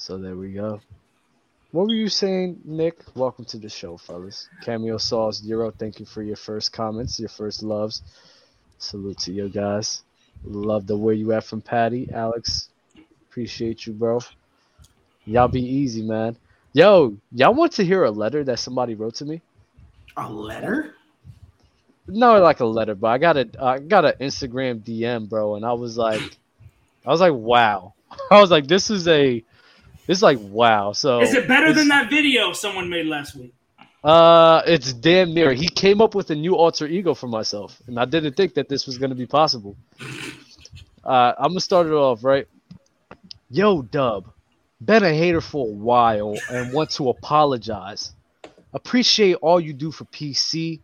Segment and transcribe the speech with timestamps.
[0.00, 0.80] So there we go.
[1.72, 3.00] What were you saying, Nick?
[3.14, 4.48] Welcome to the show, fellas.
[4.62, 8.00] Cameo Sauce Euro, thank you for your first comments, your first loves.
[8.78, 10.02] Salute to you guys.
[10.42, 12.08] Love the where you at from Patty.
[12.14, 12.70] Alex,
[13.28, 14.20] appreciate you, bro.
[15.26, 16.34] Y'all be easy, man.
[16.72, 19.42] Yo, y'all want to hear a letter that somebody wrote to me?
[20.16, 20.94] A letter?
[22.08, 25.64] No, like a letter, but I got a I got an Instagram DM, bro, and
[25.64, 26.38] I was like,
[27.04, 27.92] I was like, wow.
[28.30, 29.44] I was like, this is a,
[30.10, 30.92] is like wow.
[30.92, 33.54] So Is it better than that video someone made last week?
[34.02, 35.52] Uh, it's damn near.
[35.52, 38.68] He came up with a new alter ego for myself, and I didn't think that
[38.68, 39.76] this was gonna be possible.
[41.04, 42.46] Uh, I'm gonna start it off right.
[43.50, 44.32] Yo, Dub,
[44.80, 48.12] been a hater for a while and want to apologize.
[48.72, 50.80] Appreciate all you do for PC,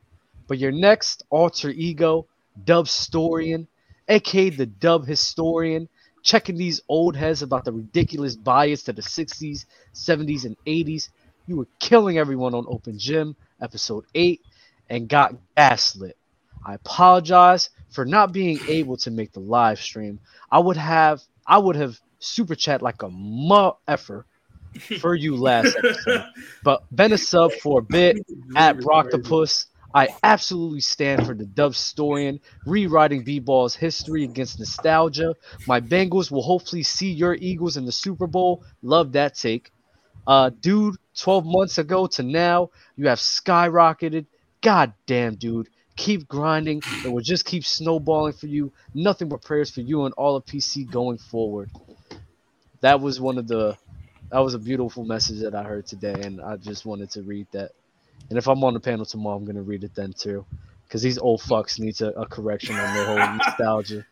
[0.49, 2.27] but your next alter ego,
[2.65, 3.66] Dub Storian,
[4.09, 5.88] aka the Dub Historian,
[6.27, 11.09] checking these old heads about the ridiculous bias to the 60s, 70s, and 80s.
[11.46, 14.41] You were killing everyone on Open Gym, episode 8,
[14.91, 16.16] and got gaslit.
[16.66, 20.19] I apologize for not being able to make the live stream.
[20.51, 24.27] I would have I would have super chat like a mu effer
[25.01, 26.24] for you last episode.
[26.65, 28.19] But been a sub for a bit
[28.57, 29.66] at Broctopus.
[29.97, 35.35] I absolutely stand for the Dub Storian, rewriting B-Ball's history against nostalgia.
[35.66, 38.63] My Bengals will hopefully see your Eagles in the Super Bowl.
[38.83, 39.73] Love that take.
[40.27, 44.27] Uh, dude, 12 months ago to now, you have skyrocketed.
[44.61, 45.71] God damn, dude.
[45.97, 46.83] Keep grinding.
[47.03, 48.75] It will just keep snowballing for you.
[48.93, 51.71] Nothing but prayers for you and all of PC going forward.
[52.83, 53.79] That was one of the
[54.31, 57.47] that was a beautiful message that I heard today, and I just wanted to read
[57.53, 57.71] that.
[58.31, 60.45] And if I'm on the panel tomorrow, I'm gonna read it then too,
[60.85, 64.05] because these old fucks needs a, a correction on their whole nostalgia.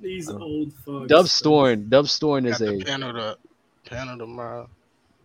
[0.00, 1.08] These Uh, old fucks.
[1.08, 3.38] Dub Storn, Dub Storn is a panel to
[3.84, 4.68] panel tomorrow.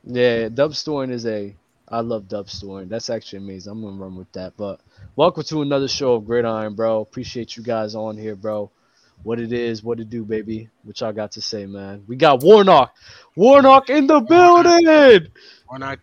[0.03, 1.55] yeah, Dub Storn is a
[1.89, 2.89] I love Dub Storn.
[2.89, 3.71] That's actually amazing.
[3.71, 4.53] I'm gonna run with that.
[4.57, 4.81] But
[5.15, 6.99] welcome to another show of Gridiron, bro.
[7.01, 8.69] Appreciate you guys on here, bro.
[9.23, 10.69] What it is, what it do, baby.
[10.83, 12.03] What y'all got to say, man?
[12.05, 12.93] We got Warnock,
[13.35, 14.85] Warnock in the building.
[14.85, 15.21] We're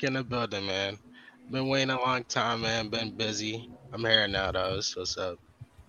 [0.02, 0.98] in the building, man.
[1.50, 2.88] Been waiting a long time, man.
[2.88, 3.70] Been busy.
[3.92, 4.80] I'm here now, though.
[4.80, 5.38] So what's up?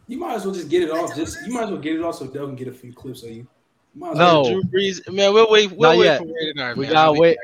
[0.08, 1.16] You might as well just get it off.
[1.16, 3.24] Just you might as well get it off so Dub can get a few clips
[3.24, 3.36] of you.
[3.38, 3.48] you
[3.96, 4.42] might as No.
[4.42, 5.34] well- Drew Brees, man.
[5.34, 5.72] We'll wait.
[5.72, 6.20] We'll Not wait yet.
[6.20, 6.92] for Radar, We man.
[6.94, 7.38] gotta I'll be wait.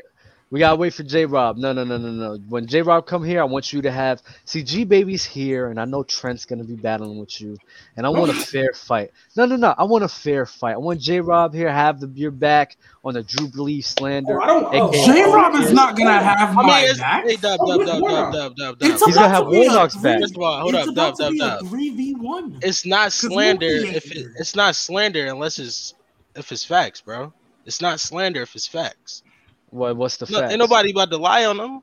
[0.52, 0.56] Back.
[0.56, 1.58] We gotta wait for J Rob.
[1.58, 2.38] No, no, no, no, no.
[2.50, 5.80] When J Rob come here, I want you to have see G Baby's here, and
[5.80, 7.58] I know Trent's gonna be battling with you,
[7.98, 9.12] and I want a fair fight.
[9.36, 9.74] No, no, no.
[9.78, 10.74] I want a fair fight.
[10.74, 14.42] I want J Rob here, have the your back on the Drew Brees slander.
[14.42, 14.68] Oh, I don't.
[14.74, 17.26] Oh, J J-Rob is not gonna have I my mean, back.
[17.26, 18.90] hey, dub, oh, dub, dub, dub, dub, dub, dub.
[18.90, 20.20] It's He's gonna have to a Warnock's back.
[20.22, 21.68] First of all, hold it's up, dub, dub, dub.
[21.68, 22.60] three v one.
[22.62, 25.96] It's not slander if it, it's not slander unless it's
[26.36, 27.34] if it's facts, bro.
[27.66, 29.24] It's not slander if it's facts.
[29.72, 30.50] What, what's the No, fact?
[30.50, 31.82] ain't nobody about to lie on him.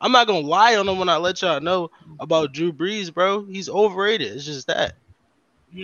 [0.00, 3.44] I'm not gonna lie on him when I let y'all know about Drew Brees, bro.
[3.46, 4.32] He's overrated.
[4.32, 4.94] It's just that.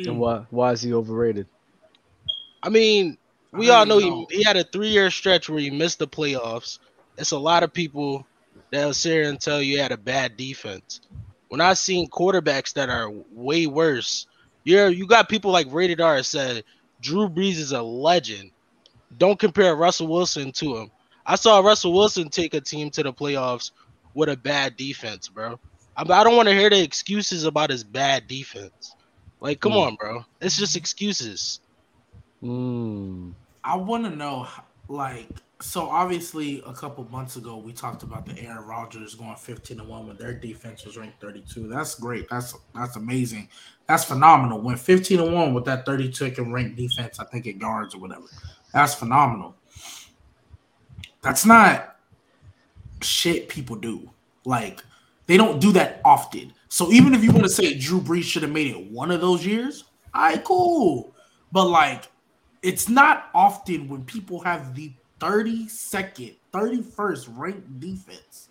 [0.06, 0.46] And why?
[0.50, 1.46] Why is he overrated?
[2.62, 3.18] I mean,
[3.52, 3.98] we I all know know.
[3.98, 6.78] he, he had a three year stretch where he missed the playoffs.
[7.16, 8.26] It's a lot of people
[8.70, 11.00] that'll sit here and tell you he had a bad defense.
[11.48, 14.26] When I seen quarterbacks that are way worse,
[14.64, 16.64] you're you got people like Rated R said
[17.00, 18.50] Drew Brees is a legend.
[19.16, 20.90] Don't compare Russell Wilson to him.
[21.28, 23.70] I saw Russell Wilson take a team to the playoffs
[24.14, 25.60] with a bad defense, bro.
[25.96, 28.96] I, I don't want to hear the excuses about his bad defense.
[29.40, 29.78] Like, come Hmm.
[29.78, 30.24] on, bro.
[30.40, 31.60] It's just excuses.
[32.42, 33.34] Mm.
[33.62, 34.46] I want to know,
[34.88, 35.28] like,
[35.60, 39.84] so obviously a couple months ago we talked about the Aaron Rodgers going 15 to
[39.84, 41.68] one when their defense was ranked 32.
[41.68, 42.28] That's great.
[42.30, 43.48] That's that's amazing.
[43.88, 44.60] That's phenomenal.
[44.60, 48.26] When 15 to one with that 32nd ranked defense, I think it guards or whatever.
[48.72, 49.56] That's phenomenal.
[51.22, 51.96] That's not
[53.02, 54.10] shit people do.
[54.44, 54.82] Like
[55.26, 56.52] they don't do that often.
[56.68, 59.20] So even if you want to say Drew Brees should have made it one of
[59.20, 59.84] those years,
[60.14, 61.14] all right, cool.
[61.52, 62.04] But like
[62.62, 68.48] it's not often when people have the 32nd, 31st ranked defense.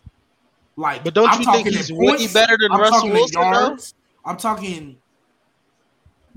[0.76, 3.94] Like, But don't I'm you think he's way better than I'm Russell talking Wilson, yards,
[4.26, 4.98] I'm talking.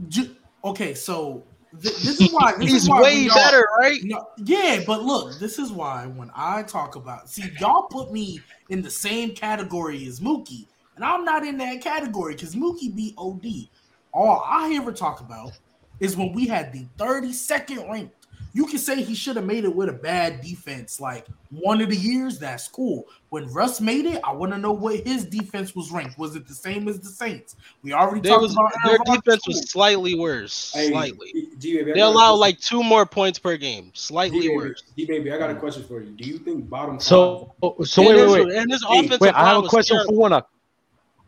[0.08, 0.34] ju-
[0.64, 4.00] Okay, so this is why this He's is why way better, right?
[4.02, 8.40] no, yeah, but look, this is why when I talk about see, y'all put me
[8.70, 13.14] in the same category as Mookie, and I'm not in that category because Mookie beat
[13.16, 13.68] OD.
[14.12, 15.52] All I ever talk about
[16.00, 18.19] is when we had the 32nd ranked
[18.52, 21.00] You can say he should have made it with a bad defense.
[21.00, 23.06] Like one of the years, that's cool.
[23.28, 26.18] When Russ made it, I want to know what his defense was ranked.
[26.18, 27.54] Was it the same as the Saints?
[27.82, 30.72] We already There talked was about their Aaron defense was slightly worse.
[30.74, 31.32] Hey, Slightly.
[31.58, 33.92] G baby, They allow like two more points per game.
[33.94, 34.82] Slightly G baby, worse.
[34.96, 36.10] G baby, I got a question for you.
[36.10, 37.02] Do you think bottom five?
[37.02, 37.54] So,
[37.84, 38.56] so wait, wait, wait.
[38.56, 40.14] And his Hey, offensive Wait, I have a question terrible.
[40.14, 40.50] for Warnock.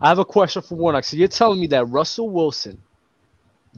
[0.01, 1.05] I have a question for Warnock.
[1.05, 2.83] So you're telling me that Russell Wilson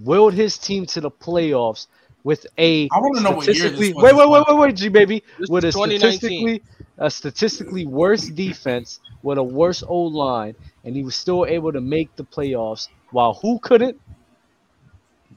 [0.02, 1.88] willed his team to the playoffs
[2.24, 4.76] with a I wanna know what year this statistically was wait, wait, wait, wait, wait,
[4.76, 6.62] G baby, This with a statistically
[6.98, 10.54] a statistically worse defense with a worse old line,
[10.84, 14.00] and he was still able to make the playoffs while who couldn't?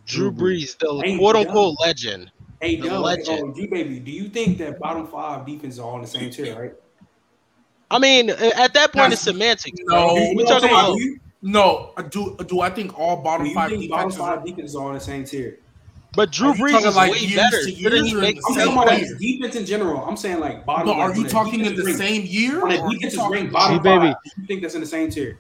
[0.05, 2.31] Drew Brees, the Hey, quote unquote legend.
[2.61, 3.43] Hey, The Doug, oh, legend.
[3.43, 6.29] oh, G baby, do you think that bottom five defenses are all in the same
[6.31, 6.73] tier, right?
[7.91, 9.77] I mean, at that point, it's semantics.
[9.85, 10.97] No, we know what talking I'm about.
[10.97, 11.19] saying?
[11.41, 14.19] No, do do I think all bottom you five think bottom defenses?
[14.19, 15.59] five Are, defenses are all in the same tier?
[16.17, 17.63] But Drew Are Brees is like way better.
[17.63, 20.03] to Shouldn't he make I'm talking about like defense in general.
[20.03, 20.87] I'm saying like bottom.
[20.87, 22.63] but are you the talking in the is ranked- same year?
[22.63, 24.05] When or the are you defense is ranked bottom G, baby.
[24.07, 25.39] five, you think that's in the same tier?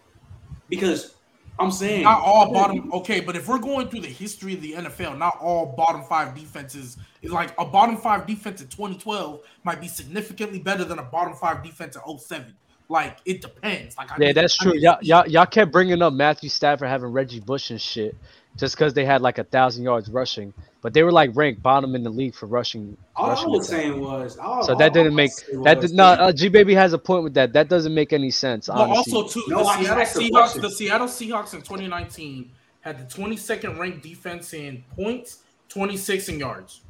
[0.69, 1.15] Because
[1.59, 2.93] I'm saying Not all bottom.
[2.93, 6.35] Okay, but if we're going through the history of the NFL, not all bottom five
[6.35, 6.97] defenses.
[7.23, 11.33] Is like a bottom five defense in 2012 might be significantly better than a bottom
[11.33, 12.53] five defense in 07.
[12.87, 13.97] Like it depends.
[13.97, 14.73] Like I Yeah, need- that's I true.
[14.77, 18.15] Y'all, y'all, y'all kept bringing up Matthew Stafford having Reggie Bush and shit
[18.55, 21.95] just because they had like a thousand yards rushing, but they were like ranked bottom
[21.95, 22.95] in the league for rushing.
[23.15, 23.81] all I rushing was attack.
[23.81, 26.19] saying was all, So all that I didn't was make saying that was- did not.
[26.19, 27.53] Uh, G baby has a point with that.
[27.53, 28.67] That doesn't make any sense.
[28.67, 29.13] But Honestly.
[29.13, 30.61] also too, No, the Seattle asked a Seahawks.
[30.61, 32.51] The Seattle Seahawks in 2019
[32.81, 35.39] had the 22nd ranked defense in points,
[35.69, 36.81] 26 in yards.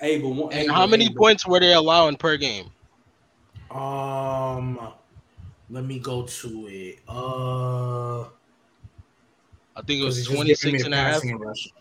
[0.00, 2.66] Hey, but one, And but- how many hey, but- points were they allowing per game?
[3.70, 4.78] Um,
[5.70, 6.98] let me go to it.
[7.08, 8.20] Uh,
[9.74, 11.22] I think it was because it's just giving me 26 and a half.
[11.22, 11.72] and rushing.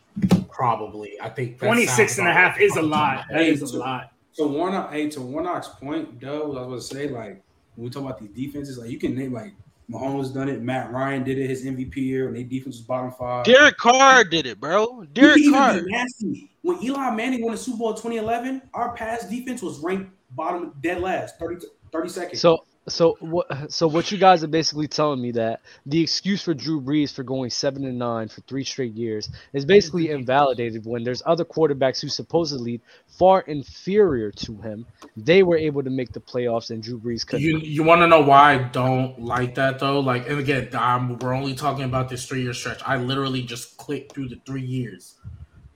[0.49, 3.13] Probably, I think that 26 and a half is a off the top lot.
[3.13, 3.53] of my That head.
[3.53, 4.11] is a lot.
[4.33, 7.41] So Warnock, hey, to Warnock's point, though, what I was gonna say, like
[7.75, 9.53] when we talk about these defenses, like you can name like
[9.89, 13.11] Mahomes done it, Matt Ryan did it his MVP year, and their defense was bottom
[13.11, 13.43] five.
[13.45, 15.01] Derek Carr did it, bro.
[15.01, 15.81] You Derek can even Carr.
[15.85, 16.49] nasty.
[16.61, 20.73] When Eli Manning won the Super Bowl in 2011, our pass defense was ranked bottom
[20.81, 22.39] dead last, 30, 30 seconds.
[22.41, 26.55] So so what so what you guys are basically telling me that the excuse for
[26.55, 31.03] Drew Brees for going seven and nine for three straight years is basically invalidated when
[31.03, 34.87] there's other quarterbacks who supposedly far inferior to him.
[35.15, 37.45] They were able to make the playoffs and Drew Brees couldn't.
[37.45, 39.99] You you want to know why I don't like that though?
[39.99, 42.81] Like, and again, I'm, we're only talking about this three year stretch.
[42.83, 45.15] I literally just clicked through the three years.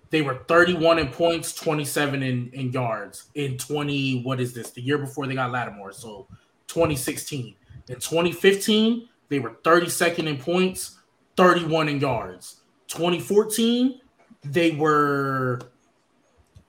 [0.10, 4.22] They were 31 in points, 27 in, in yards in 20.
[4.24, 4.72] What is this?
[4.72, 6.28] The year before they got Lattimore, so
[6.68, 7.56] 2016.
[7.88, 11.00] In 2015, they were 32nd in points,
[11.38, 12.62] 31 in yards.
[12.88, 14.00] 2014,
[14.44, 15.60] they were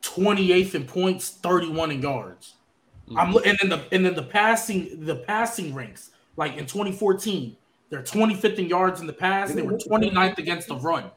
[0.03, 2.55] 28th in points, 31 in yards.
[3.15, 7.57] I'm and then the and then the passing the passing ranks like in 2014
[7.89, 11.11] they're 25th in yards in the pass they were 29th against the run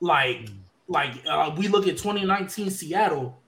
[0.00, 0.50] like
[0.88, 3.40] like uh, we look at 2019 Seattle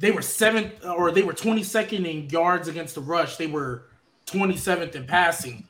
[0.00, 3.84] they were seventh or they were 22nd in yards against the rush they were
[4.26, 5.66] 27th in passing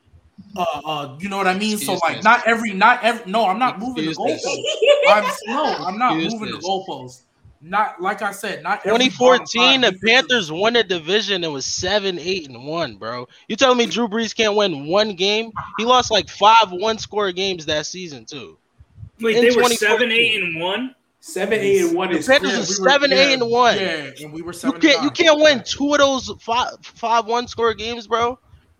[0.55, 2.23] uh uh you know what I mean so like this.
[2.23, 4.63] not every not every no I'm not moving the Excuse this.
[5.07, 6.63] goalposts I'm no I'm not Excuse moving this.
[6.63, 7.21] the goalposts
[7.61, 12.49] not like I said not 2014, the Panthers won the division and was seven, eight,
[12.49, 13.27] and one, bro.
[13.47, 15.51] You telling me Drew Brees can't win one game?
[15.77, 18.57] He lost like five one-score games that season too.
[19.19, 20.95] Wait, In they were seven, eight, and one.
[21.21, 23.77] Seven, eight, and one The is Panthers Yeah, was we seven, yeah, eight, and one.
[23.77, 27.73] Yeah, and we were You can't you can't win two of those five five one-score
[27.73, 28.37] games, bro.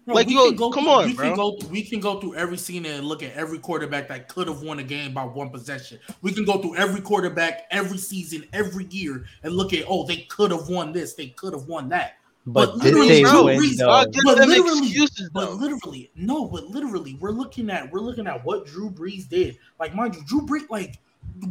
[0.07, 1.25] Bro, like, you can go come through- on, we bro.
[1.27, 4.47] Can go, we can go through every scene and look at every quarterback that could
[4.47, 5.99] have won a game by one possession.
[6.23, 10.17] We can go through every quarterback every season, every year, and look at oh they
[10.27, 12.13] could have won this, they could have won that.
[12.47, 13.85] But but literally, they Drew win Brees- though?
[13.91, 18.25] Y'all give But literally- excuses But literally, no, but literally, we're looking at we're looking
[18.25, 19.59] at what Drew Brees did.
[19.79, 20.97] Like mind you, Drew Brees like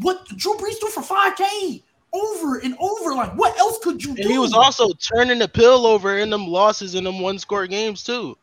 [0.00, 3.14] what Drew Brees do for five K over and over.
[3.14, 4.28] Like what else could you do?
[4.28, 8.36] He was also turning the pill over in them losses in them one-score games too.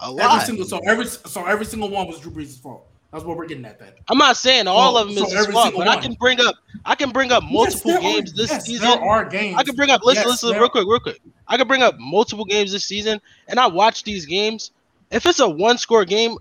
[0.00, 0.46] A every lot.
[0.46, 2.86] single so every so every single one was Drew Brees' fault.
[3.12, 3.78] That's what we're getting at.
[3.78, 6.14] That I'm not saying all So- of them so is his fault, but I can
[6.14, 8.90] bring up I can bring up multiple Yes, games are, this yes, season.
[8.90, 9.56] There are games.
[9.56, 11.20] I can bring up listen, Yes, listen real quick, real quick.
[11.46, 14.72] I can bring up multiple games this season, and I watch these games.
[15.10, 16.38] If it's a one-score game,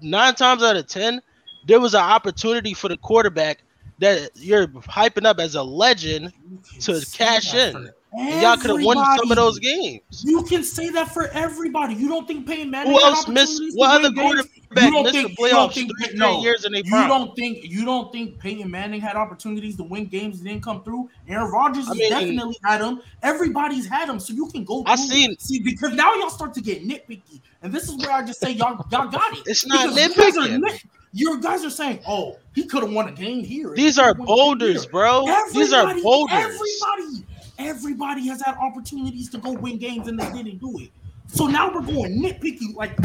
[0.00, 1.20] nine times out of ten,
[1.70, 3.62] there was an opportunity for the quarterback
[4.00, 6.32] that you're hyping up as a legend,
[6.80, 7.88] to cash in.
[8.16, 10.00] y'all could have won some of those games.
[10.24, 11.94] You can say that for everybody.
[11.94, 14.20] You don't think Peyton Manning Who had else missed- what other games?
[14.20, 17.58] quarterback don't missed think- the playoffs think- three no, years in a You don't think
[17.62, 21.08] you don't think Peyton Manning had opportunities to win games and didn't come through?
[21.28, 23.00] Aaron Rodgers I mean- definitely had them.
[23.22, 24.82] Everybody's had them, so you can go.
[24.86, 28.24] I seen- see because now y'all start to get nitpicky, and this is where I
[28.26, 29.42] just say y'all y'all got it.
[29.46, 30.80] It's not Because
[31.12, 31.36] you guys are nitpicking.
[31.36, 34.02] nit- You guys are saying, "Oh, he could have won a game here." These He
[34.02, 35.26] are could've won a game boulders, here." bro.
[35.52, 36.32] These are boulders.
[36.36, 37.26] Everybody,
[37.58, 40.90] everybody has had opportunities to go win games and they didn't do it.
[41.26, 42.96] So now we're going nitpicky, like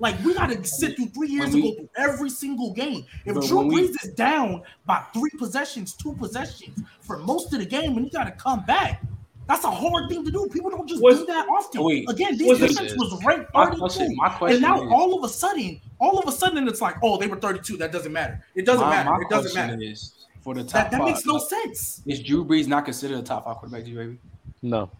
[0.00, 2.72] like we got to sit through three years When to we- go through every single
[2.72, 3.04] game.
[3.24, 7.66] If Drew when Brees is down by three possessions, two possessions for most of the
[7.66, 9.02] game, and he got to come back.
[9.48, 10.46] That's a hard thing to do.
[10.52, 11.82] People don't just Was- do that often.
[11.82, 13.78] Wait, Again, this was it- defense was ranked My 32.
[13.80, 16.96] question, my And now is, all of a sudden, all of a sudden, it's like,
[17.02, 17.78] oh, they were 32.
[17.78, 18.44] That doesn't matter.
[18.54, 19.10] It doesn't my, matter.
[19.10, 19.80] my it doesn't matter.
[19.80, 20.12] is
[20.42, 21.06] for the top That, that five.
[21.08, 22.02] makes no sense.
[22.06, 24.18] Is Drew Brees not considered a top five quarterback, G baby?
[24.60, 24.90] No.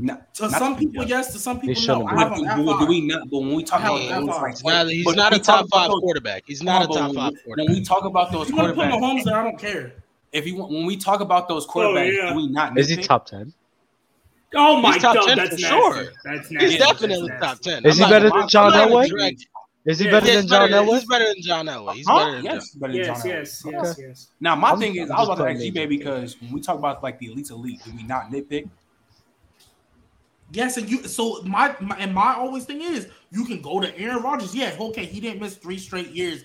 [0.00, 0.16] No.
[0.34, 1.32] To not- some people, yes.
[1.34, 1.80] To some people, no.
[1.80, 2.18] shouldn't I be.
[2.20, 2.88] have him do, do five.
[2.88, 3.30] we not?
[3.30, 5.46] But when we talk about those, like, He's not, he's but not we a talk
[5.58, 6.42] top about five those- quarterback.
[6.46, 7.68] He's not a top five quarterback.
[7.68, 9.58] When we talk about those If you want to put quarterbacks, Mahomes there, I don't
[9.58, 9.92] care.
[10.32, 12.30] If you when we talk about those oh, quarterbacks, yeah.
[12.30, 12.78] do we not?
[12.78, 13.04] Is he nitpick?
[13.06, 13.52] top ten?
[14.54, 15.66] Oh my He's top god, 10 that's for nasty.
[15.76, 16.04] sure.
[16.24, 16.66] That's nasty.
[16.70, 17.46] He's definitely nasty.
[17.46, 17.84] top ten.
[17.86, 19.36] Is he I'm better than John Elway?
[19.84, 20.94] Is he Yeah, better Yeah, than John better- Elway?
[20.98, 21.94] He's better than John Elway.
[21.94, 22.18] He's Huh?
[22.18, 23.34] better than Yes, better than Yes, John Elway.
[23.34, 24.28] yes, yes, yes.
[24.40, 26.52] Now, my I'm- thing is, I'm I was about to ask you, baby, because when
[26.52, 28.68] we talk about like the elite elite, do we not nitpick?
[30.50, 31.06] Yes, and you.
[31.06, 34.54] So my, my and my always thing is, you can go to Aaron Rodgers.
[34.54, 36.42] Yeah, okay, he didn't miss three straight years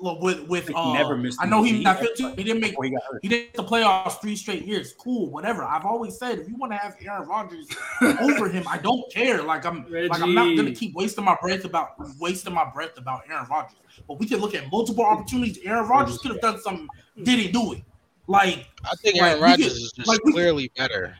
[0.00, 0.68] with with.
[0.68, 2.74] He Uh, never missed I know he he not never- 15, He didn't make.
[2.82, 2.96] He.
[3.22, 4.92] He didn't make the playoffs three straight years.
[4.98, 5.64] Cool, whatever.
[5.64, 7.66] I've always said if you want to have Aaron Rodgers
[8.20, 9.42] over him, I don't care.
[9.42, 13.22] Like I'm like I'm not gonna keep wasting my breath about wasting my breath about
[13.30, 13.76] Aaron Rodgers.
[14.06, 15.58] But we can look at multiple opportunities.
[15.64, 16.86] Aaron Rodgers could have done something,
[17.22, 17.82] didn't do it.
[18.26, 21.16] Like I think Like, Aaron we Rodgers get- is just like, we- clearly better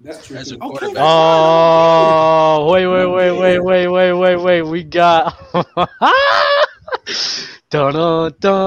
[0.00, 0.36] That's true.
[0.36, 0.62] as a too.
[0.62, 4.62] Okay, Oh, wait, wait, wait, wait, wait, wait, wait, wait.
[4.62, 5.36] We got.
[7.70, 8.66] Dun dun dun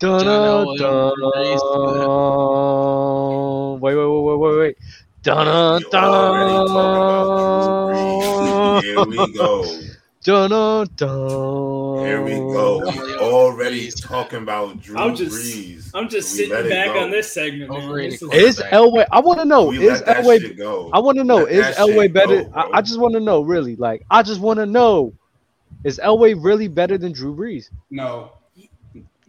[0.00, 1.14] dun.
[3.80, 4.76] Wait, wait, wait, wait, wait, wait.
[5.22, 5.46] Dun
[5.90, 6.34] dun.
[8.82, 9.64] Here we go.
[10.24, 12.06] Dun dun dun.
[12.06, 12.78] Here we go.
[12.78, 15.90] We oh, already talking about Drew I'm just- Brees.
[15.92, 17.00] I'm just We sitting back go.
[17.00, 17.70] on this segment.
[17.70, 17.94] Man.
[17.98, 18.72] This Is quarterback.
[18.72, 19.06] Elway?
[19.12, 19.66] I want to know.
[19.66, 20.56] We Is let Elway?
[20.56, 20.88] go.
[20.94, 21.36] I want to know.
[21.44, 22.44] Let Is Elway better?
[22.44, 22.78] go, I.
[22.78, 23.76] I just want to know, really.
[23.76, 25.12] Like, I just want to know.
[25.84, 27.68] Is Elway really better than Drew Brees?
[27.90, 28.32] No.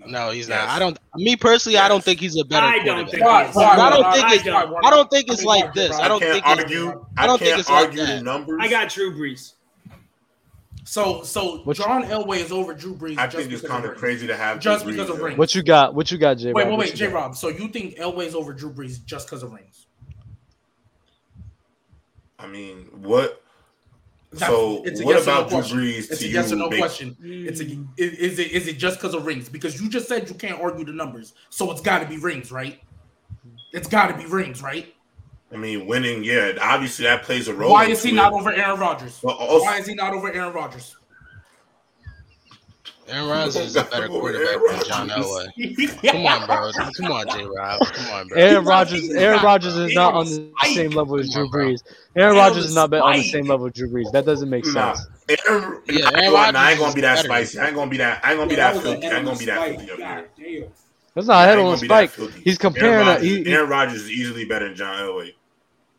[0.08, 0.66] No, he's Yes.
[0.66, 0.70] not.
[0.70, 0.98] I don't.
[1.18, 3.56] Me personally, I don't think he's a better I don't think Why- he is.
[3.56, 5.92] why- I don't think it's- I don't think it's like this.
[6.00, 7.06] I don't think it's- argue.
[7.18, 8.24] I I, don't think can't it's like argue the that.
[8.24, 8.60] numbers.
[8.62, 9.54] I got Drew Brees.
[10.88, 13.18] So so What you- John Elway is over Drew Brees.
[13.18, 14.00] I just think it's kind of rings.
[14.00, 15.38] crazy to have Just Drew because Brees of rings.
[15.39, 15.96] What you got?
[15.96, 16.54] What you got, J?
[16.54, 17.08] Wait, wait, wait, you J.
[17.08, 17.36] Rob.
[17.36, 19.88] So you think Elway's over Drew Brees just because of rings?
[22.38, 23.42] I mean, what?
[24.32, 25.82] That's- So it's a what yes or no about Drew.
[25.82, 26.34] Brees It's to a you?
[26.36, 27.18] yes or no big- question.
[27.24, 27.88] It's a mm.
[27.98, 29.50] is, is it is it just because of rings?
[29.50, 32.51] Because you just said you can't argue the numbers, so it's got to be rings,
[32.51, 32.80] right?
[33.74, 34.94] It's got to be rings, right?
[35.54, 36.24] I mean, winning.
[36.24, 37.72] Yeah, obviously that plays a role.
[37.72, 39.20] Why is he not over Aaron Rodgers?
[39.24, 40.96] Also, Why is he not over Aaron Rodgers?
[43.08, 46.02] Aaron Rodgers is a better quarterback than John Elway.
[46.12, 46.72] Come on, bro.
[46.98, 47.46] Come on, J.
[47.46, 47.80] Rob.
[47.94, 48.38] Come on, bro.
[48.40, 49.10] Aaron He's Rodgers.
[49.12, 51.52] Aaron not- Rodgers is not on the same level as Drew on.
[51.52, 51.84] Brees.
[52.16, 54.12] Aaron Aaron Rodgers is not on the same level as Drew Brees.
[54.12, 55.08] That doesn't make Nah, sense.
[55.48, 57.60] Aaron, Yeah, I, ain't Aaron gonna, nah, I ain't gonna be that spicy.
[57.60, 58.25] I ain't gonna be that.
[58.25, 58.86] I ain't gonna be Yeah, that was.
[58.86, 60.62] I ain't gonna be that filthy up God here.
[60.62, 60.70] damn.
[61.15, 62.31] That's not I a head on gonna be that spike.
[62.43, 62.93] He's comparing.
[62.93, 65.34] Aaron Rodgers, he, he- Aaron Rodgers is easily better than John Elway.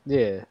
[0.05, 0.45] yeah,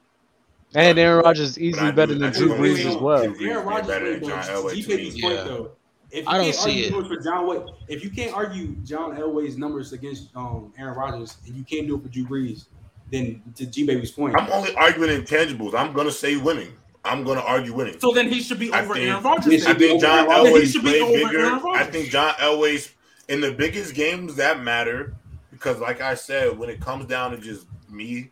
[0.73, 3.23] and Aaron Rodgers is easily I better than I do Drew Brees as well.
[3.23, 4.95] Drew Brees Aaron Rodgers better way, than John Elway G to me.
[4.95, 5.43] Baby's point Yeah.
[5.43, 5.71] though.
[6.11, 6.91] If I don't see it.
[7.07, 11.55] for John Way, if you can't argue John Elway's numbers against um, Aaron Rodgers, and
[11.55, 12.65] you can't do it for Drew Brees,
[13.11, 15.73] then to G Baby's point, I'm only arguing intangibles.
[15.75, 16.73] I'm gonna say winning.
[17.03, 17.99] I'm gonna argue winning.
[17.99, 19.65] So then he should be I over think- Aaron Rodgers.
[19.65, 21.67] I think John Then he Elway's should be played over bigger.
[21.73, 22.91] I think John Elway's
[23.27, 25.15] in the biggest games that matter
[25.51, 28.29] because, like I said, when it comes down to just me,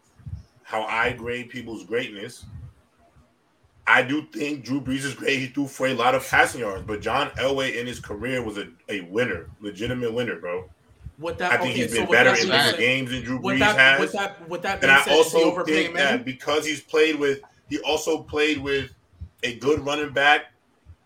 [0.63, 2.45] how I grade people's greatness,
[3.85, 5.39] I do think Drew Brees is great.
[5.39, 8.57] He threw for a lot of passing yards, but John Elway in his career was
[8.57, 10.69] a, a winner, legitimate winner, bro.
[11.19, 13.39] With that, I think okay, he's so been with better in bigger games than Drew
[13.39, 13.99] Brees that, has.
[13.99, 16.17] with that, with that And I said, is he also think Manning?
[16.17, 18.91] that because he's played with, he also played with
[19.43, 20.53] a good running back.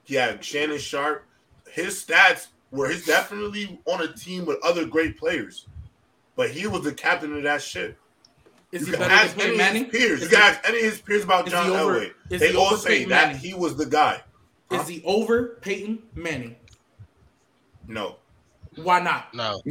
[0.03, 1.25] He had Shannon Sharpe.
[1.69, 5.67] His stats were he's definitely on a team with other great players,
[6.35, 7.97] but he was the captain of that ship.
[8.71, 10.21] Is you he can better than ask any Peyton of his peers.
[10.21, 12.13] Is You can he- ask any of his peers about John over- Elway.
[12.29, 13.41] They all say Peyton that Manning?
[13.41, 14.21] he was the guy.
[14.69, 14.81] Huh?
[14.81, 16.57] Is he over Peyton Manning?
[17.87, 18.17] No,
[18.75, 19.33] Why not?
[19.33, 19.61] No.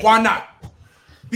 [0.00, 0.53] Why not?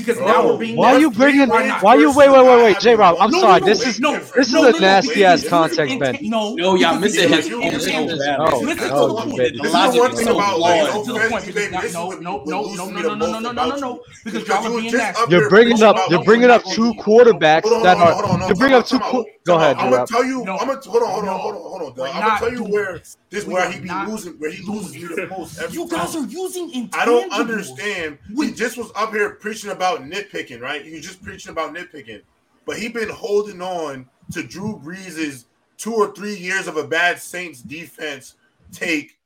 [0.01, 0.77] Because Bro, now we're being.
[0.77, 1.47] Why are you bringing?
[1.49, 1.83] three not?
[1.83, 2.13] Why you?
[2.15, 2.95] Wait, wait, wait, wait, J.
[2.95, 3.17] Rob.
[3.21, 3.61] I'm No, sorry.
[3.61, 5.51] no, This no, is no, this no, is no, a no, nasty no, ass no,
[5.51, 6.19] context, no, Ben.
[6.23, 7.73] No, No, y'all because missing you- his you- point.
[7.73, 8.37] you- It's so you- bad.
[8.41, 9.37] Oh, Listen to the point.
[9.37, 9.59] baby.
[9.59, 10.61] This is logic the one is thing so about flawed.
[10.61, 11.73] like, Listen to the no point offense, because baby.
[11.75, 13.29] no, This is no, what no, what no, loses no, me no, the no, most
[13.33, 14.01] no, no, about no, no, you.
[14.25, 15.23] because Because y'all are you were being just nasty.
[15.23, 15.97] up You're here bringing bitching up.
[15.97, 18.13] about You're no bringing up one- two Hold on, quarterbacks hold on, that hold are.
[18.13, 18.99] on, hold on, You're hold bringing on, up two.
[18.99, 19.11] time out.
[19.13, 19.83] qu- Go Time ahead, out.
[19.83, 20.45] I'm gonna tell you.
[20.45, 20.57] No.
[20.59, 21.31] I'm gonna hold on, hold No.
[21.33, 22.07] on, hold on, hold on.
[22.15, 23.17] I'm gonna tell you where this.
[23.31, 26.71] this where he be losing, where he loses me the most You guys are using
[26.71, 26.95] intangibles.
[26.99, 28.19] I don't understand.
[28.29, 30.85] He We- just was up here preaching about nitpicking, right?
[30.85, 32.23] He was just preaching about nitpicking,
[32.67, 35.47] but he been holding on to Drew Brees's
[35.79, 38.35] two or three years of a bad Saints defense
[38.73, 39.17] take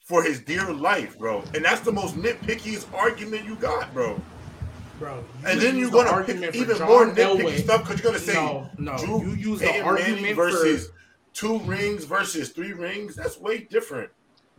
[0.00, 1.42] for his dear life, bro.
[1.54, 4.20] And that's the most nitpickiest argument you got, bro.
[4.98, 7.58] Bro, And then you're the gonna pick even John more nitpicky Elway.
[7.64, 10.50] stuff because you're gonna say No, no, Drew you use the Peyton argument Manning for-
[10.50, 10.90] versus
[11.34, 13.16] two rings versus three rings.
[13.16, 14.10] That's way different.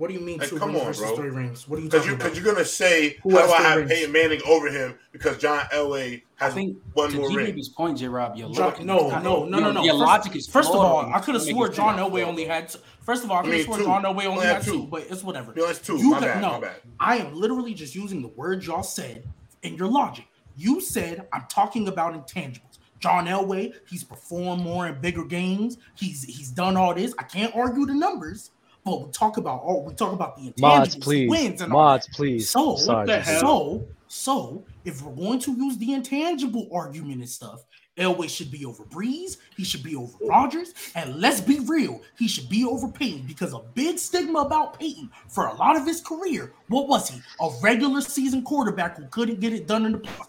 [0.03, 1.15] What do you mean Like, two come rings on, bro.
[1.15, 1.65] three rings?
[1.65, 2.23] What are you Because talking you about?
[2.33, 3.89] because you're gonna say Who how do I have rings?
[3.93, 7.45] Peyton Manning over him because John Elway I has think one more ring.
[7.45, 8.09] Baby's point, J.
[8.09, 9.81] Rob, your logic, no, no, no, no, your, no.
[9.85, 11.97] Your first, logic is first of all, I could have swore John.
[11.97, 12.67] Elway only had.
[12.67, 12.79] Two.
[12.99, 13.83] First of all, I I could have swore two.
[13.85, 14.87] John Elway only Only had had two, two.
[14.87, 15.53] but it's whatever.
[15.55, 15.95] No, that's two.
[15.97, 16.75] You My could- bad, no, my bad.
[16.99, 19.23] I am literally just using the words y'all said
[19.61, 20.25] in your logic.
[20.57, 22.59] You said I'm talking about intangibles.
[22.99, 25.77] John Elway, he's performed more in bigger games.
[25.95, 27.13] He's he's done all this.
[27.17, 28.51] I can't argue the numbers,
[28.85, 31.29] but we talk about all we talk about the intangibles, Mods, please.
[31.29, 32.15] wins, and all Mods, that.
[32.15, 32.49] please.
[32.49, 33.05] So, Sorry.
[33.07, 33.39] the hell?
[33.39, 37.63] so, so, if we're going to use the intangible argument and stuff,
[37.97, 39.37] Elway should be over Brees.
[39.55, 40.73] He should be over Rodgers.
[40.95, 45.09] And let's be real, he should be over Peyton because a big stigma about Peyton
[45.29, 46.53] for a lot of his career.
[46.67, 47.21] What was he?
[47.41, 50.27] A regular season quarterback who couldn't get it done in the playoffs.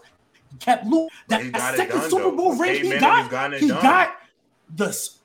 [0.51, 1.09] He kept losing.
[1.27, 2.31] But That, he got it second done, Super.
[2.31, 3.81] Bowl ring he got, has gotten he done.
[3.83, 4.15] got
[4.75, 4.85] the.
[4.87, 5.19] s-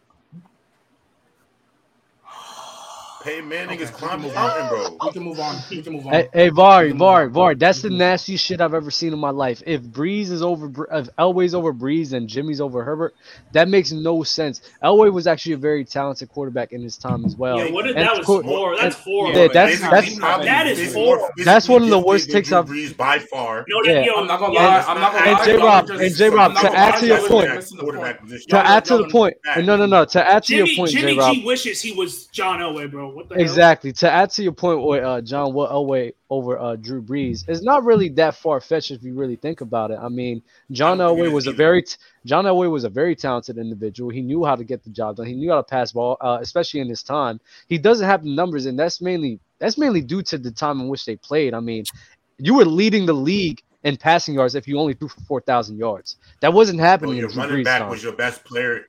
[3.23, 4.97] Peyton Manning Okay, is we can climbing the mountain, bro.
[5.07, 5.57] We can move on.
[5.71, 6.13] We can move on.
[6.13, 7.43] Hey, hey, Var, Var, can Vari, move on.
[7.43, 7.55] Vari.
[7.57, 8.11] That's the We can move on.
[8.13, 9.63] nastiest shit I've ever seen in my life.
[9.67, 13.15] If Brees is over, Bre- if Elway's over Brees and Jimmy's over Herbert,
[13.53, 14.63] that makes no sense.
[14.83, 17.59] Elway was actually a very talented quarterback in his time as well.
[17.59, 18.79] Yeah, what if And that was qu- horrible?
[18.81, 19.39] That's and- horrible.
[19.41, 21.29] Yeah, that's Physically, that's that is physically horrible.
[21.45, 23.67] That's one of the worst takes than I've- Drew Brees by far.
[23.69, 23.95] No, Yeah.
[23.97, 24.85] that, yo, I'm not gonna yeah, lie.
[24.89, 25.45] I'm not not gonna And lie.
[25.45, 25.53] J.
[25.53, 26.29] y'all Rob, and J.
[26.31, 28.31] Rob, to add to your point- are missing the quarterback point.
[28.31, 28.51] position.
[28.51, 29.37] to add to the point.
[29.59, 30.05] No, no, no.
[30.07, 31.19] To add to your point, Jimmy J.
[31.19, 31.35] Rob.
[31.35, 33.10] G wishes he was John Elway, bro.
[33.15, 33.43] What the hell?
[33.43, 33.93] Exactly.
[33.95, 37.63] To add to your point with uh, John Wa- Elway over uh, Drew Brees, it's
[37.63, 39.99] not really that far fetched if you really think about it.
[40.01, 42.71] I mean, John I don't think it Elway is was a very t- John Elway
[42.71, 44.11] was a very talented individual.
[44.11, 45.27] He knew how to get the job done.
[45.27, 47.41] He knew how to pass ball, uh, especially in his time.
[47.69, 50.89] He doesn't have the numbers, and that's mainly that's mainly due to the time in
[50.89, 51.55] which they played.
[51.55, 51.85] I mean,
[52.39, 55.79] you were leading the league in passing yards if you only threw for four thousand
[55.79, 56.17] yards.
[56.41, 57.91] That wasn't Bro, happening your in running Brees' back time.
[57.91, 58.87] was your best player.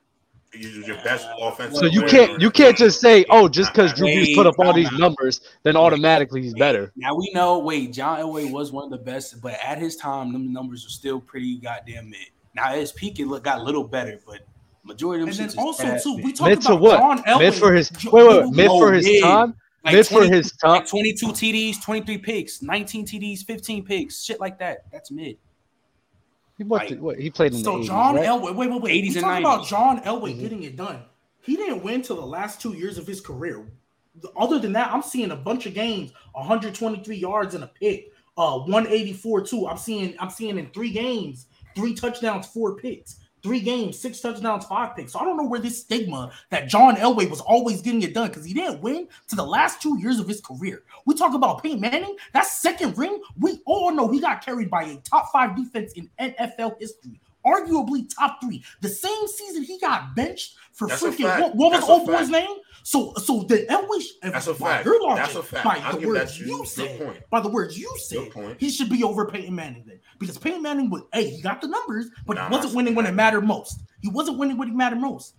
[0.54, 1.78] You was your best offensive.
[1.78, 4.56] So you player can't you can't just say, oh, just because Drew Brees put up
[4.58, 6.92] all these numbers, then automatically he's better.
[6.94, 7.58] Now we know.
[7.58, 10.90] Wait, John Elway was one of the best, but at his time, them numbers are
[10.90, 12.28] still pretty goddamn mid.
[12.54, 14.40] Now at his peak, it look, got a little better, but
[14.84, 15.40] majority of them.
[15.40, 16.98] And them then also too, we talk Mid to about what?
[16.98, 17.38] John Elway.
[17.38, 19.22] Mid for his wait, wait, wait, mid for oh, his mid.
[19.22, 19.54] time.
[19.84, 20.70] Like mid for his time.
[20.70, 24.84] like 22 TDs, 23 picks, 19 TDs, 15 picks, shit like that.
[24.92, 25.38] That's mid.
[26.58, 28.24] He, what, like- what, he played in So the 80s, John right?
[28.26, 28.92] Elway, wait, wait, wait.
[29.04, 30.40] 80s we and talk about John Elway Mhm.
[30.40, 31.00] getting it done.
[31.40, 33.66] He didn't win till the last two years of his career.
[34.36, 38.58] Other than that, I'm seeing a bunch of games, 123 yards and a pick, uh,
[38.60, 39.66] 184 two.
[39.66, 43.16] I'm seeing, I'm seeing in three games, three touchdowns, four picks.
[43.42, 45.12] Three games, six touchdowns, five picks.
[45.12, 48.28] So I don't know where this stigma that John Elway was always getting it done
[48.28, 50.84] because he didn't win to the last two years of his career.
[51.06, 54.84] We talk about Peyton Manning, that second ring, we all know he got carried by
[54.84, 58.64] a top five defense in NFL history, arguably top three.
[58.80, 62.56] The same season he got benched for That's freaking what, what was old boy's name?
[62.84, 64.02] So, so the Elway,
[64.32, 64.84] That's a fact.
[64.84, 65.64] your logic, That's a fact.
[65.64, 66.46] by I'll the words you.
[66.46, 67.18] you said, point.
[67.30, 68.56] by the words you said, point.
[68.58, 71.68] he should be over Peyton Manning then, because Peyton Manning was, hey, he got the
[71.68, 73.80] numbers, but Nah, he wasn't winning when it mattered most.
[74.00, 75.36] He wasn't winning when it mattered most.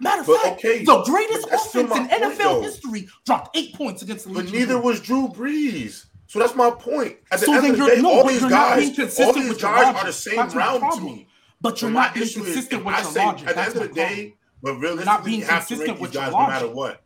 [0.00, 2.60] Matter of But fact, okay, the greatest but that's still offense in NFL though.
[2.62, 6.06] history dropped eight points against the But neither was Drew Brees.
[6.26, 7.16] So that's my point.
[7.30, 9.32] At the So end then of the you're- day, no, all these guys, consistent all
[9.34, 11.28] these with your guys are the same That's round to me.
[11.62, 13.48] But you're But not being issue is, consistent with I your say logic.
[13.48, 14.16] at the That's end of the problem.
[14.16, 16.38] day, but not realistically, being you have to consistent rank these with your guys no
[16.48, 17.02] matter what.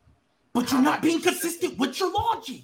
[0.55, 2.63] But you're How not being consistent with your logic.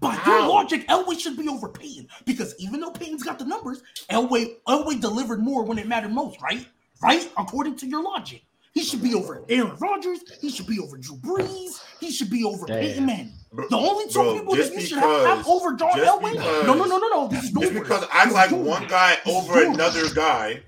[0.00, 0.38] By How?
[0.38, 4.56] your logic, Elway should be over Peyton because even though Peyton's got the numbers, Elway
[4.68, 6.66] Elway delivered more when it mattered most, right?
[7.02, 7.28] Right?
[7.38, 8.42] According to your logic,
[8.74, 10.20] he should be over Aaron Rodgers.
[10.40, 11.80] He should be over Drew Brees.
[12.00, 12.80] He should be over Damn.
[12.80, 13.32] Peyton Manning.
[13.52, 16.32] Bro- The only two bro, people that you should have, have over John Elway.
[16.32, 17.28] because- no, no, no, no, no.
[17.28, 20.64] This is Just because I like one guy over another guy, This is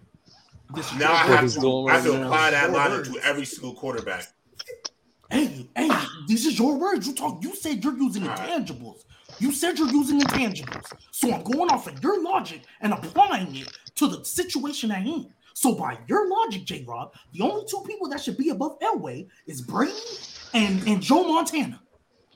[0.99, 4.27] now I have to, I have to apply that Your logic to every single quarterback.
[5.31, 5.91] Hey, hey,
[6.27, 7.07] these is your words.
[7.07, 7.43] You talk.
[7.43, 8.49] You said you're using All right.
[8.49, 9.01] intangibles.
[9.41, 10.87] You said you're using intangibles.
[11.11, 15.27] So I'm going off of your logic and applying it to the situation at hand.
[15.55, 19.27] So by your logic, J Rob, the only two people that should be above Elway
[19.47, 19.93] is Brady
[20.53, 21.81] and, and Joe Montana.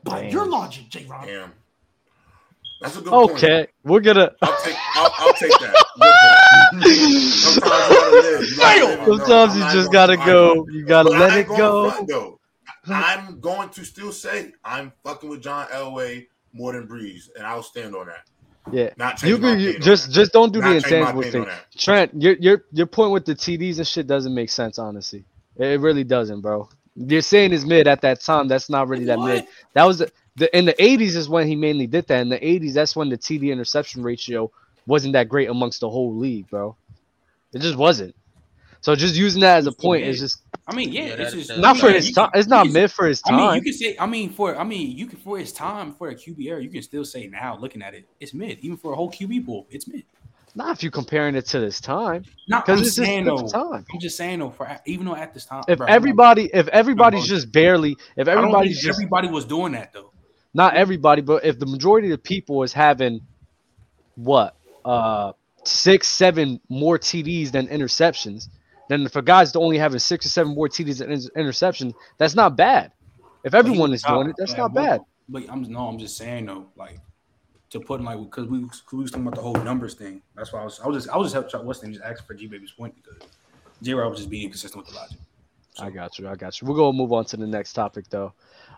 [0.05, 0.31] By Damn.
[0.31, 1.27] your logic, J Rob.
[1.27, 1.53] Damn.
[2.81, 3.31] That's a good point.
[3.33, 4.31] Okay, we're gonna.
[4.43, 5.75] I'll take I'll, I'll take that.
[7.39, 8.51] Sometimes you gotta live.
[8.51, 9.09] You gotta live.
[9.09, 10.67] No, Sometimes I'm just gotta go.
[10.71, 11.91] You gotta let it go.
[11.91, 12.39] front, though.
[12.87, 17.63] I'm going to still say I'm fucking with John Elway more than Brees, and I'll
[17.63, 18.25] stand on that.
[18.73, 18.91] Yeah.
[18.97, 21.47] Not You, my you just just don't do the Not my intangible thing.
[21.77, 24.79] Trent, your your your point with the TDs and shit doesn't make sense.
[24.79, 25.25] Honestly,
[25.57, 26.69] it, it really doesn't, bro.
[26.95, 28.49] You're saying is mid at that time.
[28.49, 29.47] That's not really that mid.
[29.75, 30.03] That was
[30.39, 32.21] the, in the 80s is when he mainly did that.
[32.21, 34.51] In the 80s, that's when the TD interception ratio
[34.87, 36.77] wasn't that great amongst the whole league, bro.
[37.53, 38.15] It just wasn't.
[38.81, 41.79] So just using that as a point is just I mean, yeah, it's just not
[41.79, 42.31] for his time.
[42.35, 43.35] It's not mid for his time.
[43.35, 43.97] I mean, you can say.
[43.99, 46.69] I mean, for I mean, you can for his time for a QB era, you
[46.69, 48.59] can still say now, looking at it, it's mid.
[48.61, 50.05] Even for a whole QB pool, it's mid.
[50.55, 53.47] Not if you're comparing it to this time, Not because I'm it's just saying though.
[53.47, 53.85] time.
[53.93, 54.51] I'm just saying though.
[54.51, 58.81] For even though at this time, If bro, everybody, if everybody's just barely, if everybody's
[58.81, 60.08] just everybody was doing that though.
[60.59, 63.21] Not everybody, but if the majority of the people is having
[64.17, 65.33] what uh
[65.65, 68.49] six, seven more TDs than interceptions,
[68.89, 71.95] then if a guy's to only having six or seven more TDs than inter- interception,
[72.19, 72.91] that's not bad.
[73.45, 75.01] If everyone is doing it, that's not bad.
[75.29, 76.99] But I'm no, I'm just saying though, like
[77.71, 80.23] to put in like because we, we was talking about the whole numbers thing.
[80.35, 82.27] That's why I was I was just I was just helping Chuck Weston just asking
[82.27, 83.29] for G Baby's point because
[83.81, 85.19] J Rob was just being consistent with the logic.
[85.79, 86.27] I got you.
[86.29, 86.67] I got you.
[86.67, 88.33] We're gonna move on to the next topic though.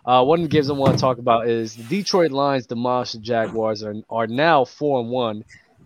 [0.05, 3.13] Uh, one of the games I want to talk about is the Detroit Lions demolished
[3.13, 5.43] the Jaguars are are now four and one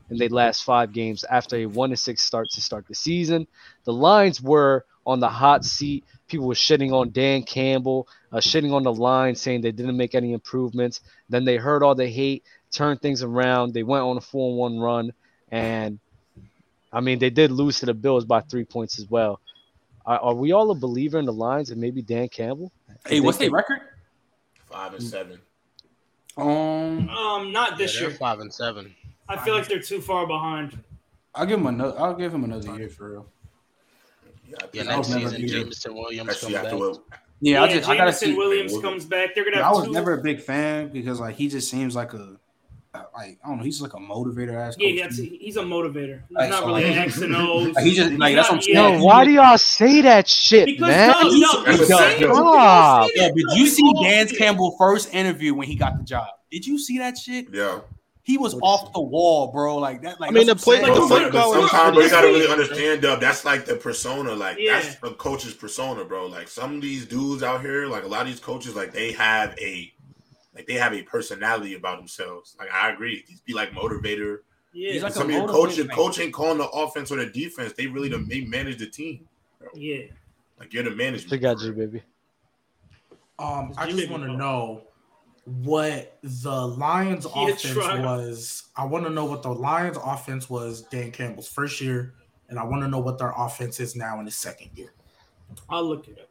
[0.09, 3.47] in their last five games after a one and six start to start the season.
[3.83, 6.05] The Lions were on the hot seat.
[6.27, 10.15] People were shitting on Dan Campbell, uh, shitting on the line, saying they didn't make
[10.15, 11.01] any improvements.
[11.29, 13.73] Then they heard all the hate, turned things around.
[13.73, 15.13] They went on a four and one run,
[15.51, 15.99] and
[16.93, 19.41] I mean they did lose to the Bills by three points as well.
[20.05, 22.71] Are, are we all a believer in the Lions and maybe Dan Campbell?
[23.05, 23.79] Hey, what's their record?
[24.75, 25.39] Five and seven.
[26.35, 28.17] Um, Um, not this they're year.
[28.17, 28.93] five and seven.
[29.29, 30.77] I feel like they're too far behind.
[31.33, 31.97] I'll give him another.
[31.97, 33.27] I'll give him another year for real.
[34.49, 36.79] Yeah, I Yeah, think I was next season, Jameson Williams Actually, comes back.
[36.79, 37.03] what
[37.39, 38.35] Yeah, I just I gotta see.
[38.35, 38.83] Williams Williams.
[38.83, 39.33] comes back.
[39.33, 39.91] They're gonna I was two.
[39.93, 42.35] never a big fan because like he just seems like a
[43.13, 43.63] like I don't know.
[43.63, 44.75] He's like a motivator ass.
[44.79, 45.17] yeah, coach.
[45.17, 46.21] yeah, he's a motivator.
[46.29, 47.73] He's Like, not so, really like, an X and O's.
[47.75, 48.99] like, he just- like, He's that's not- what I'm saying.
[48.99, 51.09] Yo, why do y'all say that shit, Because man?
[51.09, 52.27] no, no, you say fact, it.
[52.27, 52.27] though.
[52.27, 53.07] You Stop.
[53.07, 53.21] say it.
[53.21, 54.27] Yeah, but you see all Dan.
[54.27, 56.27] Campbell first interview when he got the job.
[56.51, 57.47] Did you see that shit?
[57.53, 57.79] Yeah.
[58.23, 59.77] He was off the wall, bro.
[59.77, 60.19] Like that.
[60.19, 62.27] Like I mean, the what I'm play- Like, but, the but football sometimes you gotta
[62.27, 63.21] really understand, Dub.
[63.21, 64.33] That's like the persona.
[64.33, 64.79] Like Yeah.
[64.81, 66.25] that's a coach's persona, bro.
[66.25, 69.11] Like some of these dudes out here, like a lot of these coaches, like they
[69.11, 69.93] have a
[70.55, 72.55] like they have a personality about themselves.
[72.57, 74.39] Like I agree, these be like motivator.
[74.73, 75.95] Yeah, He's like Some a of your motivator, coaches, man.
[75.95, 77.73] coach ain't calling the offense or the defense.
[77.73, 79.27] They really the, they manage the team.
[79.73, 80.03] yeah.
[80.59, 81.27] Like you're the manager.
[81.31, 82.01] I got you, baby.
[83.37, 84.83] Um, I just want to know
[85.43, 88.63] what the Lions He offense was.
[88.77, 92.13] I want to know what the Lions offense was Dan Campbell's first year,
[92.49, 94.93] and I want to know what their offense is now in his second year.
[95.69, 96.29] I'll look it up.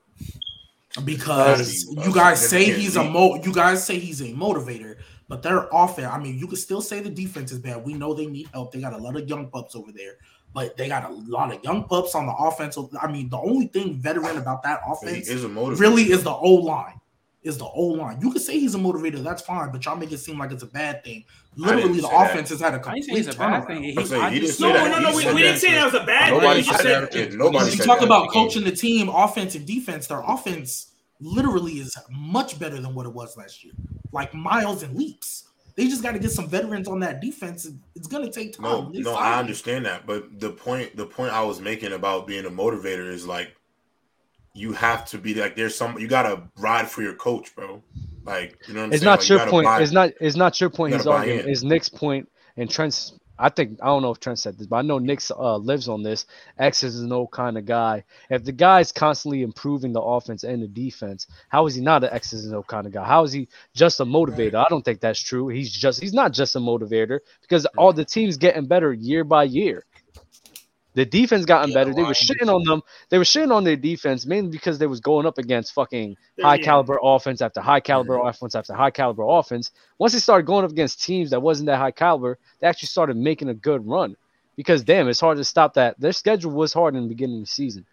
[1.05, 4.97] Because be, you guys say he's a mo, you guys say he's a motivator,
[5.29, 6.09] but their offense.
[6.13, 7.85] I mean, you could still say the defense is bad.
[7.85, 8.73] We know they need help.
[8.73, 10.19] They got a lot of young pups over there,
[10.53, 12.85] but they got a lot of young pups on the offensive.
[13.01, 15.81] I mean, the only thing veteran about that offense is a motivator.
[15.81, 17.01] really is the O line.
[17.45, 18.19] Is the O line.
[18.23, 20.63] You could say he's a motivator, that's fine, but y'all make it seem like it's
[20.63, 21.25] a bad thing.
[21.57, 22.31] Literally, the say that.
[22.31, 23.83] offense has had a I ain't complete saying it's a bad thing.
[23.83, 23.85] turnaround.
[23.85, 25.03] He, I'm saying he just No, say said that.
[25.03, 25.17] no, no.
[25.17, 26.39] We, we didn't say that was a bad thing.
[26.41, 27.33] Nobody We just said said.
[27.33, 28.07] Yeah, nobody you said talk that.
[28.07, 30.07] about coaching the team, offense and defense.
[30.07, 33.75] Their offense literally is much better than what it was last year,
[34.11, 35.51] like miles and leaps.
[35.77, 37.69] They just got to get some veterans on that defense.
[37.95, 38.65] It's gonna take time.
[38.65, 42.47] No, no, I understand that, but the point, the point I was making about being
[42.47, 43.55] a motivator is like,
[44.55, 47.83] you have to be like, there's some, you gotta ride for your coach, bro.
[48.25, 49.05] Like, you know what I'm It's saying?
[49.11, 49.65] not Like, you your point.
[49.67, 50.11] buy- It's not.
[50.21, 50.93] It's not your point.
[50.93, 51.49] you He's arguing.
[51.49, 53.19] It's Nick's point and Trent's.
[53.37, 55.89] I think I don't know if Trent said this, but I know Nick's uh, lives
[55.89, 56.25] on this.
[56.57, 58.05] X's and O's kind of guy.
[58.31, 62.11] If the guy's constantly improving the offense and the defense, how is he not an
[62.13, 63.05] X's and O's kind of guy?
[63.05, 64.55] How is he just a motivator?
[64.55, 65.49] I don't think that's true.
[65.49, 69.43] He's just he's not just a motivator because all the teams getting better year by
[69.45, 69.85] year.
[70.95, 71.95] The defense gotten Yeah, better.
[71.95, 72.81] They were shitting on them.
[73.11, 76.55] They were shitting on their defense mainly because they was going up against fucking high
[76.57, 76.65] Yeah.
[76.65, 79.73] caliber offense after high caliber offense after high caliber offense.
[79.99, 83.17] Once they started going up against teams that wasn't that high caliber, they actually started
[83.17, 84.17] making a good run.
[84.57, 85.99] Because damn, it's hard to stop that.
[85.99, 87.85] Their schedule was hard in the beginning of the season.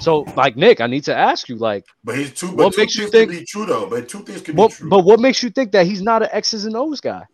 [0.00, 2.48] So, like Nick, I need to ask you, like, But he's two.
[2.48, 3.86] But What two makes you things think- can be true though?
[3.86, 4.90] But two things can what, be true.
[4.90, 7.24] but what makes you think that he's not an X's and O's guy?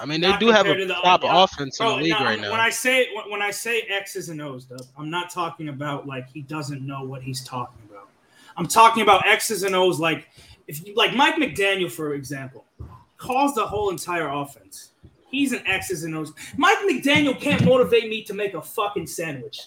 [0.00, 1.42] I mean, they do have a to the- top yeah.
[1.44, 2.54] offense in Bro, the league no, right When now.
[2.60, 6.28] I say when, when I say X's and O's, though, I'm not talking about like
[6.30, 8.08] he doesn't know what he's talking about.
[8.56, 10.28] I'm talking about X's and O's like
[10.66, 12.64] if you like Mike McDaniel, for example,
[13.18, 14.90] calls the whole entire offense.
[15.30, 16.32] He's an X's and O's.
[16.56, 19.60] Mike McDaniel can't motivate me to make a fucking sandwich.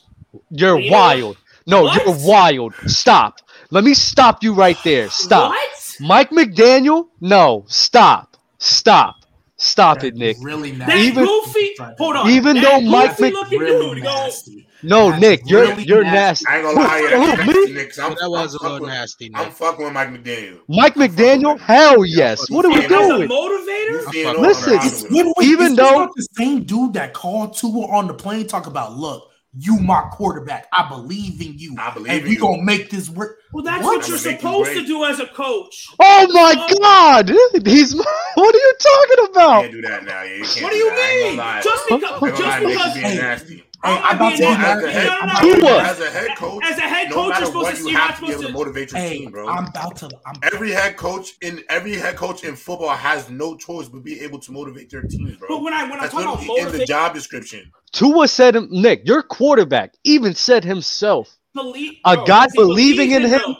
[0.52, 1.38] You're You know- wild.
[1.68, 2.06] No, What?
[2.06, 2.76] you're wild.
[2.86, 3.40] Stop.
[3.72, 5.10] Let me stop you right there.
[5.10, 5.50] Stop.
[5.50, 5.96] What?
[6.00, 7.08] Mike McDaniel?
[7.22, 7.66] No.
[7.68, 8.38] Stop.
[8.60, 9.25] Stop.
[9.66, 10.38] Stop it, Nick.
[10.42, 11.04] Really That nasty.
[11.08, 11.76] Even- goofy.
[11.98, 12.30] Hold on.
[12.30, 13.52] even that though Mike goofy Mc...
[13.52, 14.68] really dude, nasty.
[14.84, 16.46] No, That's Nick, you're really you're nasty.
[16.46, 16.46] nasty.
[16.48, 18.04] I ain't gonna lie, yeah, who, that's me?
[18.04, 19.32] I'm, that was I'm a little fucking- nasty.
[19.34, 20.60] I'm fucking with Mike McDaniel.
[20.68, 21.60] Mike McDaniel?
[21.60, 22.50] Hell yes.
[22.52, 23.28] What are we As a doing?
[23.30, 25.16] motivator, You seeing fuck all Listen, around It's with him.
[25.18, 28.68] literally Even even though- though the same dude that called Tua on the plane talk
[28.68, 30.68] about, look, you my quarterback.
[30.74, 31.76] I believe in you.
[31.80, 32.40] I believe and in we you.
[32.42, 33.40] gonna make this work.
[33.54, 33.98] well, that's What?
[34.00, 35.88] what, you're I'ma you supposed to do as a coach.
[36.00, 37.30] Oh my um, God!
[37.66, 37.96] He's.
[37.96, 39.62] What are you talking about?
[39.62, 40.24] Can't do that now.
[40.24, 41.00] Yeah, you can't What do you that.
[41.00, 41.64] I ain't mean?
[41.64, 43.64] Just because, ain't just because, being Hey, nasty.
[43.86, 45.84] Hey, I'm about to being as a head, No, no, no, telling you, Tua.
[45.84, 47.86] as a head coach, as a head no coach, matter you're supposed what, to you
[47.88, 48.54] see not have to be able to to.
[48.54, 49.48] motivate your Hey, team, bro.
[49.48, 50.10] I'm about to.
[50.26, 54.20] I'm Every head coach in every head coach in football has no choice but be
[54.22, 55.48] able to motivate their teams, bro.
[55.50, 57.72] But when I when I talk about literally in the job description.
[57.92, 58.56] Tua said.
[58.72, 61.38] Nick, your quarterback even said himself.
[61.54, 63.40] believe, A bro, guy does he believe believing in him?
[63.46, 63.56] though?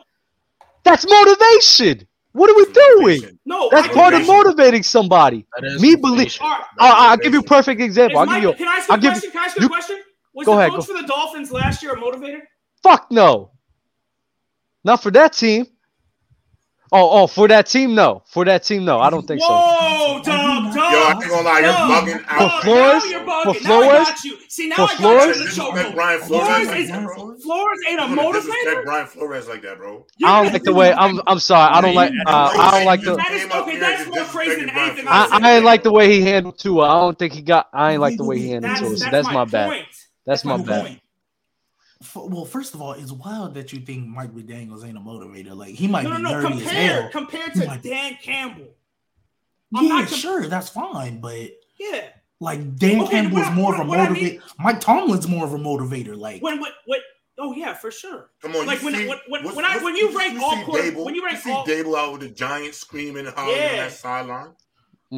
[0.84, 2.08] That's motivation.
[2.34, 3.40] What are we doing?
[3.46, 5.46] No, That's part of motivating somebody.
[5.80, 6.44] Me motivation.
[6.46, 8.20] All right, I, I'll give you a perfect example.
[8.20, 8.54] I'll give Mike- you.
[8.54, 9.32] can I ask you I'll a give question?
[9.32, 9.98] Can I ask you you- a question?
[10.36, 10.94] Was Go the ahead, coach go.
[10.96, 12.42] for the Dolphins last year a motivator?
[12.84, 13.52] Fuck no.
[14.84, 15.66] Not for that team.
[16.92, 18.22] Oh, oh, for that team, no.
[18.28, 19.00] For that team, no.
[19.00, 19.48] I don't think so.
[19.50, 20.76] Whoa, dog, dog.
[20.76, 22.62] Yo, I ain't gonna lie, you're dog, bugging out.
[22.62, 23.04] For Flores?
[23.04, 23.44] Now you're bugging.
[23.44, 24.08] For Flores?
[24.50, 25.26] See, now For I got Flores?
[25.26, 25.96] you in the Disrespect chokehold.
[25.96, 27.36] Brian Flores Flores is like that, bro.
[27.38, 28.84] Flores ain't a You're gonna disrespect motivator.
[28.86, 30.06] Brian Flores like that, bro.
[30.24, 30.94] I don't like the way.
[30.94, 31.22] I'm.
[31.26, 31.74] I'm sorry.
[31.74, 32.12] I don't like.
[32.28, 33.16] Uh, I don't like the.
[33.16, 36.22] That is- okay, that's more crazy than anything I, I've ain't like the way he
[36.22, 36.84] handled Tua.
[36.88, 37.68] I don't think he got.
[37.74, 38.90] I ain't like the way he handled That's, Tua.
[38.92, 39.70] that's, So that's my bad.
[39.70, 39.86] point.
[40.26, 40.86] That's my my bad.
[40.86, 41.02] point.
[42.02, 45.56] F- Well, first of all, it's wild that you think Mike McDaniel's ain't a motivator.
[45.56, 46.30] Like he might No, no, be no.
[46.32, 47.10] nerdy as Compare, hell.
[47.12, 48.68] compared to might- Dan Campbell.
[49.76, 52.08] I'm yeah, not com- sure, that's fine, but Yeah.
[52.40, 54.22] like Dan Okay, Campbell is what- more of a what- what I motivator.
[54.24, 56.18] mean- Mike Tomlin's more of a motivator.
[56.18, 57.00] Like When what what?
[57.38, 58.30] Oh yeah, for sure.
[58.42, 60.64] Come on, Like, when- see, when- when- what's- when I- when you see rank all
[60.64, 63.58] quarter- Daboll, when you rank see all- Daboll out with the Giants screaming and hollering
[63.58, 63.76] on Yeah.
[63.76, 64.54] that sideline.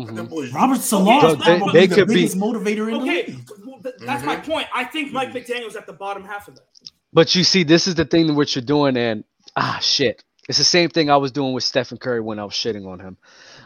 [0.05, 0.53] Mhm.
[0.53, 3.49] Robert Saleh So they- they the could be- motivator in the Okay, league.
[3.65, 4.45] well, th- that's my Mhm.
[4.45, 4.67] point.
[4.73, 6.65] I think Mike McDaniel's at the bottom half of that.
[7.13, 9.23] But you see, this is the thing that what you're doing, and
[9.55, 10.23] ah, shit.
[10.49, 12.99] It's the same thing I was doing with Stephen Curry when I was shitting on
[12.99, 13.17] him.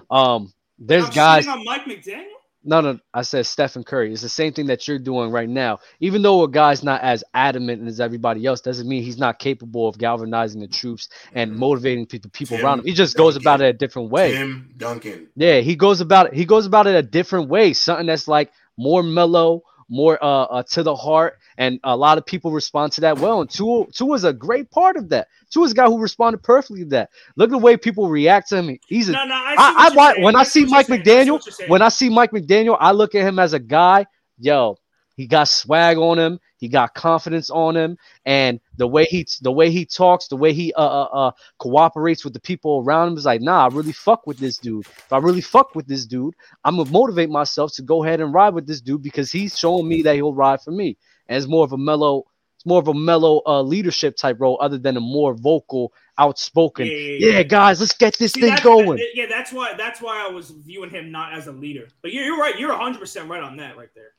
[0.10, 1.48] Um, there's I'm guys.
[1.48, 2.26] on Mike McDaniel.
[2.64, 4.14] No, no, I said Stephen Curry.
[4.14, 5.80] It's the same thing that you're doing right now.
[6.00, 9.88] Even though a guy's not as adamant as everybody else, doesn't mean he's not capable
[9.88, 11.56] of galvanizing the troops and Mhm.
[11.56, 12.86] motivating people people Tim around him.
[12.86, 14.34] He just goes about it a different way.
[14.34, 15.28] Tim Duncan.
[15.36, 16.34] Yeah, he goes about it.
[16.34, 17.74] He goes about it a different way.
[17.74, 22.26] Something that's like more mellow, more uh, uh to the heart, and a lot of
[22.26, 23.42] people respond to that well.
[23.42, 25.28] And Tua is a great part of that.
[25.52, 27.10] Tua's a guy who responded perfectly to that.
[27.36, 28.80] Look at the way people react to him.
[28.88, 29.36] He's a No, no.
[29.36, 31.02] I, I, I watch when I see see Mike saying.
[31.02, 31.32] I see McDaniel.
[31.34, 31.70] what you're saying.
[31.70, 34.06] When I see Mike McDaniel, I look at him as a guy.
[34.40, 34.78] Yo,
[35.16, 36.40] he got swag on him.
[36.62, 40.54] He got confidence on him, and the way he the way he talks, the way
[40.54, 43.92] he uh uh, uh cooperates with the people around him is like, nah, I really
[43.92, 44.86] fuck with this dude.
[44.86, 48.32] If I really fuck with this dude, I'm gonna motivate myself to go ahead and
[48.32, 50.98] ride with this dude because he's showing me that he'll ride for me.
[51.28, 52.26] And it's more of a mellow,
[52.58, 56.86] it's more of a mellow uh leadership type role, other than a more vocal, outspoken.
[56.86, 58.98] Yeah, yeah, Yeah, guys, let's get this See, thing going.
[58.98, 59.74] that- yeah, that's why.
[59.74, 61.88] That's why I was viewing him not as a leader.
[62.04, 62.60] But you're, you're right.
[62.60, 64.12] You're 100 percent right on that right there.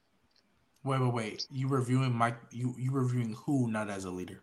[0.85, 1.47] Wait, wait, wait.
[1.51, 2.37] You reviewing Mike?
[2.51, 4.43] You you reviewing who not as a leader?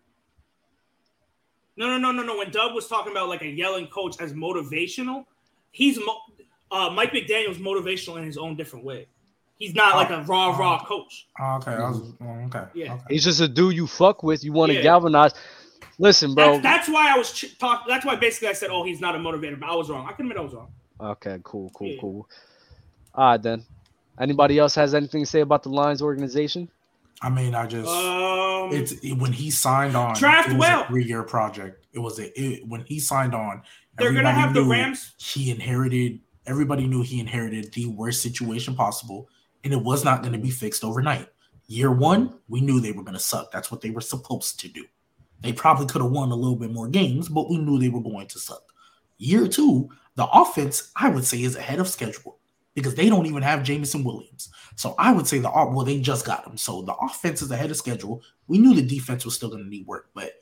[1.75, 2.37] No, no, no, no, no.
[2.37, 5.25] When Doug was talking about like a yelling coach as motivational,
[5.71, 6.19] he's mo-
[6.71, 9.07] uh, Mike McDaniel's motivational in his own different way.
[9.57, 11.27] He's not like a raw, raw coach.
[11.39, 12.63] Oh, okay, I was oh, okay.
[12.73, 12.93] Yeah.
[12.93, 13.03] okay.
[13.09, 14.43] He's just a dude you fuck with.
[14.43, 14.83] You want to Yeah.
[14.83, 15.33] galvanize.
[15.97, 16.53] Listen, bro.
[16.53, 17.83] That's, that's why I was ch- talk.
[17.85, 20.07] That's why basically I said, "Oh, he's not a motivator," but I was wrong.
[20.07, 20.71] I can admit I was wrong.
[21.01, 21.99] Okay, cool, cool, Yeah.
[21.99, 22.29] cool.
[23.13, 23.65] All right, then.
[24.19, 26.69] Anybody else has anything to say about the Lions organization?
[27.21, 30.15] I mean, I just Um, it's it, when he signed on.
[30.15, 30.85] Draft it was well.
[30.85, 31.85] three-year project.
[31.93, 33.63] It was a it, when he signed on.
[33.97, 35.13] they're gonna have the Rams.
[35.17, 36.19] He inherited.
[36.45, 39.29] Everybody knew he inherited the worst situation possible,
[39.63, 41.27] and it was not going to be fixed overnight.
[41.67, 43.51] Year one, we knew they were going to suck.
[43.51, 44.83] That's what they were supposed to do.
[45.41, 48.01] They probably could have won a little bit more games, but we knew they were
[48.01, 48.63] going to suck.
[49.19, 52.38] Year two, the offense, I would say, is ahead of schedule
[52.79, 54.49] because they don't even have Jameson Williams.
[54.75, 56.57] So I would say the well, they just got him.
[56.57, 58.21] So the offense is ahead of schedule.
[58.47, 60.33] We knew the defense was still going to need work, but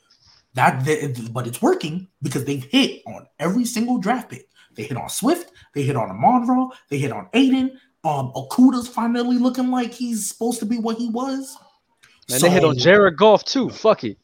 [0.54, 0.84] that
[1.32, 4.48] but it's working because they've hit on every single draft pick.
[4.74, 7.80] They hit on Swift, they hit on Monroe, they hit on Aidan.
[8.04, 11.56] Um, Okudah's finally looking like he's supposed to be what he was.
[12.30, 13.70] And so, they hit on Jared Goff too.
[13.70, 14.18] Fuck it.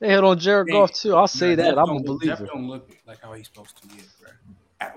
[0.00, 1.14] They hit on Jared Goff too.
[1.14, 1.78] I'll say that.
[1.78, 2.46] I'm a believer.
[2.46, 4.02] Don't look like how he's supposed to be.
[4.80, 4.92] Right?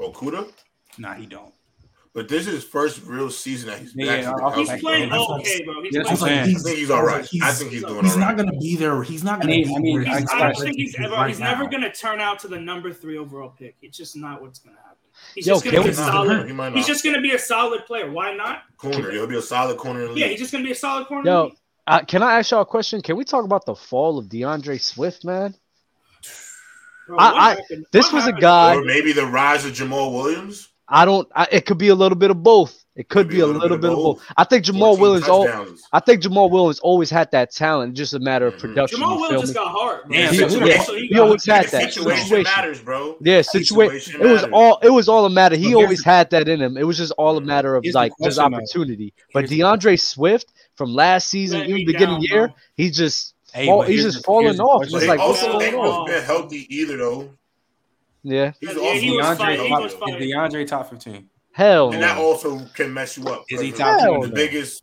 [0.00, 0.50] Okuda?
[0.98, 1.52] Nah, he don't.
[2.16, 4.06] But this is his first real season that he's back.
[4.06, 5.82] Yeah, yeah he's playing okay, bro.
[5.82, 6.38] He's that's playing.
[6.38, 7.24] Like, he's, I think he's all right.
[7.26, 8.04] He's, I think he's, he's doing all right.
[8.06, 9.02] He's not going to be there.
[9.02, 9.74] He's not going to.
[9.74, 11.12] I mean, I, mean, I don't think he's ever.
[11.12, 11.50] Right he's now.
[11.52, 13.76] never going to turn out to the number three overall pick.
[13.82, 14.96] It's just not what's going to happen.
[15.34, 16.48] He's Yo, just going to be a solid.
[16.48, 18.10] He he's just going to be a solid player.
[18.10, 18.62] Why not?
[18.78, 19.10] Corner.
[19.10, 20.06] He'll be a solid corner.
[20.12, 21.30] Yeah, he's just going to be a solid corner.
[21.30, 21.52] Yo,
[21.86, 23.02] uh, can I ask y'all a question?
[23.02, 25.54] Can we talk about the fall of DeAndre Swift, man?
[27.08, 27.56] Bro, I, I,
[27.92, 28.38] this was happened?
[28.38, 28.74] a guy.
[28.74, 30.70] Or maybe the rise of Jamaal Williams.
[30.88, 31.28] I don't.
[31.34, 32.84] I, it could be a little bit of both.
[32.94, 34.18] It could, be, be, a little, little bit, of both.
[34.18, 34.32] both.
[34.38, 35.28] I think Jamaal Williams.
[35.28, 35.46] All,
[35.92, 37.94] I think Jamaal Williams always had that talent.
[37.94, 38.68] Just a matter of mm-hmm.
[38.68, 39.00] production.
[39.00, 40.08] Jamaal Williams just got hard.
[40.08, 40.32] Man.
[40.32, 41.92] Yeah, he, yeah, he, he always had that.
[41.92, 43.16] Situation, situation, matters, bro.
[43.20, 44.00] Yeah, situation.
[44.00, 44.54] situation it was matters.
[44.54, 44.78] all.
[44.82, 45.56] It was all a matter.
[45.56, 46.78] He always had that in him.
[46.78, 47.48] It was just all a mm-hmm.
[47.48, 49.12] matter of like just opportunity.
[49.34, 53.34] But DeAndre Swift from last season, even beginning down, year, he just.
[53.52, 54.84] Hey, fall, he's just falling off.
[54.84, 57.30] It's like also, they haven't been healthy either, though.
[58.26, 58.52] Yeah.
[58.60, 58.98] He's yeah, awesome.
[58.98, 59.60] He DeAndre, fired.
[59.60, 61.28] He was DeAndre top 15?
[61.52, 61.92] Hell.
[61.92, 63.44] And that also can mess you up.
[63.48, 64.82] Is he top Hell The biggest.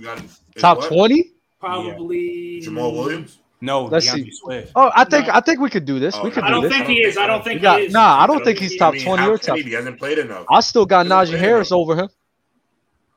[0.00, 0.22] got
[0.56, 1.32] top 20?
[1.60, 2.60] Probably.
[2.60, 2.68] Yeah.
[2.68, 3.38] Jamaal Williams?
[3.60, 4.28] No, let's see.
[4.32, 4.72] Swift.
[4.74, 5.34] Oh, I think no.
[5.34, 6.16] I think we could do this.
[6.16, 6.42] Oh, we could.
[6.42, 7.16] I don't think he is.
[7.16, 7.92] I don't think got, he is.
[7.92, 9.56] Nah, I don't, think, he's top I mean, twenty or top.
[9.56, 10.46] He hasn't played enough.
[10.50, 11.78] I still got Najee Harris enough.
[11.78, 12.08] over him.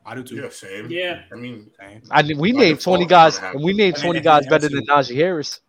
[0.06, 0.36] I do too.
[0.36, 0.92] Yeah, same.
[0.92, 1.24] Yeah.
[1.32, 2.04] I mean, same.
[2.12, 5.62] I we like named twenty guys, and we named twenty guys better than Najee Harris.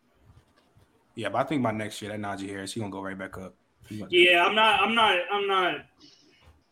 [1.15, 3.39] Yeah, but I think by next year that Najee Harris he gonna go right back
[3.39, 3.55] up.
[3.91, 4.81] Yeah, I'm not.
[4.81, 5.19] I'm not.
[5.33, 5.75] I'm not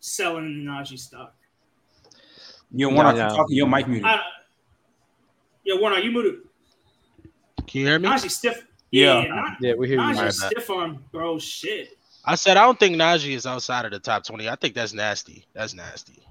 [0.01, 1.35] selling the Najee stock.
[2.73, 3.37] Yo, Warnock, no, no.
[3.37, 3.57] talking.
[3.57, 4.05] Yo, mic muted.
[4.05, 4.21] I,
[5.65, 6.35] yo, Warnock, you muted.
[7.67, 8.09] Can you hear me?
[8.09, 8.67] Najee stiff.
[8.91, 10.31] Yeah, yeah, yeah we hear Najee you.
[10.31, 11.39] Stiff arm, bro.
[11.39, 11.97] Shit.
[12.25, 14.49] I said I don't think Najee is outside of the top twenty.
[14.49, 15.47] I think that's nasty.
[15.53, 16.23] That's nasty.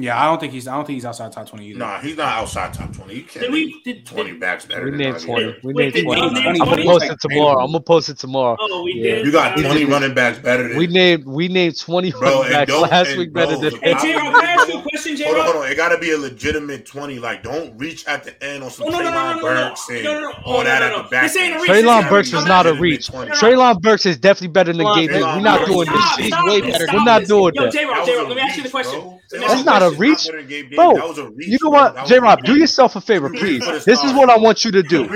[0.00, 0.68] Yeah, I don't think he's.
[0.68, 1.78] I don't think he's outside top twenty either.
[1.80, 3.16] nah, he's not outside top twenty.
[3.16, 3.50] You can't.
[3.50, 4.84] We- did- twenty did- backs better?
[4.84, 5.56] We than made twenty.
[5.64, 6.38] We Wait, made did we twenty.
[6.40, 6.84] I'm gonna 20?
[6.84, 7.60] post it tomorrow.
[7.64, 8.56] I'm gonna post it tomorrow.
[8.60, 9.16] Oh, we Yeah.
[9.16, 9.26] did.
[9.26, 10.78] You got twenty running backs better than.
[10.78, 13.74] We named we named twenty Bro, running backs last and week better than.
[13.82, 15.32] And Jay, I'll ask you a question Listen, J.
[15.32, 15.72] Hold on, hold on.
[15.72, 17.18] It got to be a legitimate twenty.
[17.18, 20.06] Like, don't reach at the end on some Treylon Burks and
[20.44, 21.30] all that at the back.
[21.32, 23.08] Treylon Burks is not a reach.
[23.08, 25.10] Treylon Burks is definitely better than Gabe.
[25.10, 26.16] We're not doing this.
[26.16, 26.86] He's way better.
[26.92, 27.74] We're not doing this.
[27.74, 27.84] J.
[27.84, 28.16] Rob, J.
[28.16, 29.20] Rob, let me ask you the question.
[29.30, 30.28] That's not a reach,
[30.74, 30.94] bro.
[31.36, 32.18] You know what, J.
[32.18, 32.42] Rob?
[32.44, 33.64] Do yourself a favor, please.
[33.84, 35.06] This is what I want you to do.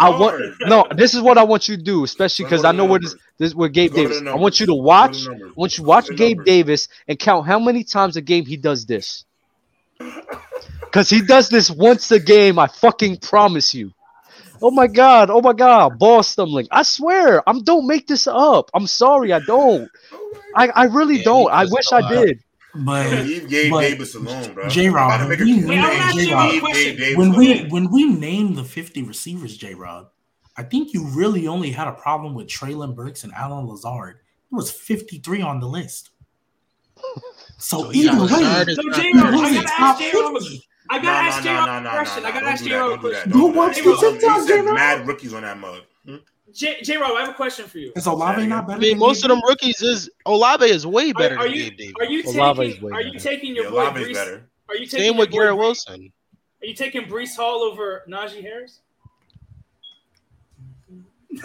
[0.00, 0.86] I want no.
[0.94, 3.54] This is what I want you to do, especially because I know where this this
[3.54, 4.20] where Gabe Davis.
[4.26, 5.26] I want you to watch.
[5.26, 8.56] I want you to watch Gabe Davis and count how many times a game he
[8.56, 9.24] does this.
[10.80, 13.92] Because he does this once a game, I fucking promise you.
[14.60, 16.68] Oh my god, oh my god, ball stumbling.
[16.70, 18.70] I swear, I'm don't make this up.
[18.74, 19.90] I'm sorry, I don't.
[20.54, 21.50] I, I really yeah, don't.
[21.50, 22.40] I wish I did.
[22.74, 24.68] But leave Gabe alone, bro.
[24.68, 30.06] J Rod, when, we, when we name the 50 receivers, J Rod,
[30.56, 34.20] I think you really only had a problem with Treylon Burks and Allen Lazard.
[34.50, 36.10] It was 53 on the list.
[37.62, 40.36] So, so either way, so J-Ro, I gotta ask J-Ro.
[40.90, 42.24] I gotta ask J-Ro a question.
[42.24, 43.30] I gotta ask J-Ro a question.
[43.30, 44.74] Go watch the TikTok, J-Ro.
[44.74, 45.82] Mad rookies on that mug.
[46.52, 47.92] J, J- Rob, I have a question for you.
[47.94, 48.78] Is Olave not better?
[48.78, 51.36] I mean, most of them rookies is Olave is way better.
[51.36, 51.70] Are, are you
[52.00, 55.30] are you taking are you taking your yeah, boy Breece, Are you taking same with
[55.30, 56.12] Garrett Wilson?
[56.60, 58.80] Are you taking Breece Hall over Najee Harris?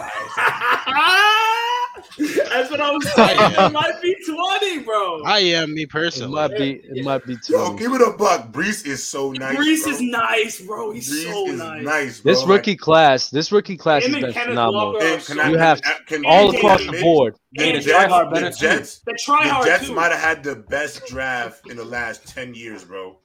[2.17, 3.37] That's what I was saying.
[3.67, 5.23] It might be 20, bro.
[5.23, 6.31] I am me personally.
[6.31, 7.77] It might be it might be 20.
[7.77, 8.51] Give it a buck.
[8.51, 9.55] Breece is so nice.
[9.55, 9.93] Breece bro.
[9.93, 10.91] is nice, bro.
[10.91, 11.83] He's Breece so nice.
[11.83, 12.33] nice bro.
[12.33, 14.97] This rookie like, class, this rookie class has been phenomenal.
[15.01, 17.35] I, you have can, all can, across can, the board.
[17.57, 21.69] And the, the Jets, the Jets, the the Jets might have had the best draft
[21.69, 23.17] in the last 10 years, bro.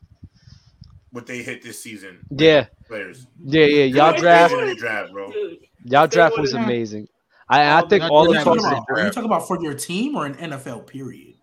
[1.11, 2.25] What they hit this season.
[2.31, 2.67] Yeah.
[2.89, 3.27] Players.
[3.45, 3.85] Yeah, yeah.
[3.85, 5.31] Y'all draft, draft bro.
[5.31, 5.59] Dude.
[5.85, 7.09] Y'all draft was amazing.
[7.49, 8.47] I, I oh, think all of us.
[8.47, 11.35] Are you talking about for your team or an NFL period?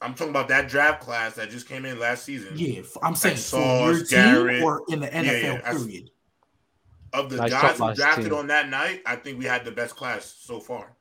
[0.00, 2.52] I'm talking about that draft class that just came in last season.
[2.54, 6.10] Yeah, I'm saying Sauce, for your team or in the NFL yeah, yeah, period.
[7.12, 8.34] Of the like guys who drafted team.
[8.34, 10.96] on that night, I think we had the best class so far.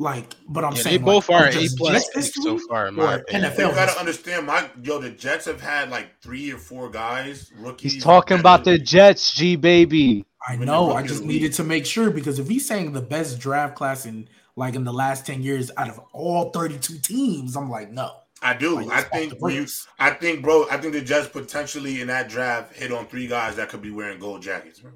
[0.00, 2.88] Like, but I'm yeah, saying they both like, are A plus so far.
[2.88, 3.50] In my opinion.
[3.50, 7.52] NFL, you gotta understand, my yo, the Jets have had like three or four guys
[7.58, 7.94] rookies.
[7.94, 10.24] He's talking about the Jets, G baby.
[10.48, 10.92] I know.
[10.92, 14.28] I just needed to make sure because if he's saying the best draft class in
[14.56, 18.12] like in the last 10 years out of all 32 teams, I'm like, no.
[18.40, 18.80] I do.
[18.80, 19.66] Like, I think you,
[19.98, 23.56] I think, bro, I think the Jets potentially in that draft hit on three guys
[23.56, 24.92] that could be wearing gold jackets, bro.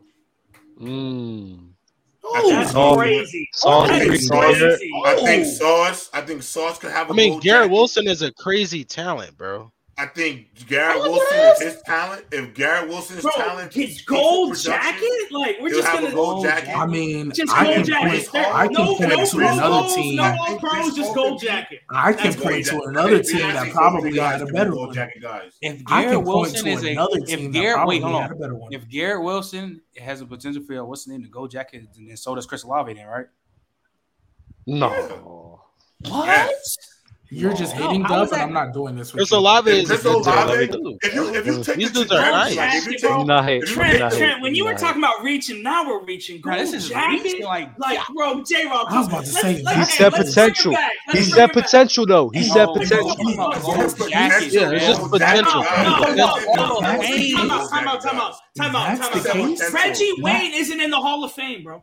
[0.81, 1.69] Mm.
[2.25, 3.49] Ooh, that's crazy.
[3.53, 4.91] Sauce, oh, crazy.
[5.05, 6.09] I think Sauce.
[6.15, 7.11] I think Sauce could have.
[7.11, 7.73] I mean, Garrett jacket.
[7.73, 9.73] Wilson is a crazy talent, bro.
[9.99, 14.57] I think Garrett I Wilson, is his talent, if Garrett Wilson's Bro, talent, his gold
[14.57, 16.75] jacket, like we're just gonna gold oh, jacket.
[16.75, 18.29] I mean, just I gold jacket.
[18.35, 20.17] I can no, point no to another team.
[20.17, 21.81] No all pros, just gold jacket.
[21.91, 25.53] I can point to another team that probably had a better gold jacket, guys.
[25.61, 26.97] If Garrett Wilson is a,
[27.29, 28.69] if Garrett, wait, hold on.
[28.71, 32.17] If Garrett Wilson has a potential for what's the name, the gold jacket, and then
[32.17, 33.27] so does Chris Olave, then right?
[34.67, 35.61] No.
[36.09, 36.51] What?
[37.35, 39.15] You're just no, eating dub, and I'm not doing this.
[39.15, 40.65] With Chris Olave is Chris Olave.
[41.03, 42.55] If you if you take these dudes are nice.
[42.55, 45.63] Jacket, if you take, not hate, Trent, not Trent, when you were talking about reaching,
[45.63, 46.43] now we're reaching.
[46.43, 48.87] Bro, this is jacket, like, like bro, J Rob.
[48.91, 50.77] I was about to say he said potential.
[51.11, 52.29] He said potential though.
[52.29, 53.17] He said potential.
[54.11, 55.63] Yeah, it's just potential.
[55.63, 59.73] Time out, time out, time out, time out, time out.
[59.73, 61.83] Reggie Wayne isn't in the Hall of Fame, bro.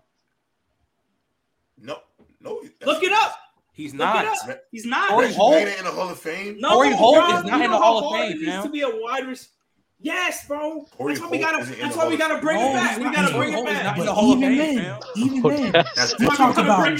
[1.82, 1.98] No,
[2.40, 2.62] no.
[2.86, 3.36] Look it up.
[3.80, 4.26] He's not.
[4.72, 5.10] He's not.
[5.10, 6.58] Torry Holt in the Hall of Fame.
[6.60, 8.34] No, Torry Holt bro, is not in the Hall of Fame.
[8.34, 9.54] It needs to be a wide receiver.
[10.02, 10.86] Yes, bro.
[10.92, 11.64] Corey that's why we gotta.
[11.76, 12.98] That's why we gotta bring him it back.
[12.98, 13.96] We gotta bring him it back.
[13.96, 15.86] But even then, even then,
[16.20, 17.00] we talk about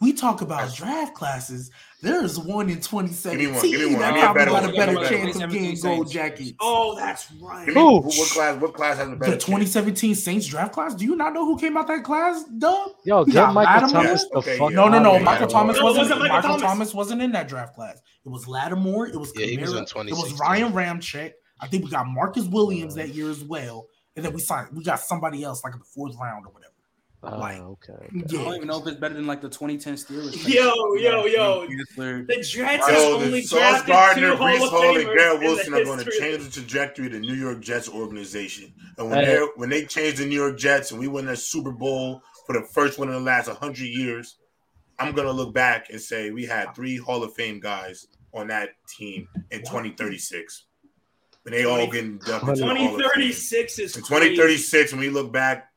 [0.00, 1.70] we talk about draft classes
[2.02, 4.00] there is one in 2017 give me one, give me one.
[4.00, 6.56] that I need probably got a better chance of getting gold Jackie.
[6.60, 7.68] Oh, that's right.
[7.68, 8.00] Who?
[8.00, 8.60] what class?
[8.60, 9.30] What class has the better?
[9.30, 10.24] The 2017 chance?
[10.24, 10.96] Saints draft class.
[10.96, 12.90] Do you not know who came out that class, Dub?
[13.04, 14.02] Yo, get Michael Lattimore?
[14.02, 14.24] Thomas.
[14.24, 14.72] The okay, fuck.
[14.72, 15.20] No, no, no.
[15.20, 16.08] Michael Thomas wasn't.
[16.08, 16.62] Michael, Michael Thomas.
[16.62, 16.94] Thomas.
[16.94, 18.00] wasn't in that draft class.
[18.26, 19.06] It was Lattimore.
[19.06, 21.32] It was yeah, was It was Ryan Ramczyk.
[21.60, 23.86] I think we got Marcus Williams that year as well,
[24.16, 24.76] and then we signed.
[24.76, 26.71] We got somebody else like a the fourth round or whatever.
[27.24, 28.08] Oh, like, ah, okay.
[28.12, 28.40] Yeah.
[28.40, 30.48] I don't even know if it's better than like the 2010 Steelers.
[30.48, 31.66] Yo, yo, yo.
[31.66, 36.44] The Jets is only Sauce Gardner, Breece Hall, and Garrett Wilson are going to change
[36.44, 38.72] the trajectory of the New York Jets organization.
[38.98, 41.70] And when they when they change the New York Jets and we win that Super
[41.70, 44.38] Bowl for the first one in the last 100 years,
[44.98, 48.48] I'm going to look back and say we had three Hall of Fame guys on
[48.48, 50.64] that team in 2036.
[51.44, 55.68] And they 20, all getting 2036 is 2036 when we look back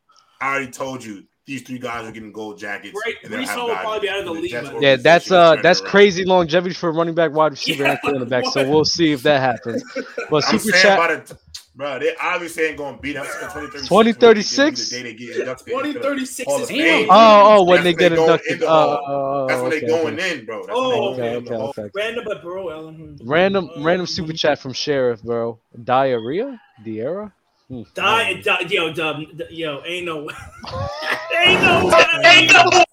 [0.41, 2.98] I already told you these three guys are getting gold jackets.
[3.06, 4.82] Right, Breece will probably be out of the league.
[4.82, 6.30] Yeah, that's uh, that's crazy around.
[6.30, 8.46] longevity for running back, wide receiver, yeah, and quarterback.
[8.48, 9.84] So we'll see if that happens.
[10.30, 11.38] But I'm super chat, the,
[11.76, 13.88] bro, they obviously ain't gonna beat us.
[13.88, 14.89] Twenty thirty six.
[14.89, 17.10] Twenty thirty six is damn.
[17.12, 18.64] Oh, oh, when that's they get inducted.
[18.64, 20.66] Oh, oh, that's when they oh, oh, going in, bro.
[20.70, 23.20] Oh, okay, okay, Random, but bro, Ellen.
[23.24, 25.60] Random, random super chat from Sheriff, bro.
[25.84, 27.32] Diarrhea, Diarrhea.
[27.68, 27.82] Hmm.
[27.93, 28.68] Die, die, hmm.
[28.70, 30.22] yo, dumb, yo, ain't no,
[31.45, 31.91] ain't no,
[32.24, 32.84] ain't no.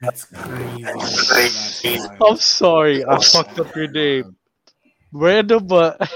[0.00, 1.98] That's crazy.
[2.20, 4.36] I'm sorry, I fucked up your name.
[5.12, 6.10] Random, but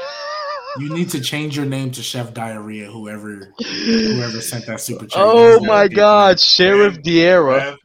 [0.78, 2.90] you need to change your name to Chef Diarrhea.
[2.90, 5.22] Whoever, whoever sent that super chat.
[5.22, 7.76] Oh my God, Sheriff Diera.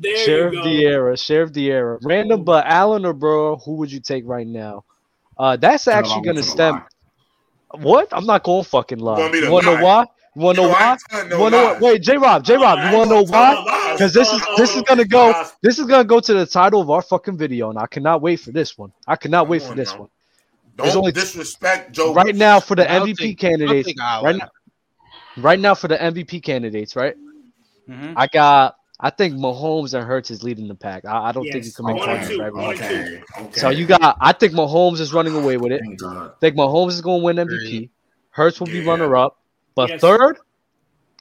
[0.00, 1.98] Sheriff Diarra, Sheriff Diarra.
[2.02, 4.84] Random, but Allen or Burrow, who would you take right now?
[5.36, 6.82] Uh, that's actually going to stem.
[7.72, 8.08] What?
[8.12, 9.30] I'm not gonna fucking lie.
[9.30, 10.06] You, wanna know why?
[10.34, 10.96] You wanna know why?
[11.28, 13.92] No wanna know, wait, J Rob, J Rob, you wanna know why?
[13.92, 16.90] Because this is this is gonna go this is gonna go to the title of
[16.90, 18.92] our fucking video, and I cannot wait for this one.
[19.06, 20.08] I cannot wait for this one.
[20.76, 22.14] Don't There's only disrespect Joe.
[22.14, 23.92] Right now for the MVP think, candidates.
[23.98, 24.50] Right now,
[25.36, 27.16] right now for the MVP candidates, right?
[27.88, 28.12] Mm-hmm.
[28.16, 31.04] I got I think Mahomes and Hurts is leading the pack.
[31.04, 31.52] I, I don't yes.
[31.52, 32.74] think you can make arguments for everyone.
[32.74, 33.22] Okay.
[33.38, 33.60] Okay.
[33.60, 34.16] So you got.
[34.20, 35.80] I think Mahomes is running away with it.
[35.82, 37.90] I think Mahomes is going to win MVP.
[38.30, 38.80] Hurts will yeah.
[38.80, 39.38] be runner up,
[39.74, 40.00] but yes.
[40.00, 40.38] third.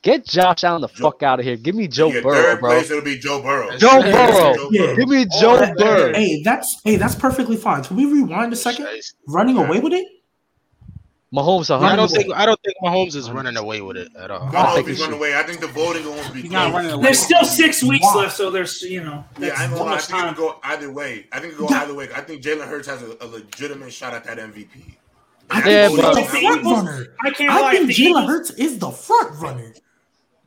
[0.04, 1.58] Get Josh Allen the fuck out of here.
[1.58, 2.70] Give me Joe yeah, Burrow, third bro.
[2.70, 3.78] Place, it'll be Joe Burrow.
[3.78, 4.12] Joe yeah.
[4.12, 4.70] Burrow.
[4.72, 4.96] Yeah.
[4.96, 6.14] Give me Joe oh, Burrow.
[6.14, 7.84] Hey, that's hey, that's perfectly fine.
[7.84, 8.88] Can we rewind a second?
[9.28, 10.08] Running away with it?
[11.34, 11.82] Mahomes, 100%.
[11.82, 14.44] I don't think I don't think Mahomes is running away with it at all.
[14.44, 15.36] I don't, think he's running away.
[15.36, 16.44] I think the voting won't be.
[16.44, 17.04] He's not running away.
[17.04, 19.26] There's still six weeks left, so there's you know.
[19.38, 19.86] Yeah, I know.
[19.86, 21.28] I think it could go either way.
[21.34, 22.08] I think it could go either way.
[22.16, 24.96] I think Jalen Hurts has a, a, legitimate shot at that MVP.
[25.50, 27.08] I yeah, but the front runner.
[27.26, 27.52] I can't.
[27.52, 29.74] I think Jalen Hurts is the front runner.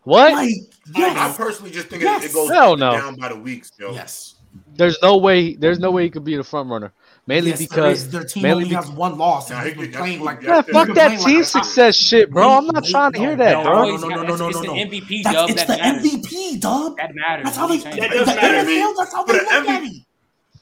[0.04, 0.32] What?
[0.32, 0.54] Like,
[0.96, 1.16] yes.
[1.16, 2.24] I, I, personally just think yes.
[2.24, 2.74] it, it, goes no.
[2.74, 3.92] down by the weeks, yo.
[3.92, 4.36] Yes.
[4.76, 5.56] There's no way.
[5.56, 6.92] There's no way he could be the front runner
[7.30, 9.50] mainly yes, because their team mainly only be- has one loss.
[9.50, 12.50] And yeah, playing like yeah, fuck that team like success shit, bro.
[12.50, 13.96] I'm not trying to hear that, no, bro.
[13.96, 15.50] No, no, no, no, no, It's the MVP, dub.
[15.50, 16.96] It's the MVP, dub.
[16.96, 17.44] That matters.
[17.44, 17.78] That's how they.
[17.78, 18.94] That doesn't matter.
[18.96, 20.02] That's how they look at it.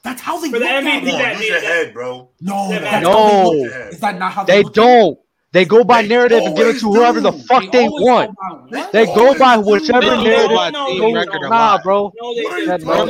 [0.03, 1.05] That's how they for the MVP.
[1.05, 2.29] That, that, head, bro.
[2.39, 5.19] No, that, no, is that not how they, they don't?
[5.51, 7.31] They go by they narrative and give it to whoever do.
[7.31, 8.37] the fuck they, they want.
[8.91, 10.55] They go by whichever they narrative.
[10.55, 12.11] By no, record nah, bro.
[12.11, 13.09] Time out,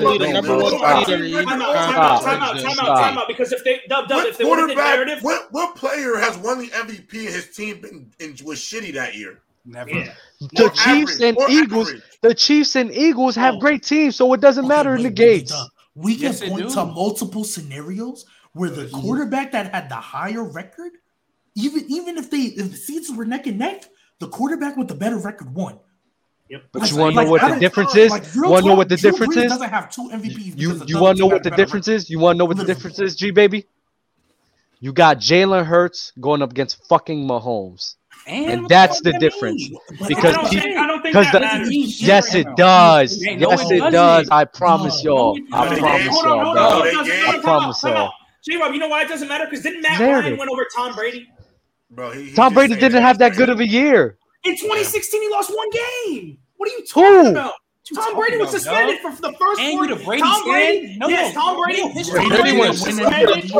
[2.23, 5.51] time out, time out, because if they dub dub, if they wanted the narrative, what
[5.51, 8.09] what player has won the MVP and his team been
[8.45, 9.41] was shitty that year?
[9.65, 9.89] Never.
[9.89, 10.13] Yeah.
[10.39, 11.23] The Chiefs average.
[11.37, 12.03] and Eagles, average.
[12.21, 13.59] the Chiefs and Eagles have oh.
[13.59, 15.53] great teams, so it doesn't matter in the gates.
[15.93, 20.93] We can point to multiple scenarios where the quarterback that had the higher record
[21.55, 23.85] even even if they if the seasons were neck and neck,
[24.19, 25.79] the quarterback with the better record won.
[26.49, 26.63] Yep.
[26.71, 28.09] But Like- you want to like, know what the difference is?
[28.11, 29.51] like, You want to know what the difference is?
[29.51, 30.57] Doesn't have two MVPs.
[30.57, 31.97] You you want to know what the difference record.
[31.97, 32.09] is?
[32.09, 33.65] You want to know what the difference is, G baby?
[34.79, 37.95] You got Jalen Hurts going up against fucking Mahomes.
[38.27, 39.69] And what that's the that difference.
[39.69, 39.77] mean?
[40.07, 43.21] Because I don't people- think, I don't think because that the- Yes, it No, does.
[43.21, 44.31] it- no, Yes, it it doesn't.
[44.33, 45.11] I promise No.
[45.11, 45.37] y'all.
[45.49, 46.31] No, I promise y'all, on, hold bro.
[46.39, 48.11] on, No, hold they on, hold on, gave- hold I promise y'all.
[48.43, 49.45] J-Rob, you know why it doesn't matter?
[49.45, 50.23] Because didn't Matt Narrative.
[50.31, 51.29] Ryan win over Tom Brady?
[51.89, 54.17] Bro, he, he Tom Brady didn't have that good of a year.
[54.43, 56.37] In 2016, he lost one game.
[56.57, 57.31] What are you talking Who?
[57.31, 57.53] about?
[57.95, 59.85] Tom Brady was about, suspended for the first And four.
[59.85, 60.97] you Brady Tom Brady.
[60.99, 61.81] No, yes, no, Tom no, Brady.
[61.81, 61.93] no, Tom.
[62.13, 63.51] Brady Brady was suspended.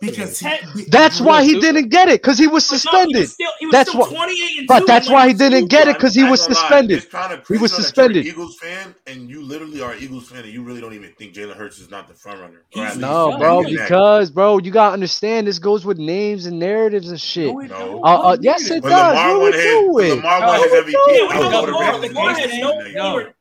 [0.00, 3.20] because he, That's why he didn't get it because he was But no, he suspended.
[3.20, 5.88] was still, he was That's still why- 28 and But that's why he didn't get
[5.88, 6.98] it because he was gonna lie, suspended.
[7.00, 8.26] just trying to He was criticize that you're suspended.
[8.26, 11.34] Eagles fan, and you literally are an Eagles fan, and you really don't even think
[11.34, 12.62] Jalen Hurts is not the front runner.
[12.76, 13.88] Or at least No, bro, neck and neck.
[13.88, 17.46] because bro, you gotta understand this goes with names and narratives and shit.
[17.52, 18.78] No, it Uh, uh, What yes, year?
[18.78, 18.90] it does.
[18.92, 20.16] Lamar What won we doing?
[20.16, 23.34] Lamar No, won his MVP,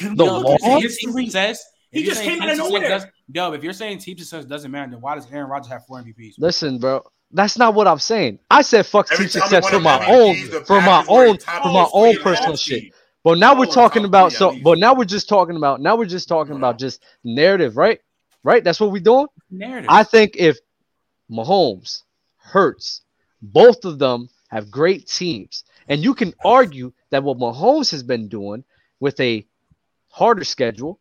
[0.00, 0.16] Yeah, I we would don't have know.
[0.16, 0.16] been The the Lamar next has game no.
[0.16, 0.16] that year.
[0.16, 0.16] No.
[0.16, 0.76] Lord, can The we Yo, look Lamar?
[0.76, 1.24] at if you're saying history?
[1.26, 2.88] success, He just came out of success nowhere.
[2.88, 5.84] does- Yo, if you're saying team success doesn't matter, then why does Aaron Rodgers have
[5.86, 6.34] four MVPs?
[6.38, 7.04] Listen, bro.
[7.34, 8.38] That's not what I'm saying.
[8.50, 10.36] I said fuck Every team time we success won for my own,
[10.66, 12.62] for my own, for my own personal NFC.
[12.62, 12.92] shit.
[13.24, 14.54] But now we're talking about so.
[14.62, 15.80] But now we're just talking about.
[15.80, 18.00] Now we're just talking about just narrative, right?
[18.44, 18.62] Right.
[18.64, 19.28] That's what we're doing.
[19.50, 19.88] Narrative.
[19.88, 20.58] I think if
[21.30, 22.02] Mahomes,
[22.36, 23.02] Hurts,
[23.40, 28.28] both of them have great teams, and you can argue that what Mahomes has been
[28.28, 28.64] doing
[29.00, 29.46] with a
[30.12, 31.00] harder schedule,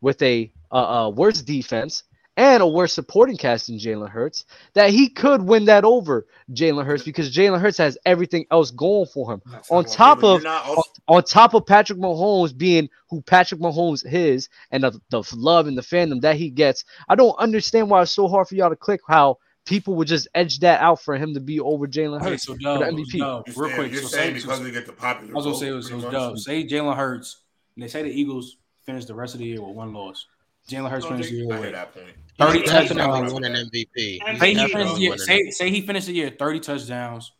[0.00, 2.04] with a uh, uh, worse defense,
[2.36, 4.44] and a worse supporting cast than Jalen Hurts,
[4.74, 9.06] that he could win that over Jalen Hurts because Jalen Hurts has everything else going
[9.06, 9.42] for him.
[9.50, 14.04] That's On top of not on, on top of Patrick Mahomes being who Patrick Mahomes
[14.10, 18.02] is and the, the love and the fandom that he gets, I don't understand why
[18.02, 21.16] it's so hard for y'all to click how people would just edge that out for
[21.16, 23.18] him to be over Jalen Okay, Hurts so for Dub, the MVP.
[23.18, 23.92] Dub, real quick.
[23.92, 25.90] you're So saying because so, they get the popular I was gonna say it was,
[25.90, 26.12] it was much.
[26.12, 26.38] Dub.
[26.38, 27.36] Say Jalen Hurts,
[27.80, 30.26] and they say the Eagles finish the rest of the year with one loss.
[30.68, 32.14] Jalen Hurts Oh, finished the year with that point.
[32.38, 32.94] thirty He's touchdowns.
[32.94, 34.18] definitely win an MVP.
[34.26, 36.60] And Say he, Definitely finished the year, an say, say he finished the year 30
[36.60, 37.32] touchdowns,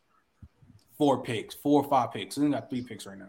[0.97, 2.37] four picks, four or five picks.
[2.37, 3.29] He only got three picks right now.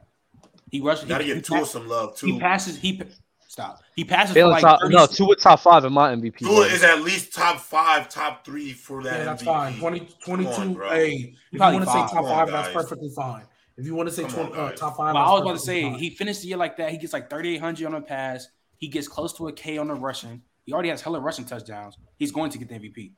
[0.72, 1.06] He rushed.
[1.06, 2.28] Got to he, get he, Tua some love too.
[2.28, 2.78] he passes.
[2.78, 3.10] He pa-
[3.50, 3.82] stop.
[3.94, 6.38] He passes for Jalen like top, no, two with top five in my MVP.
[6.38, 6.72] Tua voting.
[6.76, 9.46] is at least top five, top three for that Yeah, that's MVP.
[9.46, 9.78] fine.
[9.78, 10.50] 20, 22.
[10.50, 13.44] on, hey, if you want to say top Come on, five, that's perfectly fine.
[13.82, 15.60] If you want to say 20, on, uh, top five, But I was about to
[15.60, 15.96] say fine.
[15.96, 16.92] he finished the year like that.
[16.92, 18.48] He gets like 3,800 on a pass.
[18.78, 20.44] He gets close to a K on the rushing.
[20.66, 21.98] He already has hella rushing touchdowns.
[22.18, 23.14] He's going to get the MVP.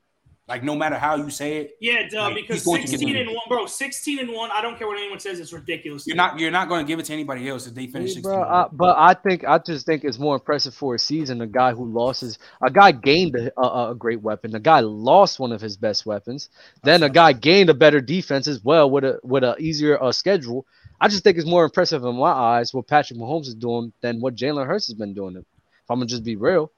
[0.46, 3.00] Like no matter how you say it, Yeah, duh, Like, because he's going to get
[3.00, 6.06] 16 and 1, bro, 16 and 1, I don't care what anyone says, it's ridiculous.
[6.06, 8.16] you're not you're not going to give it to anybody else if they finish Hey,
[8.16, 8.24] 16.
[8.24, 11.40] bro, I, but I think I just think it's more impressive for a season.
[11.42, 14.54] A guy who lost his, a guy gained a, a, a great weapon.
[14.54, 16.50] A guy lost one of his best weapons.
[16.84, 20.12] Then a guy gained a better defense as well with a with a easier uh,
[20.12, 20.66] schedule.
[21.00, 24.20] I just think it's more impressive in my eyes what Patrick Mahomes is doing than
[24.20, 25.38] what Jalen Hurts has been doing.
[25.38, 25.46] If
[25.90, 26.70] I'm gonna just be real,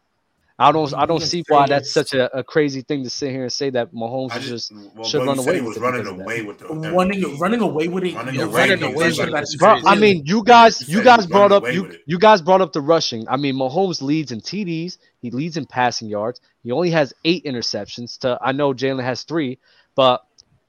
[0.57, 3.43] I don't I don't see why that's such a, a crazy thing to sit here
[3.43, 5.77] and say that Mahomes I just, just well, should bro, run away he with was
[5.77, 6.11] it running that.
[6.11, 7.39] away with the running MVP.
[7.39, 8.15] running away with it.
[8.15, 9.17] Running away running with away it.
[9.19, 9.59] with it.
[9.59, 12.71] Bro, I mean, you guys, You you guys brought up you, you guys brought up
[12.71, 13.27] the rushing.
[13.27, 14.97] I mean, Mahomes leads in TDs.
[15.21, 16.39] He leads in passing yards.
[16.63, 18.17] He only has eight interceptions.
[18.19, 19.59] To I know Jalen has three,
[19.95, 20.25] but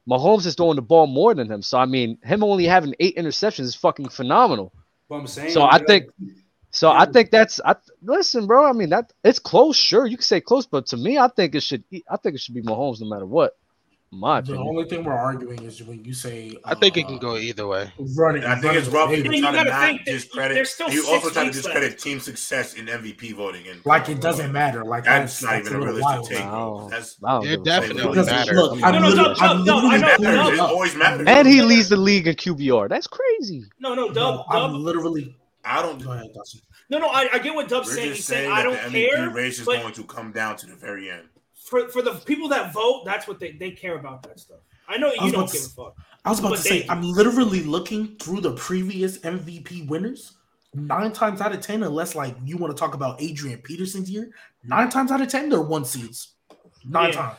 [0.09, 1.63] Mahomes is throwing the ball more than him.
[1.63, 4.73] So I mean, him only having eight interceptions is fucking phenomenal.
[5.09, 6.07] But I'm saying So I think,
[6.77, 8.65] so I think that's I listen, bro.
[8.65, 9.77] I mean that it's close.
[9.77, 11.85] Sure, you can say close, but to me, I think it should.
[12.11, 13.53] I think it should be Mahomes no matter what.
[14.13, 14.69] in My The opinion.
[14.69, 17.67] only thing we're arguing is when you say I think it uh, can go either
[17.67, 17.93] way.
[18.17, 18.45] running.
[18.45, 20.67] I think it's rough away you trying to gotta not think discredit.
[20.67, 22.03] still You also try to discredit left.
[22.03, 23.69] team success in MVP voting.
[23.69, 24.85] And like it doesn't matter.
[24.85, 26.27] Like That's that's, not that's even a realistic wild.
[26.27, 26.53] take.
[26.53, 26.89] Wow.
[26.91, 27.97] That's I don't It give a fuck.
[27.97, 28.57] definitely Because matters.
[28.57, 30.47] look, I'm No, no, literally, Dub, I'm Dub, Dub, I literally know, matters.
[30.47, 30.55] Dub.
[30.55, 31.29] It always matters.
[31.29, 32.89] And he leads the league in QBR.
[32.89, 33.73] That's crazy.
[33.81, 34.75] No, no, No, Dub, I'm Dub.
[34.75, 35.37] literally.
[35.67, 36.03] I don't.
[36.03, 36.61] Go ahead, Dustin.
[36.89, 38.09] No, no, I, I get what Dub's We're saying.
[38.09, 40.33] just He's saying saying I don't the MVP care, race is but going to come
[40.33, 41.25] down to the very end.
[41.55, 44.59] for for the people that vote, that's what they, they care about that stuff.
[44.89, 45.97] I know I you was don't about give to a fuck.
[46.25, 50.33] I was about to say, they- I'm literally looking through the previous MVP winners.
[50.75, 54.31] Nine times out of ten, unless like you want to talk about Adrian Peterson's year,
[54.63, 56.35] nine times out of ten they're one seeds.
[56.85, 57.17] Nine Yeah.
[57.17, 57.37] times.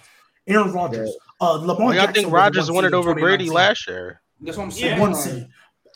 [0.47, 1.87] Aaron Rodgers, uh, Lamar.
[1.87, 4.21] Why y'all think was Rodgers won it over Brady last year?
[4.41, 4.99] that's what I'm saying.
[4.99, 5.45] Yeah.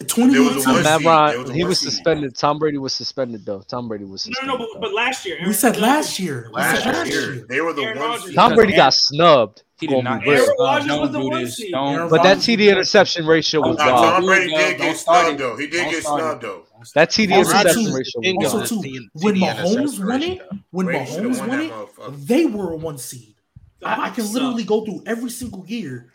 [0.08, 2.36] 21 was Matt he was suspended.
[2.36, 3.62] Tom Brady was suspended though.
[3.62, 4.48] Tom Brady was suspended.
[4.48, 5.36] No, no, no but, but last year.
[5.36, 6.50] Aaron we said last year.
[6.52, 7.34] Last, last year.
[7.36, 7.46] year.
[7.48, 8.34] They were the Aaron one.
[8.34, 9.64] Tom Brady got snubbed.
[9.80, 10.26] He did not.
[10.28, 11.72] Aaron Rodgers was the one seed.
[11.74, 13.98] But that TD interception ratio was wild.
[13.98, 15.58] Tom Brady did get snubbed though.
[15.58, 16.66] He did get snubbed though.
[16.94, 18.60] That TD also interception too, ratio.
[18.60, 20.42] Also, too, when Mahomes won it,
[20.72, 23.36] when Mahomes won, it, they were a one seed.
[23.84, 26.12] I can literally go through every single year.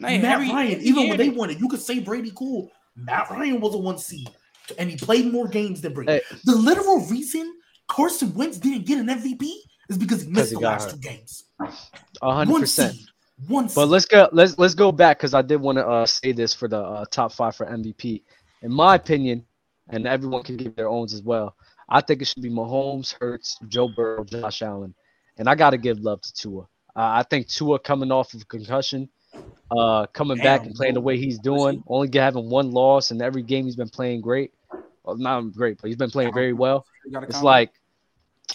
[0.00, 2.70] Matt Ryan, even when they won it, you could say Brady cool.
[2.98, 4.28] Matt Ryan was a one seed,
[4.78, 6.12] and he played more games than Brady.
[6.12, 6.20] Hey.
[6.44, 7.54] The literal reason
[7.86, 9.50] Carson Wentz didn't get an MVP
[9.88, 10.94] is because he missed he the last hurt.
[10.94, 11.44] two games.
[12.22, 12.96] hundred percent.
[13.48, 14.28] But let's go.
[14.32, 17.04] Let's let's go back because I did want to uh, say this for the uh,
[17.10, 18.22] top five for MVP.
[18.62, 19.44] In my opinion,
[19.90, 21.54] and everyone can give their owns as well.
[21.88, 24.94] I think it should be Mahomes, Hurts, Joe Burrow, Josh Allen,
[25.38, 26.62] and I got to give love to Tua.
[26.62, 29.08] Uh, I think Tua coming off of concussion
[29.70, 33.20] uh, coming Damn, back and playing the way he's doing, only having one loss in
[33.20, 34.52] every game he's been playing great.
[35.04, 36.86] Well, not great, but he's been playing very well.
[37.06, 37.72] It's like,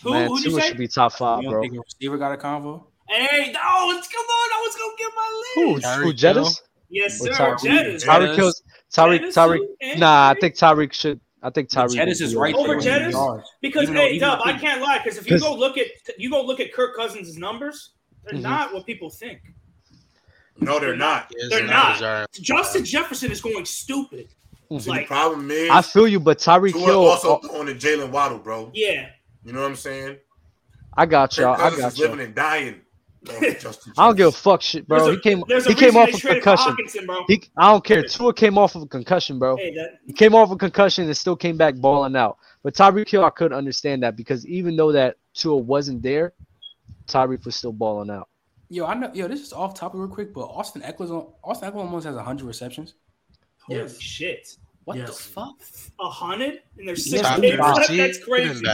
[0.01, 1.61] who, man, Tua should be top five, bro.
[1.61, 2.83] receiver got a convo.
[3.09, 5.95] Hey, oh, come on, I was gonna get my list.
[5.95, 6.61] Who, who Jettis?
[6.89, 7.31] Yes, sir.
[7.31, 8.05] Jettis.
[8.05, 8.61] Tyreek kills.
[8.93, 9.33] Tyreek.
[9.33, 9.97] Tyreek.
[9.97, 11.19] Nah, I think Tyreek should.
[11.41, 14.99] I think Tyreek Jettis is right over Jettis because even hey, Dub, I can't lie
[15.03, 17.91] because if you go look at you go look at Kirk Cousins' numbers,
[18.23, 18.43] they're mm-hmm.
[18.43, 19.41] not what people think.
[20.59, 21.31] No, they're not.
[21.49, 22.27] They're, not.
[22.31, 24.29] Justin Jefferson is going stupid.
[24.71, 24.77] Mm-hmm.
[24.79, 27.75] See Like, the problem is, I feel you, but Tyreek Hill also uh, on the
[27.75, 28.71] Jaylen Waddle, bro.
[28.73, 29.09] Yeah,
[29.43, 30.17] you know what I'm saying.
[30.95, 31.59] I got y'all.
[31.59, 32.05] I got you.
[32.05, 32.81] Living and dying.
[33.29, 33.55] I
[33.97, 35.07] don't give a fuck shit, bro.
[35.07, 35.43] A, he came.
[35.47, 36.75] He came off a concussion.
[37.27, 38.03] He, I don't care.
[38.03, 39.55] Tua came off of a concussion, bro.
[39.55, 42.37] Hey, that, he came off a concussion and still came back balling out.
[42.63, 46.33] But Tyreek Hill, I couldn't understand that because even though that Tua wasn't there,
[47.07, 48.27] Tyreek was still balling out.
[48.73, 49.11] Yo, I know.
[49.13, 52.17] Yo, this is off topic real quick, but Austin Ekeler's on, Austin Ekeler almost has
[52.17, 52.95] hundred receptions.
[53.61, 53.99] Holy yes.
[53.99, 54.57] shit!
[54.85, 55.09] What yes.
[55.09, 55.55] the fuck?
[55.99, 57.87] A hundred and there's six yes, crazy left.
[57.89, 58.65] That's crazy.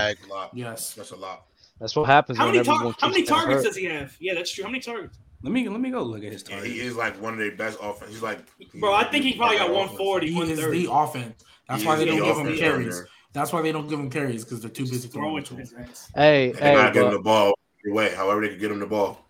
[0.54, 1.48] Yes, that's a lot.
[1.82, 2.38] That's what happens.
[2.38, 4.16] How many, tar- how many targets does he have?
[4.22, 4.64] Yeah, that's true.
[4.64, 5.18] How many targets?
[5.44, 6.70] Let me let me go look at his targets.
[6.70, 8.10] Yeah, he is like one of their best offense.
[8.10, 10.32] He's like, he, bro, I think he probably got 140.
[10.32, 11.44] He is the offense.
[11.68, 13.04] That's he why they don't give him carries.
[13.34, 15.68] That's why they don't give him carries because they're too busy throwing to him.
[16.16, 17.54] Hey, they hey, gotta get him the ball
[17.86, 18.16] away.
[18.16, 19.26] However, they can get him the ball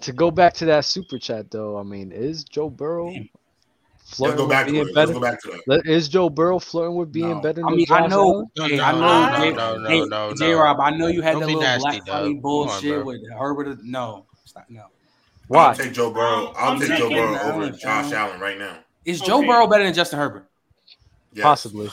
[0.00, 3.12] to go back to that super chat though, I mean, is Joe Burrow
[4.04, 5.82] flirting with being better?
[5.88, 7.40] Is Joe Burrow flirting with being no.
[7.40, 7.66] better?
[7.66, 11.06] I mean, I know, no, I know, no, no, hey, no, J Rob, I know
[11.06, 13.84] you had do that little nasty, black funny bullshit on, with Herbert.
[13.84, 14.26] No,
[14.68, 14.86] no.
[15.48, 15.66] Why?
[15.66, 16.52] I'll take Joe Burrow.
[16.56, 18.78] I'll I'm take Joe Burrow over Josh Allen right now.
[19.04, 19.42] Is Joe.
[19.42, 20.48] Burrow better than Justin Herbert?
[21.38, 21.90] Possibly.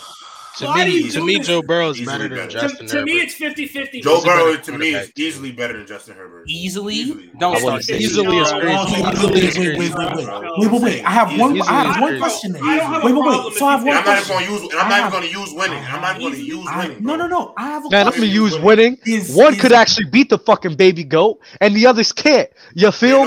[0.58, 1.40] To me, to me.
[1.40, 2.50] Joe Burrow is better than better.
[2.50, 3.00] Justin to, Herbert.
[3.00, 4.02] To me, it's 50 50.
[4.02, 6.44] Joe Burrow, to me, is easily better than Justin Herbert.
[6.48, 7.32] Easily?
[7.40, 7.82] Don't easily.
[7.82, 8.38] say easily.
[8.38, 9.42] Easily.
[9.42, 9.80] Easily.
[9.80, 10.28] Wait, wait, wait.
[10.58, 11.04] Wait, wait, wait.
[11.06, 12.54] I have one, I have one question.
[12.54, 13.54] Wait, wait, wait.
[13.54, 14.38] So I have one question.
[14.78, 15.84] I'm not even going to use winning.
[15.86, 17.04] I'm not even going to use winning.
[17.04, 17.54] No, no, no.
[17.58, 18.98] I have a Man, I'm going to use winning.
[19.34, 22.50] One could actually beat the fucking baby goat, and the others can't.
[22.74, 23.26] You feel?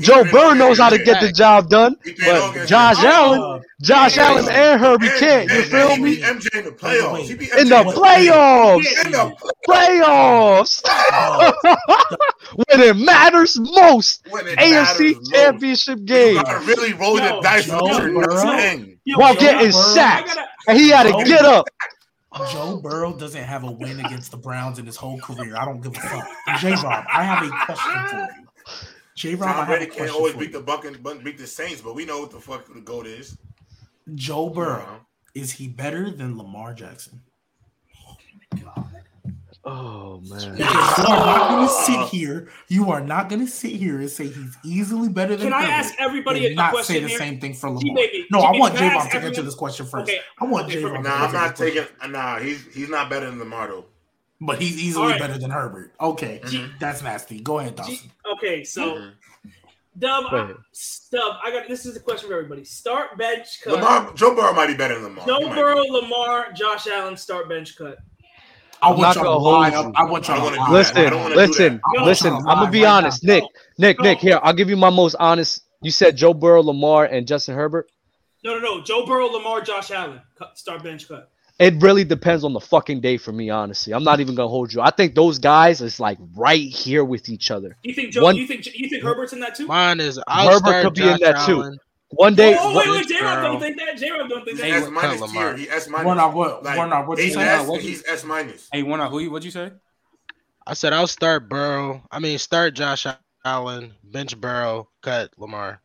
[0.00, 4.80] Joe Burrow knows how to get the job done, but Josh Allen, Josh Allen and
[4.80, 5.50] Herbie can't.
[5.50, 6.22] You feel me?
[6.38, 7.20] MJ in the playoffs.
[7.22, 9.04] He beat MJ in the playoffs.
[9.04, 9.36] In the
[9.68, 10.82] playoffs.
[12.54, 14.26] when it matters most.
[14.30, 16.06] When it AFC matters championship most.
[16.06, 16.36] game.
[16.36, 18.98] You really rolled the dice Joe, with your thing.
[19.14, 20.36] While getting sacked.
[20.68, 21.66] And he had to get up.
[22.52, 25.56] Joe Burrow doesn't have a win against the Browns in his whole career.
[25.56, 26.28] I don't give a fuck.
[26.60, 28.46] J Rob, I have a question for you.
[29.16, 30.58] J Rob, Tom Brady can't always beat you.
[30.58, 33.36] the Buccaneers, beat the Saints, but we know what the fuck the goat is.
[34.14, 34.98] Joe Burrow uh-huh
[35.34, 37.22] is he better than Lamar Jackson?
[38.06, 38.16] Oh
[38.52, 38.86] my god.
[39.62, 40.56] Oh man.
[40.56, 42.48] You are not gonna sit here.
[42.68, 45.50] You are not gonna sit here and say he's easily better than.
[45.50, 47.18] Can I ask everybody and not say the here?
[47.18, 47.82] same thing for Lamar?
[47.82, 49.26] G-Baby, no, G-Baby, I want Javon to everyone?
[49.26, 50.10] answer this question first.
[50.10, 50.20] Okay.
[50.40, 51.02] I want okay, Javon.
[51.02, 51.84] Nah, I'm not taking.
[51.84, 52.12] Question.
[52.12, 53.84] Nah, he's he's not better than Lamar though.
[54.40, 55.20] But he's easily right.
[55.20, 55.92] better than Herbert.
[56.00, 56.76] Okay, G- mm-hmm.
[56.80, 57.40] that's nasty.
[57.40, 57.94] Go ahead, Dawson.
[57.94, 59.10] G- okay, so mm-hmm.
[59.98, 60.54] Dub, I,
[61.44, 62.64] I got this is a question for everybody.
[62.64, 63.74] Start bench cut.
[63.74, 65.26] Lamar, Joe Burrow might be better than Lamar.
[65.26, 67.98] Joe Burrow, Lamar, Josh Allen, start bench cut.
[68.82, 69.92] I want y'all to line up.
[69.94, 71.12] I want y'all to listen.
[71.34, 72.34] Listen, listen.
[72.34, 73.24] I'm gonna be honest.
[73.24, 73.44] Nick.
[73.78, 74.04] Nick, no.
[74.04, 74.18] Nick.
[74.20, 75.62] Here, I'll give you my most honest.
[75.82, 77.90] You said Joe Burrow, Lamar, and Justin Herbert.
[78.44, 78.82] No, no, no.
[78.82, 81.30] Joe Burrow, Lamar, Josh Allen, cut, start bench cut
[81.60, 83.92] it really depends on the fucking day for me, honestly.
[83.92, 84.80] I'm not even gonna hold you.
[84.80, 87.76] I think those guys is like right here with each other.
[87.82, 88.22] You think Joe?
[88.22, 89.66] One, you think you think Herbert's in that too?
[89.66, 90.18] Mine is.
[90.26, 91.72] I'll Herbert could be Josh in that Allen.
[91.74, 91.78] too.
[92.12, 92.56] One day.
[92.58, 93.96] Oh, oh wait, wait, J-Rod don't think that.
[93.98, 94.70] J-Rod don't think that.
[94.70, 95.56] S minus tier.
[95.56, 96.06] He S minus.
[96.06, 96.64] One out what?
[96.64, 97.18] Like, one out what?
[97.18, 98.68] He's S minus.
[98.72, 99.30] Hey, one out who?
[99.30, 99.70] What'd you say?
[100.66, 102.02] I said I'll start Burrow.
[102.10, 103.06] I mean, start Josh
[103.44, 105.82] Allen, bench Burrow, cut Lamar.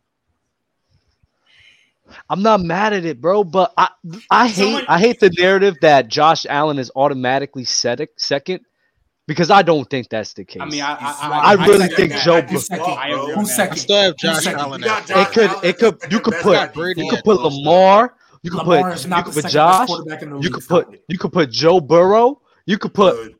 [2.29, 3.43] I'm not mad at it, bro.
[3.43, 3.89] But I
[4.29, 8.61] I hate Someone- I hate the narrative that Josh Allen is automatically set, second
[9.27, 10.61] because I don't think that's the case.
[10.61, 12.23] I mean, I I, I I, really think that.
[12.23, 13.35] Joe That's his Burrow- fault, bro.
[13.35, 13.73] Who's second?
[13.73, 14.59] I still have Josh second?
[14.59, 14.83] Allen.
[14.83, 17.41] At Josh it could Allen it could you could put you could put.
[17.41, 20.29] Lamar, you could Lamar put is you not could the put second Josh, quarterback in
[20.29, 20.53] the you league.
[20.53, 23.34] could put you could put Joe Burrow, you could put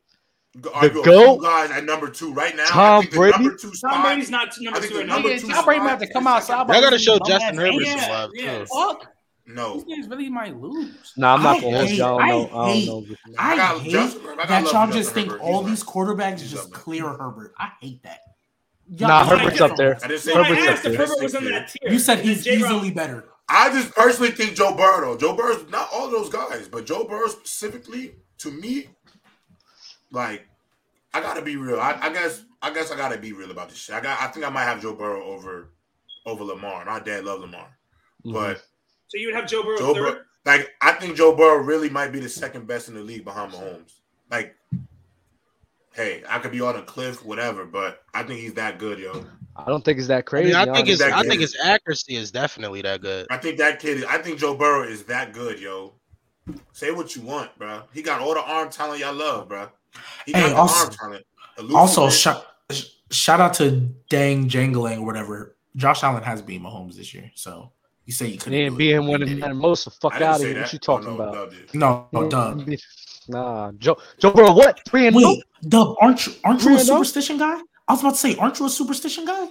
[0.62, 0.93] Good.
[0.93, 2.64] Go GOAT, guys at number two right now.
[2.64, 3.38] I Tom Brady.
[3.38, 4.01] number two Tom.
[4.03, 5.38] Brady's not number two right number now.
[5.38, 7.72] Two Tom Brady might have to come outside second Y'all gotta show Justin ass Herbert
[7.74, 8.01] Angels.
[8.01, 8.60] some love Yeah.
[8.60, 8.66] too.
[8.68, 9.12] Fuck.
[9.47, 9.74] No.
[9.82, 11.14] These niggas really might lose.
[11.18, 12.18] Nah, I'm not gonna hold y'all.
[12.20, 12.49] don't I know.
[12.62, 13.16] I hate- don't know.
[13.38, 15.43] I, I got hate Justin I got that y'all just think Herbert.
[15.43, 17.53] all He's these quarterbacks He's just up clear Herbert.
[17.60, 18.20] I hate that.
[18.88, 19.97] Y'all Nah, Herbert's up there.
[20.03, 20.97] I didn't say Herbert's up there.
[20.97, 21.91] Herbert was in that tier.
[21.91, 23.26] You said he's easily better.
[23.49, 25.16] I just personally think Joe Burrow.
[25.18, 28.88] Joe Burrow's not all those guys, but Joe Burrow specifically, to me,
[30.16, 30.47] like,
[31.13, 31.80] I gotta be real.
[31.80, 33.95] I, I guess I guess I gotta be real about this shit.
[33.95, 35.70] I got I think I might have Joe Burrow over
[36.26, 36.84] over Lamar.
[36.86, 37.68] My dad loved Lamar.
[38.26, 38.34] Mhm.
[38.34, 38.57] But
[39.07, 40.03] So you would have Joe Burrow Joe third.
[40.03, 43.24] Burrow like I think Joe Burrow really might be the second best in the league
[43.24, 43.93] behind Mahomes.
[44.32, 44.55] Like
[45.93, 49.26] hey, I could be on a cliff, whatever, but I think he's that good, yo.
[49.55, 50.47] I don't think it's that I crazy.
[50.47, 53.28] mean, I think his I think his accuracy is definitely that good.
[53.30, 54.03] I think that kid.
[54.05, 55.93] I think Joe Burrow is that good, yo.
[56.74, 57.84] Say what you want, bro.
[57.93, 59.70] He got all the arm talent y'all love, bro.
[60.26, 61.26] He Hey, also- arm talent.
[61.58, 62.12] Elusive Also, man.
[62.12, 62.46] shout
[63.12, 63.72] shout out to
[64.10, 65.56] Dang Jangling or whatever.
[65.76, 67.72] Josh Allen has beat Mahomes this year, so
[68.06, 68.54] you say you couldn't.
[68.54, 69.84] He ain't being one of the most.
[69.84, 70.54] So fuck out of say here.
[70.56, 70.62] that.
[70.64, 71.54] What you Oh, talking no, about?
[71.74, 72.30] No, no, mm-hmm.
[72.30, 72.80] Dub.
[73.28, 76.84] Nah, Joe Joe bro, What three and Wait, Dub, aren't you aren't you a oh?
[76.84, 77.60] superstition guy?
[77.88, 79.48] I was about to say, aren't you a superstition guy?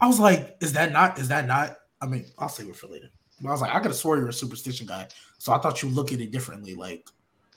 [0.00, 1.18] I was like, is that not?
[1.18, 1.76] Is that not?
[2.00, 3.08] I mean, I'll save it for later.
[3.40, 5.82] But I was like, I could have swore you're a superstition guy, so I thought
[5.82, 6.74] you look at it differently.
[6.74, 7.06] Like,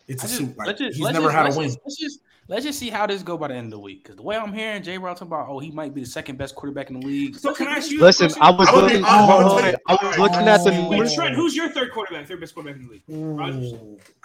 [0.07, 0.53] it's a I just- super.
[0.57, 1.67] Like, let's just- he's let's never just- had a win.
[1.69, 4.03] just- Let's just let's just see how this go by the end of the week.
[4.03, 6.37] Because the way I'm hearing Jay Rob talking about, oh, he might be the second
[6.37, 7.35] best quarterback in the league.
[7.35, 7.99] So can I ask you?
[7.99, 8.29] Listen.
[8.39, 9.03] I was I'm be looking.
[9.03, 10.69] honest, I'm hold gonna on, tell you- I was looking at the.
[10.71, 11.15] Wait, numbers.
[11.15, 12.27] Trent, who's your third quarterback?
[12.27, 13.03] Third best quarterback in the league?
[13.07, 13.73] Rodgers.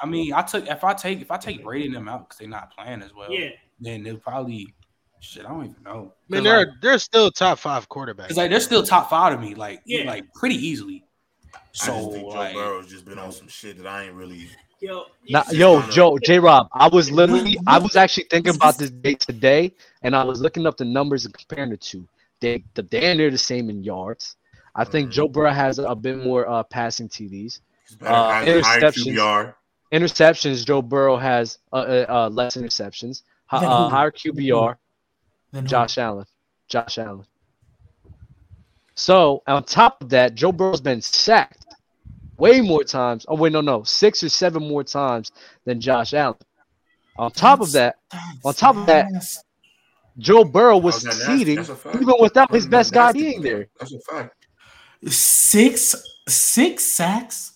[0.02, 2.38] I mean, I took if I take if I take Brady and them out because
[2.38, 3.30] they're not playing as well.
[3.32, 3.48] Yeah.
[3.80, 4.74] Then they'll probably
[5.20, 5.46] shit.
[5.46, 6.12] I don't even know.
[6.30, 8.26] I mean, they're they're still top five quarterbacks.
[8.28, 10.04] It's like they're still top five to me, like Yeah.
[10.04, 11.04] like pretty easily.
[11.72, 14.14] So I just think Joe like, Burrow's just been on some shit that I ain't
[14.14, 14.46] really.
[14.80, 18.90] Yo, Nah, yo, Joe, J Rob, I was literally, I was actually thinking about this
[18.90, 19.72] date today,
[20.02, 22.08] and I was looking up the numbers and comparing the two.
[22.40, 24.36] They, the damn near the same in yards.
[24.74, 25.12] I think Mhm.
[25.12, 27.60] Joe Burrow has a bit more uh, passing TDs.
[27.88, 29.04] He's Uh, higher interceptions.
[29.14, 29.54] QBR.
[29.92, 34.76] Interceptions, Joe Burrow has uh, uh, uh, less interceptions, Hi- uh, higher QBR.
[35.52, 35.68] Then who?
[35.68, 36.26] Josh Allen,
[36.68, 37.26] Josh Allen.
[38.94, 41.59] So on top of that, Joe Burrow's been sacked
[42.40, 43.24] way more times.
[43.28, 45.30] Oh wait, no, no, six or seven more times
[45.64, 46.36] than Josh Allen.
[47.18, 47.96] On top of that,
[48.44, 49.06] on top of that.
[50.18, 51.56] Joe Burrow was How's that nasty?
[51.56, 53.68] succeeding That's even without his best guy being there.
[53.78, 54.34] That's a fact.
[55.08, 55.94] six
[56.28, 57.52] six sacks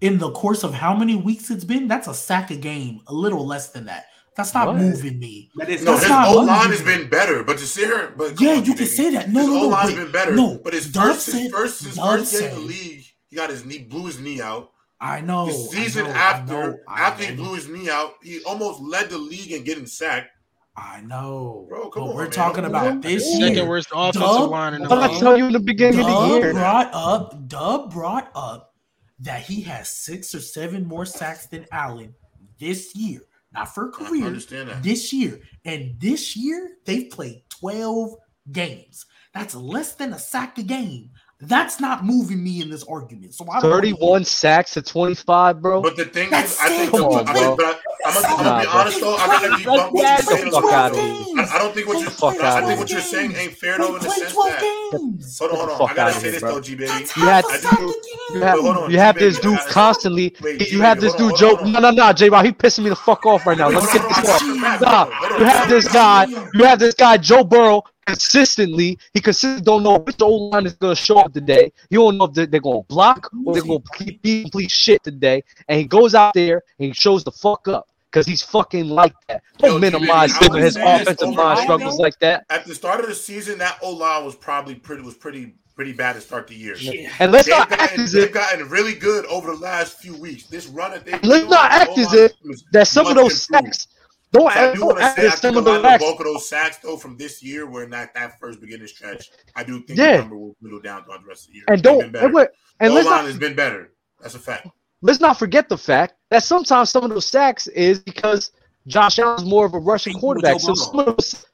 [0.00, 1.88] in the course of how many weeks it's been?
[1.88, 4.06] That's a sack a game, a little less than that.
[4.36, 4.76] That's not What?
[4.76, 5.50] moving me.
[5.56, 8.56] that is No, his O line has been better, but to sit here, but Yeah,
[8.56, 9.30] on, you can say that.
[9.30, 9.96] No, his no, no, O line's wait.
[10.02, 10.34] been better.
[10.34, 13.04] No, but his Dub first, his said- first, his Dub first game in the league,
[13.34, 14.70] he got his knee, blew his knee out.
[15.00, 15.46] I know.
[15.46, 18.42] the I season know, I after, know, I after he blew his knee out, he
[18.44, 20.28] almost led the league in getting sacked.
[20.76, 21.66] I know.
[21.68, 22.30] Bro, come but on, we're man.
[22.30, 23.66] talking about don't- this second year.
[23.68, 25.20] worst offensive Dub- line in the What did I league.
[25.20, 26.52] tell you in the beginning of the year?
[26.52, 27.48] brought up.
[27.48, 28.72] Dub brought up
[29.18, 32.14] that he has six or seven more sacks than Allen
[32.60, 33.20] this year,
[33.52, 34.26] not for I career.
[34.26, 34.82] understand that.
[34.82, 38.14] This year, and this year they've played twelve
[38.52, 39.06] games.
[39.34, 41.10] That's less than a sack a game.
[41.40, 43.34] That's not moving me in this argument.
[43.34, 45.82] So I don't 31 sacks to 25, bro.
[45.82, 47.42] But the thing That's is, I think, the, Come on, I bro.
[47.42, 48.80] think but I, I'm, gonna, I'm be bro.
[48.80, 49.16] honest though.
[49.16, 50.50] I gotta debunk what you're Get the saying.
[50.52, 50.70] fuck though.
[50.70, 51.24] outta here.
[51.38, 53.78] I, I don't think what you're, Fuck I outta think what you're saying ain't fair
[53.78, 54.60] though in the sense that.
[54.92, 55.38] games.
[55.38, 55.90] Hold on, hold on.
[55.90, 56.54] I gotta say this bro.
[56.54, 56.92] though, G baby.
[56.92, 59.38] You had- half a I sack do- a You have, hold on, you have this
[59.40, 60.34] dude constantly.
[60.40, 61.56] Wait, you have this dude on, Joe.
[61.56, 61.72] hold.
[61.72, 62.44] No, no, no, J Rob.
[62.44, 63.68] He pissing me the fuck off right now.
[63.68, 64.42] Let me get this off.
[64.42, 66.26] I got the fact, Nah, you have this guy.
[66.54, 68.98] You have this guy Joe Burrow consistently.
[69.12, 71.72] He consistently don't know which old line is gonna show up today.
[71.90, 75.02] You don't know if they're, they're gonna block or they're gonna keep be complete shit
[75.02, 75.42] today.
[75.68, 79.14] And he goes out there and he shows the fuck up because he's fucking like
[79.28, 79.42] that.
[79.58, 82.44] Don't Yo, minimize I him and his offensive over line struggles like that.
[82.48, 85.92] At the start of the season, that O line was probably pretty was pretty pretty
[85.92, 86.76] bad to start the year.
[86.76, 87.10] Yeah.
[87.18, 89.98] And let's They've not act gotten, as they've if gotten really good over the last
[89.98, 90.46] few weeks.
[90.46, 92.32] This run that they've Let's not act as if
[92.72, 93.74] that some of those improved.
[93.74, 93.88] sacks.
[94.34, 95.94] Don't So I do want to say I as some think a of the lot
[95.94, 98.60] of the bulk of those sacks though from this year were in that, that first
[98.60, 99.30] beginning stretch.
[99.54, 100.12] I do think Yeah.
[100.12, 101.64] the number will dwindle down throughout the rest of the year.
[101.68, 102.26] And don't been better.
[102.26, 102.48] and, wait,
[102.80, 103.92] and the let's line not has been better.
[104.20, 104.66] That's a fact.
[105.02, 108.50] let's not forget the fact that sometimes some of those sacks is because
[108.88, 110.60] Josh Allen's more of a rushing Same thing with quarterback.
[110.60, 111.46] So some of those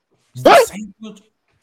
[0.43, 1.21] What?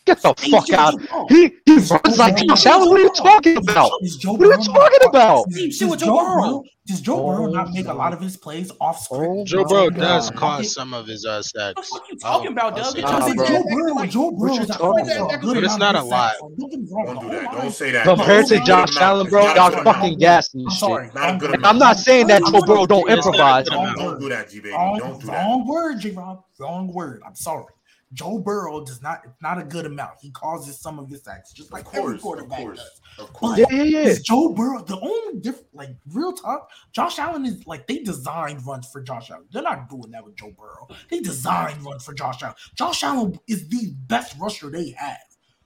[0.07, 0.93] Same thing- Get the Same fuck shit out.
[0.95, 1.25] with Joe Burrow.
[1.29, 2.89] He he Is runs Joe like Burrow- Josh Allen.
[2.89, 3.91] What are you talking about?
[4.01, 5.45] Is What are you Burrow talking about?
[5.49, 6.41] Does, Same shit with Joe Joe Burrow.
[6.41, 6.63] Burrow?
[6.87, 9.23] Does Joe Burrow Oh not make a lot of his plays off script?
[9.27, 10.39] Oh Joe my Burrow does Pocket?
[10.39, 11.75] cause some of his uh, sacks.
[11.75, 12.93] What the fuck you talking about, I'll Doug?
[12.93, 13.19] say You're Because that.
[13.19, 13.45] talking if bro.
[13.47, 15.41] Joe about Burrow, like, Joe what you Burrow's at talking fault for a about?
[15.41, 16.33] good it's not a lot.
[16.57, 17.51] don't get me wrong, Don't the do that.
[17.51, 18.03] Don't say that.
[18.05, 19.01] Compared to say Josh that.
[19.03, 20.19] Allen, bro, y'all fucking amount.
[20.19, 21.05] gassing I'm sorry.
[21.07, 21.15] shit.
[21.15, 21.55] Not a Wrong good word.
[21.57, 22.61] And I'm not saying that Joe sorry.
[22.67, 23.63] Burrow don't It's not a improvise.
[23.65, 23.97] good Wrong amount.
[23.99, 24.69] Don't do that, G baby.
[24.71, 25.33] Don't do that.
[25.45, 26.43] wrong word, J Rob.
[26.57, 27.21] Wrong word.
[27.27, 27.65] I'm sorry.
[28.13, 30.13] Joe Burrow does not it's not a good amount.
[30.21, 33.01] He causes some of his sacks, just Of like every course, of quarterback course, does.
[33.27, 33.59] of course.
[33.59, 34.13] Yeah, yeah, yeah.
[34.23, 35.67] Joe Burrow the only different?
[35.73, 39.45] Like real talk, Josh Allen is like they designed runs for Josh Allen.
[39.51, 40.87] They're not doing that with Joe Burrow.
[41.09, 42.55] They designed runs for Josh Allen.
[42.75, 45.17] Josh Allen is the best rusher they have.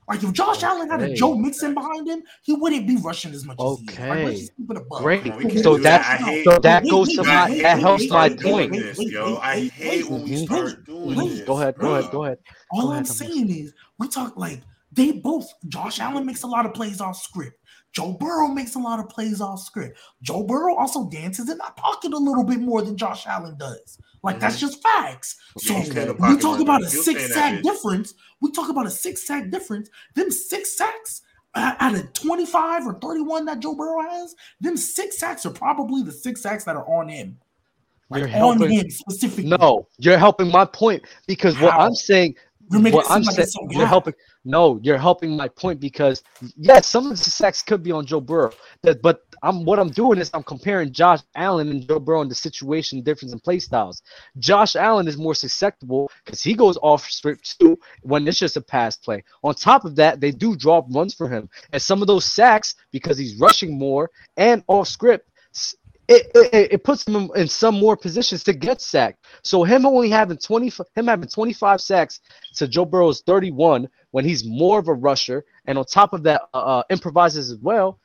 [0.08, 3.44] Like if Josh Allen had a Joe Mixon behind him, he wouldn't be rushing as
[3.44, 3.98] much as he is.
[4.08, 4.24] Like, Okay.
[4.26, 5.02] let's just keep it above.
[5.02, 5.22] Great.
[5.24, 6.44] Come on, So that that.
[6.44, 8.82] So that goes wait, to my wait, that wait, helps my wait, doing wait, point.
[8.82, 9.36] this, yo.
[9.38, 11.40] I hate when we start doing this.
[11.42, 12.38] Go ahead, go ahead, go ahead.
[12.72, 15.48] All Go I'm ahead, I'm saying is, we talk like they both.
[15.68, 17.58] Josh Allen makes a lot of plays off script.
[17.92, 19.98] Joe Burrow makes a lot of plays off script.
[20.22, 23.98] Joe Burrow also dances in that pocket a little bit more than Josh Allen does.
[24.22, 25.36] Like that's just facts.
[25.58, 28.14] So Yeah, he's in the we talk about a six sack difference.
[28.40, 29.90] We talk about a six sack difference.
[30.14, 31.22] Them six sacks
[31.54, 36.02] uh, out of 25 or 31 that Joe Burrow has, them six sacks are probably
[36.02, 37.38] the six sacks that are on him.
[38.08, 38.70] Like You're on helping.
[38.70, 39.50] him specifically.
[39.50, 42.36] No, you're helping my point because what I'm saying,
[42.70, 44.14] You're making what it seem I'm like saying, it's so you're helping.
[44.44, 46.22] No, you're helping my point because
[46.56, 48.52] yes, some of the sacks could be on Joe Burrow.
[48.82, 52.28] That, but I'm what I'm doing is I'm comparing Josh Allen and Joe Burrow in
[52.28, 54.02] the situation difference in play styles.
[54.38, 58.60] Josh Allen is more susceptible because he goes off script too when it's just a
[58.62, 59.24] pass play.
[59.44, 62.74] On top of that, they do drop runs for him, and some of those sacks
[62.92, 65.28] because he's rushing more and off script.
[66.08, 69.24] It, it, it puts him in- some more positions to get sacked.
[69.44, 72.20] So him only having 20, him having 25 sacks
[72.56, 76.42] to Joe Burrow's 31 when he's more of a rusher, and on top of that,
[76.54, 77.98] uh, uh, improvises as well.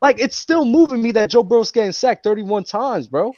[0.00, 3.32] Like it's still moving me that Joe Burrow's getting sacked 31 times, bro.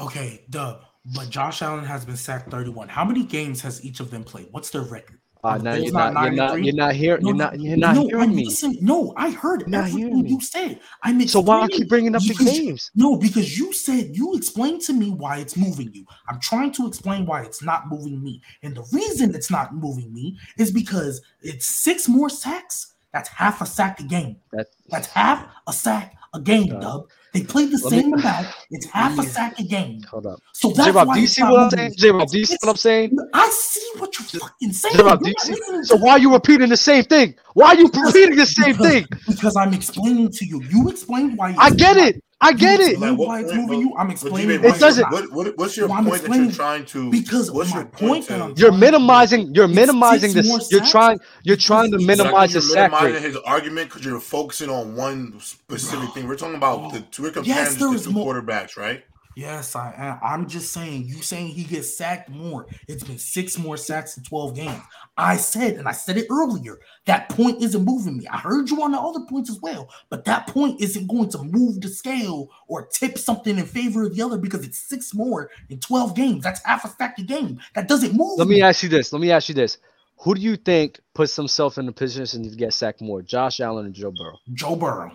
[0.00, 0.82] Okay, Dub.
[1.14, 2.88] But Josh Allen has been sacked 31.
[2.88, 4.48] How many games has each of them played?
[4.50, 5.20] What's their record?
[5.44, 7.76] Uh, now Bills you're not not, you're not, you're not hearing, No, you're not, you're
[7.76, 8.48] not no, hearing me.
[8.80, 10.80] no, I heard not everything you said.
[11.04, 12.90] I'm So why I keep bringing up the games?
[12.96, 16.04] No, because you said you explained to me why it's moving you.
[16.28, 18.42] I'm trying to explain why it's not moving me.
[18.64, 22.94] And the reason it's not moving me is because it's six more sacks.
[23.12, 24.36] That's half a sack a game.
[24.52, 27.08] That That's half a sack a game, Uh, Dub.
[27.32, 28.46] They played the let me- same amount.
[28.70, 30.02] It's half a sack a game.
[30.10, 30.40] hold up.
[30.52, 31.90] So that's J Rob, why do you see what I'm saying?
[31.90, 31.96] me.
[31.96, 33.18] J Rob, do you see what I'm saying?
[33.32, 34.96] I see what you're fucking saying.
[34.96, 35.84] J Rob, do You're see?
[35.84, 37.34] So why are you repeating the same thing?
[37.54, 39.06] Why are you repeating the same because, thing?
[39.26, 40.62] Because I'm explaining to you.
[40.64, 41.54] You explained why.
[41.58, 42.22] I get it.
[42.40, 43.00] I get it.
[43.00, 43.96] Like, what why it's moving you.
[43.96, 44.50] I'm explaining.
[44.50, 47.10] It what's doesn't- Your, what, what, what's your Well, point that you're trying to?
[47.10, 48.38] because what's my your point point that to?
[48.38, 49.54] You're trying to make- minimizing.
[49.54, 50.46] You're minimizing this.
[50.46, 50.90] You're sacks.
[50.92, 51.18] trying.
[51.42, 54.20] You're trying to Because But I minimize think the you're minimizing his argument because you're
[54.20, 56.10] focusing on one specific Bro.
[56.14, 56.28] thing.
[56.28, 56.90] We're talking about Bro.
[56.92, 57.22] the two.
[57.24, 59.02] We're comparing Yes, the two more- quarterbacks, right?
[59.38, 60.18] Yes, I am.
[60.20, 61.04] I'm just saying.
[61.06, 62.66] You saying he gets sacked more?
[62.88, 64.82] It's been six more sacks in 12 games.
[65.16, 66.80] I said, and I said it earlier.
[67.04, 68.26] That point isn't moving me.
[68.26, 71.38] I heard you on the other points as well, but that point isn't going to
[71.44, 75.52] move the scale or tip something in favor of the other because it's six more
[75.68, 76.42] in 12 games.
[76.42, 77.60] That's half a sack a game.
[77.76, 78.40] That doesn't move.
[78.40, 79.12] Let me ask you this.
[79.12, 79.78] Let me ask you this.
[80.16, 83.86] Who do you think puts himself in the position to get sacked more, Josh Allen
[83.86, 84.38] or Joe Burrow?
[84.52, 85.12] Joe Burrow.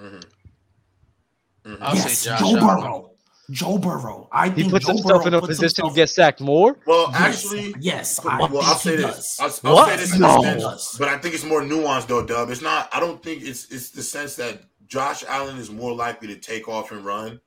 [0.00, 1.74] Mm-hmm.
[1.82, 2.80] I'll yes, say Josh Joe Allen.
[2.80, 3.10] Burrow.
[3.50, 4.28] Joe Burrow.
[4.32, 6.78] I He think puts Joe himself Burrow in a puts position to get sacked more.
[6.86, 8.18] Well, Yes, actually, yes.
[8.24, 9.36] I well, think I'll say he this.
[9.36, 9.60] does.
[9.64, 9.88] I'll, I'll What?
[9.90, 10.42] say this in No.
[10.42, 12.50] the sense, but I think it's more nuanced though, Dub.
[12.50, 12.88] It's not.
[12.92, 16.68] I don't think it's it's the sense that Josh Allen is more likely to take
[16.68, 17.40] off and run.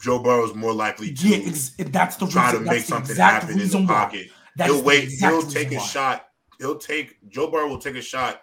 [0.00, 2.72] Joe Burrow is more likely to Yeah, ex- that's the try to reason.
[2.72, 3.94] make the something happen in the reason why.
[3.94, 4.28] pocket.
[4.56, 5.08] That he'll wait.
[5.08, 5.84] He'll take a why.
[5.86, 6.28] shot.
[6.58, 8.42] He'll take Joe Burrow will take a shot.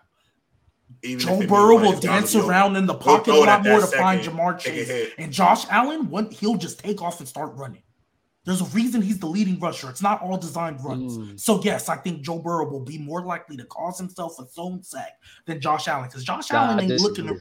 [1.04, 2.50] Even Joe if it means Burrow will dance field.
[2.50, 5.12] around in the pocket a lot more that to find second, Ja'Marr Chase.
[5.18, 7.84] And Josh Allen, one, he'll just take off and start running.
[8.46, 9.90] There's a reason he's the leading rusher.
[9.90, 11.18] It's not all designed runs.
[11.18, 11.40] Mm.
[11.40, 14.82] So yes, I think Joe Burrow will be more likely to cause himself a zone
[14.82, 15.12] sack
[15.46, 17.40] than Josh Allen because Josh Nah, Allen I ain't looking to.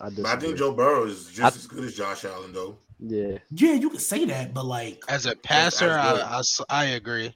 [0.00, 0.58] I I think.
[0.58, 2.76] Joe Burrow is just I- as good as Josh Allen, though.
[2.98, 3.38] Yeah.
[3.50, 6.20] Yeah, you can say that, but like, As a passer, as I, good.
[6.22, 7.34] I s- I agree.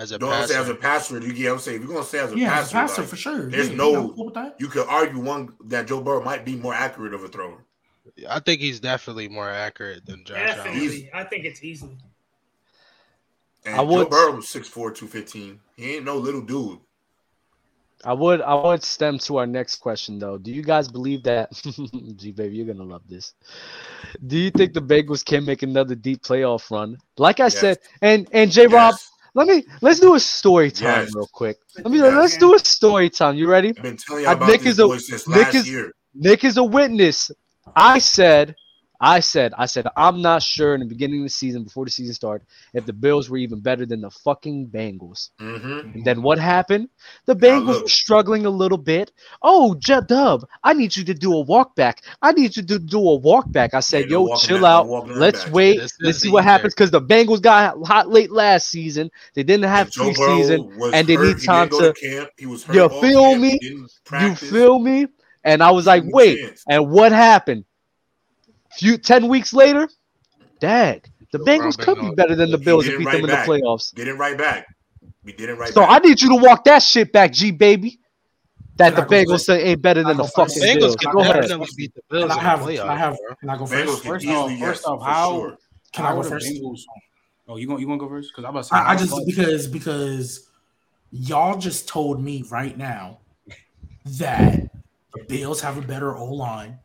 [0.00, 1.20] As a Don't say passer, as a passer.
[1.20, 1.52] You get.
[1.52, 3.16] I'm saying if you're gonna say as a yeah, passer, as a passer like, for
[3.16, 3.46] sure.
[3.50, 6.74] there's yeah, no- I'm cool you could argue one that Joe Burrow might be more
[6.74, 7.64] accurate of a thrower.
[8.28, 10.56] I think he's definitely more accurate than Josh Allen.
[10.72, 11.10] Definitely.
[11.12, 11.96] I think it's easily.
[13.64, 15.60] And I Joe Burrow was 6'4", 215.
[15.76, 16.78] He ain't no little dude.
[18.04, 20.38] I would I would stem to our next question though.
[20.38, 21.50] Do you guys believe that
[22.16, 23.34] G baby, you're gonna love this.
[24.24, 26.96] Do you think the Bengals can make another deep playoff run?
[27.16, 27.58] Like I Yes.
[27.58, 29.10] said, and and J Rob, Yes.
[29.38, 31.14] Let me let's do a story time Yes.
[31.14, 31.58] real quick.
[31.76, 32.12] Let me Yes.
[32.20, 33.36] let's do a story time.
[33.36, 33.68] You ready?
[33.76, 34.98] I've been telling you about Nick this is a- boy
[35.36, 35.92] Nick last is- year.
[36.12, 37.30] Nick is a witness.
[37.76, 38.56] I said,
[39.00, 41.90] I said, I said, I'm not sure in the beginning of the season, before the
[41.90, 45.30] season started, if the Bills were even better than the fucking Bengals.
[45.40, 45.90] Mm-hmm.
[45.94, 46.88] And then what happened?
[47.26, 49.12] The Bengals were struggling a little bit.
[49.40, 52.02] Oh, J- Dub, I need you to do a walk back.
[52.22, 53.72] I need you to do a walk back.
[53.74, 55.08] I said, Ain't no yo, chill that- no out.
[55.08, 55.54] Let's back.
[55.54, 55.78] wait.
[55.80, 56.50] This Let's see what easier.
[56.50, 59.10] happens because the Bengals got hot late last season.
[59.34, 60.90] They didn't have And preseason.
[60.92, 61.36] and they hurt.
[61.36, 62.30] need time didn't to- camp.
[62.36, 62.74] He was hurt.
[62.74, 63.40] You feel camp.
[63.42, 63.58] me?
[63.62, 63.68] He
[64.26, 65.06] You feel me?
[65.44, 66.40] And I was like, Give him a wait.
[66.40, 66.64] chance.
[66.68, 67.64] And what happened?
[68.72, 69.88] Few ten weeks later,
[70.60, 73.24] dag, the Joe Bengals could be better than the Bills did and beat right them
[73.24, 73.94] in the playoffs.
[73.94, 74.66] Get it right back.
[75.24, 76.02] We did it right So back.
[76.02, 77.98] I need you to walk that shit back, G baby.
[78.76, 80.36] That the Can I go Bengals say ain't better than the first.
[80.56, 80.96] fucking Bengals Bills.
[80.96, 81.34] can Go ahead.
[81.42, 82.60] definitely beat the Bills Can I have?
[82.60, 83.16] Can I have?
[83.40, 84.02] Can I go Bengals first?
[84.02, 85.56] can First easily off, yes, first off, how- sure.
[85.92, 86.46] Can I How go first?
[86.46, 86.82] Bengals-
[87.50, 88.30] Oh, you going you want to go first?
[88.30, 88.76] Because I'm about to say.
[88.76, 90.48] I, I just fuck- because because
[91.10, 93.18] y'all just told me right now
[94.04, 94.70] that
[95.14, 96.78] the Bills have a better O line.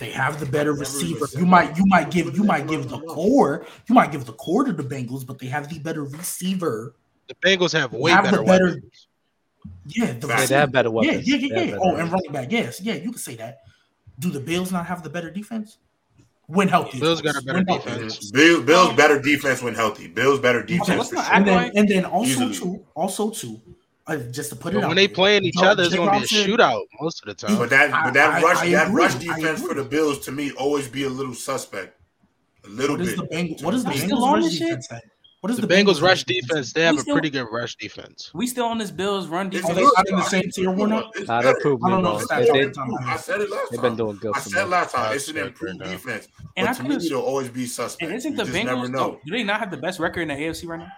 [0.00, 1.28] They have the better receiver.
[1.38, 4.64] You might you might give you might give the core you might give the core
[4.64, 6.96] to the Bengals, but they have the better receiver.
[7.28, 9.06] The Bengals have way Have the better, better- weapons.
[9.84, 11.28] Yeah, the Yeah, Yeah, they have better Yeah, weapons.
[11.28, 11.78] yeah, They yeah, yeah.
[11.82, 12.50] Oh, and running back.
[12.50, 13.58] Yes, yeah, you can say that.
[14.18, 15.76] Do the Bills not have the better defense?
[16.46, 18.30] When healthy, Bills got a better When defense.
[18.30, 20.08] Bills, Bills better defense when healthy.
[20.08, 21.34] Bills better defense let's for sure.
[21.34, 22.54] And then, and then also Easily.
[22.56, 23.60] too, also too,
[24.16, 26.24] just to put it But out when they there, playing each other, it's gonna be
[26.24, 27.56] a shootout most of the time.
[27.58, 29.02] But that, but that I- rush, I that agree.
[29.04, 31.98] rush defense for the Bills to me always be a little suspect,
[32.64, 33.28] a little What is bit.
[33.30, 33.62] the Bengals?
[33.62, 34.66] What is the Bengals rush this shit?
[34.68, 34.92] defense?
[34.92, 35.04] at?
[35.42, 38.30] What is the Bengals rush defense, they have We a pretty good rush defense.
[38.34, 39.70] We still on this Bills run defense.
[39.70, 39.92] Are they good.
[39.96, 41.10] not in the same tier one now?
[41.14, 41.60] It's Nah, they better.
[41.62, 42.20] proved I me don't know wrong.
[42.20, 43.08] if They, that's they, all the time.
[43.08, 44.70] I said it last they've been doing good I said me.
[44.70, 47.08] last time Five it's an straight improved defense, And but I to think me it's-
[47.08, 48.02] they'll always be suspect.
[48.10, 48.90] And isn't the Bengals?
[48.90, 48.98] know.
[48.98, 50.88] oh, do they not have the best record in the AFC right now?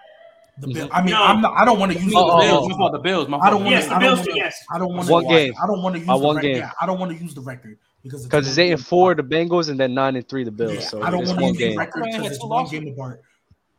[0.59, 0.73] The Mhm.
[0.73, 1.23] Bill- I mean, No.
[1.23, 2.63] I'm not, I don't want to use The Oh, the oh, Bills.
[2.65, 2.69] oh.
[2.69, 2.91] My fault.
[2.93, 3.27] The Bills.
[3.27, 3.89] My I don't want Yes, to.
[3.89, 4.35] the I Bills don't want to.
[4.37, 4.65] yes.
[4.71, 5.53] I don't want One game.
[5.61, 6.47] I don't want to use Uh, the one record.
[6.47, 6.57] game.
[6.57, 9.23] Yeah, I don't want to use the record because Because it's eight and four the
[9.23, 10.73] Bengals and then nine and three the Bills.
[10.75, 12.79] Yeah, So I don't want to one use the record because it's two one losses.
[12.79, 13.21] game apart.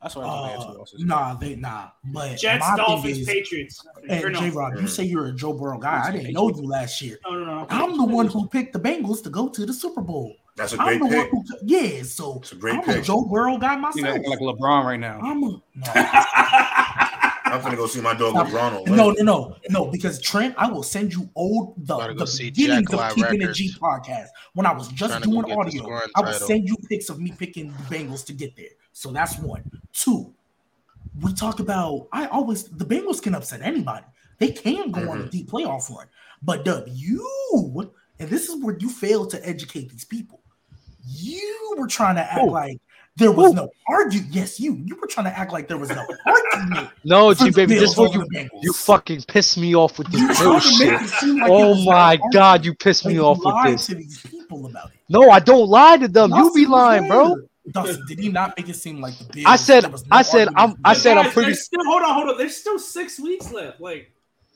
[0.03, 1.05] That's what I thought they two Uh, losses.
[1.05, 1.85] nah, they nah.
[2.13, 3.87] But Jets, my Dolphins, is, Patriots.
[4.09, 4.35] And.
[4.37, 6.09] J Rob, you say you're a Joe Burrow guy.
[6.09, 7.19] I didn't know you last year.
[7.25, 7.67] No, no, no.
[7.71, 10.35] I'm the one who picked the Bengals to go to the Super Bowl.
[10.57, 11.33] That's a I'm great the pick.
[11.33, 12.03] one who, yeah.
[12.05, 13.05] So It's a great I'm a pick.
[13.05, 14.07] Joe Burrow guy You myself.
[14.07, 15.19] acting like LeBron right now.
[15.21, 15.63] I'm a no.
[17.47, 18.49] I'm gonna go see my dog Stop.
[18.49, 22.37] LeBron on No, no, no, no, because Trent, I will send you old the, the
[22.41, 23.61] beginnings of keeping Records.
[23.61, 25.85] a G podcast when I was just Trying to go doing audio.
[26.17, 26.49] I will title.
[26.49, 28.71] send you pics of me picking the Bengals to get there.
[28.93, 29.63] So that's one.
[29.93, 30.33] Two,
[31.21, 34.07] we talk about I always the Bengals can upset anybody.
[34.39, 35.31] They can go on a Mhm.
[35.31, 36.07] deep playoff run.
[36.43, 40.41] But Dub, you and this is where you fail to educate these people.
[41.07, 42.51] You were trying to act Who?
[42.51, 42.81] like
[43.17, 43.55] there was Who?
[43.55, 44.33] no argument.
[44.35, 44.75] Yes, you.
[44.85, 46.89] You were trying to act like there was no argument.
[47.05, 48.63] No, G baby, Bills this is what you Bengals.
[48.63, 50.93] you fucking piss me off with this tried bullshit.
[50.93, 52.33] like Oh was no my argument.
[52.33, 53.87] god, you pissed Like me you off with this.
[53.87, 54.97] to these people about it.
[55.09, 56.33] No, I don't lie to them.
[56.33, 57.37] You be lying, bro.
[57.71, 59.47] Dustin, did he not make it seem like the Bills?
[59.49, 62.15] I said- there was I said I'm- I the said I'm pretty- Still, hold on,
[62.15, 62.37] hold on.
[62.39, 63.81] There's still six weeks left.
[63.81, 64.11] Like,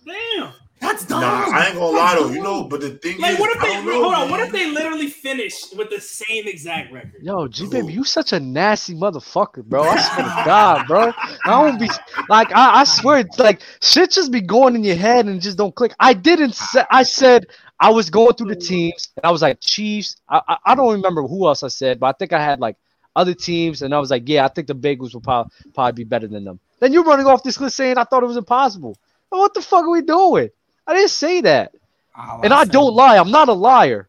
[0.04, 0.52] damn.
[0.80, 1.20] That's dumb.
[1.20, 2.28] Nah, I ain't gonna lie though.
[2.30, 4.20] You know, but the thing Like, is, what if I they don't know, hold on?
[4.22, 4.30] man.
[4.30, 7.14] What if they literally finish with the same exact record?
[7.22, 9.82] Yo, G baby, you such a nasty motherfucker, bro.
[9.82, 11.12] I swear to God, bro.
[11.44, 11.88] I don't be
[12.28, 15.58] like I, I swear it's like shit just be going in your head and just
[15.58, 15.94] don't click.
[15.98, 17.46] I didn't say I said
[17.80, 20.16] I was going through the teams and I was like Chiefs.
[20.28, 22.76] I, I I don't remember who else I said, but I think I had like
[23.16, 26.08] other teams and I was like, yeah, I think the Bengals will probably probably be
[26.08, 26.60] better than them.
[26.78, 28.96] Then you're running off this list saying I thought it was impossible.
[29.30, 30.50] What the fuck are we doing?
[30.88, 31.72] I didn't say that.
[32.16, 33.16] All And I said- don't lie.
[33.18, 34.08] I'm not a liar.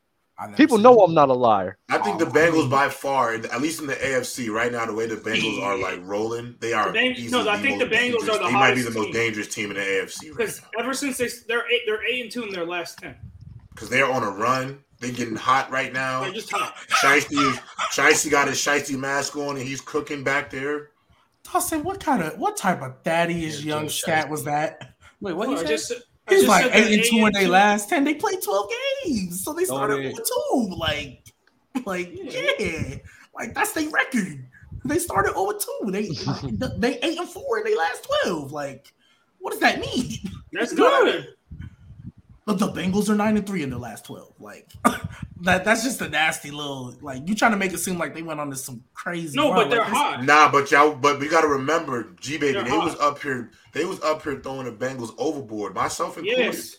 [0.55, 1.01] People know that.
[1.01, 1.77] I'm not a liar.
[1.89, 4.71] I think the Oh, I Bengals mean- by far, at least in the AFC right
[4.71, 6.93] now, the way the Bengals are like rolling, they are.
[6.93, 8.91] The Beng- easily no, I think the Bengals dangerous- are the They might be the
[8.91, 9.13] most team.
[9.13, 12.32] dangerous team in the AFC Because now ever since they they're eight, they're eight and
[12.32, 13.15] two in their last ten.
[13.75, 14.80] because they're on a run.
[15.01, 16.21] They're getting hot right now.
[16.21, 16.73] They're just hot.
[16.89, 17.36] Shiesty,
[17.91, 20.91] Shiesty got his Shiesty mask on and he's cooking back there.
[21.51, 24.93] Dustin, what kind of what type of daddy-ish Yeah, young stat was that?
[25.21, 25.67] Wait, what he I said?
[25.67, 25.93] just,
[26.30, 28.03] I He's like eight and two in their last ten.
[28.03, 28.69] They played twelve
[29.05, 30.75] games, so they started they- with two.
[30.75, 31.34] Like,
[31.86, 32.95] like yeah,
[33.36, 34.45] like that's their record.
[34.86, 35.91] They started oh over two.
[35.91, 36.07] They
[36.77, 38.51] they eight and four in their last twelve.
[38.51, 38.93] Like,
[39.39, 40.17] what does that mean?
[40.53, 41.27] That's good.
[42.50, 44.34] But the Bengals are nine and three in their last twelve.
[44.39, 44.68] Like
[45.41, 45.64] that.
[45.64, 46.95] That's just a nasty little.
[47.00, 49.38] Like you trying to make it seem like they went on to some crazy.
[49.38, 49.56] No, run.
[49.64, 50.24] but they're Like, hot.
[50.26, 53.52] Nah, but y'all, but we got to remember, G baby, They're they was up here.
[53.74, 56.39] They was up here throwing the Bengals overboard, myself included.
[56.39, 56.78] Yes.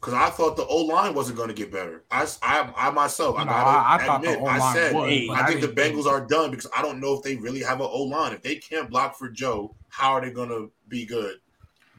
[0.00, 2.04] because I thought the O line wasn't going to get better.
[2.12, 4.94] I, I, I myself, I No, gotta I- I thought the admit, O-line I said
[4.94, 7.22] would, Hey, I think the didn't think- Bengals are done because I don't know if
[7.24, 8.32] they really have an O line.
[8.34, 11.38] If they can't block for Joe, how are they going to be good?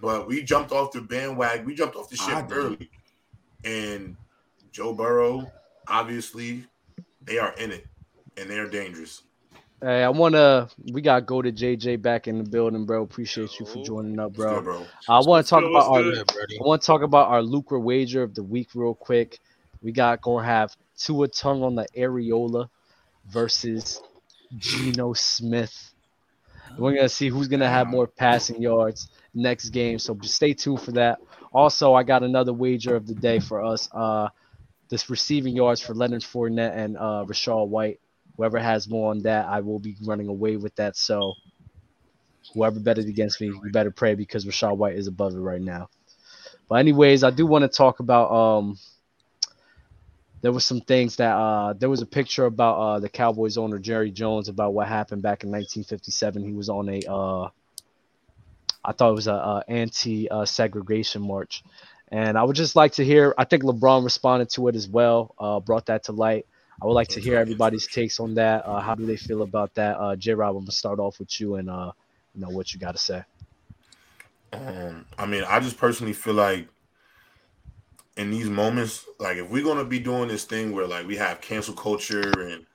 [0.02, 1.66] But we jumped off the bandwagon.
[1.66, 2.90] We jumped off the ship early,
[3.64, 4.16] and
[4.72, 5.52] Joe Burrow,
[5.88, 6.66] obviously,
[7.24, 7.86] they are in it,
[8.38, 9.24] and they are dangerous.
[9.82, 10.68] Hey, I wanna.
[10.92, 13.02] We got go to JJ back in the building, bro.
[13.02, 14.78] Appreciate you for joining up, Let's go, bro.
[14.80, 14.88] bro.
[15.08, 16.04] I want to talk good, about our.
[16.04, 19.40] Good, I want to talk about our lucre wager of the week real quick.
[19.82, 22.70] We got gonna have Tua tongue on the areola
[23.30, 24.02] versus
[24.58, 25.94] Geno Smith.
[26.78, 29.98] We're gonna see who's gonna have more passing yards next game.
[30.00, 31.20] So just stay tuned for that.
[31.54, 33.90] Also, I got another wager of the day for us.
[33.92, 34.30] Uh,
[34.90, 38.00] this receiving yards for Leonard Fournette and uh, Rachaad White.
[38.38, 40.96] Whoever has more on that, I will be running away with that.
[40.96, 41.34] So
[42.54, 45.90] whoever betted against me, you better pray because Rachaad White is above it right now.
[46.70, 48.78] But anyways, I do want to talk about um
[50.42, 53.80] there was some things that uh there was a picture about uh the Cowboys owner
[53.80, 56.44] Jerry Jones about what happened back in 1957.
[56.44, 57.50] He was on a uh
[58.90, 61.64] I thought it was a, uh anti uh, segregation march.
[62.12, 65.36] And I would just like to hear I think LeBron responded to it as well,
[65.38, 66.48] uh brought that to light.
[66.82, 68.66] I would like to hear everybody's takes on that.
[68.66, 70.00] Uh how do they feel about that?
[70.00, 71.92] Uh J Rob, I'm gonna start off with you and uh
[72.34, 73.24] you know what you gotta say.
[74.52, 76.68] Um, I mean, I just personally feel like
[78.18, 81.42] in these moments, like if we're gonna be doing this thing where like we have
[81.42, 82.66] cancel culture and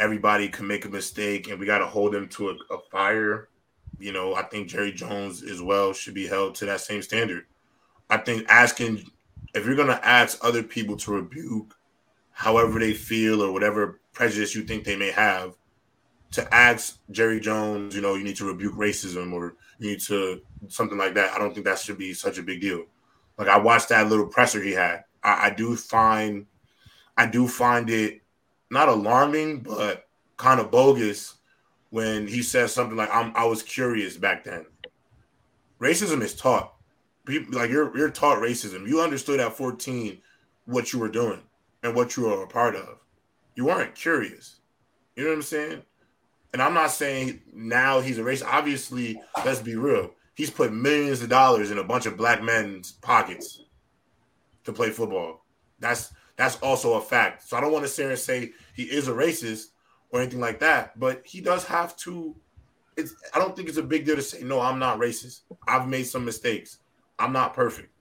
[0.00, 3.48] everybody can make a mistake and we gotta hold them to a, a fire,
[4.00, 7.44] you know, I think Jerry Jones as well should be held to that same standard.
[8.08, 9.04] I think asking
[9.54, 11.76] if you're gonna ask other people to rebuke
[12.30, 15.54] however they feel or whatever prejudice you think they may have,
[16.32, 20.40] to ask Jerry Jones, you know, you need to rebuke racism or you need to
[20.68, 21.34] something like that.
[21.34, 22.84] I don't think that should be such a big deal.
[23.36, 25.04] Like I watched that little presser he had.
[25.22, 26.46] I, I do find,
[27.16, 28.20] I do find it
[28.70, 31.34] not alarming, but kind of bogus
[31.90, 34.66] when he says something like, "I'm I was curious back then."
[35.80, 36.74] Racism is taught.
[37.26, 38.88] People like you're you're taught racism.
[38.88, 40.20] You understood at 14
[40.66, 41.42] what you were doing
[41.82, 42.98] and what you were a part of.
[43.54, 44.56] You weren't curious.
[45.16, 45.82] You know what I'm saying?
[46.52, 48.46] And I'm not saying now he's a racist.
[48.46, 50.12] Obviously, let's be real.
[50.34, 53.62] He's put millions of dollars in a bunch of black men's pockets
[54.64, 55.44] to play football.
[55.78, 57.46] That's that's also a fact.
[57.46, 59.66] So I don't want to sit here and say he is a racist
[60.12, 62.34] or anything like that, but he does have to.
[62.96, 64.60] It's I don't think it's a big deal to say no.
[64.60, 65.40] I'm not racist.
[65.66, 66.78] I've made some mistakes.
[67.18, 67.92] I'm not perfect,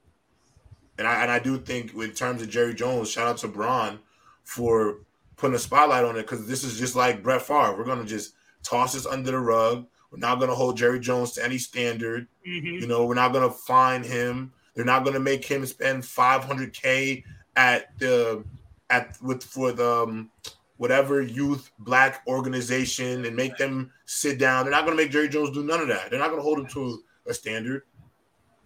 [0.97, 3.99] and I and I do think in terms of Jerry Jones, shout out to Bron
[4.43, 4.99] for
[5.37, 7.75] putting a spotlight on it because this is just like Brett Favre.
[7.77, 8.33] We're gonna just
[8.63, 9.85] toss this under the rug.
[10.11, 12.27] We're not gonna hold Jerry Jones to any standard.
[12.45, 12.81] Mhm.
[12.81, 14.51] You know, we're not gonna fine him.
[14.73, 17.23] They're not gonna make him spend 500k
[17.55, 18.43] at the
[18.89, 20.31] at with for the um,
[20.79, 24.63] whatever youth black organization and make them sit down.
[24.63, 26.09] They're not gonna make Jerry Jones do none of that.
[26.09, 27.83] They're not gonna hold him to a standard.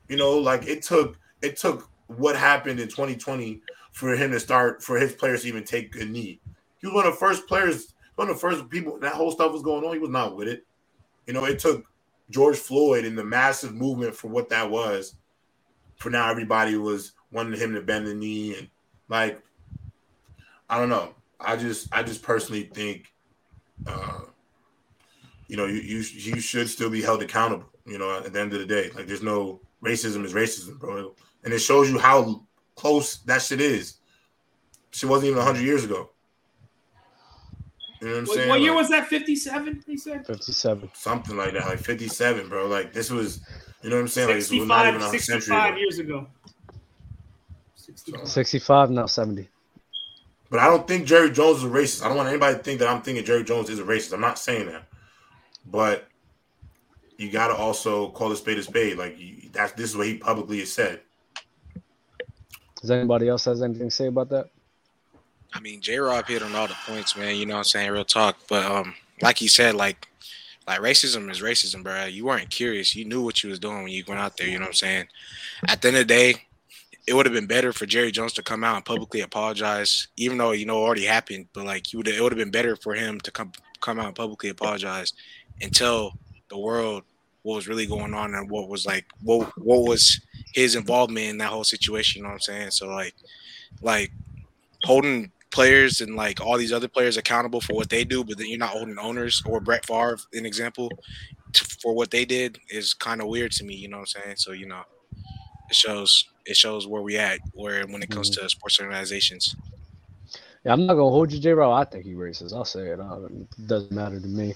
[0.07, 3.61] You know, like it took it took what happened in 2020
[3.93, 6.39] for him to start for his players to even take a knee.
[6.77, 8.99] He was one of the first players, one of the first people.
[8.99, 9.93] That whole stuff was going on.
[9.93, 10.67] He was not with it.
[11.25, 11.83] You know, it took
[12.29, 15.15] George Floyd and the massive movement for what that was.
[15.95, 18.69] For now, everybody was wanting him to bend the knee and
[19.09, 19.41] like,
[20.69, 21.15] I don't know.
[21.43, 23.11] I just, I just personally think,
[23.87, 24.21] uh,
[25.47, 27.69] you know, you you you should still be held accountable.
[27.85, 31.13] You know, at the end of the day, like there's no racism is racism, bro,
[31.43, 33.95] and it shows you how close that shit is.
[34.91, 36.09] She wasn't even hundred years ago.
[38.01, 38.49] You know what I'm What, saying?
[38.49, 39.07] what year Like, was that?
[39.07, 40.27] 57, they said?
[40.27, 40.91] 57.
[40.93, 42.67] something like that, like 57, bro.
[42.67, 43.41] Like this was,
[43.81, 44.27] you know what I'm saying?
[44.27, 46.27] Like this was not 65, even a century years ago.
[47.75, 48.27] 65.
[48.27, 49.47] 65 now 70.
[50.53, 52.05] But I don't think Jerry Jones is a racist.
[52.05, 54.13] I don't want anybody to think that I'm thinking Jerry Jones is a racist.
[54.13, 54.83] I'm not saying that.
[55.65, 56.07] But
[57.17, 58.99] you got to also call a spade a spade.
[58.99, 60.99] Like you, that's this is what he publicly has said.
[62.79, 64.51] Does anybody else has anything to say about that?
[65.55, 67.35] I mean, J Rob hit on all the points, man.
[67.35, 67.89] You know what I'm saying?
[67.89, 68.37] Real talk.
[68.47, 68.93] But um,
[69.23, 70.07] like he said, like
[70.67, 72.05] like racism is racism, bro.
[72.05, 72.95] You weren't curious.
[72.95, 74.47] You knew what you was doing when you went out there.
[74.47, 75.07] You know what I'm saying?
[75.67, 76.45] At the end of the day,
[77.05, 80.37] it would have been better for Jerry Jones to come out and publicly apologize, even
[80.37, 81.47] though you know it already happened.
[81.53, 83.51] But like, he would it would have been better for him to come
[83.81, 85.13] come out and publicly apologize
[85.61, 86.17] and tell
[86.49, 87.03] the world
[87.41, 90.21] what was really going on and what was like what what was
[90.53, 92.19] his involvement in that whole situation.
[92.19, 92.71] You know what I'm saying?
[92.71, 93.15] So like,
[93.81, 94.11] like
[94.83, 98.47] holding players and like all these other players accountable for what they do, but then
[98.47, 100.89] you're not holding owners or Brett Favre, an example,
[101.81, 103.75] for what they did is kind of weird to me.
[103.75, 104.35] You know what I'm saying?
[104.37, 104.83] So you know,
[105.69, 109.55] it shows it shows where we at where when it comes to sports organizations.
[110.65, 111.51] Yeah, I'm not gonna hold you, J.
[111.51, 111.73] Rob.
[111.73, 112.53] I think he racist.
[112.53, 112.99] I'll say it.
[112.99, 114.53] Uh, It doesn't matter to me.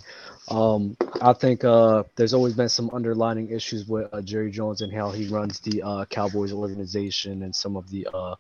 [0.47, 4.93] Um, I think uh, there's always been some underlining issues with uh, Jerry Jones and
[4.93, 8.35] how he runs the uh, Cowboys organization and some of the uh,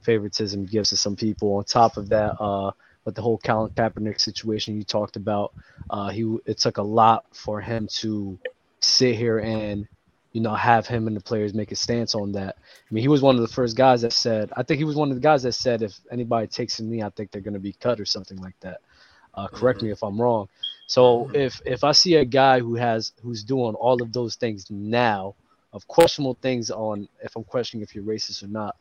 [0.00, 1.56] favoritism he gives to some people.
[1.56, 2.70] On top of that, uh,
[3.04, 5.52] with the whole Colin Kaepernick situation you talked about,
[5.90, 8.38] uh, he it took a lot for him to
[8.80, 9.86] sit here and
[10.38, 12.56] you know have him and the players make a stance on that.
[12.60, 14.52] I mean, he was one of the first guys that said.
[14.56, 17.02] I think he was one of the guys that said, if anybody takes a knee,
[17.02, 18.80] I think they're going to be cut or something like that.
[19.34, 20.48] Uh, correct me if I'm wrong.
[20.86, 24.70] So if if I see a guy who has who's doing all of those things
[24.70, 25.34] now,
[25.72, 28.76] of questionable things on if I'm questioning if you're racist or not,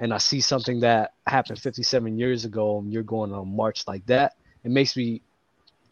[0.00, 3.86] and I see something that happened 57 years ago, and you're going on a march
[3.86, 5.22] like that, it makes me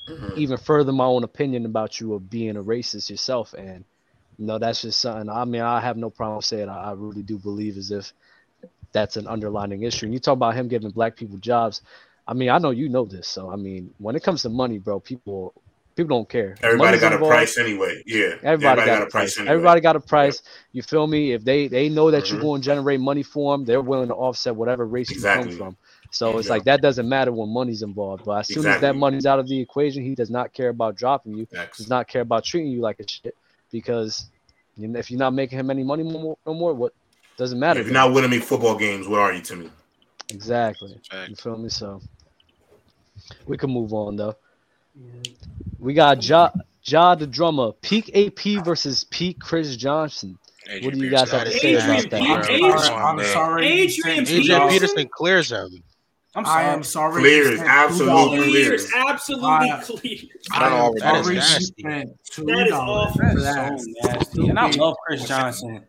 [0.08, 0.32] Mhm.
[0.36, 3.54] even further my own opinion about you of being a racist yourself.
[3.54, 3.84] And
[4.38, 5.28] you know, that's just something.
[5.28, 8.12] I mean, I have no problem saying I, I really do believe as if
[8.92, 10.06] that's an underlining issue.
[10.06, 11.82] And you talk about him giving black people jobs.
[12.26, 13.28] I mean, I know you know this.
[13.28, 15.54] So I mean, when it comes to money, bro, people
[15.96, 16.56] people don't care.
[16.62, 18.02] Everybody money's got a price anyway.
[18.04, 18.34] Yeah.
[18.42, 19.38] Everybody, got, a price.
[19.38, 19.52] anyway.
[19.52, 20.42] Everybody got a price.
[20.72, 21.32] You feel me?
[21.32, 22.32] If they they know that Mhm.
[22.32, 25.52] you're going to generate money for them, they're willing to offset whatever race Exactly.
[25.52, 25.76] you come from.
[26.10, 28.24] So it's like that doesn't matter when money's involved.
[28.24, 30.96] But as soon as that money's out of the equation, he does not care about
[30.96, 31.46] dropping you.
[31.46, 31.78] Facts.
[31.78, 33.36] Does not care about treating you like a shit
[33.70, 34.26] because
[34.78, 36.92] if you're not making him any money no more, no more what
[37.36, 37.80] doesn't matter.
[37.80, 39.70] If you're not winning me football games, what are you to me?
[40.30, 40.98] exactly.
[41.10, 41.30] Fact.
[41.30, 41.68] You feel me?
[41.68, 42.00] So
[43.46, 44.34] we can move on though.
[45.78, 46.50] We got Ja
[46.84, 50.38] Ja the drummer, peak AP versus peak Chris Johnson.
[50.82, 52.48] What do you guys have to say Adrian about that?
[52.48, 52.64] Peterson.
[52.64, 53.26] I'm, sorry- I'm man.
[53.26, 53.66] sorry.
[53.66, 54.68] Adrian Peterson.
[54.68, 55.82] Peterson clears him.
[56.36, 56.64] I'm I sorry.
[56.66, 57.20] am sorry.
[57.22, 58.50] Clears, you absolutely $2.
[58.50, 58.90] clears.
[58.90, 60.30] Clears, absolutely clear.
[60.52, 61.82] I don't know I am what that is sorry you nasty.
[61.82, 63.14] That is awful.
[63.16, 63.80] for That's that.
[63.80, 64.48] so nasty.
[64.48, 65.86] And I love Chris Johnson.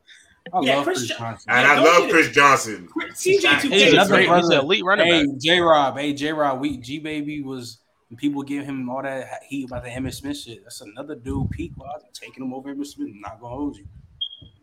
[0.53, 1.51] I Yeah, love Chris Chris, Johnson.
[1.51, 2.09] And I love.
[2.09, 2.87] Chris Johnson.
[2.97, 4.53] CJ Hey, two Hey, He's, a another great, brother.
[4.55, 5.37] an elite running Hey, back.
[5.39, 9.41] J Rob, hey J Rob, we G baby was when people give him all that
[9.49, 10.63] heat about the Emmitt Smith shit.
[10.63, 13.09] That's another dude peak wise taking him over Emmitt Smith.
[13.13, 13.85] I'm not gonna hold you.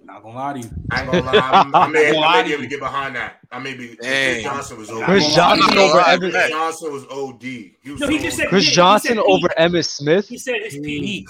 [0.06, 0.70] I'm not gonna lie to you.
[0.90, 1.32] I ain't gonna lie.
[1.34, 2.68] I'm, I may, I'm gonna may be able you.
[2.68, 3.38] to get behind that.
[3.50, 3.96] I may be.
[3.96, 5.04] Chris Johnson was OD.
[5.04, 6.30] Chris Johnson over gonna lie, Emmitt.
[6.30, 7.42] Chris Johnson was OD.
[7.42, 9.24] He was No, he just said Chris he said Johnson peak.
[9.26, 10.28] over Emmitt Smith.
[10.28, 11.28] He said his peak.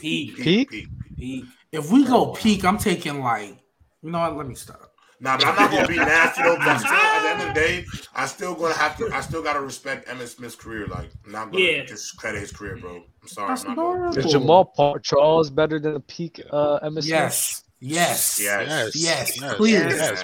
[0.00, 0.88] Peak, peak, Peak?
[1.18, 1.44] peak.
[1.72, 3.56] If we go peak, I'm taking like,
[4.02, 4.36] you know what?
[4.36, 4.90] Let me stop.
[5.20, 6.56] Nah, but I'm not gonna be nasty though.
[6.56, 7.84] 'cause I still, at the end of the day,
[8.14, 9.10] I still gonna have to.
[9.12, 10.86] I still gotta respect Emmitt Smith's career.
[10.88, 11.84] Like, I'm not gonna Yeah.
[11.84, 12.96] discredit his career, bro.
[13.22, 13.48] I'm sorry.
[13.48, 14.10] That's I'm not gonna.
[14.10, 14.18] adorable.
[14.18, 17.06] Is Jamaal Pa- Charles better than a peak uh, Emmitt Smith?
[17.06, 17.61] Yes.
[17.84, 18.38] Yes.
[18.40, 18.94] Yes.
[18.94, 19.88] Yes, yes, clear.
[19.88, 20.22] yes.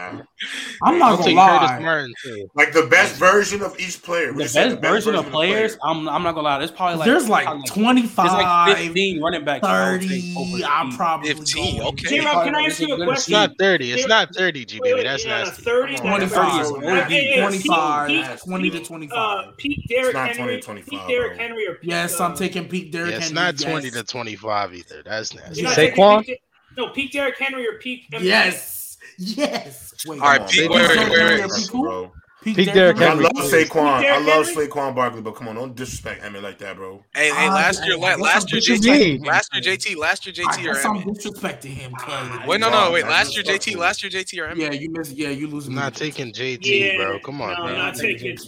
[0.84, 1.78] I'm not gonna lie.
[1.80, 2.14] Martin.
[2.54, 4.32] Like the best version of each player.
[4.32, 5.90] The just said best version of players, player.
[5.92, 6.58] I'm I'm not gonna lie.
[6.58, 9.64] There's probably like There's like 25, like 15 running backs.
[9.66, 10.64] I would take 30.
[10.64, 12.08] I'm probably 15, going- okay.
[12.08, 13.92] J-Rob, can I ask you a It's It's not 30.
[13.92, 14.94] It's not 30, G Wait, baby.
[14.98, 15.62] wait, That's yeah, nasty.
[15.62, 17.14] 30, Come on, 25, OD, nasty.
[17.14, 19.18] Hey, hey, hey, 25, peak- 20 to 25.
[19.18, 20.36] Uh, peak Derrick not Henry.
[20.36, 21.40] 20 to 25, peak Derrick.
[21.40, 24.74] Henry or peak, yes, uh, I'm taking peak Derrick Yeah, it's not 20 to 25
[24.74, 25.02] either.
[25.04, 25.62] That's nasty.
[25.62, 26.36] not Saquon?
[26.78, 28.06] Taking peak- No, peak Derrick Henry or peak.
[28.20, 28.96] Yes.
[29.18, 29.94] Yes.
[30.06, 30.48] Wait, All right, on.
[30.48, 31.50] Pete, Peak wait, wait, Derrick wait, wait.
[31.58, 32.12] Peak bro.
[32.40, 33.24] Peak Peak Derrick I Henry.
[33.24, 34.04] love Saquon.
[34.04, 34.68] I love Henry?
[34.68, 37.04] Saquon Barkley, but come on, don't disrespect Emmitt like that, bro.
[37.12, 40.56] Hey, hey, Ah, last year, la- last year, JT, last year, JT, last year, I
[40.56, 41.16] JT or guess I'm Emmitt.
[41.18, 41.92] disrespecting him.
[41.96, 43.04] cuz- Wait, no, no, wait.
[43.06, 44.58] Last year, JT, last year, JT or Emmitt.
[44.60, 45.10] Yeah, you miss.
[45.10, 45.72] Yeah, you losing.
[45.72, 47.18] I'm not taking JT, bro.
[47.18, 47.76] Come on, no, man.
[47.76, 48.38] not taking.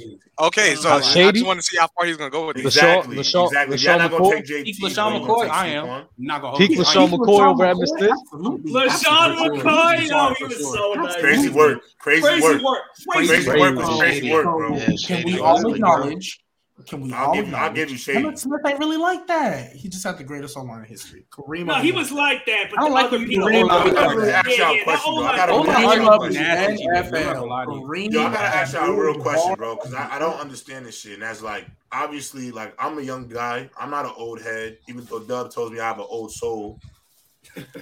[0.40, 2.64] Okay, so Uh, I just want to see how far he's gonna go with this.
[2.66, 3.16] Exactly.
[3.16, 3.76] LeSean- exactly.
[3.76, 4.32] LeSean You're not gonna McCoy?
[4.32, 4.80] take JT.
[4.82, 5.86] LeSean McCoy, take I am.
[5.86, 6.04] Saquon.
[6.18, 6.84] Not gonna Peak hold you.
[6.84, 7.98] LeSean Peak McCoy over LeSean Emmitt McCoy?
[7.98, 8.10] Smith?
[8.32, 8.72] Absolutely.
[8.72, 11.16] LeSean McCoy, For oh, he was so nice.
[11.16, 11.80] Crazy work.
[11.98, 12.62] Crazy, Crazy work.
[12.62, 12.78] work.
[13.10, 13.58] Crazy, Crazy work.
[13.60, 13.76] work.
[13.88, 14.46] was Crazy Crazy work.
[14.46, 14.96] work, bro.
[15.06, 16.40] Can we all acknowledge?
[16.86, 18.20] Can we I'll all give you- I'll give you Shady.
[18.24, 19.72] Emmitt Smith ain't really like that.
[19.72, 21.24] He just had the greatest O-line in history.
[21.30, 21.66] Kareem.
[21.66, 23.48] No, he was like that, but I don't like other when people.
[23.48, 23.68] do.
[23.68, 25.24] I gotta ask y'all a question, bro.
[25.24, 26.42] I O-line- gotta ask y'all a love question.
[26.42, 27.48] nasty, and I'm not gonna NFL.
[27.48, 27.80] lie to you.
[27.82, 30.98] Kareem I gotta ask y'all a real question, bro, because I, I don't understand this
[31.00, 31.14] shit.
[31.14, 33.68] And that's like, obviously, like, I'm a young guy.
[33.78, 36.78] I'm not an old head, even though Dub tells me I have an old soul.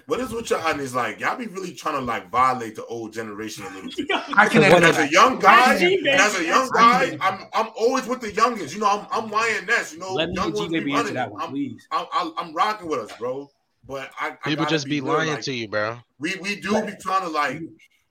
[0.07, 2.85] What is with y'all and is like, y'all be really trying to like violate the
[2.87, 4.07] old generation a little bit.
[4.37, 7.71] I can Because And as a young guy, and as a young guy, I'm I'm
[7.77, 8.75] always with the youngins.
[8.75, 9.93] You know, I'm I'm YNS.
[9.93, 11.15] You know, Let young get ones be running.
[11.15, 11.33] that it.
[11.33, 11.87] one, I'm, please.
[11.91, 13.51] I'm, I'm I'm rocking with us, bro.
[13.87, 15.99] But I, I People just be real, lying like, to you, bro.
[16.19, 17.61] we we do be trying to like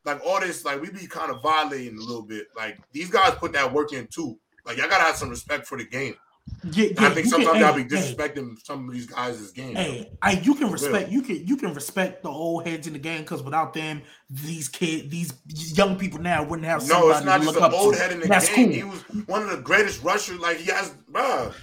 [0.06, 2.48] like all this like we be kind of violating a little bit.
[2.56, 4.38] Like these guys put that work in too.
[4.66, 6.16] Like y'all gotta have some respect for the game.
[6.64, 9.76] Yeah, yeah I think sometimes can, y'all be disrespecting hey, some of these guys' game.
[9.76, 11.14] Hey, I, you can respect really.
[11.14, 14.68] you can you can respect the old heads in the game because without them, these
[14.68, 15.34] kids, these
[15.78, 17.16] young people now wouldn't have somebody no.
[17.16, 18.00] It's not to just an old to.
[18.00, 18.66] head in the That's game.
[18.68, 18.74] Cool.
[18.74, 20.40] He was one of the greatest rushers.
[20.40, 21.54] Like he has, bruh.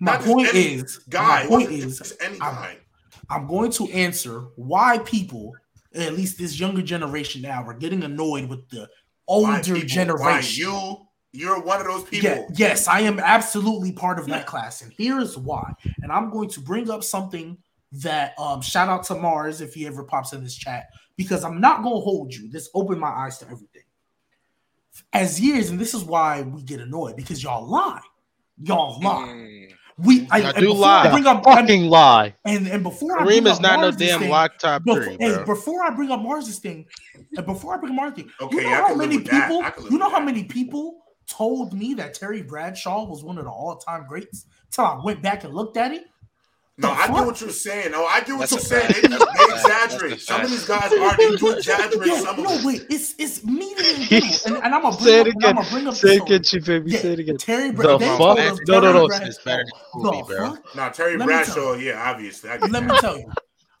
[0.00, 1.44] My point is, guy.
[1.44, 2.76] My point is, any guy.
[3.28, 5.52] I'm, I'm going to answer why people,
[5.94, 8.88] at least this younger generation now, are getting annoyed with the
[9.26, 10.20] older why people, generation.
[10.20, 11.03] Why you?
[11.34, 12.30] You're one of those people.
[12.30, 14.38] Yeah, yes, I am absolutely part of yeah.
[14.38, 14.82] that class.
[14.82, 15.72] And here's why.
[16.02, 17.58] And I'm going to bring up something
[17.90, 20.86] that um, shout out to Mars if he ever pops in this chat,
[21.16, 22.48] because I'm not going to hold you.
[22.48, 23.82] This opened my eyes to everything.
[25.12, 28.00] As years, and this is why we get annoyed because y'all lie.
[28.62, 29.04] Y'all hmm.
[29.04, 29.26] lie.
[29.26, 29.72] Mm.
[29.98, 31.08] We I, I do lie.
[31.08, 32.34] I bring up, I fucking lie.
[32.44, 34.84] And and before Kareem I bring is up not Mars no damn thing, lock top
[34.84, 36.86] before, three, before I bring up Mars' thing,
[37.36, 39.62] and before I bring up Mars' thing, okay, you know how many people?
[39.90, 40.12] You know that.
[40.12, 44.84] how many people told me that Terry Bradshaw was one of the all-time greats until
[44.84, 46.04] I went back and looked at it.
[46.76, 47.92] No, I get what you're saying.
[47.92, 48.92] No, I get what that's you're saying.
[49.02, 50.20] They, they exaggerate.
[50.20, 52.08] Some of these guys are they do exaggerate.
[52.08, 54.10] Yeah, some no, of wait, it's it's median
[54.46, 55.26] and, and I'm gonna bring up.
[55.28, 55.36] Again.
[55.44, 55.94] I'm gonna bring up.
[55.94, 56.90] Say it again, Chief baby.
[56.90, 57.36] Yeah, say it again.
[57.36, 58.34] Terry Bradshaw.
[58.34, 58.66] The fuck?
[58.66, 59.06] No, no.
[59.06, 59.26] Bradshaw.
[59.26, 59.38] It's
[60.28, 60.56] bro.
[60.74, 61.74] No, Terry Bradshaw.
[61.74, 62.50] Yeah, obviously.
[62.50, 62.84] I let that.
[62.84, 63.30] me tell you,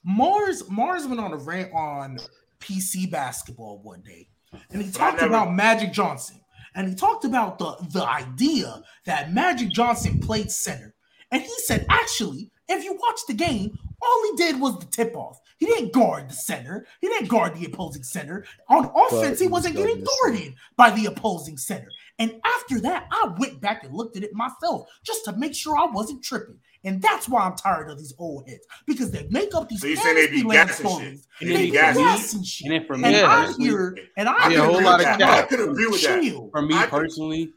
[0.04, 2.18] Mars Mars went on a rant on
[2.60, 4.28] PC basketball one day,
[4.70, 6.43] and he talked never, about Magic Johnson
[6.74, 10.94] and he talked about the, the idea that Magic Johnson played center.
[11.30, 15.16] And he said, actually, if you watch the game, all he did was the tip
[15.16, 15.40] off.
[15.58, 16.86] He didn't guard the center.
[17.00, 18.44] He didn't guard the opposing center.
[18.68, 21.88] On offense, but he wasn't getting guarded by the opposing center.
[22.18, 25.76] And after that, I went back and looked at it myself just to make sure
[25.76, 26.58] I wasn't tripping.
[26.84, 29.94] And that's why I'm tired of these old heads because they make up these so
[29.96, 31.26] fantasy land stories.
[31.38, 31.48] Shit.
[31.48, 32.70] They, they gas and shit.
[32.70, 35.06] And, for me, and yeah, I hear, and I, I hear a whole lot of
[35.06, 35.22] that.
[35.22, 36.50] I could agree with that.
[36.52, 37.52] For me I personally,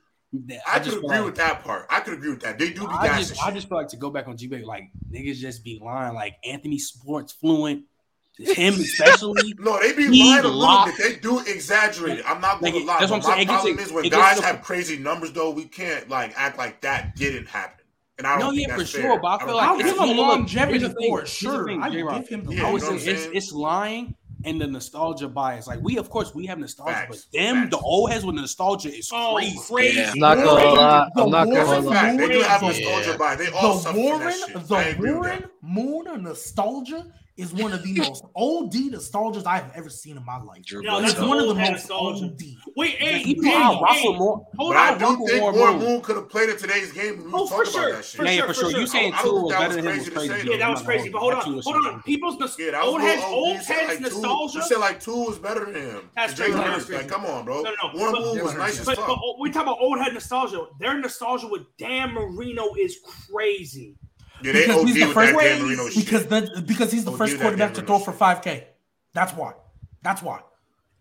[0.50, 1.88] I, I could agree like, with that part.
[1.90, 2.58] I could agree with that.
[2.58, 4.86] They do be I just, I just feel like to go back on G-Baby, like
[5.12, 6.16] niggas just be lying.
[6.16, 7.84] Like Anthony Sports fluent
[8.40, 9.54] him especially.
[9.60, 10.96] no, they be lying a little bit.
[10.98, 12.26] They do exaggerate it.
[12.30, 13.00] I'm not going like, to lie.
[13.00, 13.48] That's what I'm my saying.
[13.48, 17.48] problem is when guys have crazy numbers, though, we can't like act like that didn't
[17.48, 17.86] happen.
[18.18, 19.02] And I don't no, yeah, for fair.
[19.02, 19.20] sure.
[19.20, 21.70] But I feel I like I'll give him longevity for sure.
[21.82, 24.16] I give him the yeah, you know it's, it's lying
[24.46, 25.68] and the nostalgia bias.
[25.68, 27.72] Like we, of course, we have nostalgia, facts, but them, facts.
[27.72, 29.60] the old heads with nostalgia is oh, crazy.
[29.70, 29.98] crazy.
[30.00, 30.12] Yeah.
[30.12, 31.10] I'm not gonna lie.
[31.16, 32.18] I'm not gonna lie.
[32.18, 33.18] They do have nostalgia yeah.
[33.18, 33.38] bias.
[33.40, 37.06] They all the Warren, the Warren Moon nostalgia
[37.38, 40.64] is one of the most OD nostalgias I have ever seen in my life.
[40.66, 42.26] Drew yeah, that's one of the most nostalgia.
[42.26, 42.42] OD.
[42.76, 44.46] Wait, hey, even hey, hey, Moore.
[44.58, 47.24] Hold on, I do Russell think Moore, Moore Moon could have played in today's game.
[47.24, 48.18] We oh, for sure, that shit.
[48.18, 48.72] For, yeah, sure, for sure.
[48.72, 48.80] sure.
[48.82, 50.50] You saying two was better than him was crazy.
[50.50, 51.10] Yeah, that was crazy.
[51.10, 52.04] But hold on, hold on.
[52.04, 54.58] People's nostalgia, old heads, nostalgia.
[54.58, 56.10] You said like two was better than him.
[56.16, 57.08] That's crazy.
[57.08, 57.62] Come on, bro.
[57.62, 59.08] No, no, Warren Moon was nice as fuck.
[59.08, 60.66] But we talk about old head nostalgia.
[60.80, 62.98] Their nostalgia with Dan Marino is
[63.30, 63.96] crazy.
[64.42, 65.60] Yeah, because he's the first way,
[65.96, 68.68] because the, because he's the OD first quarterback to throw for five k.
[69.14, 69.54] That's why.
[70.04, 70.42] That's why.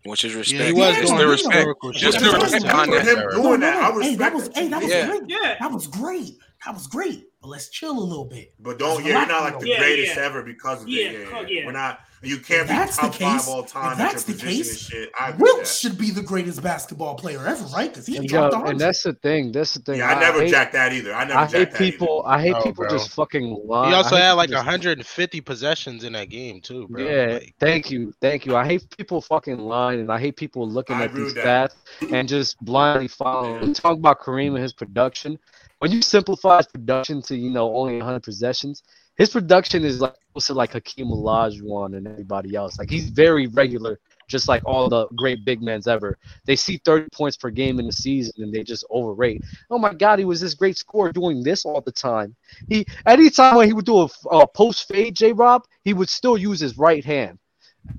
[0.05, 0.59] Which is respect.
[0.59, 1.69] Yeah, he was it's the respect.
[1.93, 2.63] Just the respect.
[2.63, 4.09] Him doing that, respect.
[4.09, 5.07] Hey, that was, hey, that was yeah.
[5.07, 5.21] great.
[5.27, 5.55] Yeah.
[5.59, 6.37] That was great.
[6.65, 8.53] That was great but let's chill a little bit.
[8.59, 10.23] But don't, yeah, you're not like the yeah, greatest yeah.
[10.23, 11.29] ever because of yeah, it.
[11.29, 11.65] Yeah, yeah.
[11.65, 13.91] We're not, you can't if be that's top the case, five all time.
[13.91, 15.11] If that's the case, shit.
[15.17, 17.89] I Wilkes should be the greatest basketball player ever, right?
[17.89, 19.51] Because he and, dropped yo, and that's the thing.
[19.51, 19.99] That's the thing.
[19.99, 21.13] Yeah, I, I never hate, jacked that either.
[21.13, 21.39] I never.
[21.39, 22.23] I hate people.
[22.25, 22.35] Either.
[22.35, 22.89] I hate oh, people bro.
[22.89, 23.89] just fucking lying.
[23.89, 27.03] He also had like 150 possessions in that game too, bro.
[27.03, 28.55] Yeah, like, thank you, thank you.
[28.55, 31.75] I hate people fucking lying, and I hate people looking I at these stats
[32.11, 33.75] and just blindly following.
[33.75, 35.37] Talk about Kareem and his production
[35.79, 38.83] when you simplify his production to you know only 100 possessions,
[39.17, 42.77] his production is like also like Hakeem Olajuwon and everybody else.
[42.77, 46.17] Like he's very regular, just like all the great big men's ever.
[46.45, 49.43] They see 30 points per game in the season and they just overrate.
[49.69, 52.35] Oh my God, he was this great scorer doing this all the time.
[52.69, 55.33] He anytime when he would do a, a post fade, J.
[55.33, 57.39] Rob, he would still use his right hand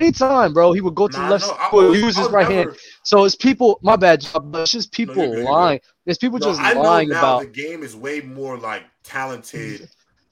[0.01, 0.73] anytime, bro.
[0.73, 2.71] He would go to nah, the left, no, use his right never.
[2.71, 2.79] hand.
[3.03, 3.79] So it's people.
[3.83, 5.81] My bad, but it's just people no, lying.
[6.07, 7.41] It's people no, just I lying about.
[7.41, 9.89] The game is way more like talented.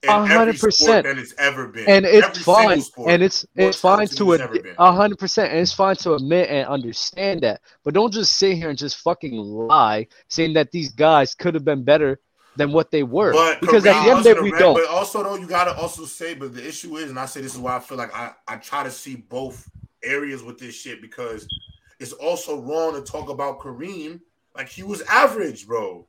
[0.07, 4.39] hundred percent than it's ever been, and it's every fine, and it's it's fine to
[4.79, 7.61] hundred percent, and it's fine to admit and understand that.
[7.85, 11.65] But don't just sit here and just fucking lie, saying that these guys could have
[11.65, 12.21] been better
[12.57, 13.33] than what they were.
[13.33, 14.75] But because at the end of we don't.
[14.75, 17.55] But also though, you gotta also say, but the issue is, and I say this
[17.55, 19.69] is why I feel like I, I try to see both
[20.03, 21.49] areas with this shit because
[21.99, 24.21] it's also wrong to talk about Kareem
[24.55, 26.07] like he was average, bro.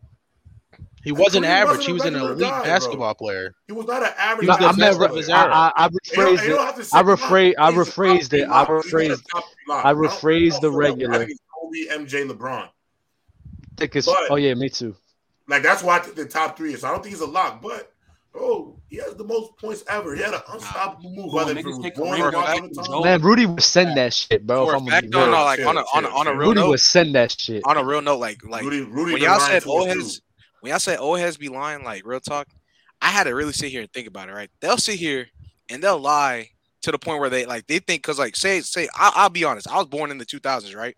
[1.03, 1.77] He wasn't he average.
[1.77, 3.27] Wasn't he was an elite guy, basketball bro.
[3.27, 3.55] player.
[3.67, 4.47] He was not an average.
[4.47, 6.93] Was, I, meant, I, I, I rephrased it.
[6.93, 7.53] I rephrased.
[7.57, 8.49] I rephrased it.
[8.49, 9.23] I rephrased.
[9.69, 11.19] I rephrased the regular.
[11.19, 12.69] Kobe, MJ, LeBron.
[13.77, 14.09] Thickest.
[14.29, 14.95] Oh yeah, me too.
[15.47, 16.83] Like that's why I think the top three is.
[16.83, 17.91] I don't think he's a lock, but
[18.35, 20.15] oh, he has the most points ever.
[20.15, 21.33] He had an unstoppable move.
[21.33, 24.65] Whether it was born or man, Rudy would send that shit, bro.
[24.65, 26.79] For fact, no, no, like on a on a, on a real Rudy note, would
[26.79, 27.63] send that shit.
[27.65, 30.21] On a real note, like like Rudy, Rudy when y'all said old heads,
[30.61, 32.47] when y'all said old be lying, like real talk,
[33.01, 34.33] I had to really sit here and think about it.
[34.33, 35.27] Right, they'll sit here
[35.69, 36.49] and they'll lie
[36.81, 39.43] to the point where they like they think because like say say I, will be
[39.43, 40.95] honest, I was born in the 2000s, right?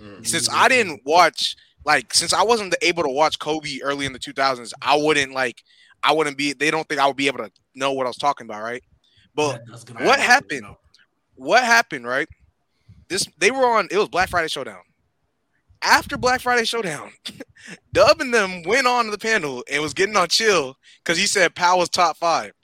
[0.00, 0.06] Mm.
[0.06, 0.24] Mm-hmm.
[0.24, 1.56] Since I didn't watch
[1.86, 5.62] like since I wasn't able to watch Kobe early in the 2000s, I wouldn't like
[6.02, 6.52] I wouldn't be.
[6.52, 8.82] They don't think I would be able to know what I was talking about, right?
[9.34, 10.62] But get what happened?
[10.62, 10.78] know.
[11.36, 12.28] what happened, right?
[13.08, 14.80] This they were on it was Black Friday Showdown.
[15.82, 17.12] After Black Friday Showdown,
[17.92, 21.54] Dub and them went on the panel and was getting on chill because he said
[21.54, 22.52] Powell was top five.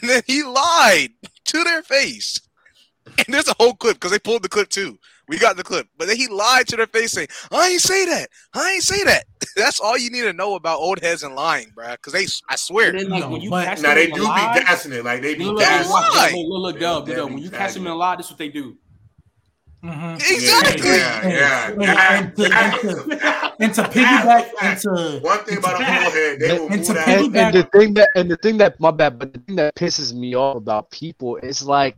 [0.00, 1.10] And then he lied
[1.44, 2.40] to their face.
[3.04, 4.98] And there's a whole clip because they pulled the clip too.
[5.28, 5.86] We got the clip.
[5.96, 8.28] But then he lied to their face saying, I ain't say that.
[8.54, 9.24] I ain't say that.
[9.56, 11.92] That's all you need to know about old heads and lying, bruh.
[11.92, 12.92] Because they I swear.
[12.92, 14.60] Then like No, when you but- catch Now them they in do a lie, be
[14.60, 15.90] gassing it, like they be look, look, gassing.
[15.92, 16.32] lie.
[16.34, 17.30] look, look, look, look, dub, dub.
[17.30, 18.76] When you catch them in a lie, this is what they do.
[19.84, 20.14] Mhm.
[20.16, 20.88] Exactly.
[20.90, 22.18] Yeah, yeah, And- yeah.
[22.18, 26.52] and to- and to- And to piggyback into One thing about a whole head, they
[26.58, 27.08] will And move to that.
[27.08, 29.74] and, and the thing that and the thing that my bad, but the thing that
[29.74, 31.96] pisses me off about people is like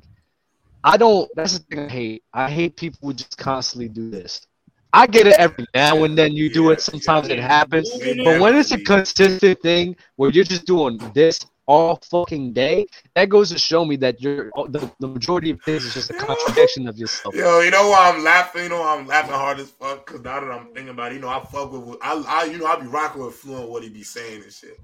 [0.84, 2.24] I don't that's the thing I hate.
[2.32, 4.46] I hate people who just constantly do this.
[4.92, 7.90] I get it every now and then you do it, sometimes it happens.
[8.22, 12.86] But when it's a consistent thing where you're just doing this all fucking day,
[13.16, 16.14] that goes to show me that you're the, the majority of things is just a
[16.14, 17.34] contradiction of yourself.
[17.34, 18.64] Yo, you know why I'm laughing?
[18.64, 20.06] You know why I'm laughing hard as fuck?
[20.06, 22.58] Because now that I'm thinking about it, you know, I fuck with, I, I you
[22.58, 24.78] know, I be rocking with Fluent what he be saying and shit.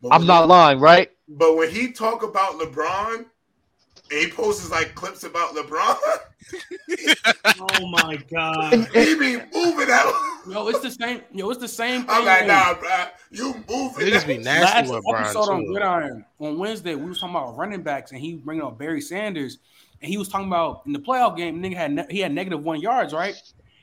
[0.00, 1.10] But I'm not lying, right?
[1.26, 3.24] but when he talk about LeBron,
[4.10, 5.96] he posts like clips about LeBron,
[7.80, 8.72] Oh my god.
[8.92, 10.12] he be moving out.
[10.48, 11.22] Yo, it's the same.
[11.32, 12.10] Yo, it's the same thing.
[12.10, 14.06] I'm like, nah, bro, you moving.
[14.06, 14.42] Niggas be out.
[14.44, 15.72] nasty Last with episode on Brian too.
[15.72, 19.58] Gridiron on Wednesday, we was talking about running backs, and he bringing up Barry Sanders,
[20.02, 22.62] and he was talking about in the playoff game, nigga had ne- he had negative
[22.62, 23.34] one yards, right?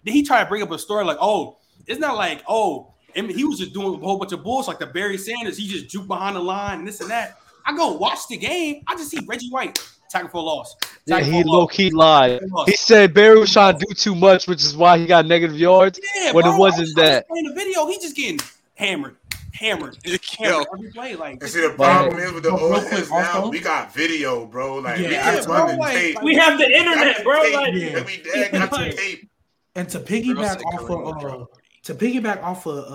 [0.05, 1.57] Then he tried to bring up a story like, oh,
[1.87, 4.67] it's not like, oh, I mean, he was just doing a whole bunch of bullshit
[4.67, 5.57] like the Barry Sanders.
[5.57, 7.37] He just juke behind the line and this and that.
[7.65, 8.83] I go watch the game.
[8.87, 9.79] I just see Reggie White
[10.11, 10.75] tackle for a loss.
[11.05, 11.71] Yeah, he for a low loss.
[11.71, 12.31] key lied.
[12.39, 12.69] Tackle for a loss.
[12.69, 15.57] He said Barry was trying to do too much, which is why he got negative
[15.57, 15.99] yards.
[16.15, 17.27] Yeah, when it wasn't I was that.
[17.27, 18.39] Playing the video, he just getting
[18.75, 19.15] hammered,
[19.53, 20.17] hammered, Yo.
[20.39, 21.15] hammered every play.
[21.15, 22.23] Like And see, the problem Right.
[22.27, 24.75] is with the But old real now, we got video, bro.
[24.77, 26.21] Like, we Yeah, bro, the like- tape.
[26.23, 27.41] We have the internet, bro.
[27.43, 27.87] Tape, Like, Yeah.
[27.97, 29.29] and we dead got the tape.
[29.75, 31.45] and to piggyback off of uh,
[31.83, 32.85] to piggyback off of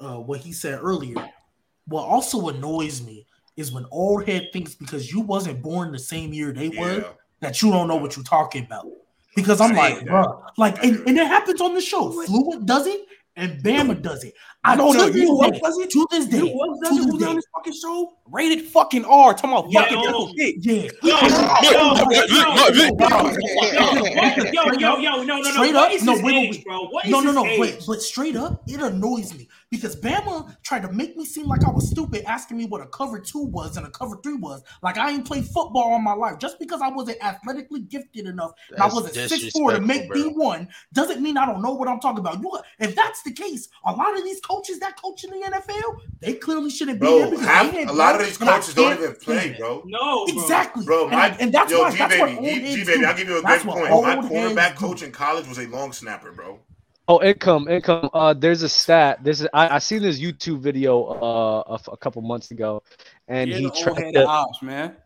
[0.00, 1.16] uh, uh, what he said earlier,
[1.86, 3.26] what also annoys me
[3.56, 7.04] is when old head thinks because you wasn't born the same year they were
[7.40, 8.86] that you don't know what you're talking about.
[9.36, 12.10] Because I'm like, hate bro, like, and, and it happens on the show.
[12.24, 13.00] Fluent does it,
[13.36, 14.32] and Bama does it.
[14.62, 15.90] I No, no, to you what day- does it?
[15.90, 17.02] To this day, You what does it?
[17.02, 18.12] this Who's on this fucking show?
[18.30, 19.34] Rated fucking R.
[19.34, 20.54] Talking about fucking double dick.
[20.60, 20.88] yeah.
[21.02, 21.18] yo,
[21.62, 21.94] yo,
[22.52, 25.50] yo, Straight yo, yo, yo, no, no, no.
[25.50, 26.64] straight up- no, wait, wait, wait.
[26.64, 26.88] bro?
[27.08, 27.46] No, no, his no.
[27.46, 27.58] age?
[27.78, 31.64] But but straight up, it annoys me because Bama tried to make me seem like
[31.64, 34.62] I was stupid, asking me what a cover two was and a cover three was.
[34.82, 36.38] Like I ain't played football all my life.
[36.38, 40.28] Just because I wasn't athletically gifted enough, and I wasn't six four to make D
[40.28, 42.40] one, doesn't mean I don't know what I'm talking about.
[42.40, 46.00] You, if that's the case, a lot of these coaches that coach in the NFL,
[46.20, 48.74] they clearly shouldn't be there Bro, because half, they ain't a lot of these coaches
[48.74, 49.82] don't even play, bro.
[49.86, 50.34] No, bro.
[50.34, 53.04] Exactly, Bro, and, my and that's yo, why G that's what baby, old G-Baby.
[53.04, 53.90] I'll give you a That's good point.
[53.90, 54.86] My old quarterback do.
[54.86, 56.58] coach in college was a long snapper, bro.
[57.06, 58.08] Oh, income, income.
[58.14, 59.22] Uh, there's a stat.
[59.22, 62.82] This is I, I seen this YouTube video uh a, a couple months ago,
[63.28, 64.00] and he tracked.
[64.00, 64.96] head The, ops, man.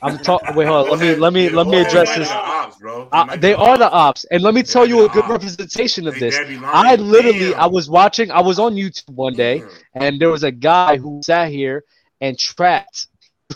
[0.00, 0.54] I'm talking.
[0.54, 0.98] Wait, hold on.
[0.98, 2.30] Let me let me let me address this.
[2.30, 3.08] ops, bro.
[3.12, 4.24] Uh, they are the ops.
[4.30, 6.34] and let me tell you a good representation of this.
[6.34, 6.86] gotta be lying.
[6.86, 7.54] I literally.
[7.54, 9.62] I was watching, I was on YouTube one day,
[9.94, 11.84] and there was a guy who sat here
[12.22, 13.08] and tracked,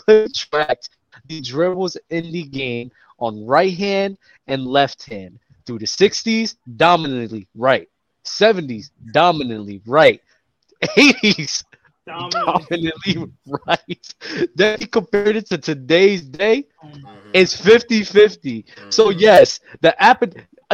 [0.35, 0.89] tracked
[1.27, 4.17] the dribbles in the game on right hand
[4.47, 5.39] and left hand
[5.69, 7.89] through the 60s, dominantly right,
[8.25, 10.29] 70s, dominantly right,
[10.97, 11.65] 80s,
[12.05, 12.67] Dominant.
[12.69, 13.33] dominantly
[13.67, 14.15] right.
[14.55, 16.67] Then he compared it to today's day.
[16.83, 17.41] Mhm.
[17.41, 18.65] It's 50 50.
[18.89, 19.19] So, Mhm.
[19.19, 20.23] yes, the app,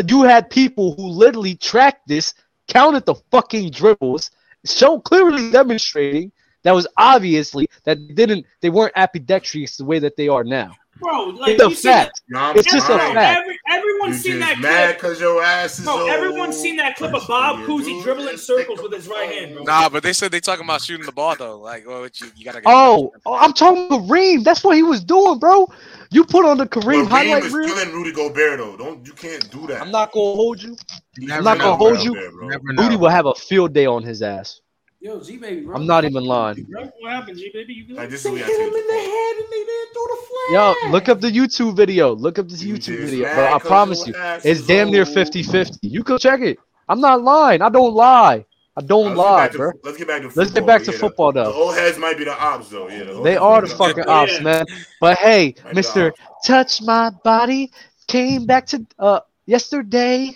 [0.07, 2.33] you had people who literally tracked this,
[2.67, 4.31] counted the fucking dribbles,
[4.65, 6.31] so clearly demonstrating
[6.63, 10.79] that was obviously that they didn't, they weren't ambidextrous the way that they are now.
[11.01, 12.21] Bro, like It's a you see that- fact.
[12.29, 13.13] Yo, It's just a Bro, fine.
[13.15, 13.39] fact.
[13.41, 14.97] Every, everyone's You seen just that mad clip.
[15.01, 16.09] because your ass is Bro, old.
[16.09, 19.63] everyone's seen that clip of Bob you Cousy dribbling circles with his right hand, bro.
[19.63, 21.59] Nah, but they said they talking about shooting the ball though.
[21.59, 22.61] Like, oh, what you, you gotta.
[22.61, 24.43] Get Oh, oh, I'm talking Kareem.
[24.45, 25.67] That's what he was doing, bro.
[26.11, 27.67] You put on the Kareem Kareem highlight is reel.
[27.75, 28.77] killing Rudy Gobert though.
[28.77, 29.81] Don't you can't do that.
[29.81, 30.77] I'm not gonna hold you.
[31.17, 32.13] Never I'm not gonna hold you.
[32.13, 32.31] There,
[32.77, 34.61] Rudy will have a field day on his ass.
[35.05, 36.65] Yo, G baby, I'm not even lying.
[36.67, 37.75] What happened, G baby?
[37.75, 40.51] You hit him in the head and they didn't throw the flag.
[40.51, 42.15] Yo, look up the YouTube video.
[42.15, 43.53] Look up this YouTube video, bro.
[43.53, 45.77] I promise you, it's damn near 50-50.
[45.83, 46.57] You can check it.
[46.89, 47.61] I'm not lying.
[47.61, 48.45] I don't lie.
[48.75, 49.73] I don't lie, bro.
[49.83, 50.43] Let's get back to football.
[50.43, 51.51] Let's get back to yeah, football, though.
[51.51, 52.89] The old heads might be the ops, though.
[52.89, 54.65] Yeah, the they are the fucking the ops, man.
[54.99, 57.71] But hey, Mister, touch my body
[58.07, 60.35] came back to uh yesterday.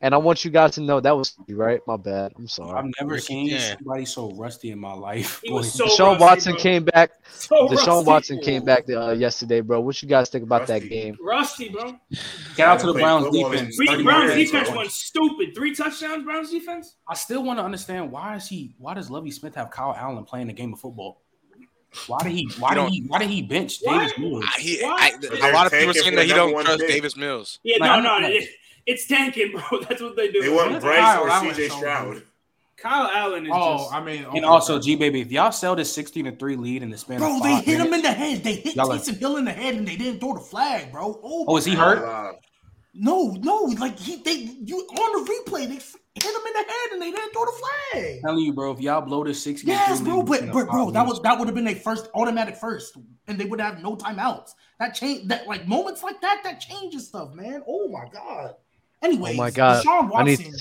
[0.00, 1.80] And I want you guys to know that was right.
[1.86, 2.32] My bad.
[2.38, 2.78] I'm sorry.
[2.78, 3.74] I've never seen yeah.
[3.74, 5.40] somebody so rusty in my life.
[5.44, 6.62] So Deshaun rusty, Watson bro.
[6.62, 7.10] came back.
[7.30, 8.06] So Deshaun rusty.
[8.06, 9.80] Watson came back uh, yesterday, bro.
[9.80, 10.78] What you guys think about rusty.
[10.78, 11.16] that game?
[11.20, 11.96] Rusty, bro.
[12.54, 13.74] Get out to the Browns defense.
[13.74, 15.54] Three, Browns defense went stupid.
[15.54, 16.94] Three touchdowns, Browns defense.
[17.08, 18.76] I still want to understand why is he?
[18.78, 21.22] Why does Lovie Smith have Kyle Allen playing a game of football?
[22.06, 22.48] Why did he?
[22.60, 23.04] Why did he?
[23.08, 23.98] Why did he bench what?
[23.98, 24.44] Davis Mills?
[24.46, 26.88] I, he, I, a lot of people saying that he don't trust pick.
[26.88, 27.58] Davis Mills.
[27.64, 28.38] Yeah, like, no, no.
[28.88, 29.80] It's tanking, bro.
[29.88, 30.40] That's what they do.
[30.40, 32.22] They want Bryce Kyle or Allen CJ Stroud.
[32.78, 33.92] Kyle Allen is oh, just.
[33.92, 36.82] I mean, oh and also G baby, if y'all sell this sixteen to three lead
[36.82, 38.42] in the span, bro, they hit minutes, him in the head.
[38.42, 41.20] They hit Taysom Hill in the head, and they didn't throw the flag, bro.
[41.22, 42.38] Oh, oh is he hurt?
[42.94, 46.92] No, no, like he they you on the replay they hit him in the head
[46.92, 48.16] and they didn't throw the flag.
[48.16, 51.06] I'm telling you, bro, if y'all blow this six, yes, bro, but, but bro, that
[51.06, 52.96] was that would have been their first automatic first,
[53.26, 54.52] and they would have no timeouts.
[54.80, 57.62] That change that like moments like that that changes stuff, man.
[57.68, 58.54] Oh my god.
[59.02, 60.52] Anyway, oh my god, Deshaun Watson.
[60.52, 60.60] Need...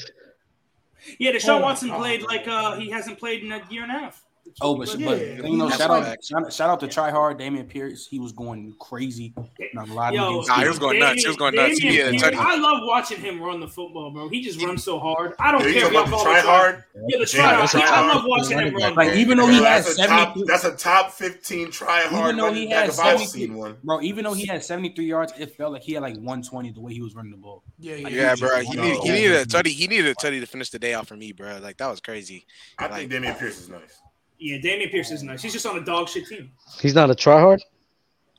[1.20, 4.00] Yeah, Deshaun oh Watson played like uh, he hasn't played in a year and a
[4.00, 4.24] half.
[4.62, 5.08] Oh, but, yeah.
[5.42, 8.08] but you know, shout out, shout, shout out to Try Hard, Dameon Pierce.
[8.08, 9.34] He was going crazy.
[9.74, 11.22] Not a lot Yo, of nah, he was going Dameon, nuts.
[11.22, 11.80] He was going uh, Dameon nuts.
[11.82, 14.30] Dameon yeah, Pierce, I love watching him run the football, bro.
[14.30, 15.34] He just runs so hard.
[15.40, 16.84] I don't yeah, care about the try hard.
[17.08, 17.76] Yeah, the try hard.
[17.76, 18.96] I love watching him run.
[18.96, 22.36] Like even though he has seventy, that's a top fifteen try hard.
[22.36, 24.02] Even though he has seventy, bro.
[24.02, 26.72] Even though he had seventy three yards, it felt like he had like one twenty
[26.72, 27.64] the way he was running the ball.
[27.80, 28.60] Yeah, yeah, bro.
[28.62, 29.68] He needed, oh, he needed a tutty.
[29.68, 31.60] He needed a tutty to finish the day off for me, bro.
[31.60, 32.46] Like that was crazy.
[32.80, 34.02] I think Dameon Pierce is nice.
[34.40, 35.42] Yeah, Dameon Pierce is nice.
[35.42, 36.52] He's just on a dog shit team.
[36.80, 37.62] He's not a tryhard.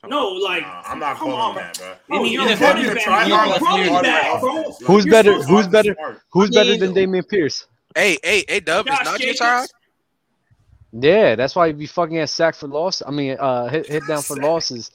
[0.07, 1.93] No, like uh, I'm not come on, that, bro.
[2.11, 4.63] Oh, you're you're running back, bro.
[4.85, 5.41] Who's you're better?
[5.43, 5.95] Who's better?
[6.29, 7.67] Who's better than Dameon Pierce?
[7.95, 9.67] Hey, hey, hey, Dub, is not your tryhard.
[10.93, 13.03] Yeah, that's why he be fucking at sack for loss.
[13.05, 14.91] I mean, uh, hit, hit down for losses.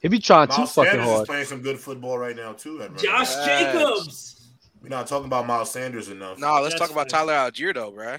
[0.00, 1.22] He be trying Miles too Sanders fucking hard.
[1.22, 2.78] Is playing some good football right now too.
[2.78, 3.34] Right Josh.
[3.44, 4.50] Jacobs.
[4.80, 6.38] We're not talking about Miles Sanders enough.
[6.38, 8.16] No, let's That's talk about Tyler Allgeier though, bro.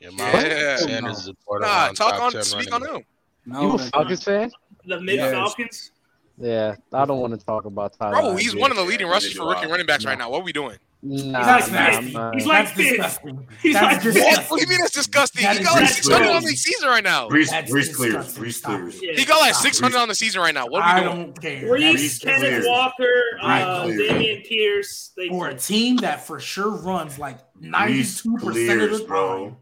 [0.00, 0.76] Yeah, Miles yeah.
[0.76, 1.98] Sanders is a quarterback.
[1.98, 3.02] Nah, talk on, speak on him.
[3.46, 4.50] No, you a Falcons fan?
[4.84, 5.92] The mid Falcons.
[6.38, 8.20] Yeah, I don't want to talk about Tyler.
[8.20, 10.30] Bro, he's one of the leading rushers for rookie running backs right now.
[10.30, 10.76] What are we doing?
[11.02, 12.12] Nah, he's like this.
[12.12, 13.18] Nah, he's like this.
[13.62, 14.50] He's that's like this.
[14.50, 15.44] What do you mean that's disgusting?
[15.44, 17.28] That he got like 600 on the season right now.
[17.28, 18.36] Breece, Breece clears.
[18.36, 18.98] Breece clears.
[18.98, 20.66] He got like 600 on the season right now.
[20.66, 21.12] What are we doing?
[21.12, 21.62] I don't care.
[21.62, 25.12] Breece, Kenneth Walker, uh, Dameon Pierce.
[25.16, 29.56] They for a team that for sure runs like 92% of the time.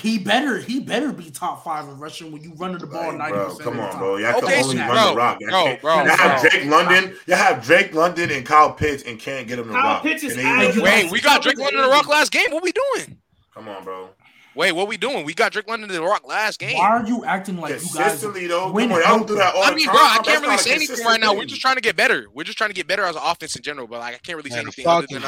[0.00, 3.38] He better he better be top five in rushing when you running the ball ninety
[3.38, 3.60] percent.
[3.62, 4.16] Come on, bro.
[4.16, 5.38] Y'all to can only run the rock.
[5.40, 7.16] You have Drake London.
[7.26, 10.04] you have Drake London and Kyle Pitts and can't get him the rock.
[10.04, 12.50] Wait, we got Drake London to the rock last game.
[12.50, 13.18] What we doing?
[13.54, 14.10] Come on, bro.
[14.56, 15.26] Wait, what we doing?
[15.26, 16.78] We got Drake London to the rock last game.
[16.78, 18.72] Why are you acting like you guys though?
[18.72, 21.04] Win Come on, y'all do that all I mean, bro, I can't really say anything
[21.04, 21.34] right now.
[21.34, 22.26] We're just trying to get better.
[22.32, 24.38] We're just trying to get better as an offense in general, but like I can't
[24.38, 24.86] really say anything.
[24.86, 25.20] Other than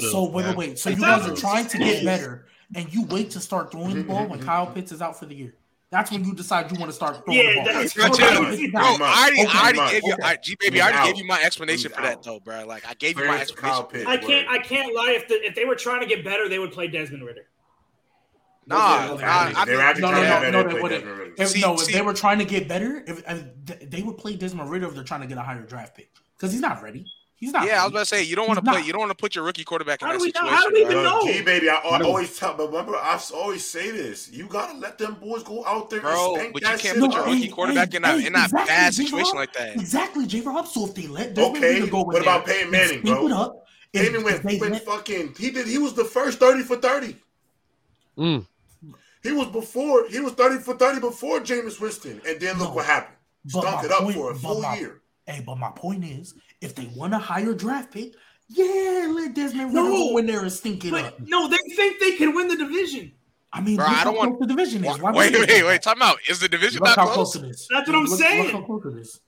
[0.00, 0.78] so wait, wait, wait.
[0.80, 4.04] So you guys are trying to get better and you wait to start throwing the
[4.04, 5.54] ball when Kyle Pitts is out for the year.
[5.90, 7.64] That's when you decide you want to start throwing yeah, the ball.
[7.64, 7.94] That's.
[7.94, 9.46] Bro, I already, okay.
[9.46, 10.16] I already gave you.
[10.22, 12.64] I, G baby, I already gave you my explanation for that though, bro.
[12.66, 13.84] Like I gave you my explanation.
[13.84, 15.12] Pitt, I can't, I can't lie.
[15.18, 17.46] If the, if they were trying to get better, they would play Desmond Ridder.
[18.66, 21.34] Nah, no, they, no, no, no, no.
[21.36, 24.94] If, they were trying to get better, if, if, they would play Desmond Ridder if
[24.94, 27.04] they're trying to get a higher draft pick because he's not ready.
[27.42, 27.66] He's not.
[27.66, 28.82] Yeah, I was about to say you don't want to play.
[28.82, 30.48] You don't want to put your rookie quarterback in how that situation.
[30.48, 31.26] How do we even know?
[31.26, 32.54] G baby, I, I always tell.
[32.54, 36.02] But remember, I always say this: you gotta let them boys go out there.
[36.02, 38.44] Bro, and but you can't put your rookie quarterback hey, in that hey, in that
[38.44, 39.74] exactly, bad situation like that.
[39.74, 40.42] Exactly, J.
[40.42, 40.68] Rob.
[40.68, 43.26] So if they let them okay, go in what about Peyton Manning, bro?
[43.32, 45.34] Up, Peyton went, went fucking.
[45.36, 45.66] He did.
[45.66, 47.16] He was the first thirty for thirty.
[48.16, 48.46] Mm.
[49.24, 50.06] He was before.
[50.08, 53.16] He was thirty for thirty before Jameis Winston, and then look no, what happened.
[53.48, 55.01] Stunk it up point, for a full year.
[55.26, 58.14] Hey, but my point is, if they want a higher draft pick,
[58.48, 61.20] yeah, let Desmond no, Ridder when they're stinking but up.
[61.20, 63.12] No, they think they can win the division.
[63.52, 64.98] I mean, Bro, I don't want the division is.
[64.98, 65.82] Why wait, wait, wait.
[65.82, 66.18] Time out.
[66.28, 67.36] Is the division look not close?
[67.36, 68.44] close That's what I'm look, saying.
[68.44, 69.20] Look how close it is.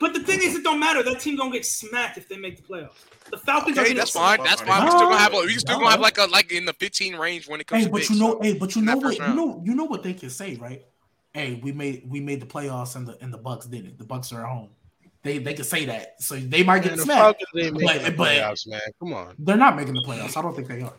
[0.00, 1.02] But the thing is, it don't matter.
[1.02, 3.04] That team gonna get smacked if they make the playoffs.
[3.30, 3.78] The Falcons.
[3.78, 4.42] Okay, that's fine.
[4.42, 4.80] That's fine.
[4.80, 5.34] No, we still gonna have.
[5.34, 5.80] A, we still no.
[5.80, 7.82] gonna have like a like in the 15 range when it comes.
[7.82, 8.38] Hey, to but picks, you know.
[8.40, 9.18] Hey, but you know what?
[9.18, 9.62] You know.
[9.64, 10.84] You know what they can say, right?
[11.32, 13.98] Hey, we made we made the playoffs and the and the Bucks did it.
[13.98, 14.70] The Bucks are at home.
[15.24, 17.44] They they can say that, so they might get man, smacked.
[17.54, 18.80] The but, the playoffs, man.
[19.00, 20.36] Come on, they're not making the playoffs.
[20.36, 20.92] I don't think they are.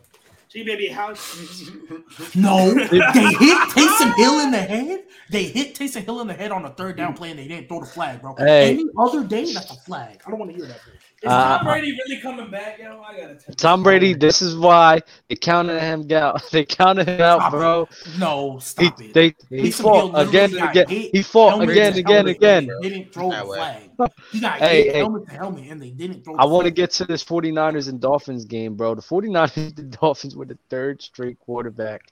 [0.48, 1.08] G baby, how?
[2.34, 5.04] no, they hit Taysom Hill in the head.
[5.30, 7.16] They hit Taysom Hill in the head on a third down mm.
[7.16, 8.34] play, and they didn't throw the flag, bro.
[8.36, 8.72] Hey.
[8.74, 10.20] Any other day, that's a flag.
[10.26, 10.80] I don't want to hear that.
[10.84, 10.94] Bro.
[11.26, 13.00] Is Uh, Tom Brady really coming back, yo?
[13.02, 13.54] I gotta tell you.
[13.56, 14.14] Tom Brady.
[14.14, 16.40] This is why they counted him out.
[16.52, 17.56] They counted him out, Stop it.
[17.56, 17.88] bro.
[18.18, 19.12] No, He stop it.
[19.14, 20.86] they he Taysom fought again and again.
[20.88, 22.68] hit, He fought helmet again, to again, helmet, again.
[22.80, 23.90] They didn't throw That the way.
[23.98, 24.10] flag.
[24.30, 24.98] He got Hey, hit hey.
[25.00, 26.36] helmet to helmet, and they didn't throw.
[26.36, 28.94] I want to get to this 49ers and Dolphins game, bro.
[28.94, 32.02] The 49ers and the Dolphins were the third straight quarterback.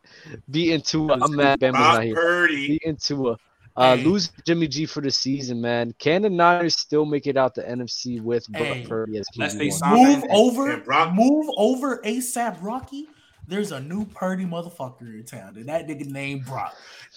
[0.51, 1.19] Beating Tua.
[1.23, 2.15] I'm mad Bama's Brock not here.
[2.17, 2.67] Purdy.
[2.69, 3.37] Beating Tua.
[3.77, 4.05] Uh, Hey.
[4.05, 5.93] lose Jimmy G for the season, man.
[5.99, 9.91] Can the Niners still make it out the NFC with Brock Purdy as Unless QB1?
[9.91, 13.09] Move and- over, and Brock- move over ASAP Rocky.
[13.49, 16.75] There's a new Purdy motherfucker in town, and that nigga named Brock.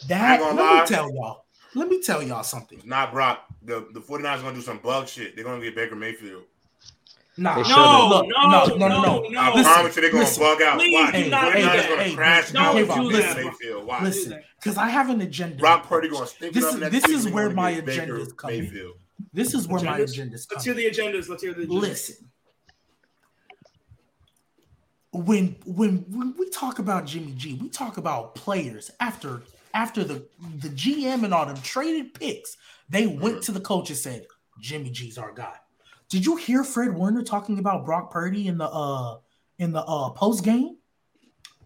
[0.07, 1.45] That let gonna me tell y'all.
[1.75, 2.79] Let me tell y'all something.
[2.79, 3.45] It's not Brock.
[3.61, 5.35] The the 49ers gonna do some bug shit.
[5.35, 6.43] They're gonna get Baker Mayfield.
[7.39, 9.29] Nah, No, no, no, no, no, no, no.
[9.29, 9.39] no.
[9.39, 10.41] I promise you they're gonna listen.
[10.43, 10.79] bug out.
[10.79, 11.13] Please Watch.
[11.13, 11.89] do The not 49ers do that.
[11.89, 13.37] gonna Hey, crash no, out do Baker that.
[13.37, 13.85] Mayfield.
[13.85, 14.03] Watch.
[14.03, 15.57] Listen, because I have an agenda.
[15.57, 18.63] Brock Purdy gonna stink This it up is- this is where my agenda is coming.
[18.63, 18.95] Mayfield.
[19.33, 20.09] This is where my Agendas?
[20.13, 21.29] agenda's Let's hear the agendas.
[21.29, 21.81] Let's hear the agendas.
[21.81, 22.15] Listen,
[25.11, 29.43] when when when we talk about Jimmy G, we talk about players after
[29.75, 30.27] after the
[30.57, 32.57] the GM and all them traded picks.
[32.89, 33.39] They went mm-hmm.
[33.41, 34.25] to the coach and said,
[34.59, 35.53] "Jimmy G's our guy."
[36.09, 39.17] Did you hear Fred Warner talking about Brock Purdy in the uh
[39.59, 40.77] in the uh post game?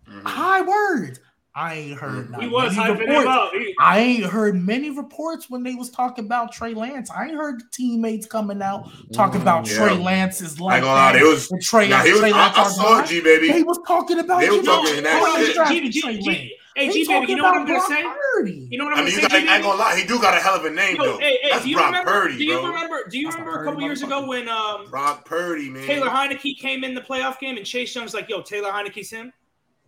[0.10, 0.24] Mhm.
[0.26, 1.20] High words.
[1.54, 2.32] I ain't heard.
[2.32, 3.28] not He was many hyping him reports.
[3.28, 3.52] up.
[3.52, 7.12] He- I ain't heard many reports when they was talking about Trey Lance.
[7.12, 9.76] I ain't heard teammates coming out talking about Yeah.
[9.76, 11.52] Trey Lance's is I like ain't gonna lie, that, was.
[11.52, 12.22] and Trey, Now he was.
[12.22, 13.04] Trey I, Lance I our saw guy.
[13.04, 13.52] it, G baby.
[13.52, 15.02] They was talking about They were talking G.
[15.02, 15.92] that shit.
[15.92, 16.56] G- G-.
[16.76, 18.03] Hey, They G baby, you know what I'm gonna say?
[18.34, 18.68] Purdy.
[18.72, 19.22] You know what I'm I gonna say?
[19.22, 19.95] you got, I G ain't gonna lie.
[19.98, 21.18] He do got a hell of a name Yo, though.
[21.19, 22.11] hey, hey, That's do you Brock remember?
[22.11, 22.68] Purdy, do you bro.
[22.68, 23.03] remember?
[23.10, 25.85] Do you That's a remember a Purdy couple years ago when um Brock Purdy, man.
[25.85, 29.34] Taylor Heinicke came in the playoff game and Chase Young's like, "Yo, Taylor Heinicke's him."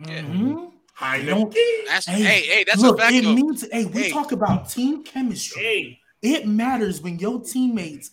[0.01, 0.71] Mhm.
[0.95, 1.55] High Don't-
[1.87, 3.33] That's Hey, hey, hey, that's Look, a fact it though.
[3.33, 4.09] means hey, we Hey.
[4.11, 5.61] talk about team chemistry.
[5.63, 8.11] Hey, It matters when your teammates.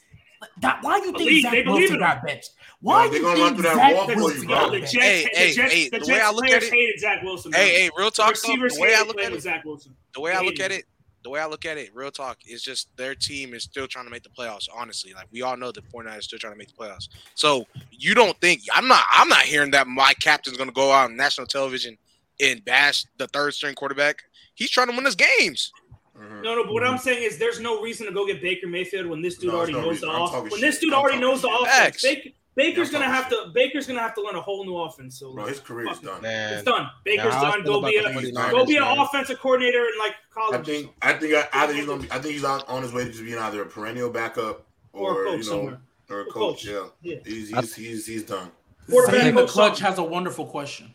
[0.63, 2.51] That, why you think Believe- Zach they believe Wilson in got benched?
[2.83, 4.55] Why Yo, they you gonna think run through that Zach wall for you, bro.
[4.57, 4.81] got the?
[4.81, 7.01] Jets, Hey, the hey, Jets, hey, the the Jets way I look at it- hated
[7.01, 7.51] Zach Wilson.
[7.51, 7.61] bro.
[7.61, 8.35] Hey, hey, real the talk.
[8.41, 9.97] though, The way I look at it, Zach Wilson.
[10.15, 10.85] the way I look at it,
[11.23, 14.07] the way I look at it, real talk, is just their team is still trying
[14.07, 14.67] to make the playoffs.
[14.75, 17.09] Honestly, like we all know the 49ers is still trying to make the playoffs.
[17.35, 19.05] So you don't think I'm not?
[19.11, 21.99] I'm not hearing that my captain's going to go out on national television
[22.41, 24.23] and bash the third string quarterback.
[24.55, 25.71] He's trying to win his games.
[26.19, 26.43] Mhm.
[26.43, 29.07] No, no, but what I'm saying is there's no reason to go get Baker Mayfield
[29.07, 30.09] when this dude No, already no knows reason.
[30.09, 30.53] the I'm offense.
[30.53, 33.51] When this dude I'm already talking knows the offense, Baker, Baker's I'm gonna have to
[33.55, 35.19] Baker's gonna have to learn a whole new offense.
[35.19, 36.21] So Bro, like, his career is done.
[36.23, 36.91] Man, It's done.
[37.05, 37.65] Baker's Nah, I done.
[37.65, 38.03] Go be a
[38.51, 40.61] go be an offensive coordinator in like college.
[40.61, 42.93] I think I think I, think he's gonna be I think he's on, on his
[42.93, 45.81] way to just being either a perennial backup or or, a coach you know somewhere.
[46.11, 46.33] or a Or coach.
[46.33, 46.65] coach.
[46.67, 46.85] Yeah.
[47.03, 47.17] Yeah.
[47.25, 48.51] He's he's he's he's done.
[48.91, 49.85] Quarterback Zane the Clutch something.
[49.87, 50.93] has a wonderful question.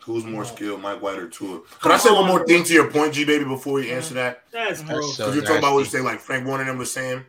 [0.00, 1.60] Who's more skilled, Mike White or Tua?
[1.82, 4.42] Can I say one more thing to your point, G baby, before you answer that?
[4.52, 5.16] That's That's gross.
[5.16, 5.98] so- Because you're talking about what you nasty.
[5.98, 7.24] say, like Frank Warner and them was saying.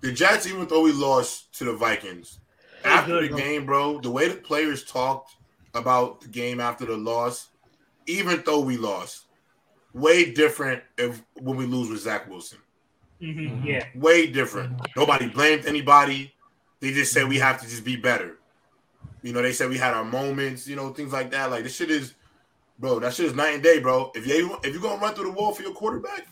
[0.00, 2.38] The Jets, even though we lost to the Vikings,
[2.84, 5.34] after the game, bro, the way the players talked
[5.72, 7.48] about the game after the loss,
[8.06, 9.26] even though we lost,
[9.94, 12.58] way different if when we lose with Zach Wilson.
[13.22, 13.86] Mhm, Yeah.
[13.94, 14.72] Way different.
[14.96, 16.34] Nobody blamed anybody.
[16.80, 18.38] They just said we have to just be better.
[19.22, 21.50] You know, they said we had our moments, you know, things like that.
[21.50, 22.14] Like this shit is,
[22.78, 24.10] bro, that shit is night and day, bro.
[24.14, 26.26] If you if you're gonna run through the wall for your quarterback,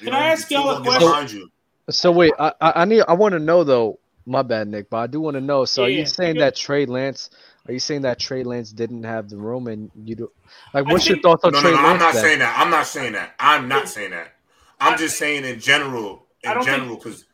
[0.00, 1.48] you Can I ask y'all a question?
[1.88, 2.02] Behind you.
[2.02, 4.00] So wait, I I, I need I want to know though.
[4.26, 5.64] My bad, Nick, but I do want to know.
[5.64, 7.30] So are you saying that Trey Lance?
[7.66, 10.30] Are you saying that Trey Lance didn't have the room and you do?
[10.74, 11.88] Like, I what's your thoughts on No, Trey no, no.
[11.88, 12.22] I'm not then?
[12.24, 12.58] saying that.
[12.58, 13.34] I'm not saying that.
[13.40, 14.34] I'm not saying that.
[14.80, 16.26] I'm just saying in general.
[16.42, 17.24] In general, because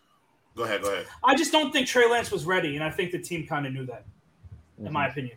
[0.56, 1.06] go ahead, go ahead.
[1.24, 3.72] I just don't think Trey Lance was ready, and I think the team kind of
[3.72, 4.06] knew that,
[4.78, 4.92] in Mm-hmm.
[4.92, 5.36] my opinion.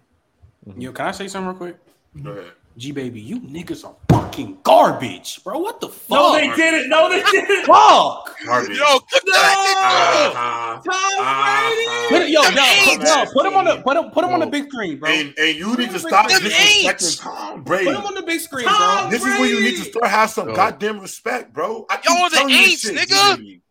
[0.77, 1.77] Yo, can I say something real quick?
[2.23, 2.51] Go ahead.
[2.77, 5.57] G baby, you niggas are fucking garbage, bro.
[5.57, 6.11] What the fuck?
[6.11, 6.89] No, they didn't.
[6.89, 7.65] No, they didn't.
[7.65, 8.37] fuck.
[8.45, 8.77] Garbage.
[8.77, 10.31] Yo, cook that.
[10.35, 10.81] Uh-huh.
[10.83, 12.09] Tom Uh-huh.
[12.09, 13.33] Put it, yo, Them yo, ain't.
[13.33, 15.09] put, him on the put him put him on the big screen, bro.
[15.09, 17.17] And, and you need to stop disrespecting ain't.
[17.17, 19.09] Tom Put him on the big screen, Tom bro.
[19.09, 20.55] This is where you need to start have some Bro.
[20.55, 21.85] goddamn respect, bro.
[21.89, 23.61] I keep Y'all the telling you this ain'ts, nigga.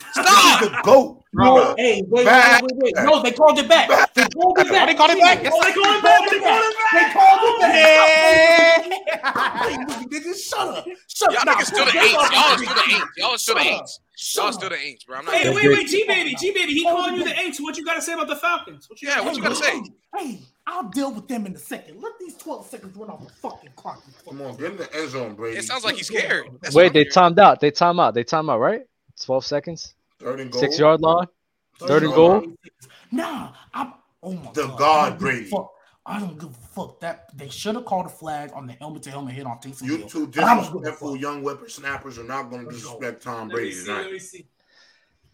[0.00, 0.12] G-Baby.
[0.12, 0.60] Stop.
[0.60, 1.74] This is the goat, No, bro.
[1.76, 2.94] hey, wait, wait, wait, wait, wait.
[3.04, 3.88] No, they called it back.
[4.14, 4.86] They called it back.
[4.88, 5.38] They called it back.
[5.52, 6.30] Oh, they called it back.
[6.30, 7.12] They called it They back.
[7.14, 7.74] called it back.
[7.74, 9.68] Yeah.
[9.68, 10.86] Hey, nigga, shut up.
[11.08, 12.12] Shut Y'all niggas still the put ain'ts.
[12.12, 13.16] that Y'all are still the ain'ts.
[13.16, 13.80] Y'all still the Shut up.
[13.80, 14.00] ain'ts.
[14.16, 15.18] Shut Y'all still the ain'ts, bro.
[15.18, 15.34] I'm not.
[15.34, 16.72] Hey, wait, wait, G baby, G baby.
[16.74, 17.60] He calling you the Aints.
[17.60, 18.88] What you got to say about the Falcons?
[18.88, 19.82] What you Yeah, what you gotta say?
[20.16, 22.00] Hey, I'll deal with them in a second.
[22.00, 24.02] Let these 12 seconds run off the fucking clock.
[24.28, 25.58] Come on, get in the end zone, Brady.
[25.58, 26.46] It sounds like he's scared.
[26.62, 27.60] That's Wait, they timed out.
[27.60, 28.14] They time out.
[28.14, 28.82] They time out, right?
[29.22, 29.94] 12 seconds.
[30.18, 30.60] Third and goal.
[30.60, 31.26] Six yard line.
[31.78, 32.44] Third, Third and goal.
[33.10, 34.78] Nah, I'm oh my the god.
[34.78, 35.50] god Brady.
[36.06, 39.02] I don't give a fuck that they should have called a flag on the helmet
[39.04, 43.22] to helmet hit on Taysom You two disrespectful young whippersnappers are not going to disrespect
[43.22, 44.20] Tom Brady tonight.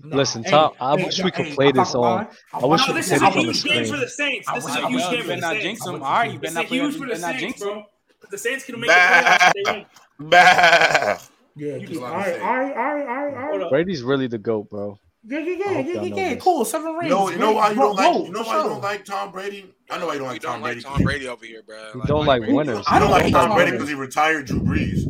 [0.03, 2.29] No, Listen, hey, Tom, I hey, wish we could hey, play this on.
[2.55, 3.83] I wish we could play this on the screen.
[3.83, 4.49] This is a huge game for the Saints.
[4.55, 5.87] This is a huge game for the Saints.
[5.87, 6.33] All right.
[6.33, 7.85] You better not jinx them.
[8.31, 9.87] The Saints can make it.
[10.19, 11.19] Bah.
[11.57, 14.99] Yeah, you all right, all right, Brady's really the goat, bro.
[15.23, 16.35] Yeah, yeah, yeah, yeah, yeah.
[16.37, 17.11] Cool, seven rings.
[17.11, 19.75] No, you know why you don't like, you know why you don't like Tom Brady?
[19.91, 20.81] I know why you don't like, Tom, don't Brady.
[20.81, 21.77] like Tom Brady over here, bro.
[21.93, 22.85] You like, don't like, like winners.
[22.89, 25.05] I don't like Tom Brady because he retired Drew Brees.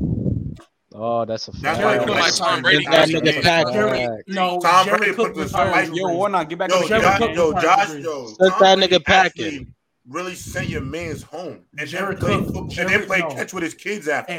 [0.93, 1.63] Oh, that's a fact.
[1.63, 2.85] That's why you don't Tom Brady.
[2.87, 3.67] That nigga back.
[4.27, 5.91] No, Tom Brady put this life.
[5.93, 6.71] Yo, not get back.
[6.71, 8.27] Yo, yo, Josh, yo.
[8.27, 9.73] Set that nigga packing.
[10.09, 12.17] Really sent your man's home and then
[13.07, 14.33] play catch with his kids after.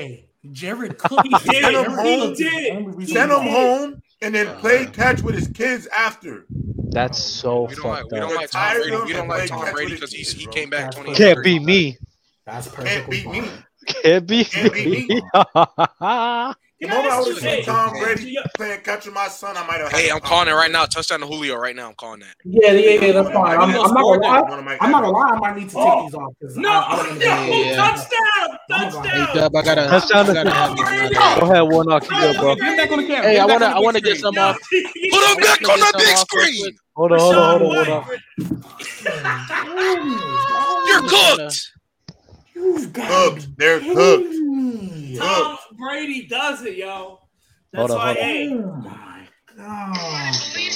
[0.51, 1.19] Jared Cook.
[1.23, 1.63] He did.
[1.63, 2.33] Send him home.
[2.33, 3.09] Did.
[3.09, 4.91] Send him home and then play uh.
[4.91, 6.45] catch with his kids after.
[6.89, 8.95] That's oh, so we fucked like, We don't like Tom Brady.
[9.05, 11.97] We don't like Tom Brady because he, he came back Can't beat me.
[12.45, 13.09] That's perfect.
[13.09, 13.49] Can't beat me.
[13.85, 15.21] Can't beat me.
[16.81, 19.81] The yeah, moment I would have seen Tom Brady playing catch my son, I might
[19.81, 19.91] have.
[19.91, 20.85] Hey, I'm calling it right now.
[20.85, 21.89] Touchdown to Julio right now.
[21.89, 22.33] I'm calling that.
[22.43, 23.11] Yeah, yeah, yeah.
[23.11, 23.59] That's fine.
[23.59, 23.95] I'm, I'm.
[23.95, 25.29] I'm not gonna lie.
[25.29, 26.03] I might need to take oh.
[26.05, 26.33] these off.
[26.55, 27.75] No, I, I yeah, yeah.
[27.75, 29.03] touchdown, touchdown.
[29.03, 30.25] Hey, Dub, I gotta, touchdown.
[30.25, 32.03] Go ahead, Warnock.
[32.09, 32.55] You good, bro?
[32.55, 34.57] Hey, I wanna, I wanna get some off.
[34.59, 36.75] Put him back on the big screen.
[36.95, 38.15] Hold on, hold on, hold on, hold
[39.27, 40.87] on.
[40.87, 41.73] You're cooked.
[42.55, 43.55] You've got cooked.
[43.57, 44.33] They're cooked.
[45.19, 45.70] Cooked.
[45.81, 47.17] Brady does it, yo.
[47.73, 48.11] That's hold why.
[48.11, 49.27] Up, hey, oh my
[49.57, 50.33] God.
[50.53, 50.71] The.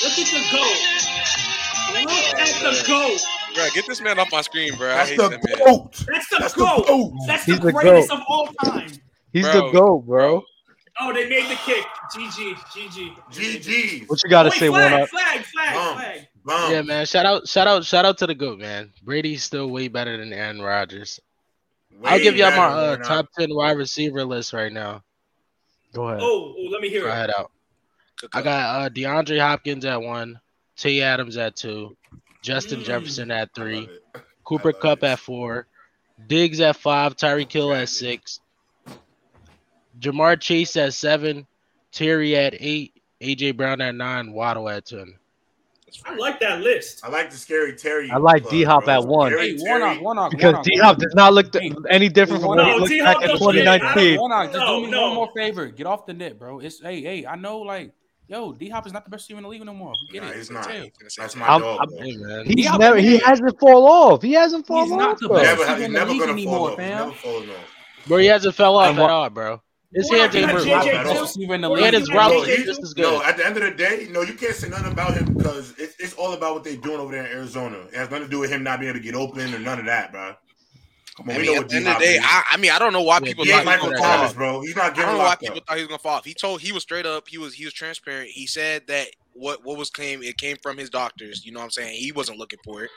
[0.00, 0.78] Look at the goat.
[1.92, 3.20] Look at the goat.
[3.54, 4.88] Bro, get this man off my screen, bro.
[4.88, 5.58] That's I hate the that man.
[5.66, 6.04] goat.
[6.10, 6.86] That's the That's goat.
[6.86, 7.12] The goat.
[7.26, 8.20] That's the greatest the goat.
[8.20, 8.90] of all time.
[9.32, 9.52] He's bro.
[9.52, 10.42] the goat, bro.
[11.00, 11.84] Oh, they made the kick.
[12.12, 14.08] GG, GG, GG.
[14.08, 14.68] What you got to say?
[14.68, 15.08] Flag, one up.
[15.08, 16.28] Flag, flag, flag.
[16.44, 16.72] Bums.
[16.72, 17.06] Yeah, man.
[17.06, 18.92] Shout out, shout out, shout out to the goat, man.
[19.02, 21.20] Brady's still way better than Aaron Rodgers.
[22.00, 25.02] Way I'll give y'all my uh, top ten wide receiver list right now.
[25.92, 26.20] Go ahead.
[26.22, 27.12] Oh, oh let me hear Go it.
[27.12, 27.50] Ahead out.
[28.24, 28.38] Okay.
[28.38, 30.40] I got uh, DeAndre Hopkins at one,
[30.76, 31.02] T.
[31.02, 31.96] Adams at two,
[32.42, 32.84] Justin mm.
[32.84, 33.88] Jefferson at three,
[34.44, 35.06] Cooper Kupp it.
[35.06, 35.66] at four,
[36.26, 38.40] Diggs at five, Tyreek Hill at six,
[40.00, 41.46] Ja'Marr Chase at seven,
[41.92, 45.14] Terry at eight, AJ Brown at nine, Waddle at ten.
[46.04, 47.04] I like that list.
[47.04, 48.10] I like the scary Terry.
[48.10, 49.32] I like D Hop at one.
[49.32, 52.56] Hey, one on, one on, because D Hop does not look th- any different from
[52.56, 54.20] no, what he looked back in 2019.
[54.20, 55.02] One just no, do me no.
[55.02, 55.66] one more favor.
[55.66, 56.60] Get off the net, bro.
[56.60, 57.26] It's hey, hey.
[57.26, 57.92] I know, like,
[58.26, 59.92] yo, D Hop is not the best team in the league no more.
[60.12, 60.36] Get nah, it.
[60.36, 60.70] He's not.
[61.16, 61.80] That's my I'm, dog.
[61.80, 62.44] I'm, man.
[62.46, 62.98] He's never.
[62.98, 64.22] He hasn't fall off.
[64.22, 65.18] He hasn't fallen off.
[65.22, 66.78] Never, he's never gonna fall off.
[66.78, 67.74] Never fallen off.
[68.06, 69.62] Bro, he hasn't fell off at all, bro.
[69.92, 70.64] It's here, ain't hurt.
[70.64, 73.02] He had his route just as good.
[73.02, 75.72] No, at the end of the day, no, you can't say nothing about him because
[75.78, 77.78] it's, it's all about what they're doing over there in Arizona.
[77.90, 79.78] It has nothing to do with him not being able to get open or none
[79.78, 80.34] of that, bro.
[81.16, 82.92] Come on, I mean, at the end of the day, I, I, mean, I don't
[82.92, 83.44] know why people.
[83.46, 84.60] Michael Thomas, bro.
[84.60, 85.08] He's not getting.
[85.08, 85.66] I don't know why people up.
[85.66, 86.24] thought he was gonna fall off.
[86.24, 87.26] He told he was straight up.
[87.26, 88.28] He was he was transparent.
[88.28, 91.44] He said that what what was came it came from his doctors.
[91.44, 91.96] You know what I'm saying?
[91.96, 92.90] He wasn't looking for it,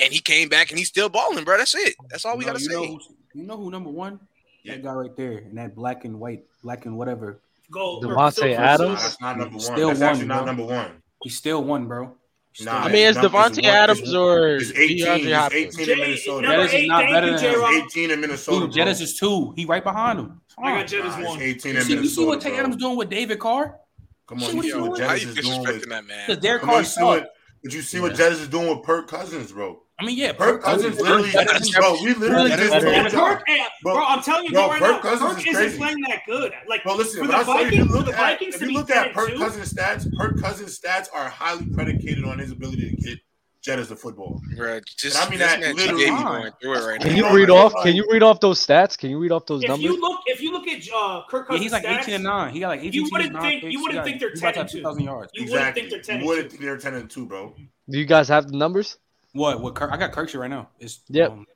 [0.00, 1.58] and he came back and he's still balling, bro.
[1.58, 1.96] That's it.
[2.08, 2.74] That's all we gotta say.
[2.74, 3.00] Know
[3.34, 4.20] you know who number one
[4.66, 7.40] that guy right there, and that black and white, black and whatever.
[7.70, 8.04] Gold.
[8.04, 9.02] Davante Adams.
[9.02, 9.60] That's not number one.
[9.60, 11.02] Still That's one, not number one.
[11.22, 12.14] He still won, bro.
[12.60, 15.78] Nah, I mean, it's Davante Adams or 18, DeAndre Hopkins.
[15.78, 16.60] 18 in Minnesota.
[16.62, 18.66] Is not better than 18 in Minnesota.
[18.66, 19.52] Dude, Jettis is two.
[19.56, 20.40] He right behind him.
[20.58, 21.42] Oh, I got Jettis nah, one.
[21.42, 22.02] 18 you in see, Minnesota.
[22.02, 23.78] You see what Tay Adams doing with David Carr?
[24.26, 26.40] Come on, you see what Jettis is doing with that man.
[26.40, 27.28] Derek Carr it.
[27.66, 28.04] Did you see yeah.
[28.04, 29.82] what Jettis is doing with Perk Cousins, bro?
[29.98, 32.70] I mean, yeah, Perk, Cousins literally, bro, we literally just
[33.12, 33.42] Perk,
[33.82, 35.78] bro, I'm telling you bro, right Perk now, Cousins Perk is isn't crazy.
[35.78, 36.52] playing that good.
[36.68, 40.06] Like, bro, listen, for the Vikings, at, if you look at Perk too, Cousins' stats,
[40.16, 43.18] Perk Cousins' stats are highly predicated on his ability to get
[43.66, 44.40] Jettis the football.
[44.56, 46.08] Bro, just and I mean that literally.
[46.08, 47.72] Right can you read off?
[47.82, 48.96] Can you read off those stats?
[48.96, 49.84] Can you read off those if numbers?
[49.84, 52.24] You look, if you look at uh, Kirk Cousins, yeah, he's like stats, eighteen and
[52.24, 52.52] nine.
[52.52, 52.92] He got like eighteen.
[52.92, 54.80] You wouldn't nine think you wouldn't got, think they're ten and two.
[54.80, 55.30] Yards.
[55.34, 56.20] You wouldn't think they're ten.
[56.20, 57.54] You wouldn't think they're ten and two, bro.
[57.88, 58.98] Do you guys have the numbers?
[59.32, 59.60] What?
[59.60, 59.74] What?
[59.74, 60.70] Kirk, I got Kirk right now.
[60.80, 61.30] It's yep.
[61.30, 61.46] Um,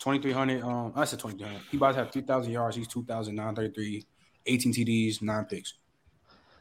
[0.00, 4.06] 2300 um i said 2300 he about to have 3000 yards he's 2933
[4.46, 5.74] 18 td's 9 picks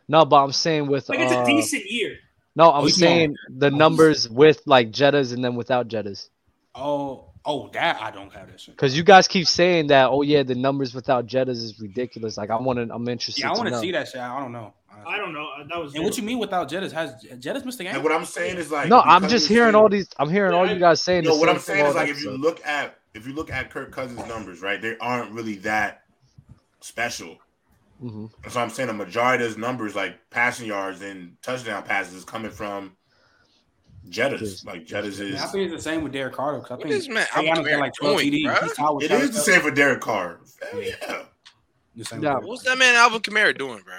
[0.09, 2.17] no but i'm saying with like it's uh, a decent year
[2.57, 6.27] no i'm oh, saying the oh, numbers with like jettas and then without jettas
[6.76, 8.76] oh oh, that I don't have that shit.
[8.76, 12.38] Because you guys keep saying that, oh yeah, the numbers without Jettas is ridiculous.
[12.38, 13.41] Like I want to, I'm interested.
[13.41, 13.82] Yeah, I want to know.
[13.82, 14.22] see that shit.
[14.22, 14.74] I don't know.
[15.07, 15.48] I don't know.
[15.57, 15.95] Uh, That was.
[15.95, 16.91] And what you mean without Jettas?
[16.91, 17.95] Has Jettas missed the game?
[17.95, 20.10] And what I'm saying is like No, I'm just hearing saying- all these.
[20.18, 21.24] I'm hearing all you guys saying.
[21.24, 23.91] No, what I'm saying is like if you look at if you look at Kirk
[23.91, 26.03] Cousins' numbers, right, they aren't really that
[26.82, 27.38] special.
[28.03, 28.30] Mhm.
[28.49, 32.24] So I'm saying a majority of his numbers, like passing yards and touchdown passes, is
[32.26, 32.95] coming from
[34.10, 34.65] Jettas.
[34.65, 35.41] Like Jettas is.
[35.41, 36.60] I think it's the same with Derek Carter.
[36.61, 37.27] 'cause I think is man?
[37.34, 38.44] I'm Adams got like 12 doing, TDs.
[38.45, 38.56] bro.
[38.68, 40.40] He's tied with It is Travis the same for Derek Carr.
[40.72, 41.23] Hell yeah.
[41.95, 42.36] The Yeah.
[42.40, 43.95] What's that man Alvin Kamara doing, bro?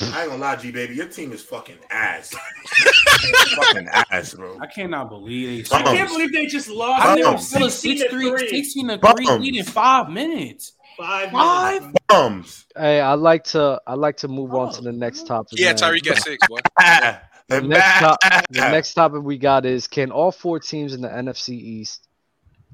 [0.00, 0.94] I ain't gonna lie, G baby.
[0.94, 2.34] Your team is fucking ass.
[3.56, 4.58] fucking ass, bro.
[4.58, 5.76] I cannot believe they.
[5.76, 7.04] I can't believe they just lost.
[7.04, 8.48] I They never were a 16 6 to 3, three.
[8.48, 9.42] 16 to 3 Bums.
[9.42, 10.72] lead in five minutes.
[10.96, 11.30] Five.
[11.30, 11.92] Five?
[12.08, 12.64] Bums.
[12.74, 14.72] Hey, I like to I like to move on Oh.
[14.72, 15.58] to the next topic.
[15.58, 15.74] Yeah.
[15.74, 16.58] Tyreek got six, boy.
[17.56, 18.18] The the next, top,
[18.50, 22.08] the next topic we got is can all four teams in the NFC East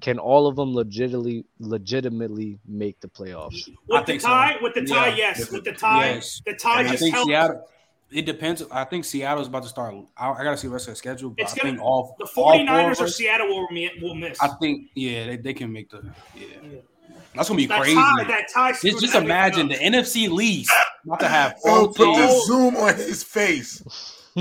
[0.01, 3.67] can all of them legitimately legitimately make the playoffs?
[3.89, 4.29] With I the think so.
[4.29, 5.17] tie, with the tie, Yeah.
[5.17, 5.51] yes.
[5.51, 6.41] With the tie, Yes.
[6.47, 7.29] the tie I just think helped.
[7.29, 7.69] Seattle.
[8.11, 8.63] It depends.
[8.71, 9.95] I think Seattle's about to start.
[10.17, 11.31] I, I got to see the rest of the schedule.
[11.31, 13.69] But It's I gonna- think all The all four 49ers of or Seattle will,
[14.01, 14.41] will miss.
[14.41, 16.03] I think yeah, they, they can make the
[16.37, 16.47] yeah.
[17.35, 17.95] That's gonna be that crazy.
[17.97, 18.73] tie, that tie.
[18.73, 19.79] Just, just imagine up.
[19.79, 20.73] the NFC least
[21.05, 22.47] about to have Oh, four put the teams.
[22.47, 23.83] zoom on his face.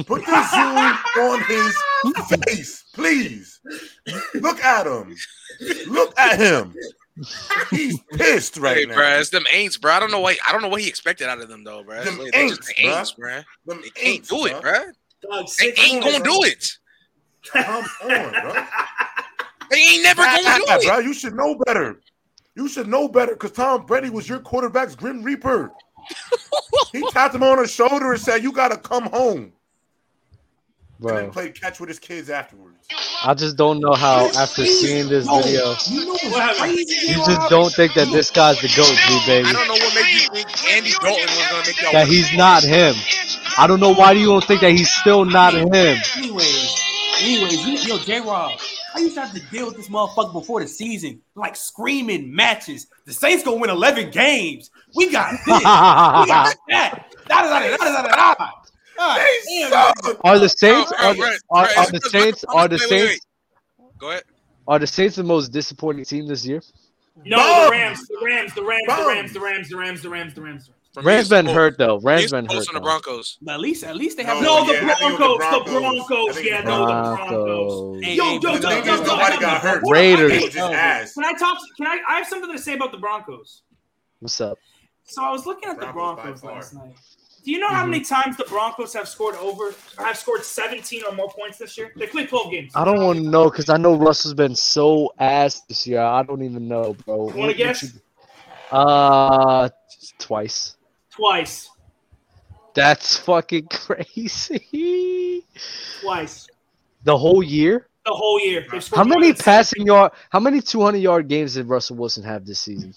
[0.06, 1.76] Put the zoom on his
[2.46, 3.60] face, please.
[4.36, 5.16] Look at him.
[5.88, 6.76] Look at him.
[7.72, 8.96] He's pissed right hey, now.
[8.96, 9.92] bro, it's them Aints, bro.
[9.92, 12.04] I don't know what I don't know what he expected out of them though, bro.
[12.04, 13.02] Them They just Aints, the bruh.
[13.02, 13.42] Aints, bro.
[13.66, 14.62] Them They can't ain'ts, do it, bruh.
[14.62, 15.32] bro.
[15.32, 16.72] Dog, They ain't gonna do it.
[17.46, 18.54] Come on, bro.
[19.72, 20.84] They ain't never gonna do Nah, it.
[20.86, 21.00] bro.
[21.00, 22.02] You should know better.
[22.56, 25.72] You should know better because Tom Brady was your quarterback's Grim Reaper.
[26.92, 29.54] he tapped him on the shoulder and said, You got to come home.
[31.00, 32.88] And then played catch with his kids afterwards.
[33.24, 36.60] I just don't know how after seeing this video, you know What what's happened?
[36.60, 37.08] crazy?
[37.12, 39.48] you just don't think that this guy's the goat, G baby.
[39.48, 42.36] I don't know what made you think Andy Dalton was gonna make y'all That he's
[42.36, 42.96] not him.
[43.60, 45.68] I don't know why you don't think that he's still not him.
[45.74, 46.82] Anyways,
[47.22, 48.60] anyways, you, yo, J Rob,
[48.96, 52.88] I used to have to deal with this motherfucker before the season, like screaming matches.
[53.06, 54.70] The Saints gonna win 11 games.
[54.96, 55.58] We got this.
[55.58, 57.06] we got that.
[57.28, 58.36] Da, da, da, da, da, da, da, da.
[58.36, 58.52] God damn,
[59.00, 62.80] Are the Saints are, bro, are, are the Saints are the.
[62.80, 63.26] Saints
[63.98, 64.24] Go ahead.
[64.68, 66.62] are the Saints the most disappointing team this year?
[67.26, 70.34] No, the Rams, the Rams, the Rams, the Rams, the Rams, the Rams, the Rams,
[70.36, 70.70] the Rams.
[71.04, 72.00] Rams it's been hurt though.
[72.00, 72.66] Rams It's been hurt.
[72.74, 72.80] the.
[72.80, 73.38] Broncos.
[73.42, 75.66] But at least, at least they have No, the yeah, I think it was Broncos,
[75.68, 76.08] the the Broncos.
[76.08, 77.28] Broncos, I think yeah, no, the Broncos.
[77.28, 78.02] Broncos.
[78.02, 79.84] Yo, yo, yo, yo, yo, yo, Nobody got hurt.
[79.88, 80.32] Raiders.
[80.32, 81.14] They was just ass.
[81.14, 81.58] Can I talk?
[81.78, 82.00] Can I?
[82.08, 83.62] I have something to say about the Broncos.
[84.20, 84.58] What's up?
[85.04, 86.56] So I was looking at the Broncos Broncos by far.
[86.56, 86.96] last night.
[87.48, 91.16] Do you know how many times the Broncos have scored over, have scored 17 or
[91.16, 91.94] more points this year?
[91.96, 92.74] They played 12 games.
[92.76, 96.02] I don't want to know because I know Russell's been so ass this year.
[96.02, 97.30] I don't even know, bro.
[97.30, 97.98] You want to guess?
[98.70, 99.70] Uh,
[100.20, 100.76] twice.
[101.10, 101.70] Twice.
[102.74, 105.46] That's fucking crazy.
[106.02, 106.50] Twice.
[107.06, 107.88] The whole year.
[108.06, 108.68] The whole year.
[108.94, 110.12] How many than passing yard?
[110.32, 112.94] How many 200 yard games did Russell Wilson have this season?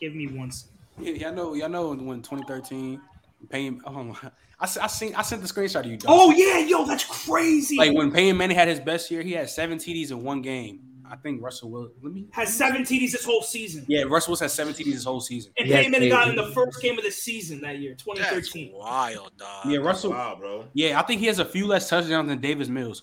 [0.00, 0.50] Give me one.
[0.50, 0.72] second.
[0.98, 3.00] Yeah, y'all know, y'all know when 2013,
[3.48, 3.80] Payne.
[3.86, 4.18] Oh,
[4.60, 5.96] I, s- I seen, I sent the screenshot to you.
[5.96, 6.08] Dog.
[6.10, 7.76] Oh yeah, yo, that's crazy.
[7.76, 10.80] like when Peyton Manning had his best year, he had seven TDs in one game.
[11.10, 11.94] I think Russell Wilson.
[12.02, 12.26] Let me.
[12.30, 13.84] has seven TDs this whole season.
[13.86, 15.52] Yeah, Russell Wilson had seven TDs this whole season.
[15.58, 17.90] And He had Peyton Manning got in the first game of the season that year,
[17.92, 18.72] That's 2013.
[18.74, 19.66] wild, dog.
[19.66, 20.12] Yeah, Russell.
[20.12, 20.64] Wow, bro.
[20.72, 23.02] Yeah, I think he has a few less touchdowns than Davis Mills.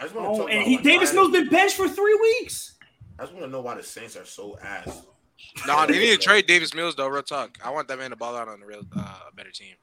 [0.00, 2.74] I just want to Oh, and he why Davis Mills been benched for three weeks.
[3.18, 5.02] I just want to know why the Saints are so ass.
[5.66, 7.08] No, they need to trade Davis Mills though.
[7.08, 7.58] Real talk.
[7.64, 9.74] I want that man to ball out on a real uh, better team.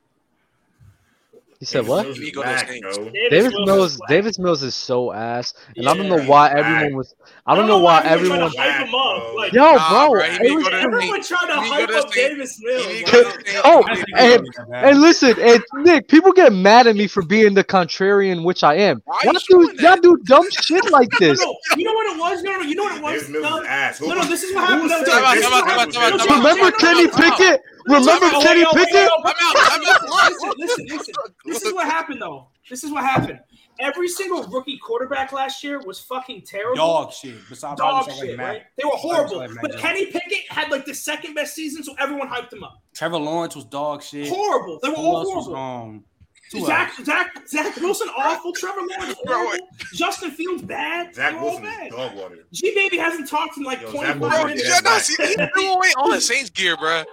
[1.62, 2.02] He said what?
[2.06, 2.98] Davis He is go to whack, Saints.
[2.98, 3.10] bro.
[3.30, 3.92] Davis Mills Mills.
[3.94, 4.02] is.
[4.10, 7.14] Davis Mills is so ass, and I don't know why everyone was.
[7.46, 8.40] I don't know why everyone.
[8.40, 9.16] tried to hype him up.
[9.22, 9.36] Bro.
[9.36, 11.54] Like, Yo, Nah, bro, bro, he it need to was- go to- everyone tried to
[11.62, 12.88] He need to hype up Davis Mills.
[12.88, 13.62] need to oh, go to like, Saints.
[13.64, 13.84] Oh,
[14.18, 14.86] and, he was that bad.
[14.90, 18.74] and listen, and Nick, people get mad at me for being the contrarian, which I
[18.78, 19.04] am.
[19.06, 21.40] Why Y'all do, y'all do dumb shit like this.
[21.40, 22.42] no, you know what it was?
[22.42, 23.30] No, no, you know what it was?
[23.30, 24.00] No, is ass.
[24.00, 24.82] Who no, no, this is what happened.
[24.82, 26.28] was No, saying Time out, this time out, was time out, time out, happening?
[26.28, 26.58] time out.
[26.58, 27.62] Remember Kenny Pickett?
[27.86, 29.10] Remember Oh, Kenny wait, Pickett?
[29.20, 29.36] I'm out.
[29.38, 30.30] I'm out.
[30.32, 31.14] Listen, listen, listen.
[31.46, 32.48] This is what happened, though.
[32.70, 33.40] This is what happened.
[33.80, 36.76] Every single rookie quarterback last year was fucking terrible.
[36.76, 37.36] Dog shit.
[37.50, 38.62] Besides, Dog shit, like right?
[38.78, 39.38] They were horrible.
[39.38, 39.82] Like But Jones.
[39.82, 42.80] Kenny Pickett had like the second best season, so everyone hyped him up.
[42.94, 44.28] Trevor Lawrence was dog shit.
[44.30, 44.80] Horrible.
[44.84, 45.56] They were Who all else was horrible.
[45.90, 46.04] um?
[46.52, 46.94] who Zach.
[47.04, 48.52] Zach, Zach Wilson awful.
[48.54, 49.68] Trevor Lawrence horrible.
[49.94, 51.16] Justin Fields bad.
[51.16, 51.92] Zach They're all Wilson bad.
[51.92, 52.38] dog water.
[52.52, 54.62] G baby hasn't talked in like Yo, 25 Zach minutes.
[54.62, 55.26] did y'all not see?
[55.26, 57.04] He threw away all the Saints gear, bro.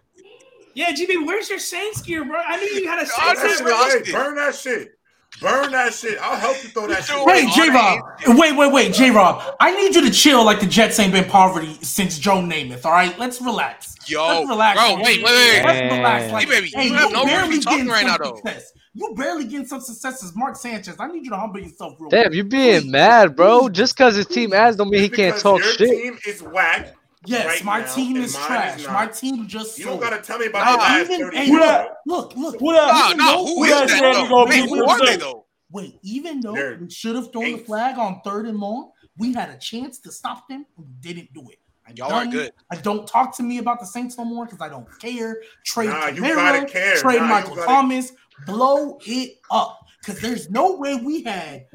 [0.79, 2.39] Yeah, G baby, where's your Saints gear, bro?
[2.39, 4.15] I knew you had a Dog, Burn Saints that that's shit gear.
[4.15, 4.23] right.
[4.23, 4.27] away.
[4.29, 4.99] Burn that shit.
[5.41, 6.19] Burn that shit.
[6.21, 7.17] I'll help you throw that shit.
[7.17, 7.47] Away.
[7.47, 8.01] Wait, J Rob.
[8.39, 9.57] Wait, wait, wait, J Rob.
[9.59, 12.85] I need you to chill like the Jets ain't been poverty since Joe Namath.
[12.85, 13.97] All right, let's relax.
[14.09, 14.79] Yo, let's relax.
[14.79, 15.65] bro, on wait, wait, wait.
[15.65, 16.31] Let's relax.
[16.31, 18.19] Hey, baby, hey, you have no reason to barely be talking getting right some now,
[18.19, 18.37] though.
[18.37, 18.73] Success.
[18.95, 20.95] You barely getting some success as Mark Sanchez.
[21.01, 22.35] I need you to humble yourself real Damn, quick.
[22.35, 23.69] you being mad, bro.
[23.69, 25.91] Just because his team ass don't mean he can't talk your shit.
[25.91, 26.95] team is whack.
[27.27, 28.81] Yes, right my now, team is trash.
[28.81, 31.37] is my team just You don't gotta tell me about Nah, the last even, 30
[31.37, 31.61] hey, years.
[31.61, 32.61] look, look, look.
[32.61, 32.89] What up?
[32.95, 34.45] No, even no, though- who what is I that though?
[34.47, 35.45] Wait, who are they though?
[35.71, 39.33] Wait, even though They're we should have thrown the flag on third and long, we
[39.35, 41.59] had a chance to stop them we didn't do it.
[41.87, 42.53] I Y'all aren't good.
[42.71, 45.39] I don't talk to me about the Saints no more because I don't care.
[45.65, 46.97] Trade Nah, you Kamara, gotta care.
[46.97, 48.13] trade Nah, Michael gotta- Thomas,
[48.47, 49.81] blow it up.
[50.01, 51.67] Because there's no way we had.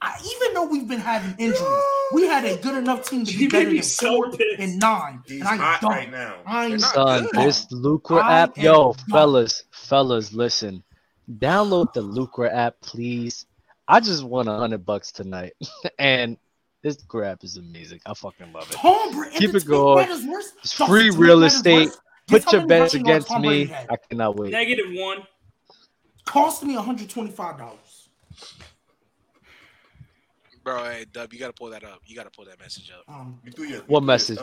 [0.00, 1.68] I, even though we've been having injuries,
[2.12, 4.30] we had a good enough team to be You better made me than so four
[4.30, 4.60] pissed.
[4.60, 5.22] and nine.
[5.26, 5.90] He's and I hot don't.
[5.90, 6.36] right now.
[6.46, 7.34] I'm They're Son, good.
[7.34, 9.04] this Lucra app, yo, done.
[9.10, 10.84] fellas, fellas, listen.
[11.38, 13.44] Download the Lucra app, please.
[13.88, 15.54] I just won a hundred bucks tonight,
[15.98, 16.36] and
[16.82, 18.00] this grab is amazing.
[18.06, 18.74] I fucking love it.
[18.76, 19.36] Tom Brady.
[19.38, 20.06] Keep it going.
[20.08, 21.90] It's free real estate.
[22.28, 23.72] Put your bets against me.
[23.90, 24.52] I cannot wait.
[24.52, 25.26] Negative one.
[26.24, 27.62] Cost me $125.
[30.68, 32.02] Bro, hey Dub, you gotta pull that up.
[32.04, 33.02] You gotta pull that message up.
[33.08, 34.38] Um, You threw your- you What threw message?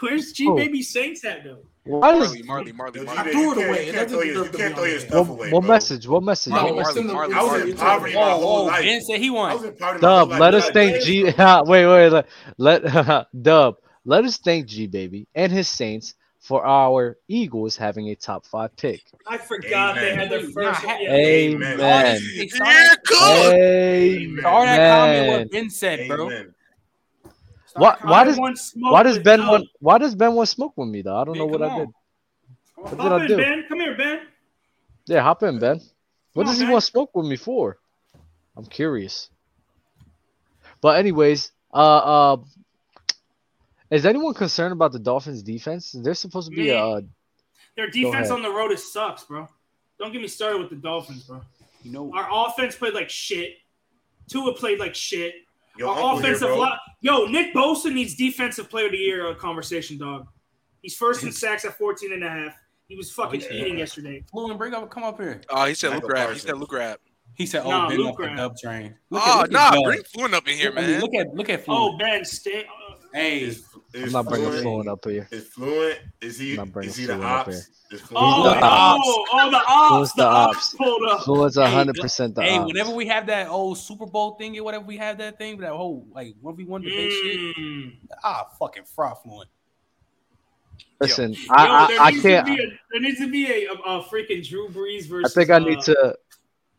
[0.00, 0.54] Where's G Oh.
[0.54, 1.58] Baby Saints at though?
[1.82, 3.16] Why does Marley, Marley, Marley, Marley.
[3.16, 3.86] G-Baby, threw it can't- away.
[3.86, 5.50] You can't doesn't throw your, you can't throw your stuff what, away.
[5.50, 5.68] what bro.
[5.68, 6.06] message?
[6.06, 6.50] What message?
[6.52, 7.12] Marley, What Marley, message?
[7.12, 8.82] Marley, I was in poverty my Oh, whole oh, life.
[8.84, 9.52] Ben said he won.
[9.54, 11.24] was in poverty my Dub, let us thank G.
[11.66, 13.78] wait, wait, let, let Dub.
[14.04, 18.76] Let us thank G Baby and his Saints for our Eagles having a top five
[18.76, 19.00] pick.
[19.26, 20.52] I forgot they had their Amen.
[20.52, 20.82] first.
[20.84, 21.12] Nah, yeah.
[21.12, 21.72] Amen.
[21.80, 22.20] Amen.
[22.36, 24.38] Hey, start that- Amen.
[24.40, 26.26] start that comment what Ben said, bro.
[26.26, 26.54] Amen.
[27.74, 29.48] Why, why I does want smoke why does with Ben Dub.
[29.48, 31.16] want why does Ben want smoke with me though?
[31.16, 31.86] I don't know Ben, what come I did.
[31.86, 31.94] on.
[32.76, 33.36] What did Hop I in, do?
[33.38, 33.64] Ben.
[33.68, 34.20] Come here, Ben.
[35.06, 35.76] Yeah, hop in, Ben.
[36.34, 36.72] What Come on, does he Ben.
[36.72, 37.78] want smoke with me for?
[38.56, 39.30] I'm curious.
[40.82, 42.36] But anyways, uh, uh,
[43.92, 45.92] is anyone concerned about the Dolphins' defense?
[45.92, 46.70] They're supposed to be Me.
[46.70, 47.00] uh,
[47.76, 49.48] Their defense on the road is sucks, bro.
[49.98, 51.40] Don't get me started with the Dolphins, bro.
[51.82, 53.54] You know, Our offense played like shit.
[54.28, 55.34] Tua played like shit.
[55.78, 56.78] Your Our uncle here, offensive line.
[57.00, 60.26] Yo, Nick Bosa needs defensive player of the year uh, conversation, dog.
[60.82, 62.54] He's first in sacks at 14 and a half.
[62.88, 64.22] He was fucking Oh, he's- eating yesterday.
[64.30, 65.40] Fluent, bring up, come up here.
[65.48, 66.30] Oh, he said Michael Luke Rap.
[66.32, 67.00] He said Luke Rap.
[67.34, 69.84] He said, "Oh, Nah, Ben Luke off the dub train." Look Oh, look nah, Dub.
[69.84, 71.00] bring Fluent up in here, I mean, man.
[71.00, 72.64] look at look at Oh, Ben, stay.
[72.66, 73.54] uh, hey,
[73.94, 75.28] Is, I'm not bringing fluent, Fluent up here.
[75.30, 75.98] Is fluent?
[76.20, 76.52] Is he?
[76.52, 77.48] I'm not bringing Is he the ops?
[77.48, 77.98] here.
[77.98, 79.02] Is Oh, the oh, ops.
[79.32, 79.88] oh, the ops.
[79.88, 80.74] Fluent's The the ops ops.
[80.76, 81.20] pulled up.
[81.24, 82.66] Fluent's hundred percent the hey, ops.
[82.72, 85.72] whenever we have that old Super Bowl thing or whatever we have that thing, that
[85.72, 87.56] whole like one v one debate shit.
[87.56, 87.96] Mm.
[88.24, 89.50] Ah, fucking fraud Fluent.
[91.00, 92.48] Listen, Yo, I there I, I can't.
[92.48, 92.56] A,
[92.92, 95.36] there needs to be a, a, a freaking Drew Brees versus.
[95.36, 96.16] I think I need uh, to.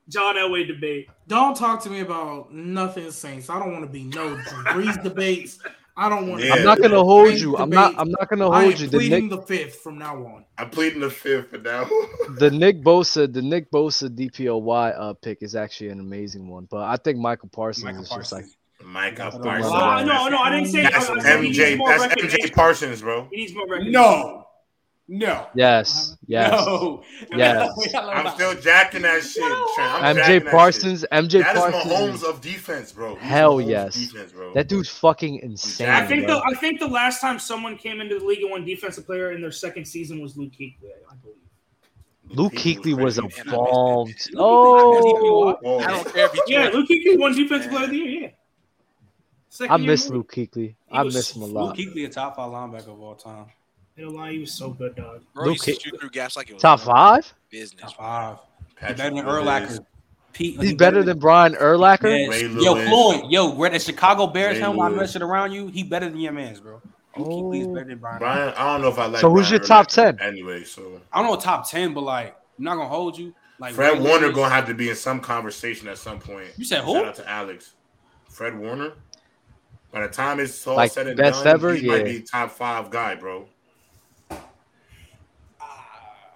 [0.10, 1.10] John Elway debate.
[1.28, 3.50] Don't talk to me about nothing Saints.
[3.50, 5.60] I don't want to be no Drew Brees debates.
[5.96, 6.44] I don't want.
[6.44, 6.54] Yeah.
[6.54, 7.56] I'm not gonna hold you.
[7.58, 7.94] I'm not.
[7.98, 8.88] I'm not gonna I hold am you.
[8.88, 10.46] The pleading Nick, the fifth from now on.
[10.58, 11.88] I'm pleading the fifth for now.
[12.38, 16.68] the Nick Bosa, the Nick Bosa DPOY uh pick is actually an amazing one.
[16.70, 18.58] But I think Michael Parsons Michael is just like Parsons.
[18.84, 19.72] Micah Parsons.
[19.72, 20.04] Wow.
[20.04, 20.84] no, no, I didn't say.
[20.84, 21.86] That's I, I said he needs MJ.
[21.86, 22.36] That's.
[22.36, 23.28] MJ Parsons, bro.
[23.32, 23.94] He needs more recognition.
[23.94, 24.48] No,
[25.08, 26.52] no, yes, yes.
[26.52, 27.04] no.
[27.36, 27.94] Yes.
[27.96, 29.44] I'm still jacking that shit.
[29.44, 29.60] Trent.
[29.80, 31.44] I'm MJ jacking that Parsons, MJ shit.
[31.44, 31.94] That is Parsons.
[31.94, 33.16] Mahomes of defense, bro.
[33.16, 33.96] He's Hell Mahomes yes.
[33.96, 34.54] Defense, bro.
[34.54, 35.90] That dude's fucking insane.
[35.90, 36.36] I think bro.
[36.36, 39.34] the I think the last time someone came into the league and won defensive player
[39.34, 40.78] in their second season was Luke Kuechly.
[41.12, 41.38] I believe.
[42.30, 43.44] Luke Kuechly was a crazy.
[43.50, 44.38] Man, I missed bomb.
[44.38, 47.90] Oh, Oh, I don't care if he Yeah, yeah, Luke Kuechly won defensive player of
[47.90, 48.22] the year.
[48.22, 48.30] Yeah.
[49.50, 50.38] Second I year miss in the league.
[50.38, 50.76] Luke Kuechly.
[50.92, 51.78] I was miss him a Luke lot.
[51.78, 53.46] Kuechly, a top five linebacker of all time.
[53.98, 55.22] Ain't gonna lie, he was so good, dog.
[55.36, 57.32] Bro, Luke used shoot through gaps like it was Top five?
[57.50, 57.82] business.
[57.82, 58.38] Top five.
[58.70, 59.78] He Patrick better than Willis.
[59.80, 59.86] Urlacher.
[60.34, 62.28] Pete, He's better than Brian Urlacher.
[62.28, 62.42] Yes.
[62.64, 62.88] Yo, Lewis.
[62.90, 65.02] Floyd, yo, where the Chicago Bears Ray him while Lewis.
[65.02, 66.82] messing around you, he better than your man's, bro.
[67.16, 67.74] Luke Kuechly Oh.
[67.76, 68.18] better than Brian.
[68.18, 69.22] Brian, I don't know if I like.
[69.22, 70.20] So who's Brian your top 10?
[70.20, 73.36] Anyway, so I don't know top ten, but like, I'm not gonna hold you.
[73.60, 76.48] Like Fred Ray Warner Lewis- gonna have to be in some conversation at some point.
[76.58, 76.94] You said who?
[76.96, 77.74] Shout out to Alex.
[78.28, 78.94] Fred Warner.
[79.92, 81.76] By the time it's all Like, said and best done, ever?
[81.76, 83.48] he might be top five guy, bro.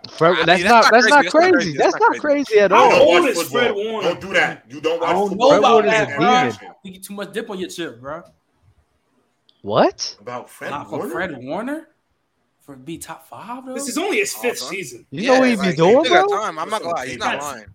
[0.07, 1.27] Fred, I mean, that's, that's not not that's not crazy.
[1.27, 1.71] That's not crazy.
[1.71, 1.77] crazy.
[1.77, 2.89] That's That's not not crazy at all.
[2.89, 3.43] don't watch football.
[3.59, 4.07] Fred Warner?
[4.09, 4.63] Don't do that.
[4.69, 5.51] You don't watch I don't football.
[5.51, 6.51] know about Warner's that, a bro.
[6.61, 6.75] demon.
[6.83, 8.23] You get too much dip on your chip, bro.
[9.61, 10.17] What?
[10.21, 11.11] About Fred Not for Warner.
[11.11, 11.87] Fred Warner
[12.61, 13.73] for be top five though.
[13.73, 14.69] This is only his Oh, fifth son.
[14.69, 15.05] season.
[15.09, 16.39] You know what he be like, doing, he got bro?
[16.39, 16.59] time.
[16.59, 17.07] I'm not gonna lie.
[17.07, 17.65] He's not lying.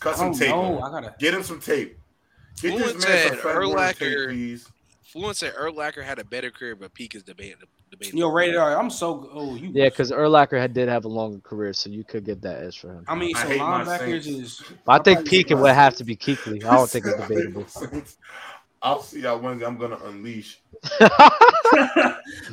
[0.00, 0.48] Cut some tape.
[0.50, 0.80] know.
[0.80, 1.14] I gotta.
[1.18, 1.98] Get him some tape.
[2.60, 3.36] Get Fluent this man some
[5.12, 5.72] said Fred Warner tape, Urlacher- please.
[5.74, 7.68] Fluent said Urlacher had a better career, but Peak is debatable.
[8.12, 8.78] Yo, radar.
[8.78, 9.28] I'm so.
[9.32, 9.70] Oh, you.
[9.72, 12.78] Yeah, because Urlacher had, did have a longer career, so you could get that edge
[12.78, 13.04] for him.
[13.08, 14.62] I mean, so hate my linebackers is.
[14.84, 16.64] But I think Peak would have to be Kuechly.
[16.64, 17.66] I don't think it's debatable.
[18.82, 19.66] I'll see y'all Wednesday.
[19.66, 20.60] I'm gonna unleash.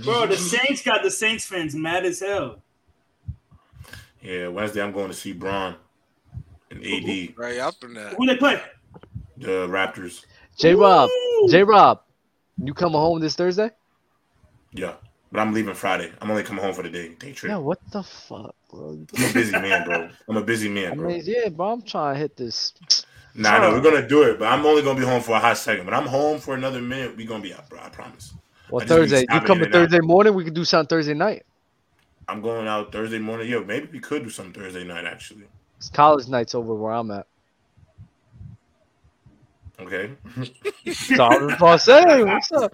[0.04, 2.62] Bro, the Saints got the Saints fans mad as hell.
[4.22, 5.76] Yeah, Wednesday I'm going to see Bron
[6.70, 8.16] and AD, Right after that.
[8.18, 8.62] Who they play?
[9.38, 10.26] the Raptors.
[10.58, 11.10] J Rob,
[11.48, 12.02] J Rob,
[12.64, 13.72] you coming home this Thursday?
[14.74, 14.94] Yeah.
[15.32, 16.12] but I'm leaving Friday.
[16.22, 17.10] I'm only coming home for the day.
[17.10, 17.52] Day trip.
[17.52, 19.06] Yeah, what the fuck, bro?
[19.18, 20.10] I'm a busy man, bro.
[20.28, 21.08] I'm a busy man, bro.
[21.08, 21.72] mean, yeah, bro.
[21.72, 22.74] I'm trying to hit this.
[23.36, 25.58] Nah, no, we're gonna do it, but I'm only gonna be home for a hot
[25.58, 25.86] second.
[25.86, 27.16] But I'm home for another minute.
[27.16, 27.80] We gonna be out, bro.
[27.80, 28.34] I promise.
[28.70, 29.26] Well, I Thursday.
[29.30, 29.72] You in to out.
[29.72, 30.34] Thursday morning.
[30.34, 31.46] We could do something Thursday night.
[32.28, 33.50] I'm going out Thursday morning.
[33.50, 35.46] Yo, maybe we could do some Thursday night actually.
[35.78, 37.28] It's college nights over where I'm at.
[39.80, 40.12] Okay.
[40.94, 42.74] So I was about to say, what's up?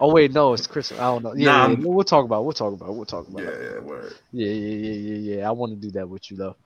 [0.00, 0.92] Oh wait, no, it's Chris.
[0.92, 1.34] I don't know.
[1.34, 2.40] Yeah, Nah, yeah, I'm- we'll talk about.
[2.40, 2.88] it, We'll talk about.
[2.90, 3.42] it, We'll talk about.
[3.42, 3.72] yeah, it.
[3.74, 4.14] yeah, word.
[4.32, 5.48] Yeah, yeah, yeah, yeah, yeah.
[5.48, 6.56] I want to do that with you though.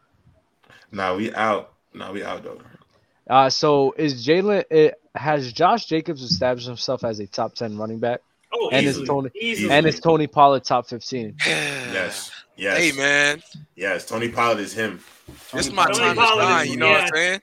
[0.92, 1.72] Nah, we out.
[1.94, 2.58] Nah, we out though.
[3.28, 4.64] Uh, so is Jalen?
[4.70, 8.20] It, has Josh Jacobs established himself as a top ten running back,
[8.52, 9.02] Oh, and easily.
[9.02, 9.72] is Tony Easily.
[9.74, 11.34] and is Tony Pollard top fifteen?
[11.46, 12.30] Yes.
[12.56, 12.78] Yes.
[12.78, 13.42] Hey man,
[13.76, 14.06] Yes.
[14.06, 15.00] Tony Pollard is him.
[15.52, 16.64] this is my Tony time to shine.
[16.66, 17.00] is- You know what.
[17.02, 17.40] I'm saying?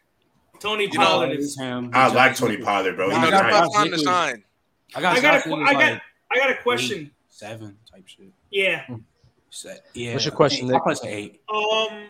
[0.66, 1.58] Tony You Pollard It's is.
[1.58, 1.92] him.
[1.94, 2.66] I Josh like Tony Jacobs.
[2.68, 3.12] Pollard, bro.
[3.12, 3.66] I He's You got know, nice.
[3.66, 4.04] it's time to Jacobs.
[4.04, 4.44] shine.
[4.96, 5.18] I got.
[5.18, 6.02] I got Josh a, Jacobs I got, like
[6.32, 7.12] I got a question.
[7.30, 8.26] seven type shit.
[8.52, 8.86] Yeah.
[9.52, 10.14] Se- Yeah.
[10.14, 10.72] What's your question, Eight.
[10.72, 10.76] Nick?
[10.76, 11.42] I'll probably eight.
[11.54, 12.04] Um,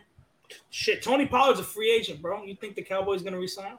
[0.69, 1.01] shit.
[1.03, 2.43] Tony Pollard's a free agent, bro.
[2.43, 3.73] You think the Cowboys gonna resign?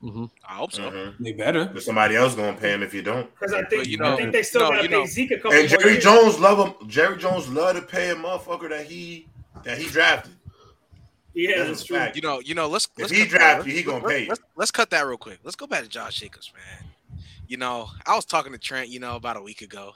[0.00, 0.82] hmm I hope so.
[0.90, 1.14] Mhm.
[1.20, 1.66] They better.
[1.66, 3.32] But somebody else gonna pay him if you don't.
[3.38, 5.06] Because I think you know, I know- think they still no, gotta you pay know.
[5.06, 6.04] Zeke a couple And more Jerry years.
[6.04, 6.88] Jones love him.
[6.88, 9.26] Jerry Jones love to pay a motherfucker that he
[9.64, 10.32] that he drafted.
[11.34, 11.96] Yeah, That's that's true.
[11.96, 12.16] fact.
[12.16, 12.68] You know, you know.
[12.68, 14.28] Let's If let's he cut that- draft you, he gonna let's- pay you.
[14.28, 15.38] Let's, let's cut that real quick.
[15.44, 16.90] Let's go back to Josh Jacobs, man.
[17.48, 18.88] You know, I was talking to Trent.
[18.88, 19.92] You know, about a week ago.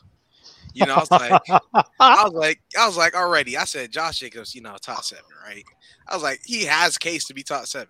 [0.74, 1.42] You know, I was like,
[2.00, 3.56] I was like, I was like, already.
[3.56, 4.54] I said Josh Jacobs.
[4.54, 5.64] You know, top seven, right?
[6.08, 7.88] I was like, he has case to be top seven.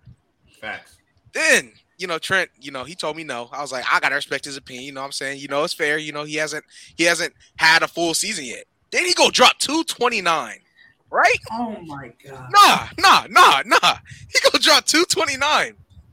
[0.61, 0.97] Facts.
[1.33, 3.49] Then, you know, Trent, you know, he told me no.
[3.51, 4.85] I was like, I gotta respect his opinion.
[4.85, 5.39] You know what I'm saying?
[5.39, 5.97] You know, it's fair.
[5.97, 6.63] You know, he hasn't
[6.97, 8.65] he hasn't had a full season yet.
[8.91, 10.59] Then he go drop 229.
[11.09, 11.37] Right?
[11.51, 12.49] Oh my god.
[12.51, 13.97] Nah, nah, nah, nah.
[14.29, 15.39] He gonna drop 229.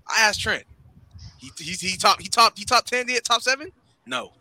[0.06, 0.64] I asked Trent.
[1.38, 3.70] He he, he top he top he top 10 yet, top seven?
[4.06, 4.32] No.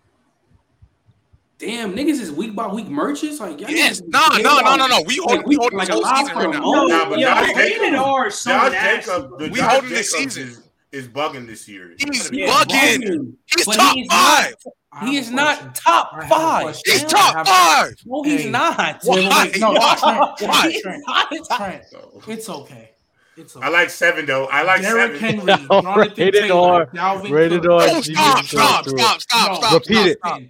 [1.60, 3.40] Damn, niggas is week by week merchants.
[3.40, 4.02] Like, y'all Yes.
[4.02, 5.02] niggas No, forget no, no, no, no.
[5.08, 6.52] We Like, hold we we- holding like this a whole lot season for right a
[6.52, 6.60] now.
[6.62, 6.90] month.
[6.92, 10.12] Yo, Nah, but yo, Josh rated Jacobs- R is so Jacob, We Josh holding this
[10.12, 10.64] season.
[10.94, 11.94] Is, is bugging this year.
[11.98, 13.34] He's Yeah, bugging.
[13.56, 14.56] He's But top he's five.
[14.92, 16.82] I have He is not top I have a five.
[16.86, 17.96] He's top five.
[18.06, 18.50] No, he's Hey.
[18.50, 19.02] not.
[19.04, 19.60] Wait, wait, wait.
[19.60, 19.96] No, Why?
[20.00, 20.70] Trent, Why?
[20.70, 21.32] He's Trent, not.
[21.58, 21.84] Trent,
[22.28, 22.90] it's okay.
[23.36, 23.66] It's okay.
[23.66, 24.46] I like seven though.
[24.46, 25.40] I like Derrick seven.
[25.48, 27.72] Henry, Jonathan Rated Taylor, R, Dalvin rated Cook.
[27.72, 27.88] R.
[27.90, 29.74] Oh, Jesus stop, Christ, stop, through stop, stop, No, stop.
[29.74, 30.18] Repeat it.
[30.20, 30.42] stop.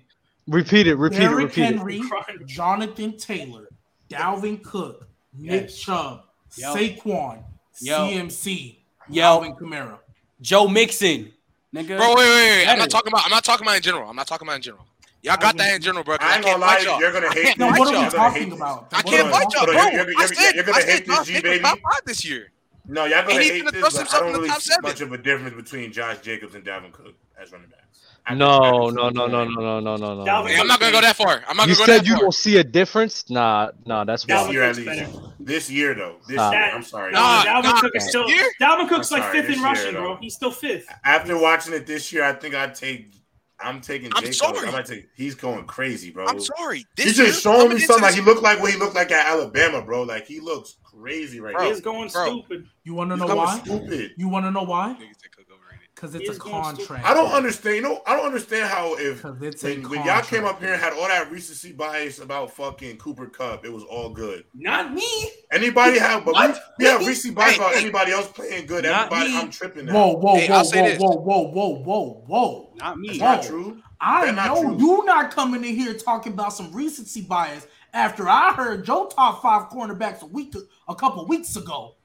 [0.47, 0.95] Repeat it.
[0.95, 1.19] Repeat it.
[1.21, 1.77] Derrick Repeat it.
[1.77, 2.01] Henry,
[2.45, 3.69] Jonathan Taylor,
[4.09, 5.77] Dalvin Cook, Nick Yes.
[5.79, 6.23] Chubb,
[6.57, 6.75] Yo.
[6.75, 7.43] Saquon,
[7.79, 7.97] Yo.
[8.09, 8.79] CMC,
[9.09, 9.99] Yo, Alvin Kamara.
[10.43, 11.31] Joe Mixon,
[11.73, 11.97] nigga.
[11.97, 12.25] Bro, wait, wait,
[12.59, 12.67] wait.
[12.67, 13.23] I'm not talking about.
[13.25, 14.09] I'm not talking about in general.
[14.09, 14.85] I'm not talking about in general.
[15.23, 16.17] Y'all got that in general, bro.
[16.17, 16.99] 'cause I I ain't gonna lie, y'all.
[16.99, 18.87] you're gonna hate can't No, what are we You're gonna hate talking about?
[18.91, 19.73] I can't fight y'all, bro.
[19.73, 21.59] You're- you're- I you're- said, you're gonna I said hate this G, baby.
[21.63, 22.51] top five this year.
[22.85, 24.81] No, y'all gonna And hate gonna this, but I don't really see seven.
[24.83, 27.79] much of a difference between Josh Jacobs and Dalvin Cook as running backs.
[28.27, 30.45] I No, no, no, no, no, no, no, no, no.
[30.45, 31.41] Hey, I'm not gonna go that far.
[31.47, 32.21] I'm not You gonna go said that you far.
[32.23, 33.29] don't see a difference?
[33.29, 34.51] Nah, nah, that's This Dalvin wrong.
[34.53, 35.11] year at least.
[35.45, 35.55] Better.
[35.55, 36.17] This year though.
[36.27, 36.51] This Nah.
[36.51, 36.71] year.
[36.73, 37.11] I'm sorry.
[37.11, 38.27] Nah, Dalvin nah, Cook is still.
[38.27, 38.49] here?
[38.61, 40.17] Dalvin Cook's I'm like fifth this in year, rushing, bro.
[40.17, 40.87] He's still fifth.
[41.03, 43.13] After watching it this year, I think I take.
[43.59, 44.37] I'm taking I'm Jacobs.
[44.39, 44.67] sorry.
[44.67, 45.07] I might take.
[45.15, 46.25] He's going crazy, bro.
[46.27, 46.85] I'm sorry.
[46.97, 48.95] This He's year, just showing coming me something like he looked like what he looked
[48.95, 50.03] like at Alabama, bro.
[50.03, 52.25] Like he looks crazy right Bro, He is going bro.
[52.41, 52.65] stupid.
[52.83, 53.59] You want to know why?
[53.59, 54.11] stupid.
[54.17, 54.89] You want to know why?
[54.99, 55.87] Niggas say Cook overrated.
[56.03, 56.87] Because it's a is going stupid.
[56.87, 57.05] contract.
[57.05, 57.77] I don't understand.
[57.77, 60.81] You know, I don't understand how if it's when, when y'all came up here and
[60.81, 64.43] had all that recency bias about fucking Cooper Kupp, it was all good.
[64.53, 65.29] Not me.
[65.49, 66.59] Anybody have, but What?
[66.77, 68.83] we, we have recency bias Hey, about anybody else playing good.
[68.83, 69.39] Not Everybody, me.
[69.39, 69.93] I'm tripping now.
[69.93, 72.73] Whoa, whoa, Hey, whoa, whoa, whoa, whoa, whoa, whoa, whoa.
[72.75, 73.07] Not me.
[73.07, 73.25] That's Whoa.
[73.35, 73.83] not true.
[74.01, 74.77] I That's not know true.
[74.77, 79.41] you not coming in here talking about some recency bias after I heard Joe top
[79.41, 80.53] five cornerbacks a week
[80.89, 81.95] a couple weeks ago.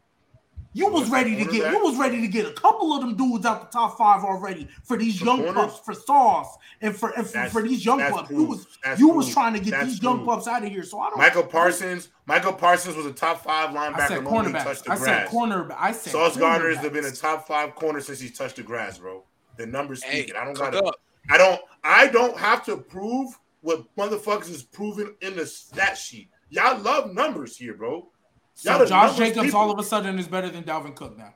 [0.74, 3.46] You was ready to get you was ready to get a couple of them dudes
[3.46, 5.54] out the top five already for these For young corners?
[5.72, 8.30] pups for Sauce and for and for, for these young that's pups.
[8.30, 10.82] You was That's you was trying to get That's these young pups out of here.
[10.82, 12.08] So I don't Michael Parsons.
[12.26, 14.08] Michael Parsons was a top five I linebacker.
[14.08, 15.30] said the moment he touched the I said grass.
[15.30, 15.74] corner.
[15.76, 18.98] I said Sauce Gardner has been a top five corner since he touched the grass,
[18.98, 19.24] bro.
[19.56, 20.36] The numbers Hey, speaking.
[20.36, 20.84] I don't gotta.
[20.84, 20.94] up.
[21.30, 21.60] I don't.
[21.82, 23.30] I don't have to prove
[23.62, 26.28] what motherfuckers is proven in the stat sheet.
[26.50, 28.08] Y'all love numbers here, bro.
[28.60, 29.60] So Josh Jacobs people.
[29.60, 31.32] all of a sudden is better than Dalvin Cook now.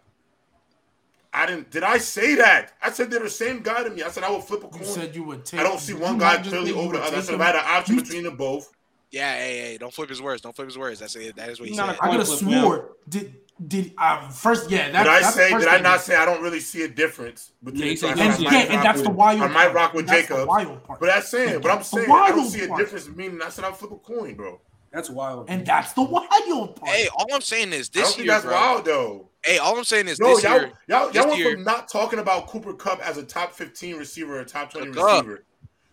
[1.32, 1.70] I didn't.
[1.70, 2.73] Did I say that?
[2.82, 4.03] I said they're the same guy to me.
[4.03, 4.85] I said I would flip a You coin.
[4.85, 5.61] said you would take.
[5.61, 7.16] I don't see one guy clearly over the other.
[7.16, 8.70] I said if I had an option between them both.
[9.12, 10.43] Yeah, hey, hey, don't flip his words.
[10.43, 10.99] Don't flip his words.
[11.01, 11.36] That's it.
[11.36, 11.99] That is what he Not said.
[12.03, 12.62] I could have Flip now.
[12.62, 12.93] swore.
[13.09, 13.35] Did
[13.69, 14.69] did I first?
[14.70, 15.44] Yeah, that, Did I say?
[15.49, 17.82] the first Did I not say I don't really see a difference between?
[17.85, 19.11] Yeah, he so I said said And, I you might yeah, and that's with- the
[19.12, 19.40] wild.
[19.43, 20.49] I might rock with That's the Jacobs.
[20.49, 20.99] wild part.
[21.01, 22.81] But that's saying, but I'm saying I don't see a part.
[22.81, 23.09] difference.
[23.09, 24.61] Meaning I said I'll flip a coin, bro.
[24.93, 25.47] That's wild.
[25.48, 26.90] And that's the wild part.
[26.93, 28.55] Hey, all I'm saying is I don't this think year, that's bro.
[28.55, 29.28] wild though.
[29.44, 30.73] Hey, all I'm saying is No, this y'all, year.
[30.86, 34.39] y'all, y'all went year- from not talking about Cooper Kupp as a top 15 receiver
[34.39, 35.24] or top 20 Cook up.
[35.24, 35.44] receiver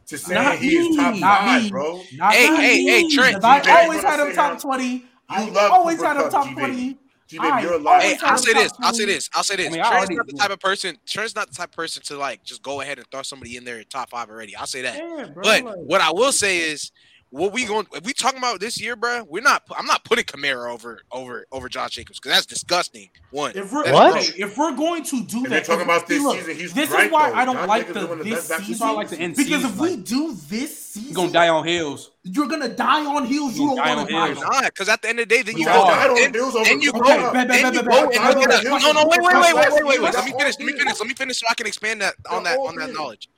[0.07, 1.69] to say Not he is top not five, me.
[1.69, 2.01] bro.
[2.15, 5.05] Not Hey, me, hey, hey, Trent, 'cause I G-Baby, always had him top say twenty.
[5.29, 6.61] I love always Cooper had him top G-Baby.
[6.67, 6.97] twenty.
[7.27, 8.01] G-Baby, I you're always lying.
[8.01, 8.71] Hey, had I'll say this.
[8.81, 9.29] I'll say this.
[9.33, 9.67] I'll say this.
[9.67, 10.97] I mean, Trent's not the type of person.
[11.05, 13.63] Trent's not the type of person to like just go ahead and throw somebody in
[13.63, 14.55] there in top five already.
[14.55, 14.95] I'll say that.
[14.97, 16.91] Yeah, bro, But like- what I will say is,
[17.31, 19.63] what we going if we talking about this year, bro, we're not.
[19.77, 23.09] I'm not putting Kamara over over over Josh Jacobs because that's disgusting.
[23.31, 24.13] One, If we're What?
[24.13, 24.31] gross.
[24.35, 26.73] if we're going to do If that, you're talking about this see, look, season, he's
[26.73, 27.35] this right, is why though.
[27.35, 28.87] I don't Josh like Jacobs the the this best- that's season.
[28.87, 31.49] why I like the end because if we like- do this season, He's gonna die
[31.49, 32.11] on hills.
[32.23, 33.55] you're gonna die on heels.
[33.55, 34.35] You You're don't want to die on.
[34.35, 35.85] not because at the end of the day, then You you go.
[35.85, 36.99] died on Then, Bills then you go.
[36.99, 37.33] Kupp.
[37.33, 38.63] bet, bet, Then you go bet, and bet, look at bet, that.
[38.63, 40.13] bet, No, no, wait, wait, wait, wait, wait, wait, wait.
[40.15, 40.55] Let me finish.
[40.57, 40.99] Let me finish.
[40.99, 43.29] Let me finish so I can expand that on that on that knowledge.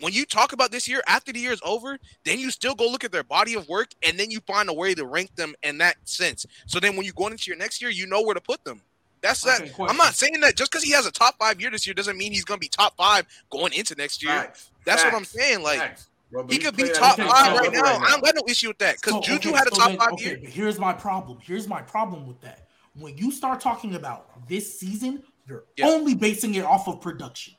[0.00, 2.88] When you talk about this year, after the year is over, then you still go
[2.88, 5.54] look at their body of work, and then you find a way to rank them
[5.62, 6.46] in that sense.
[6.66, 8.80] So then, when you go into your next year, you know where to put them.
[9.20, 9.58] That's that.
[9.58, 9.86] Question.
[9.88, 12.16] I'm not saying that just because he has a top five year this year doesn't
[12.16, 14.32] mean he's going to be top five going into next year.
[14.32, 14.70] Facts.
[14.86, 15.62] That's what I'm saying.
[15.62, 16.08] Like Facts.
[16.32, 17.98] Bro, he could be top five right level now.
[17.98, 19.88] I don't got no issue with that because So, Juju okay, had a so top
[19.88, 20.38] then- five okay, year.
[20.40, 21.38] but here's my problem.
[21.42, 22.68] Here's my problem with that.
[22.94, 25.88] When you start talking about this season, you're Yeah.
[25.88, 27.54] only basing it off of production.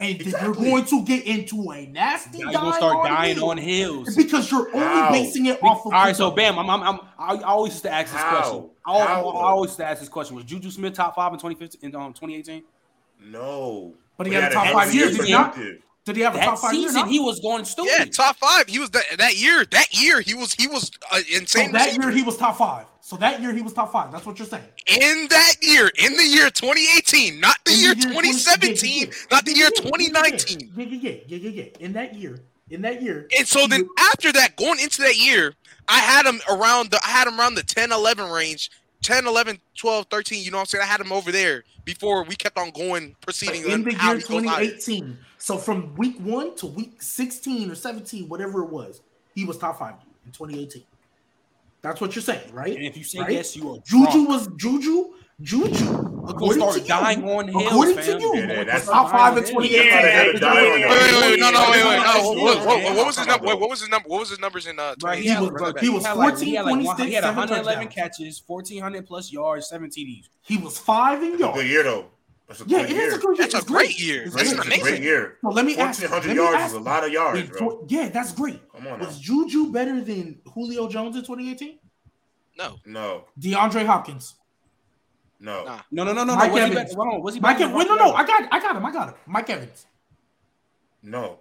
[0.00, 4.14] And then you're going to get into a nasty you're gonna start dying on hills.
[4.16, 5.10] because you're only How?
[5.12, 7.84] basing it off of All right, so bam, I'm, I'm, I'm I I always used
[7.84, 8.30] to ask this How?
[8.40, 8.70] question.
[8.86, 9.38] I, al- How, I though?
[9.38, 12.12] always used to ask this question: Was Juju Smith top five in 2015 in um,
[12.12, 12.62] 2018?
[13.20, 13.94] No.
[14.16, 15.56] But he had a top five of year, year did he not?
[16.08, 16.14] Productive.
[16.14, 17.06] Did he have a That top five season, now?
[17.06, 17.92] he was going stupid.
[17.96, 18.66] Yeah, top five.
[18.68, 19.64] He was that that year.
[19.70, 21.72] That year, he was he was uh, So insane.
[21.72, 22.02] that receiver.
[22.04, 22.86] year he was top five.
[23.00, 24.12] So that year he was top five.
[24.12, 24.64] That's what you're saying.
[24.86, 29.12] in that year, in the year 2018, not the In year 2017, yeah, yeah, yeah.
[29.30, 30.72] not the Yeah, year yeah, yeah, 2019.
[30.76, 31.64] Yeah, yeah, yeah, yeah, yeah, yeah.
[31.86, 33.26] In that year, in that year.
[33.38, 35.54] And so then was- after that, going into that year,
[35.88, 38.70] I had him around the I had him around the 10 11 range.
[39.02, 40.82] 10, 11, 12, 13, you know what I'm saying?
[40.82, 43.62] I had him over there before we kept on going, proceeding.
[43.68, 44.64] in the year he goes higher.
[44.66, 45.18] 2018.
[45.38, 49.00] So from week one to week 16 or 17, whatever it was,
[49.34, 49.94] he was top five
[50.26, 50.82] in 2018.
[51.80, 52.74] That's what you're saying, right?
[52.74, 53.32] And if you say Right?
[53.32, 55.10] yes, you are Juju was Juju.
[55.40, 59.08] Juju, Gonna according start to you, dying on hills, according to you, Yeah, that's- top
[59.12, 59.86] five in Yeah, 2018.
[59.86, 62.02] yeah, They had to die on Wait, wait, wait, no, no, wait, wait, no.
[62.02, 63.46] That's What, it, what, what, what was his number?
[63.46, 64.08] What was his number?
[64.08, 64.96] What was his numbers in uh?
[64.98, 65.40] Bro, he 2018?
[65.52, 68.42] was- bro, he was had like, 14, he had like, 26, he had 111 catches,
[68.44, 70.24] 1400 plus yards, seven TDs.
[70.42, 71.56] He was five in yards.
[71.56, 72.06] good year though.
[72.48, 73.02] That's a Yeah, it year.
[73.02, 73.46] is a good year.
[73.46, 74.22] That's a It's great year.
[74.24, 74.66] It's That's great.
[74.66, 75.36] an It's a great year.
[75.42, 76.08] So let me ask you.
[76.08, 77.86] 1400 me yards ask is a lot of yards, Did- bro.
[77.88, 78.60] Yeah, that's great.
[78.72, 79.06] Come on now.
[79.06, 81.78] Was Juju better than Julio Jones in 2018?
[82.58, 84.34] No, No, DeAndre Hopkins.
[85.40, 85.64] No.
[85.64, 85.80] Nah.
[85.90, 86.34] No, no, no, no.
[86.36, 86.54] Mike no.
[86.54, 86.74] Was he Evans.
[86.90, 87.76] better- hold on, was he Mike Evans.
[87.78, 88.12] Wait, no, no.
[88.12, 88.84] I got, I got him.
[88.86, 89.14] I got him.
[89.26, 89.86] Mike Evans.
[91.02, 91.38] No.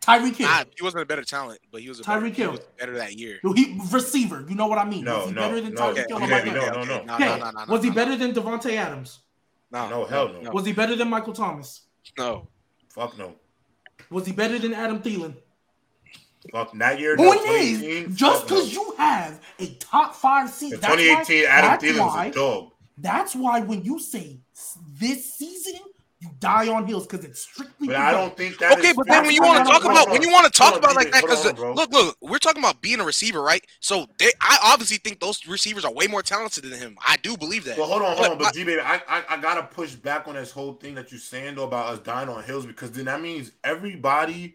[0.00, 0.48] Tyreek Hill.
[0.48, 2.50] nah, he wasn't a better talent, but he was a better, Tyreek he Hill.
[2.50, 3.38] was better that year.
[3.44, 4.44] No, he receiver.
[4.48, 5.04] You know what I mean?
[5.04, 5.80] No, was he no, better than no.
[5.80, 6.16] Tyreek Okay, Hill?
[6.16, 7.02] okay, or Mike no, no, no.
[7.04, 7.26] No, Okay.
[7.26, 9.20] no, no, no, was he no, better than Davante Adams?
[9.70, 10.40] No, No, hell no.
[10.40, 10.50] no.
[10.50, 11.82] Was he better than Michael Thomas?
[12.18, 12.48] no.
[12.92, 13.36] Fuck no.
[14.10, 15.34] Was he better than Adam Thielen?
[16.50, 17.14] Fuck that year.
[17.16, 18.56] no, Point is, just fuck no.
[18.56, 22.30] because you have a top five The season, 2018 why, Adam that's Thielen was a
[22.32, 22.70] dog.
[22.98, 24.40] That's why when you say
[24.98, 25.80] this season,
[26.22, 27.88] you die on heels because it's strictly.
[27.88, 29.96] But I don't think that Okay, is but then when you want to talk about
[29.96, 32.38] hold when you want to talk Hold on, about like that, because look, look, we're
[32.38, 33.64] talking about being a receiver, right?
[33.80, 36.96] So they, I obviously think those receivers are way more talented than him.
[37.04, 37.76] I do believe that.
[37.76, 38.38] But hold on, hold But on.
[38.38, 41.10] But I- G baby, I, I I gotta push back on this whole thing that
[41.10, 44.54] you're saying though about us dying on hills because then that means everybody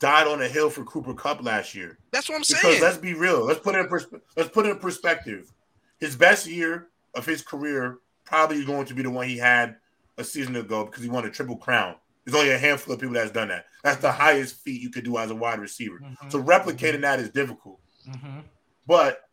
[0.00, 1.98] died on a hill for Cooper Kupp last year.
[2.10, 2.58] That's what I'm saying.
[2.62, 2.82] Because saying.
[2.82, 3.44] let's be real.
[3.44, 5.52] Let's put it in persp- let's put it in perspective.
[6.00, 9.76] His best year of his career probably is going to be the one he had
[10.18, 11.96] a season ago because he won a triple crown.
[12.24, 13.66] There's only a handful of people that's done that.
[13.82, 16.00] That's the highest feat you could do as a wide receiver.
[16.02, 16.30] Mhm.
[16.32, 17.80] So replicating that is difficult.
[18.08, 18.44] Mhm.
[18.86, 19.28] But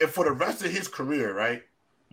[0.00, 1.62] if for the rest of his career, right,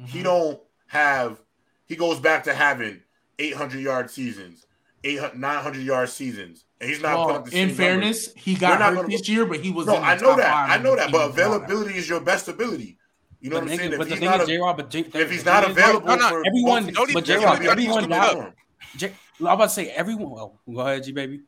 [0.05, 0.23] he Mhm.
[0.23, 1.39] don't have
[1.87, 3.01] he goes back to having
[3.37, 4.65] 800 yard seasons
[5.03, 7.77] 800 900 yard seasons and he's not Well, up the same in numbers.
[7.77, 9.85] fairness, he got not hurt gonna- this year, but he was.
[9.87, 12.97] no i know that i know that but availability is your best ability
[13.41, 14.47] you know But what the i'm thing, saying but if the he's thing not, is,
[14.47, 17.25] a, J Rob, but J, if he's not available No, no, for everyone- both but
[17.25, 18.53] J-Rob, everyone can got- do it.
[18.97, 20.29] J, I'm about to say everyone.
[20.31, 21.41] Well, go ahead, G baby.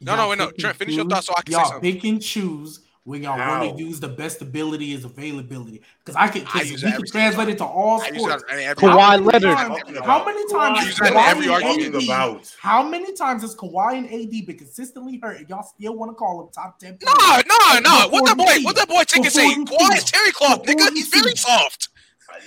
[0.00, 0.50] No, no, Y'all wait, no.
[0.50, 1.92] Trent, and finish your choose- thoughts so I can say y'all something.
[1.94, 5.82] pick and choose when y'all want to use the best ability as availability.
[6.04, 8.44] Because I can, because use we can every translate it to all I sports.
[8.48, 9.42] that in Kawhi How many Leonard.
[9.56, 12.56] times- Talking How about- many times I has use that in Kawhi and AD about
[12.60, 16.14] How many times has Kawhi and AD been consistently hurt and y'all still want to
[16.14, 16.98] call him top 10?
[17.04, 17.12] No,
[17.48, 18.08] no, no.
[18.10, 18.44] What the boy?
[18.44, 19.48] Before you What that boy take and Before say?
[19.48, 20.92] you Kawhi is terry cloth, nigga.
[20.92, 21.88] He's very soft.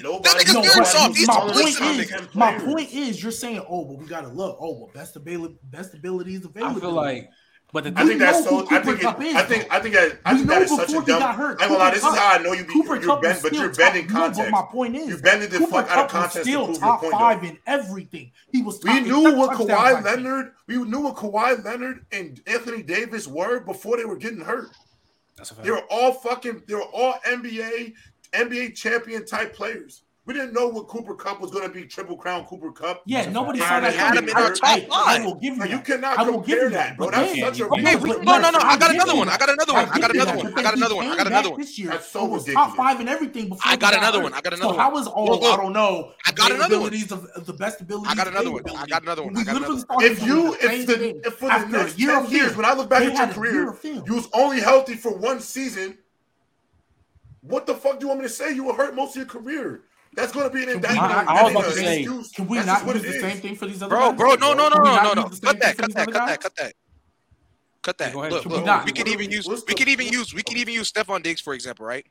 [0.01, 1.17] nobody That nigga's No, very soft.
[1.17, 4.57] He's my point is, my point is, you're saying, oh, well, we gotta look.
[4.59, 6.65] Oh, well, best ability, best ability is available.
[6.65, 6.81] I available.
[6.81, 7.29] feel like
[7.75, 8.65] But the I think that's so.
[8.71, 9.03] I think.
[9.03, 9.67] It, is, I think.
[9.69, 10.19] I think that.
[10.23, 11.19] I think that is such a dumb.
[11.19, 11.91] got hurt, I ain't gonna lie.
[11.91, 12.71] This is how I know you be.
[12.71, 14.51] Cooper You're Cup bend, was but you're bending no, but context.
[14.53, 17.01] my point is, You bended the Cooper fuck out of context to still prove top
[17.01, 17.11] point.
[17.11, 17.49] five though.
[17.49, 18.31] in everything.
[18.49, 18.81] He was.
[18.81, 20.53] We knew what Kawhi Leonard.
[20.67, 24.69] We knew what Kawhi Leonard and Anthony Davis were before they were getting hurt.
[25.35, 25.65] That's a fact.
[25.65, 26.63] They were all fucking.
[26.67, 27.93] They were all NBA,
[28.31, 30.03] NBA champion type players.
[30.27, 31.85] We didn't know what Cooper Kupp was going to be.
[31.85, 33.03] Triple crown Cooper Kupp.
[33.05, 33.93] Yeah, nobody saw that.
[33.93, 34.23] had coming.
[34.23, 35.85] him in our I- top I- I will give you Like, you that.
[35.85, 37.11] cannot I will compare give you that, bro.
[37.11, 39.29] That's then- such a okay, ridiculous- No, no, no, I got another one.
[39.29, 39.87] I got another one.
[39.87, 40.53] I got another one.
[40.57, 41.05] I got another one.
[41.05, 41.59] I got another one.
[41.59, 42.53] This year, That's so ridiculous.
[42.55, 43.61] top five in everything before.
[43.71, 44.33] I got another one.
[44.33, 44.93] I got So another how one.
[44.99, 45.25] was all?
[45.27, 45.53] Look, look.
[45.53, 46.11] I don't know.
[46.25, 46.87] I got another one.
[46.87, 48.11] abilities Of, of the best abilities.
[48.11, 48.63] I got another one.
[48.75, 49.33] I got another one.
[49.35, 50.03] We I got another one.
[50.03, 52.57] If you, if the, if for the next year ten of years, film.
[52.57, 55.15] when I look back at your had a year career, you was only healthy for
[55.15, 55.99] one season.
[57.41, 58.55] What the fuck do you want me to say?
[58.55, 59.83] You were hurt most of your career.
[60.15, 61.09] That's going to be an indictment.
[61.09, 62.31] not- on I was about to say, excuse.
[62.31, 63.21] Can we That's not just use the is.
[63.21, 64.17] same thing for these other Bro, guys?
[64.17, 65.23] bro, bro, no, no, no, no, no, no.
[65.23, 66.73] Cut that, cut that, cut that, cut that.
[67.81, 68.13] Cut that.
[68.13, 68.31] go ahead.
[68.33, 68.85] Look, we not?
[68.85, 71.41] We could even use we the- could even use we could even use Stefon Diggs
[71.41, 72.05] for example, right?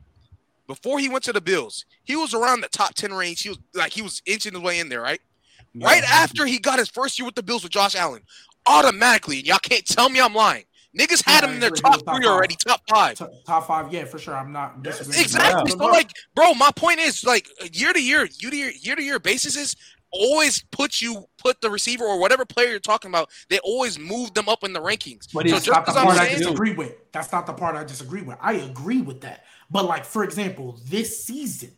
[0.67, 3.43] Before he went to the Bills, he was around the top 10 range.
[3.43, 5.21] He was like he was inching his way in there, right?
[5.75, 8.23] Right after he got his first year with the Bills with Josh Allen,
[8.67, 10.65] automatically, and y'all can't tell me I'm lying.
[10.99, 12.33] Niggas had Yeah, him in their top was top three five.
[12.33, 13.19] already, top five.
[13.19, 14.37] T- Top five, yeah, for sure.
[14.37, 15.21] I'm not disagreeing.
[15.21, 15.73] Exactly.
[15.73, 15.79] that.
[15.79, 19.03] So, like, bro, my point is, like, year to year, year to year, year to
[19.03, 19.77] year basis is
[20.15, 23.31] always put you put the receiver or whatever player you're talking about.
[23.51, 25.27] They always move them up in the rankings.
[25.33, 26.95] But so it's just not the because I'm part I disagree with.
[27.13, 28.39] That's not the part I disagree with.
[28.41, 29.45] I agree with that.
[29.71, 31.73] But like for example, this season,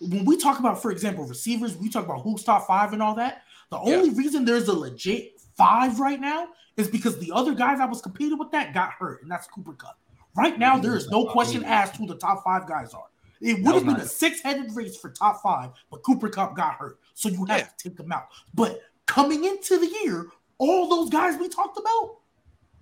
[0.00, 3.14] when we talk about, for example, receivers, we talk about who's top five and all
[3.14, 3.42] that.
[3.70, 7.86] The only reason there's a legit five right now is because the other guys I
[7.86, 9.98] was competing with that got hurt, and that's Cooper Kupp.
[10.36, 13.06] Right now, there is no question asked who the top five guys are.
[13.40, 16.98] It would have been a six-headed race for top five, but Cooper Kupp got hurt,
[17.14, 17.64] so you have Yeah.
[17.66, 18.28] to take him out.
[18.54, 20.26] But coming into the year,
[20.58, 22.18] all those guys we talked about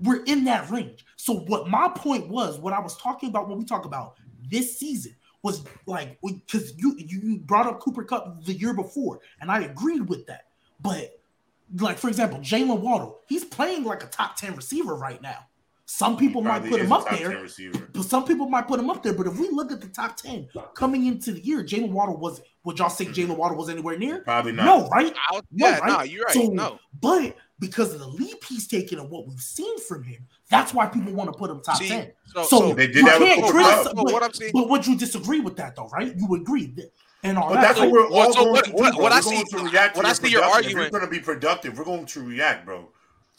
[0.00, 1.04] were in that range.
[1.16, 4.16] So what my point was, what I was talking about when we talk about
[4.48, 9.50] this season was like because you you brought up Cooper Kupp the year before, and
[9.50, 10.46] I agreed with that.
[10.80, 11.20] But
[11.78, 15.38] like for example, Jaylen Waddle, he's playing like a top ten receiver right now.
[15.86, 17.46] Some people might put him up there.
[17.92, 19.12] But some people might put him up there.
[19.12, 22.40] But if we look at the top 10 coming into the year, Jaylen Waddle was
[22.64, 24.20] would y'all say Jaylen Waddle was anywhere near?
[24.20, 24.64] Probably not.
[24.64, 25.14] No, right?
[25.30, 25.98] I'll- No, yeah, right?
[25.98, 26.32] no, you're right.
[26.32, 30.26] So, no, But because of the leap he's taken and what we've seen from him,
[30.48, 32.12] that's why people want to put him top See, 10.
[32.34, 33.96] so, So, so, They did you that with can't Cooper criticize, Kupp.
[33.96, 36.14] But, what I'm saying- but would you disagree with that though, right?
[36.16, 36.92] You agree that
[37.24, 37.60] and all But that.
[37.62, 38.76] that's So- what we're Well, all so going what- to do.
[38.76, 40.42] what- what I see- to react to what I your see your production.
[40.42, 41.78] If argument- You're going to be productive.
[41.78, 42.88] We're going to react, bro.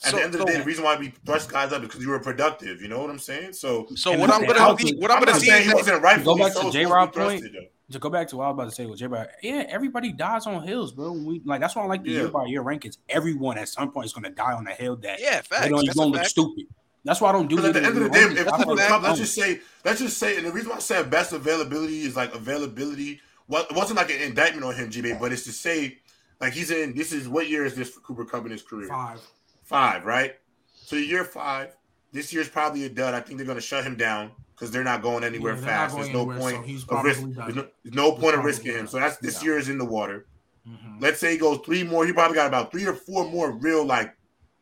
[0.03, 1.81] At So- the end of the so- day, the reason why we thrust guys up
[1.81, 2.81] is because you were productive.
[2.81, 3.53] You know what I'm saying?
[3.53, 5.73] So, so what I'm gonna I'll- see, what I'm I'm gonna not see is he
[5.73, 7.65] wasn't rightfully back to so J-Rob point, be thrusted, though.
[7.91, 10.11] To go back to what I was about to say with J Bro, yeah, everybody
[10.11, 11.11] dies on hills, bro.
[11.11, 12.19] We like that's why I like the Yeah.
[12.21, 12.97] year by year rankings.
[13.07, 15.69] Everyone at some point is gonna die on the hill that yeah, they facts.
[15.69, 16.65] don't, That's gonna look stupid.
[17.05, 18.63] That's why I don't do Because at the end of the day, if I Cooper
[18.63, 21.09] feel Kupp, like- let's just say, let's just say, and the reason why I said
[21.11, 23.21] best availability is like availability.
[23.47, 25.99] Well, it wasn't like an indictment on him, G but it's to say,
[26.41, 26.95] like he's in.
[26.95, 28.87] This is what year is this for Cooper Kupp in his career?
[28.87, 29.21] five.
[29.63, 30.35] Five, right?
[30.73, 31.75] So year five.
[32.11, 33.13] This year's probably a dud.
[33.13, 35.95] I think they're going to shut him down because they're not going anywhere Yeah, fast.
[35.95, 37.21] going There's no anywhere, so point he's of risk.
[37.35, 38.87] There's no, there's no point of probably risking him.
[38.87, 39.49] So that's this Yeah.
[39.49, 40.27] year is in the water.
[40.67, 41.01] Mhm.
[41.01, 42.05] Let's say he goes three more.
[42.05, 44.15] He probably got about three or four more real like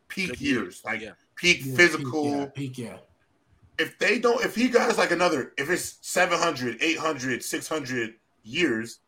[0.09, 1.11] peak Good years, years, like yeah.
[1.35, 2.23] peak Yeah, physical.
[2.23, 2.97] Peak, yeah, peak, yeah.
[3.77, 8.99] If they don't, if he got like another, if it's 700, 800, 600 years,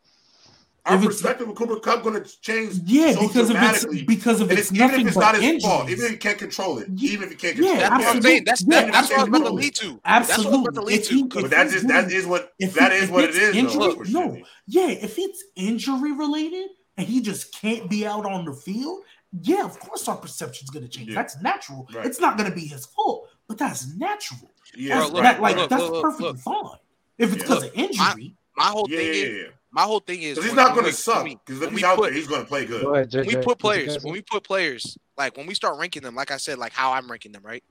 [0.84, 2.74] our perspective of Cooper Kupp going to change.
[2.84, 5.34] Yeah, so because of it's because of And it's it's, even if it's but not
[5.34, 5.64] his injuries.
[5.64, 7.82] fault, even if he can't control it, Yeah, even if he can't yeah, control That's
[7.82, 7.90] it.
[7.90, 8.30] what I'm Absolutely.
[8.30, 8.44] saying.
[8.44, 10.00] That's Yeah, that, that's what I was about to lead to.
[10.04, 10.04] Absolutely.
[10.04, 11.18] That's what I was about to lead If to.
[11.18, 13.36] if But that's he's just that doing- is what if that he- is what it's
[13.36, 14.44] injury- though, no, unfortunately.
[14.68, 19.02] yeah, if it's injury related and he just can't be out on the field,
[19.42, 21.08] yeah, of course our perception's gonna change.
[21.08, 21.16] Yeah.
[21.16, 21.88] That's natural.
[21.92, 22.06] Right.
[22.06, 24.52] It's not gonna be his fault, but that's natural.
[24.76, 26.38] Yeah, That's, look, that, like look, that's look, look, perfectly look.
[26.38, 26.78] fine.
[27.18, 29.48] If it's because of injury, My whole yeah, thing yeah, is yeah.
[29.70, 31.24] my whole thing is he's not going to suck.
[31.24, 32.82] Because when if we he's out put- there, he's going to play good.
[32.82, 33.26] Go ahead, JJ.
[33.26, 36.30] when we put players, when we put players, like when we start ranking them, like
[36.30, 37.62] I said, like how I'm ranking them, right?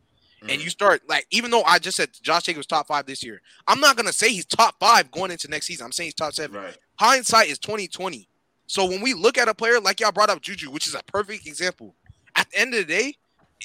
[0.43, 0.53] Mhm.
[0.53, 3.41] And you start like, even though I just said Josh Jacobs top five this year,
[3.67, 5.85] I'm not gonna say he's top five going into next season.
[5.85, 6.57] I'm saying he's top seven.
[6.61, 6.77] Right.
[6.99, 8.27] Hindsight is 2020.
[8.67, 11.03] So when we look at a player like y'all brought up Juju, which is a
[11.03, 11.95] perfect example,
[12.35, 13.15] at the end of the day,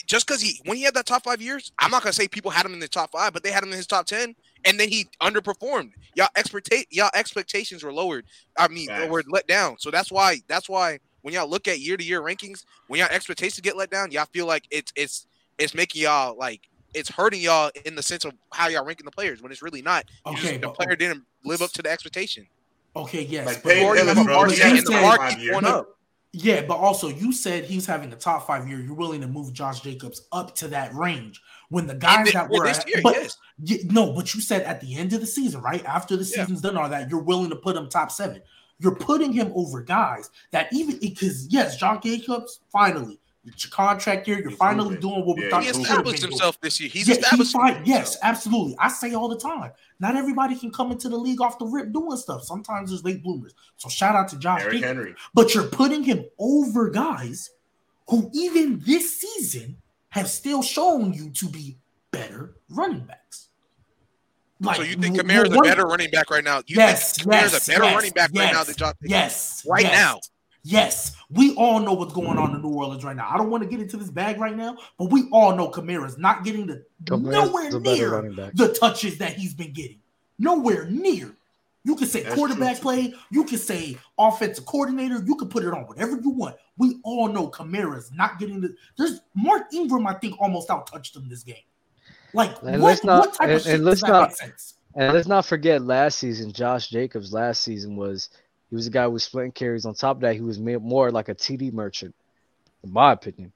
[0.06, 2.51] just because he when he had that top five years, I'm not gonna say people
[2.51, 4.34] had him in the top five, but they had him in his top ten,
[4.64, 5.92] and then he underperformed.
[6.14, 8.24] Y'all expectate y'all expectations were lowered.
[8.58, 9.10] I mean, or Facts.
[9.10, 9.76] were let down.
[9.78, 13.08] So that's why that's why when y'all look at year to year rankings, when y'all
[13.10, 15.26] expectations get let down, y'all feel like it's it's
[15.58, 19.12] it's making y'all like it's hurting y'all in the sense of how y'all ranking the
[19.12, 20.04] players when it's really not.
[20.26, 22.46] You Okay, just, the but- player oh didn't live up to the expectation.
[22.96, 23.46] okay, yes.
[23.46, 24.34] Like but- you Hillis, have a bro.
[24.36, 25.52] market He the market years.
[25.52, 25.96] going up.
[26.32, 28.78] Yeah, but also you said he was having a top five year.
[28.80, 31.40] You're willing to move Josh Jacobs up to that range
[31.70, 33.36] when the guys thi- that well, were this at- year, but, yes.
[33.62, 36.44] Yeah, no, but you said at the end of the season, right after the Yeah.
[36.44, 38.42] season's done, all that you're willing to put him top seven.
[38.78, 44.38] You're putting him over guys that even because yes, Josh Jacobs finally your contract year.
[44.38, 45.01] You're He's finally moving.
[45.01, 45.86] doing what we Yeah, thought He he's you moving.
[45.86, 46.88] should have established himself this year.
[46.90, 47.88] He's Yeah, he established fight- himself.
[47.88, 48.76] yes, absolutely.
[48.78, 49.70] I say all the time.
[49.98, 52.42] Not everybody can come into the league off the rip doing stuff.
[52.44, 53.55] Sometimes there's late bloomers.
[53.78, 55.14] So shout out to Josh Eric Henry.
[55.34, 57.51] But you're putting him over guys
[58.09, 59.76] who even this season
[60.10, 61.78] have still shown you to be
[62.10, 63.48] better running backs.
[64.60, 66.58] Like, so you think w- Kamara's a better running back right now?
[66.66, 68.92] You yes, think Kamara's yes, a better yes, running back right now yes, than Josh
[69.00, 69.10] Jacobs?
[69.10, 70.20] Yes, Right yes, now.
[70.62, 73.26] Yes, we all know what's going on in New Orleans right now.
[73.30, 76.18] I don't want to get into this bag right now, but we all know Kamara's
[76.18, 80.00] not getting the Kamara's nowhere near the touches that he's been getting.
[80.38, 81.34] Nowhere near.
[81.82, 85.65] You can say That's quarterback true, play, you can say offensive coordinator, you can put
[85.65, 86.57] it on whatever you want.
[86.77, 88.74] We all know Kamara's not getting the.
[88.98, 91.57] There's Mark Ingram, I think, almost out touched him this game.
[92.35, 94.28] Like, And what, let's not- what type and- of shit and does let's that not-
[94.28, 94.74] make sense?
[94.94, 98.28] And let's not forget last season, Josh Jacobs last season was
[98.70, 99.86] he was a guy who was splitting carries.
[99.86, 102.15] On top of that, he was more like a TD merchant,
[102.82, 103.52] in my opinion.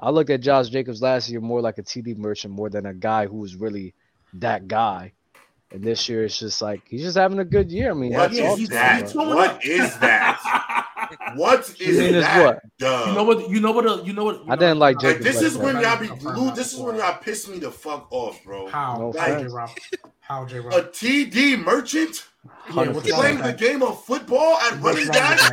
[0.00, 2.94] I looked at Josh Jacobs last year more like a TD merchant more than a
[2.94, 3.94] guy who was really
[4.34, 5.12] that guy.
[5.70, 7.90] And this year, it's just like he's just having a good year.
[7.90, 9.12] I mean, What that's yeah, all is he's- I'm talking he's about.
[9.12, 9.54] throwing that?
[9.54, 11.34] What is that?
[11.36, 12.44] What is mean is that?
[12.44, 12.60] what?
[12.78, 13.04] Duh.
[13.08, 13.50] You know what?
[13.50, 13.86] You know what?
[13.86, 14.36] uh, You know what?
[14.36, 15.62] you I know didn't what- like Like, this is that.
[15.62, 16.54] when y'all be Confirm glued.
[16.56, 18.68] This is when y'all piss me the fuck off, bro.
[18.68, 18.96] How?
[18.98, 19.32] No How, J.
[19.34, 19.52] offense.
[19.52, 19.70] Rob?
[20.20, 20.56] How, J.
[20.58, 20.72] A Rob?
[20.92, 25.52] TD merchant Yeah, what's wrong with playing the game of football at running wrong back.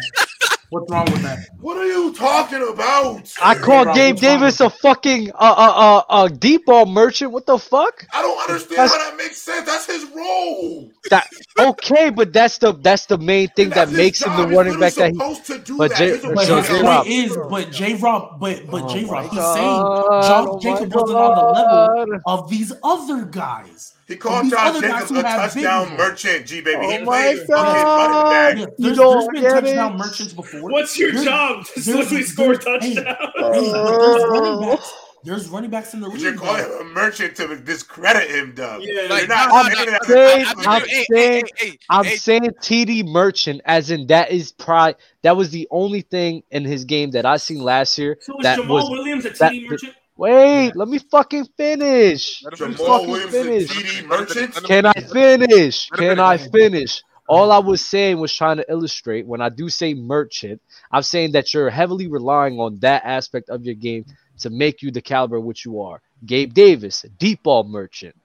[0.72, 0.90] With that?
[0.90, 1.40] What's wrong with that?
[1.60, 3.32] What are you talking about?
[3.42, 7.32] I Hey, called Gabe what's Davis a fucking uh uh uh, uh deep ball merchant.
[7.32, 8.06] What the fuck?
[8.14, 9.66] I don't understand That's- how that makes sense.
[9.66, 10.92] That's his role.
[11.10, 11.28] That
[11.60, 14.58] okay, but that's the that's the main thing that that's his makes him the He's
[14.58, 15.20] running back that he.
[15.20, 15.98] literally supposed to do but that.
[15.98, 16.82] J- But So his J.
[16.84, 17.96] Rob- point is, but J.
[17.96, 19.06] Rob, but but Oh J.
[19.06, 23.26] Rob, he's God, saying oh Josh Jacobs my wasn't on the level of these other
[23.26, 23.95] guys.
[24.08, 26.78] He called Josh other Jacobs a touchdown merchant, G baby.
[26.80, 28.30] Oh he Oh plays my fucking running God.
[28.30, 28.58] back.
[28.58, 29.98] Yeah, You there's, don't there's been get touchdown it?
[29.98, 30.70] merchants before.
[30.72, 31.66] What's your There's- job?
[31.66, 32.94] Just there's- literally score a there's- hey.
[32.94, 34.94] Hey, uh, there's running backs.
[35.24, 38.82] There's running backs in the But you're calling him a merchant to discredit him, Dub.
[38.84, 39.08] Yeah.
[39.10, 40.68] Like, not no, saying no, it no, as no, a saying- I- I- compliment.
[40.68, 44.94] I'm hey, hey, saying- hey, hey, I'm saying TD Merchant, as in that is pri
[45.24, 48.20] That was the only thing in his game that I seen last year.
[48.22, 49.94] So is that Jamaal was Williams a TD merchant?
[50.18, 50.76] Wait.
[50.76, 52.44] Let me fucking finish.
[52.44, 53.70] Let me fucking Williams finish.
[53.70, 54.54] TD merchant.
[54.64, 55.90] Can I finish?
[55.90, 56.52] Can I finish.
[56.52, 57.04] finish?
[57.28, 60.62] All I was saying was trying to illustrate when I do say merchant,
[60.92, 64.06] I'm saying that you're heavily relying on that aspect of your game
[64.40, 66.02] to make you the caliber which you are.
[66.26, 68.16] Gabe Davis, deep ball merchant.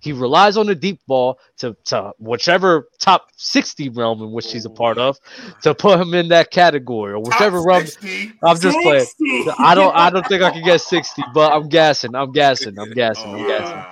[0.00, 4.64] He relies on the deep ball to, to whichever top 60 realm in which he's
[4.64, 5.18] a part of
[5.62, 7.86] to put him in that category or whichever realm.
[7.86, 8.32] 60.
[8.42, 9.06] I'm just playing.
[9.58, 12.14] I don't I don't think I can get 60, but I'm gassing.
[12.14, 12.78] I'm gassing.
[12.78, 13.34] I'm gassing.
[13.34, 13.84] I'm Oh, gassing.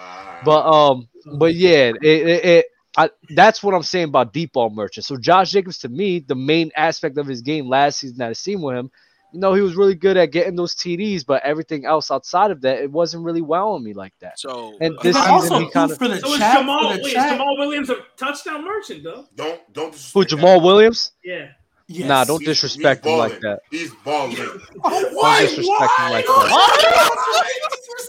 [0.45, 1.09] But um,
[1.39, 2.67] but yeah, it, it, it
[2.97, 5.07] I, that's what I'm saying about deep ball merchant.
[5.07, 8.33] So Josh Jacobs, to me, the main aspect of his game last season that I
[8.33, 8.91] seen with him,
[9.33, 12.61] you know, he was really good at getting those TDs, but everything else outside of
[12.63, 14.39] that, it wasn't really wowing me like that.
[14.39, 16.89] So And this But season also, he kinda- for the So is chat, Jamaal, for
[16.89, 19.27] wait, the is chat, Jamaal Williams a touchdown merchant, though?
[19.37, 21.13] Don't don't Who disrespect Jamaal Williams?
[21.23, 21.49] Yeah.
[21.89, 22.09] Yes.
[22.09, 23.60] Nah, don't disrespect him like that.
[23.70, 24.36] He's balling.
[24.85, 25.43] Oh, why?
[25.43, 27.48] disrespect him like Why?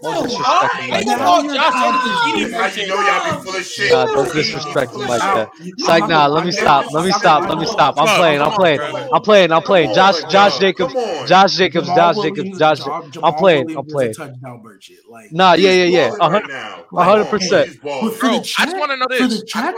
[0.02, 1.20] Don't disrespect him like that.
[1.46, 3.92] you're Josh talking- That's how you know y'all be full of shit.
[3.92, 5.50] Nah, don't disrespect him like that.
[5.60, 6.92] It's like, nah, let me stop.
[6.94, 7.50] Let me stop.
[7.50, 7.96] Let me stop.
[7.98, 8.42] I'm playing.
[8.42, 8.80] I'm playing.
[8.82, 9.52] I'm playing.
[9.52, 9.94] I'm playing.
[9.94, 10.94] Josh Josh Jacobs.
[11.28, 11.88] Josh Jacobs.
[11.88, 12.58] Josh Jacobs.
[12.60, 12.80] Josh.
[13.22, 13.76] I'm playing.
[13.78, 14.14] I'm playing.
[14.14, 15.00] touchdown merchant.
[15.10, 16.12] Like, Nah, yeah, yeah, yeah.
[16.20, 16.86] A hun- right now.
[16.96, 17.68] a hundred percent.
[17.68, 18.12] he's But balling.
[18.14, 19.40] for Bro, the I chat, just wanna know For this.
[19.42, 19.76] the chat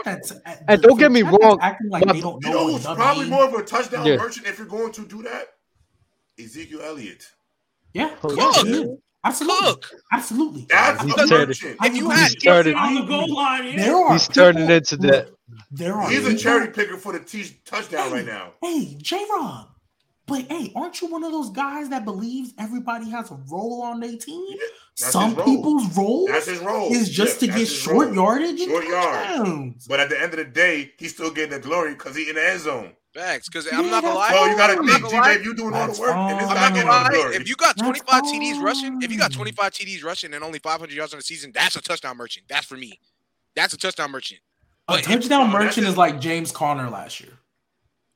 [0.67, 3.29] And don't get me wrong, acting like they don't know know what who's Dub probably
[3.29, 4.17] more of a touchdown Yeah.
[4.17, 5.47] merchant if you're going to do that?
[6.39, 7.25] Ezekiel Elliott.
[7.93, 8.37] Yeah, Cook.
[8.37, 8.83] yeah, yeah.
[9.23, 9.85] absolutely, Cook.
[10.11, 10.65] absolutely.
[10.69, 11.77] That's He's a turning- merchant.
[11.79, 12.75] I If you had- He's turning.
[12.75, 13.75] on the goal line, yeah.
[13.85, 15.29] There are He's turning people- into that.
[15.71, 18.53] There are He's a cherry picker for the t- touchdown right now.
[18.61, 19.67] Hey, J Rob.
[20.25, 23.99] But hey, aren't you one of those guys that believes everybody has a role on
[23.99, 24.45] their team?
[24.49, 24.57] Yeah,
[25.09, 25.45] Some role.
[25.45, 26.93] people's role That's his role.
[26.93, 28.15] is just Yeah, to get short role.
[28.15, 29.27] yardage Short yards.
[29.37, 29.87] touchdowns.
[29.87, 32.35] But at the end of the day, he's still getting the glory because he in
[32.35, 32.93] the end zone.
[33.13, 34.29] Facts, because I'm not gonna lie.
[34.31, 35.35] that's you got to I'm think, not G lie.
[35.35, 36.57] babe, you doing all the work, and this fine.
[36.57, 37.31] I'm not gonna lie.
[37.35, 40.59] If you got That's 25 TDs rushing, if you got 25 TDs rushing and only
[40.59, 42.45] 500 yards on the season, that's a touchdown merchant.
[42.47, 42.99] That's for me.
[43.55, 44.39] That's a touchdown merchant.
[44.87, 47.33] A But if- touchdown Oh, merchant is like James Conner last year.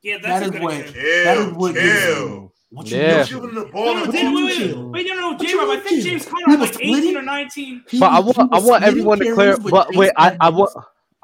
[0.02, 1.02] Yeah, That that's a is good what example.
[1.26, 2.54] that is what gives chill.
[2.70, 3.16] what you Yeah.
[3.16, 3.34] You're do.
[3.42, 5.70] giving the ball no, to What wait, wait, wait, wait, no, no, What J Rob,
[5.72, 6.04] I think?
[6.04, 7.84] James He Conner was like 18 or 19.
[8.00, 9.58] But I want I want everyone to clear.
[9.58, 10.72] But wait, I, I want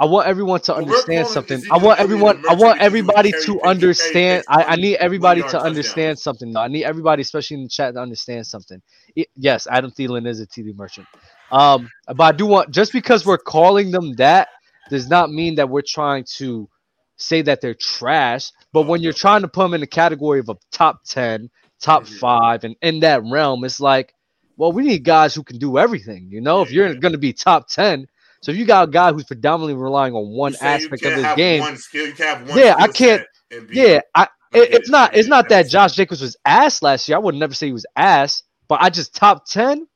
[0.02, 1.64] I want everyone to understand calling something.
[1.72, 2.38] I want everyone.
[2.50, 4.44] I want because he was everybody to understand.
[4.50, 6.54] I, I need everybody to understand something.
[6.54, 6.62] Though.
[6.62, 8.82] I need everybody, especially in the chat, to understand something.
[9.18, 11.08] I- yes, Adam Thielen is a TD merchant.
[11.52, 14.50] Um, but I do want just because we're calling them that
[14.90, 16.70] does not mean that we're trying to
[17.18, 18.52] say that they're trash.
[18.74, 21.50] But when you're trying to put them in the category of a top ten,
[21.82, 22.20] top Mhm.
[22.20, 24.14] five, and in that realm, it's like,
[24.58, 26.30] well, we need guys who can do everything.
[26.32, 28.08] You know, if you're going to be top ten,
[28.42, 31.06] so if you got a guy who's predominantly relying on one You say you aspect
[31.06, 33.76] of can't his game, One skill, you can't have one Yeah, I can't- and be-
[33.78, 34.28] yeah, I.
[34.54, 35.16] I It, it's not.
[35.16, 37.18] It's not That that Josh Jacobs was ass last year.
[37.18, 39.88] I would never say he was ass, but I just top ten.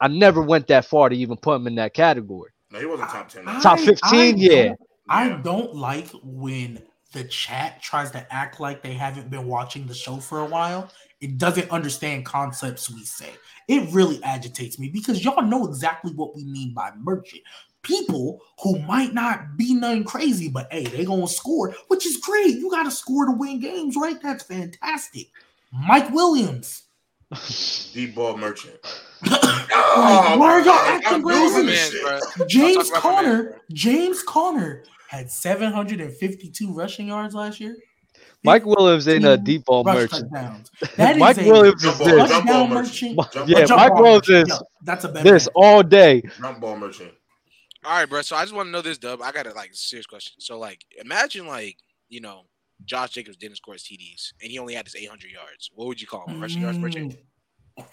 [0.00, 2.50] I never went that far to even put him in that category.
[2.70, 3.46] No, he wasn't top ten.
[3.46, 4.64] I- Top I 15, yeah.
[4.68, 4.80] don't-
[5.10, 9.94] I don't like when the chat tries to act like they haven't been watching the
[9.94, 10.88] show for a while.
[11.20, 13.30] It doesn't understand concepts we say.
[13.68, 17.42] It really agitates me because y'all know exactly what we mean by merchant.
[17.82, 22.56] People who might not be nothing crazy, but hey, they gonna score, which is great.
[22.58, 24.20] You gotta score to win games, right?
[24.22, 25.28] That's fantastic.
[25.72, 26.82] Mike Williams.
[27.94, 28.74] Deep ball merchant.
[29.30, 29.40] Like,
[29.72, 31.98] oh, why are y'all acting losing crazy?
[31.98, 33.60] this James Talk about my man, Conner.
[33.72, 37.76] James Conner had 752 rushing yards last year.
[38.42, 40.30] Mike Williams ain't a deep ball merchant.
[40.96, 42.30] That is Mike a Williams is Jump ball, this.
[42.30, 43.16] jump ball merchant.
[43.16, 43.32] merchant.
[43.32, 44.48] Jump Yeah, a ball- jump Mike ball Williams merchant.
[44.48, 45.52] is Yeah, that's a better This man.
[45.56, 46.22] all day.
[46.40, 47.12] jump ball merchant.
[47.84, 48.22] All right, bro.
[48.22, 49.22] So I just want to know this, Dub.
[49.22, 50.34] I got a like serious question.
[50.38, 51.76] So like, imagine like
[52.08, 52.42] you know,
[52.84, 55.70] Josh Jacobs didn't score his TDs and he only had his 800 yards.
[55.74, 56.40] What would you call him?
[56.40, 57.16] Rushing yards merchant?
[57.78, 57.84] Mm,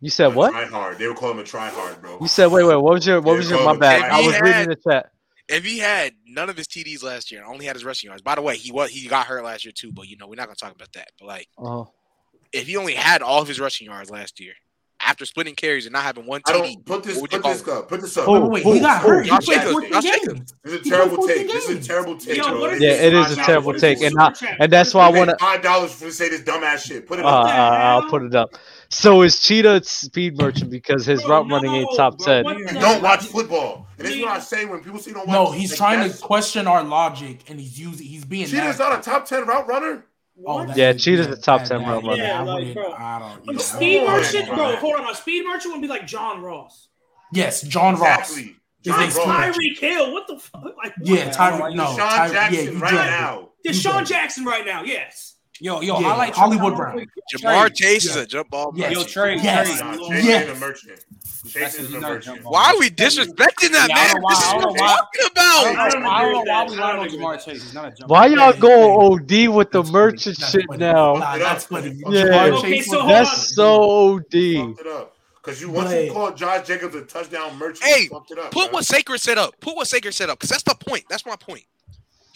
[0.00, 0.50] You said what?
[0.52, 0.98] Try hard.
[0.98, 2.18] They would call him a try hard, bro.
[2.20, 2.76] You said wait, wait.
[2.76, 3.20] What was your?
[3.20, 3.64] What Yeah, was your?
[3.64, 4.02] My bad.
[4.02, 4.42] I was Williams.
[4.42, 5.10] reading the chat.
[5.48, 8.22] If he had none of his TDs last year and only had his rushing yards.
[8.22, 10.34] By the way, he was he got hurt last year too, but you know we're
[10.34, 11.08] not gonna talk about that.
[11.20, 11.84] But like, Uh-huh.
[12.52, 14.54] if he only had all of his rushing yards last year
[15.06, 17.14] after splitting carries and not having one I TD, don't put this.
[17.14, 17.88] what would you Put this up.
[17.88, 18.28] Put this up.
[18.28, 18.74] Oh, Wait, wait, wait.
[18.74, 19.22] He got oh, hurt.
[19.24, 20.16] He Josh played Jacobs, 14 Josh games.
[20.20, 20.54] Jacobs.
[20.64, 21.46] This is a terrible take.
[21.46, 22.72] This is a terrible take, Yo, bro.
[22.72, 25.92] Yeah, it is a terrible take, and I- and that's why I wanna- Five dollars
[25.92, 27.06] for to say this dumbass shit.
[27.06, 27.44] Put it Uh, up.
[27.46, 28.50] uh, I'll put it up.
[28.88, 32.58] So is Cheetah a speed merchant because his Bro, route running ain't top bro, ten?
[32.58, 35.34] You don't watch football, and this is what I say when people say don't watch.
[35.34, 38.06] No, he's trying to question our logic, and he's using.
[38.06, 38.46] He's being.
[38.46, 40.04] Cheetah's not a top ten route runner.
[40.44, 40.68] Oh, What?
[40.68, 42.16] that Yeah, is- Cheetah's a top that- 10 that- route.
[42.18, 42.92] Yeah, like, bro.
[42.92, 43.54] I don't.
[43.54, 44.56] Yeah, speed I merchant, bro.
[44.56, 44.76] bro.
[44.76, 46.88] Hold on, a speed merchant would be like John Ross.
[47.32, 48.30] Yes, John Ross.
[48.30, 48.42] Exactly.
[48.44, 48.54] His
[48.92, 49.16] John Ross.
[49.18, 49.52] Tyreek.
[49.54, 50.12] Tyreek Hill.
[50.12, 50.62] What the fuck?
[50.64, 51.08] Like, what?
[51.08, 51.74] Yeah, Tyreek.
[51.74, 52.32] No, Deshaun Tyreek.
[52.32, 53.48] Jackson Yeah, you right now.
[53.66, 54.06] Deshaun.
[54.06, 54.82] Jackson right now.
[54.84, 55.35] Yes.
[55.60, 57.06] Yo, yo, Yeah, I like Hollywood Trey- Brown.
[57.34, 57.94] Ja'Marr Trey.
[57.94, 58.22] Chase is Yeah.
[58.22, 58.90] a jump ball Yes.
[58.92, 59.12] Yo, merchant.
[59.12, 59.66] Trey, Yes.
[59.66, 59.88] Trey.
[59.88, 60.08] Yes.
[60.08, 60.44] Chase Yes.
[60.44, 61.00] is a merchant.
[61.44, 62.40] Chase That's- is a merchant.
[62.44, 64.16] Why are we disrespecting that Yeah, man?
[64.22, 65.64] why- This is what know we're why- talking I about.
[65.64, 67.62] don't, I I don't don't know why agree we with lying on Ja'Marr Chase.
[67.62, 70.50] He's not a jump Why y'all Yeah, go OD with the That's merchant funny.
[70.50, 71.16] shit now?
[71.38, 72.02] That's funny.
[72.08, 72.22] Yeah.
[72.24, 73.10] Ja'Marr Okay, Chase so was- hold.
[73.10, 74.76] That's so OD.
[74.80, 75.12] It up.
[75.42, 78.38] Because you once But- you call Josh Jacobs a touchdown merchant, Hey, you fucked it
[78.38, 78.50] up.
[78.50, 78.78] Put bro.
[78.78, 79.54] what Sacred set up.
[79.60, 80.38] Put what Sacred set up.
[80.38, 81.04] Because that's the point.
[81.08, 81.62] That's my point.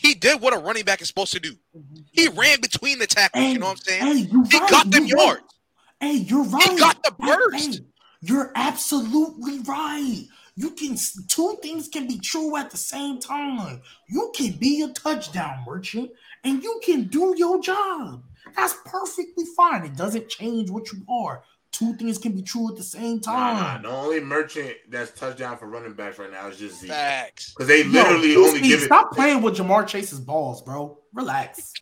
[0.01, 1.53] He did what a running back is supposed to do.
[1.77, 2.01] Mm-hmm.
[2.11, 3.45] He ran between the tackles.
[3.45, 4.03] Hey, you know what I'm saying?
[4.03, 5.27] Hey, he right, got them you right.
[5.27, 5.55] yards.
[6.01, 6.71] Hey, you're right.
[6.71, 7.75] He got the burst.
[7.75, 7.85] hey,
[8.23, 10.25] you're absolutely right.
[10.57, 10.97] You can
[11.29, 13.83] two things can be true at the same time.
[14.09, 16.11] You can be a touchdown merchant
[16.45, 18.25] and you can do your job.
[18.57, 19.85] That's perfectly fine.
[19.85, 21.43] It doesn't change what you are.
[21.73, 23.61] Two things can be true at the same Nah, nah.
[23.61, 23.83] time.
[23.83, 26.91] The only merchant that's touchdown for running backs right now is just Zeke.
[26.91, 27.53] Facts.
[27.55, 28.87] Because they literally Steve, only give it.
[28.87, 30.99] stop playing with Ja'Marr Chase's balls, bro.
[31.15, 31.73] Relax.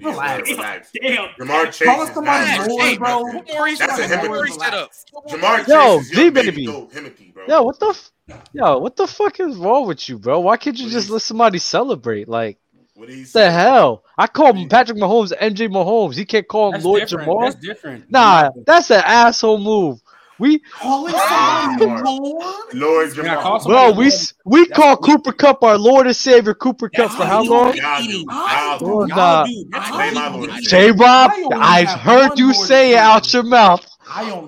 [0.00, 0.48] Relax.
[0.50, 0.90] relax.
[1.00, 1.28] Damn.
[1.38, 1.86] Ja'Marr Chase.
[1.88, 3.20] Call is somebody not Hey, bro.
[3.22, 3.46] What
[3.78, 4.60] That's a what more Himothy.
[4.60, 4.90] set up?
[5.28, 6.50] Ja'Marr Chase Yo, is Z your baby.
[6.50, 7.44] baby Himothy, bro.
[7.48, 7.88] Yo, what the?
[7.88, 8.10] F-
[8.52, 10.40] Yo, what the fuck is wrong with you, bro?
[10.40, 12.28] Why can't you just let somebody celebrate?
[12.28, 12.58] Like,
[13.02, 13.46] What did he say?
[13.46, 14.04] the hell?
[14.16, 16.14] I call him Patrick Mahomes, MJ Mahomes.
[16.14, 17.28] He can't call him That's Lord different.
[17.28, 17.50] Jamar.
[17.50, 18.08] That's different.
[18.08, 20.00] Nah, that's an asshole move.
[20.38, 22.04] We, Calling somebody Lord.
[22.04, 22.54] Lord.
[22.74, 23.66] Lord call Jamar.
[23.66, 24.12] bro, we Lord.
[24.44, 26.54] we That's call what we- Cooper Kupp our Lord and Savior.
[26.54, 27.72] Cooper Kupp for how long?
[27.72, 27.80] do.
[27.80, 28.24] Y'all do.
[28.30, 28.84] Y'all do.
[28.84, 29.44] Lord, Y'all nah.
[29.46, 29.64] do.
[29.74, 30.34] I what Say we my do.
[30.36, 30.92] Lord and J Savior.
[30.94, 33.84] Rob, I only I've heard you say it out your mouth.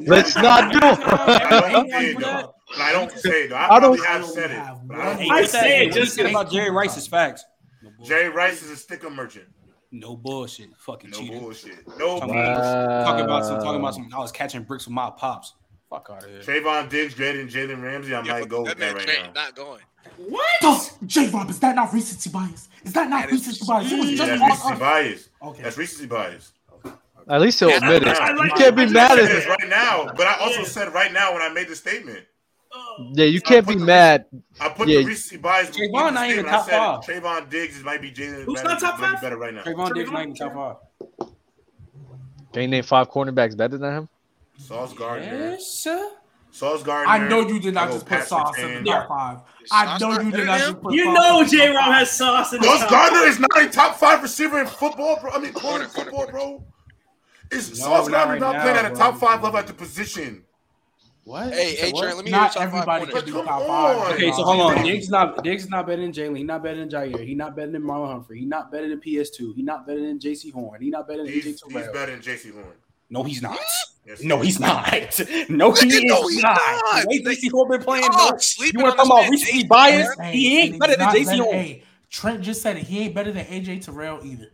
[0.07, 1.01] Let's not do it.
[1.01, 2.55] don't say it though.
[2.69, 3.53] But I don't say it.
[3.53, 4.59] I I don't- probably have said it.
[4.59, 5.49] I Hey, don't I say it.
[5.49, 7.45] say that- it what you just said about Jerry Rice is facts.
[8.05, 8.25] No bullshit.
[8.25, 9.47] Jay Rice is a sticker merchant.
[9.91, 10.71] No bullshit.
[10.79, 11.39] Fucking No cheater.
[11.41, 11.87] bullshit.
[11.99, 12.45] No Talking bullshit.
[12.53, 13.61] about, talking about some.
[13.61, 14.09] Talking about some.
[14.15, 15.55] I was catching bricks with my pops.
[15.91, 16.41] Fuck out of here.
[16.41, 18.15] Trevon Diggs greater than Jalen Ramsey.
[18.15, 19.33] I might go with that that right Trey now.
[19.33, 19.81] not going.
[20.29, 20.97] What?
[21.07, 22.69] J Rob, is that not recency bias?
[22.85, 23.93] Is that not That is- recency bias?
[23.93, 25.29] It was mm, just that's on recency bias.
[25.43, 25.63] Okay.
[25.63, 26.53] That's recency bias.
[27.29, 28.09] At least he'll admit it.
[28.09, 29.29] I You can't be mad at it.
[29.29, 30.65] this right now, but I also Yeah.
[30.67, 32.21] said right now when I made the statement.
[33.13, 34.27] Yeah, you can't be the, mad.
[34.61, 35.01] I put yeah.
[35.01, 35.71] the recent bias.
[35.71, 37.01] Trevon not even top five.
[37.01, 38.45] Trevon Diggs might be Jalen.
[38.45, 39.21] Who's not top five?
[39.21, 39.63] Better right now.
[39.63, 40.81] Trevon, Diggs not even top
[41.19, 41.29] five.
[42.53, 44.09] Can you name five cornerbacks better than him?
[44.59, 45.51] Sauce Gardner.
[45.51, 46.13] Yes, sir.
[46.53, 47.13] Sauce Gardner.
[47.13, 49.41] I know you did not oh, just put Sauce in the top five.
[49.73, 51.71] I know you did not just put You know J.
[51.71, 55.19] Rom has Sauce in the Sauce Gardner is not a top five receiver in football,
[55.21, 55.33] bro.
[55.33, 56.65] I mean, corner football, bro.
[57.51, 59.67] Is no, Sauce Gardner not, right not now, playing at a top five level at
[59.67, 60.45] the position?
[61.25, 61.55] What?
[61.55, 64.13] Hey, hey, Trent, let me not everybody can do top five.
[64.13, 64.85] Okay, so hold on.
[64.85, 66.37] Diggs not Diggs not better than Jalen.
[66.37, 67.27] He not better than Jair.
[67.27, 68.41] He not better than Marlon Humphrey.
[68.41, 69.55] He not better than PS2.
[69.55, 70.83] He not better than Jaycee Horn.
[70.83, 71.85] He not better than he's, AJ Terrell.
[71.85, 72.75] He's better than Jaycee Horn.
[73.09, 73.59] No, he's not.
[74.07, 74.87] Yes, no, he's not.
[75.49, 76.61] No, he is he's not.
[76.61, 77.05] not.
[77.07, 78.03] Wait, Jaycee Horn been oh, playing.
[78.03, 78.39] No.
[78.59, 80.21] You want to talk about recently biased?
[80.25, 81.81] He ain't better than Jaycee Horn.
[82.11, 82.83] Trent just said it.
[82.83, 84.51] He ain't better than AJ Terrell either.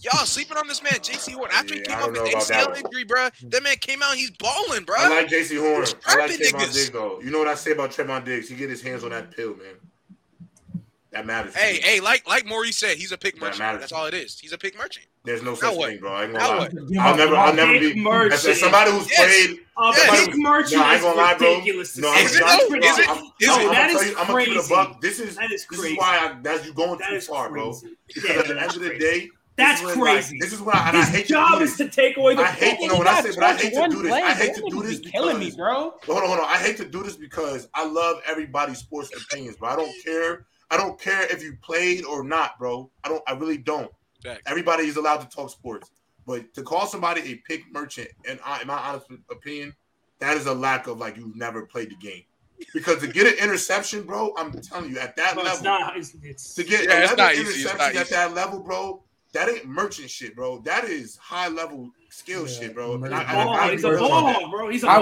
[0.00, 1.50] Y'all sleeping on this man, Jaycee Horn.
[1.52, 4.30] After yeah, he came off his ACL injury, bro, that man came out and he's
[4.32, 4.96] balling, bro.
[4.98, 5.86] I like Jaycee Horn.
[6.06, 7.20] I like Trevon Diggs, though.
[7.22, 8.48] You know what I say about Trevon Diggs?
[8.48, 9.74] He get his hands on that pill, man.
[11.16, 11.54] That matters.
[11.54, 13.60] Hey, hey, like like Maurice said, he's a pick that merchant.
[13.60, 13.80] Matters.
[13.80, 14.38] That's all it is.
[14.38, 15.06] He's a pick merchant.
[15.24, 16.12] There's no such thing, bro.
[16.12, 16.68] I ain't gonna lie.
[17.00, 18.06] I'll never, I'll never be.
[18.32, 19.46] As, as somebody who's yes.
[19.46, 20.36] played, uh, yes.
[20.36, 21.48] Merchant no, I ain't gonna lie, bro.
[21.48, 24.14] No, I'm, is it, I'm, is no, it, I'm, crazy.
[24.16, 25.00] I'm gonna keep it a buck.
[25.00, 27.74] This is this is why I, that's you going too far, bro.
[28.06, 30.34] Because yeah, at the end of the day, that's this crazy.
[30.34, 32.42] Like, this is what I, His I hate job is to take away the.
[32.42, 34.10] I hate you know what I say, but I hate to do this.
[34.10, 34.22] Play.
[34.22, 35.94] I hate to do this because, killing me, bro.
[36.04, 36.44] Hold on, hold on.
[36.44, 40.46] I hate to do this because I love everybody's sports opinions, but I don't care.
[40.70, 42.90] I don't care if you played or not, bro.
[43.02, 43.22] I don't.
[43.26, 43.90] I really don't.
[44.22, 44.42] Back.
[44.46, 45.90] Everybody is allowed to talk sports,
[46.26, 49.74] but to call somebody a pick merchant, and I, in my honest opinion,
[50.18, 52.24] that is a lack of like you've never played the game.
[52.72, 55.96] Because to get an interception, bro, I'm telling you, at that no, level, it's not,
[55.96, 59.02] it's, it's, to get yeah, interception at that level, bro,
[59.36, 60.60] that ain't merchant shit, bro.
[60.60, 62.54] That is high level skill yeah.
[62.54, 62.96] shit, bro.
[63.02, 64.50] He's, I, he's a ball,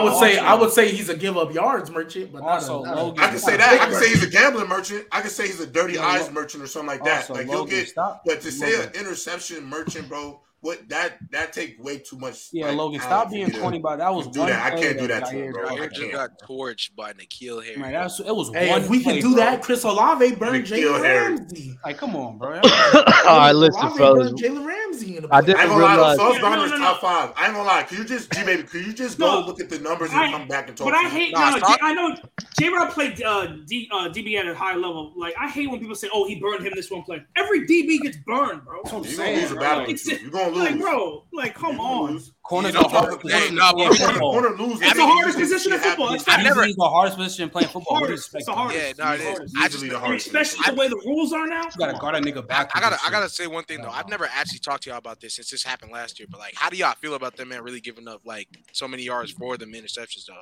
[0.02, 0.38] would say.
[0.38, 3.22] I would say he's a give up yards merchant, but also not a, Logan.
[3.22, 3.80] I can say that.
[3.80, 5.06] I can say he's a gambling merchant.
[5.12, 7.30] I can say he's a dirty yeah, eyes merchant or something like that.
[7.30, 8.22] Also, like you'll get, stop.
[8.24, 8.52] but to Logan.
[8.52, 12.48] say an interception merchant, bro, what that that take way too much.
[12.50, 13.78] Yeah, like, Logan, stop being twenty.
[13.78, 14.14] By that.
[14.14, 14.72] Was do that.
[14.72, 15.68] I can't do that, that to him, bro.
[15.68, 17.76] I just got torched by N'Keal Harry.
[17.76, 18.80] Man, that's it was hey, one.
[18.80, 19.44] If we play, can do bro.
[19.44, 21.78] that, Chris Olave burned Jalen Ramsey.
[21.84, 22.54] Like, come on, bro.
[22.54, 24.32] All right, listen, fellas.
[24.32, 25.18] Jalen Ramsey.
[25.30, 26.16] I didn't I gonna realize.
[26.16, 26.78] No, no, no.
[26.78, 27.32] top five.
[27.36, 27.82] I ain't gonna lie.
[27.82, 28.62] Can you just, G baby?
[28.62, 30.86] Can you just go look at the numbers and come back and talk?
[30.86, 31.34] But I hate.
[31.36, 32.16] I know.
[32.58, 32.68] J.
[32.70, 35.12] Rob played uh, DB uh, at a high level.
[35.16, 38.00] Like, I hate when people say, "Oh, he burned him this one play." Every DB
[38.00, 38.80] gets burned, bro.
[38.90, 39.50] I'm saying.
[39.50, 42.20] You're gonna like, bro, like, come on.
[42.42, 43.54] Corner's you the hardest position.
[43.56, 44.80] Nah, corner, corner, corner lose.
[44.80, 46.14] That's the hardest position in football.
[46.14, 48.04] It's never the hardest position playing football.
[48.04, 48.98] It's the hardest.
[48.98, 49.54] Yeah, no, it is.
[49.58, 50.26] I just the hardest.
[50.26, 51.62] Especially the way the rules are now.
[51.64, 52.70] You gotta guard a nigga back.
[52.74, 53.90] I gotta, I gotta say one thing though.
[53.90, 56.28] I've never actually talked to y'all about this since this happened last year.
[56.30, 59.02] But like, how do y'all feel about them man really giving up like so many
[59.02, 60.40] yards for them interceptions though?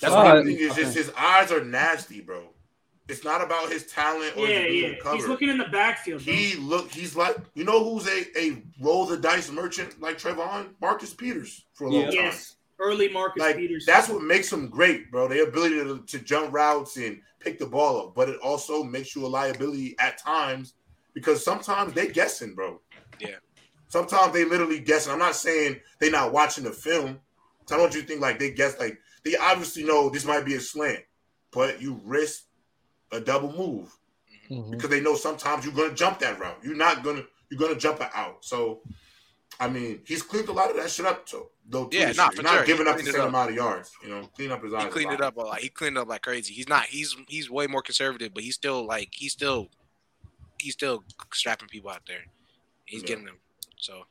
[0.00, 0.56] That's uh, what I mean.
[0.58, 2.53] It's just his eyes are nasty, bro.
[3.08, 5.12] It's not about his talent or yeah, yeah.
[5.12, 6.22] He's looking in the backfield.
[6.22, 6.90] He look.
[6.90, 11.66] He's like you know who's a a roll the dice merchant like Trevon Marcus Peters
[11.74, 12.12] for a long time.
[12.14, 13.84] Yes, early Marcus like, Peters.
[13.86, 15.28] That's what makes him great, bro.
[15.28, 19.14] The ability to, to jump routes and pick the ball up, but it also makes
[19.14, 20.72] you a liability at times
[21.12, 22.80] because sometimes they guessing, bro.
[23.20, 23.36] Yeah.
[23.88, 25.12] Sometimes they literally guessing.
[25.12, 27.20] I'm not saying they not watching the film.
[27.66, 30.24] So I don't want you to think like they guess like they obviously know this
[30.24, 31.00] might be a slant,
[31.52, 32.44] but you risk
[33.12, 33.96] a double move
[34.50, 34.70] mm-hmm.
[34.70, 36.58] because they know sometimes you're gonna jump that route.
[36.62, 38.44] You're not gonna you're gonna jump it out.
[38.44, 38.80] So,
[39.60, 41.46] I mean, he's cleaned a lot of that shit up too.
[41.66, 42.64] Though, yeah, not for not sure.
[42.66, 43.28] giving he up the same up.
[43.28, 43.92] amount of yards.
[44.02, 44.84] You know, clean up his eyes.
[44.84, 45.58] He cleaned it up a lot.
[45.60, 46.52] He cleaned up like crazy.
[46.52, 46.84] He's not.
[46.84, 49.68] He's he's way more conservative, but he's still like he's still
[50.58, 52.24] he's still strapping people out there.
[52.84, 53.08] He's yeah.
[53.08, 53.38] getting them.
[53.78, 54.04] So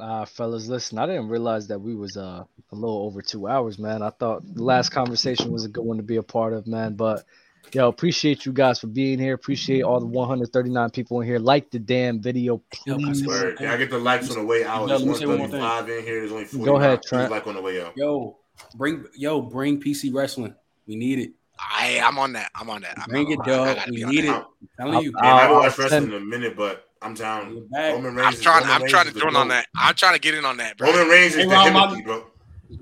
[0.00, 3.78] uh, fellas, listen, I didn't realize that we was uh, a little over two hours,
[3.78, 4.02] man.
[4.02, 6.94] I thought the last conversation was a good one to be a part of, man.
[6.94, 7.24] But
[7.72, 9.34] Yo, appreciate you guys for being here.
[9.34, 11.38] Appreciate all the 139 people in here.
[11.38, 13.22] Like the damn video, please.
[13.22, 14.88] Yo, I get the likes on the way out.
[14.88, 16.20] There's 135 in here.
[16.20, 16.64] There's only 40.
[16.64, 17.30] Go ahead, Trent.
[17.30, 17.96] Like on the way out.
[17.96, 18.38] Yo,
[18.74, 20.54] bring yo, bring PC wrestling.
[20.86, 21.32] We need it.
[21.58, 22.50] I I'm on that.
[22.54, 22.98] I'm on that.
[22.98, 23.76] I'm bring it, dog.
[23.90, 24.30] We need it.
[24.30, 24.46] I'm
[24.78, 25.12] telling you.
[25.20, 27.68] I haven't watched wrestling in a minute, but I'm down.
[27.70, 28.36] Roman Reigns.
[28.36, 28.64] I'm trying.
[28.64, 29.66] I'm trying to join on that.
[29.76, 30.90] I'm trying to get in on that, bro.
[30.90, 32.24] Roman Reigns is the Timothy, bro.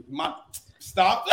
[0.09, 0.35] My
[0.97, 1.27] Stop.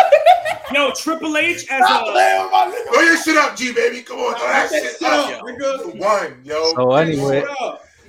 [0.73, 2.91] Yo, Triple H as Stop a.
[2.91, 4.01] Throw your shit up, G baby.
[4.01, 5.95] Come on, throw that shit up, up.
[5.95, 6.73] One, yo.
[6.75, 7.45] So anyway.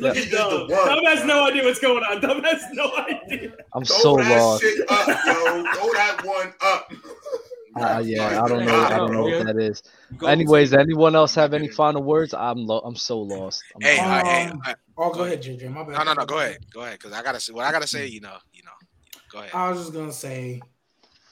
[0.01, 0.67] Look at Dumb.
[0.67, 2.21] Dumb has no idea what's going on.
[2.21, 3.53] Dumb has no idea.
[3.73, 4.63] I'm Throw so that lost.
[4.65, 5.63] Shit up, yo.
[5.75, 6.93] Throw that one up.
[7.77, 8.81] Uh, yeah, I don't know.
[8.81, 9.81] I don't know what that is.
[10.27, 12.35] Anyways, anyone else have any final words?
[12.35, 13.63] I'm lo- I'm so lost.
[13.77, 14.27] I'm hey, lost.
[14.27, 15.73] Um, hey, oh, go ahead, JJ.
[15.73, 15.99] My bad.
[15.99, 16.27] No, no, no.
[16.27, 16.59] Go ahead.
[16.73, 16.99] Go ahead.
[16.99, 18.09] Because I gotta say what I gotta say.
[18.09, 18.73] You know, you know.
[19.31, 19.51] Go ahead.
[19.55, 20.61] I was just gonna say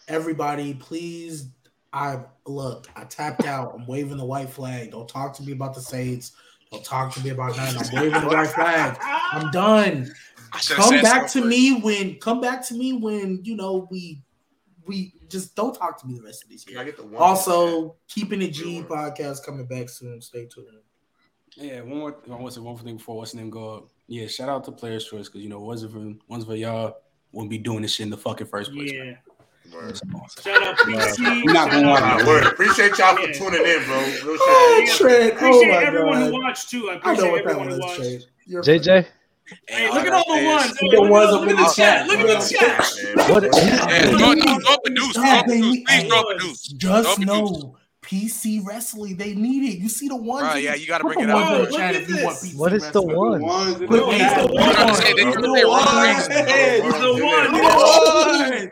[0.08, 1.48] everybody, please.
[1.92, 3.74] I look, I tapped out.
[3.74, 4.92] I'm waving the white flag.
[4.92, 6.32] Don't talk to me about the Saints.
[6.70, 7.98] Don't talk to me about nothing.
[7.98, 8.96] I'm waving the white flag.
[9.00, 10.10] I'm done.
[10.52, 11.46] Come back so to first.
[11.46, 14.22] me when come back to me when you know we
[14.86, 16.66] we just don't talk to me the rest of these.
[16.76, 17.90] I get the one also, one.
[18.08, 20.20] keeping the G podcast coming back soon.
[20.20, 20.68] Stay tuned.
[21.56, 22.16] Yeah, one more.
[22.26, 23.88] I want to say one more thing before what's name go up.
[24.06, 26.96] Yeah, shout out to Players Choice because you know, wasn't for wasn't for y'all,
[27.32, 28.92] wouldn't be doing this shit in the fucking first place.
[28.92, 29.14] Yeah,
[29.72, 29.96] Word.
[30.42, 31.44] Shout out PC.
[31.44, 32.18] We're not shout going out- on.
[32.18, 32.46] Nah, word.
[32.46, 33.32] Appreciate y'all for Yeah.
[33.32, 33.98] tuning in, bro.
[34.00, 34.96] Real Oh, shit.
[34.98, 35.32] Trent.
[35.32, 36.26] Oh, appreciate Oh everyone god.
[36.26, 36.90] who watched too.
[36.90, 38.00] I I appreciate know what that everyone who watched.
[38.66, 39.06] JJ,
[39.68, 40.72] Hey, look at all the ones.
[40.78, 41.74] The Hey, look ones at- up in the the chat.
[41.76, 42.06] chat.
[42.06, 42.94] Look at the chat.
[43.16, 43.42] Man, what?
[43.44, 45.12] Yeah, throw, no, up a deuce.
[45.14, 45.74] Throw up a Yeah, deuce.
[45.76, 46.60] they- Please throw up a deuce.
[46.68, 49.78] Just know PC wrestling, they need it.
[49.78, 50.48] You see the ones.
[50.48, 51.48] Bro, in yeah, you gotta bring it ones up.
[51.48, 52.50] in Oh, the look chat at if you want this.
[52.52, 53.42] PC What is the one?
[53.42, 54.50] Ones in Put the the He's the ones.
[54.52, 54.62] one.
[54.62, 56.28] I'm trying to say, they- Put the they wrong ones.
[56.28, 58.70] the one.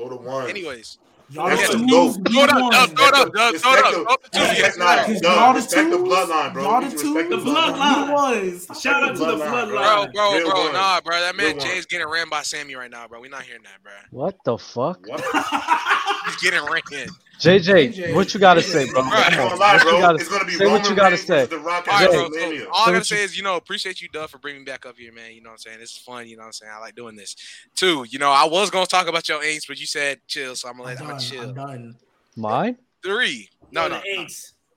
[0.00, 0.08] Ones.
[0.10, 0.50] Throw the one.
[0.50, 0.98] Anyways,
[1.32, 1.86] Y'all Yeah, the go.
[1.86, 2.74] twos, Throw be throw it up, ones.
[2.74, 4.40] Dub, throw it up, Dub, throw it up, throw the two.
[4.40, 5.04] Respect, Yes, nah, sir.
[5.06, 6.62] Cause Dub, y'all the respect the twos, bloodline, bro.
[6.64, 8.68] Y'all the need to the bloodline.
[8.68, 8.80] Be.
[8.80, 10.12] Shout out to the Bloodline, Bro, bloodline.
[10.12, 10.72] bro, bro, one.
[10.72, 11.20] nah, bro.
[11.20, 13.20] That man Jay's getting ran by Sammy right now, bro.
[13.20, 13.92] We're not hearing that, bro.
[14.10, 15.06] What the fuck?
[15.06, 15.20] What?
[16.26, 17.06] He's getting ran.
[17.40, 19.02] JJ, what you gotta say, bro?
[19.02, 19.58] Bro, I'm Come on.
[19.58, 19.98] lie, bro.
[20.00, 21.46] gotta It's gonna be say Roman what you gotta Reigns say.
[21.46, 22.12] The Rock All bro.
[22.12, 22.66] So WrestleMania.
[22.70, 24.84] all I gotta say you- is, you know, appreciate you, Duff, for bringing me back
[24.84, 25.32] up here, man.
[25.32, 25.78] You know what I'm saying?
[25.80, 26.28] It's fun.
[26.28, 26.72] You know what I'm saying?
[26.74, 27.34] I like doing this.
[27.74, 30.68] Two, you know, I was gonna talk about your aints, but you said chill, so
[30.68, 31.16] I'm gonna I'm let I'm done.
[31.16, 31.48] gonna chill.
[31.48, 31.96] I'm done.
[32.36, 32.76] Mine?
[33.02, 34.26] Three, no, Oh, no, the no.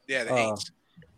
[0.07, 0.37] yeah, the Uh.
[0.53, 0.71] eights.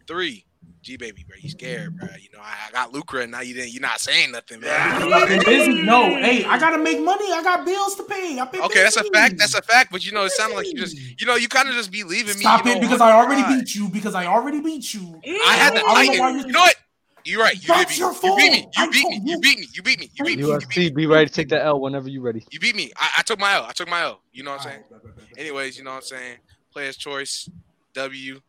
[0.07, 0.45] Three,
[0.86, 1.36] G baby, bro.
[1.42, 2.08] You scared, bro?
[2.22, 3.74] You know, I, I got Lucra, and now you didn't.
[3.74, 4.72] You're not saying nothing, man.
[5.12, 5.82] I've been busy.
[5.82, 7.26] No, hey, I gotta make money.
[7.34, 8.38] I got bills to pay.
[8.38, 9.40] I've Okay, that's a fact.
[9.40, 9.92] That's a fact.
[9.92, 12.04] But you know, it sounded like you just, you know, you kind of just be
[12.04, 12.42] leaving me.
[12.42, 13.60] Stop it know, because I already side.
[13.62, 13.90] beat you.
[13.90, 15.20] Because I already beat you.
[15.26, 16.76] I had to I don't know why you- You know what?
[17.26, 17.56] You're right.
[17.60, 18.20] You That's beat your me.
[18.22, 18.62] You beat me.
[18.62, 18.74] fault.
[18.78, 19.20] You beat me.
[19.24, 19.32] you.
[19.34, 19.68] You beat me.
[19.74, 20.10] You beat me.
[20.14, 20.44] You beat me.
[20.46, 20.90] You beat me.
[20.90, 22.46] UFC, be ready to take the L whenever you're ready.
[22.52, 22.92] You beat me.
[22.96, 23.64] I, I took my L.
[23.64, 24.22] I took my L.
[24.32, 24.84] You know what I'm saying?
[25.36, 26.38] Anyways, you know what I'm saying?
[26.72, 27.50] Player's choice,
[27.96, 28.40] W.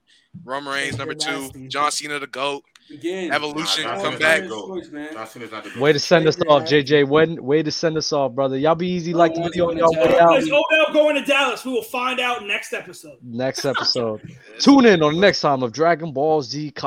[0.45, 1.43] Roman Reigns number two.
[1.43, 1.69] Nasty.
[1.69, 2.65] John Cena the GOAT.
[2.89, 4.45] Again, Evolution, Nah, nah, come back.
[4.49, 5.13] Choice, man.
[5.13, 7.09] John Cena's not the Way to send us off, JJ.
[7.09, 8.57] When way to send us off, brother.
[8.57, 10.39] Y'all be easy like the video on y'all way out.
[10.39, 11.65] Is Odell going to Dallas?
[11.65, 13.19] We will find out next episode.
[13.25, 14.21] Next episode.
[14.61, 16.71] Tune in on the next time of Dragon Ball Z.
[16.71, 16.85] Cop.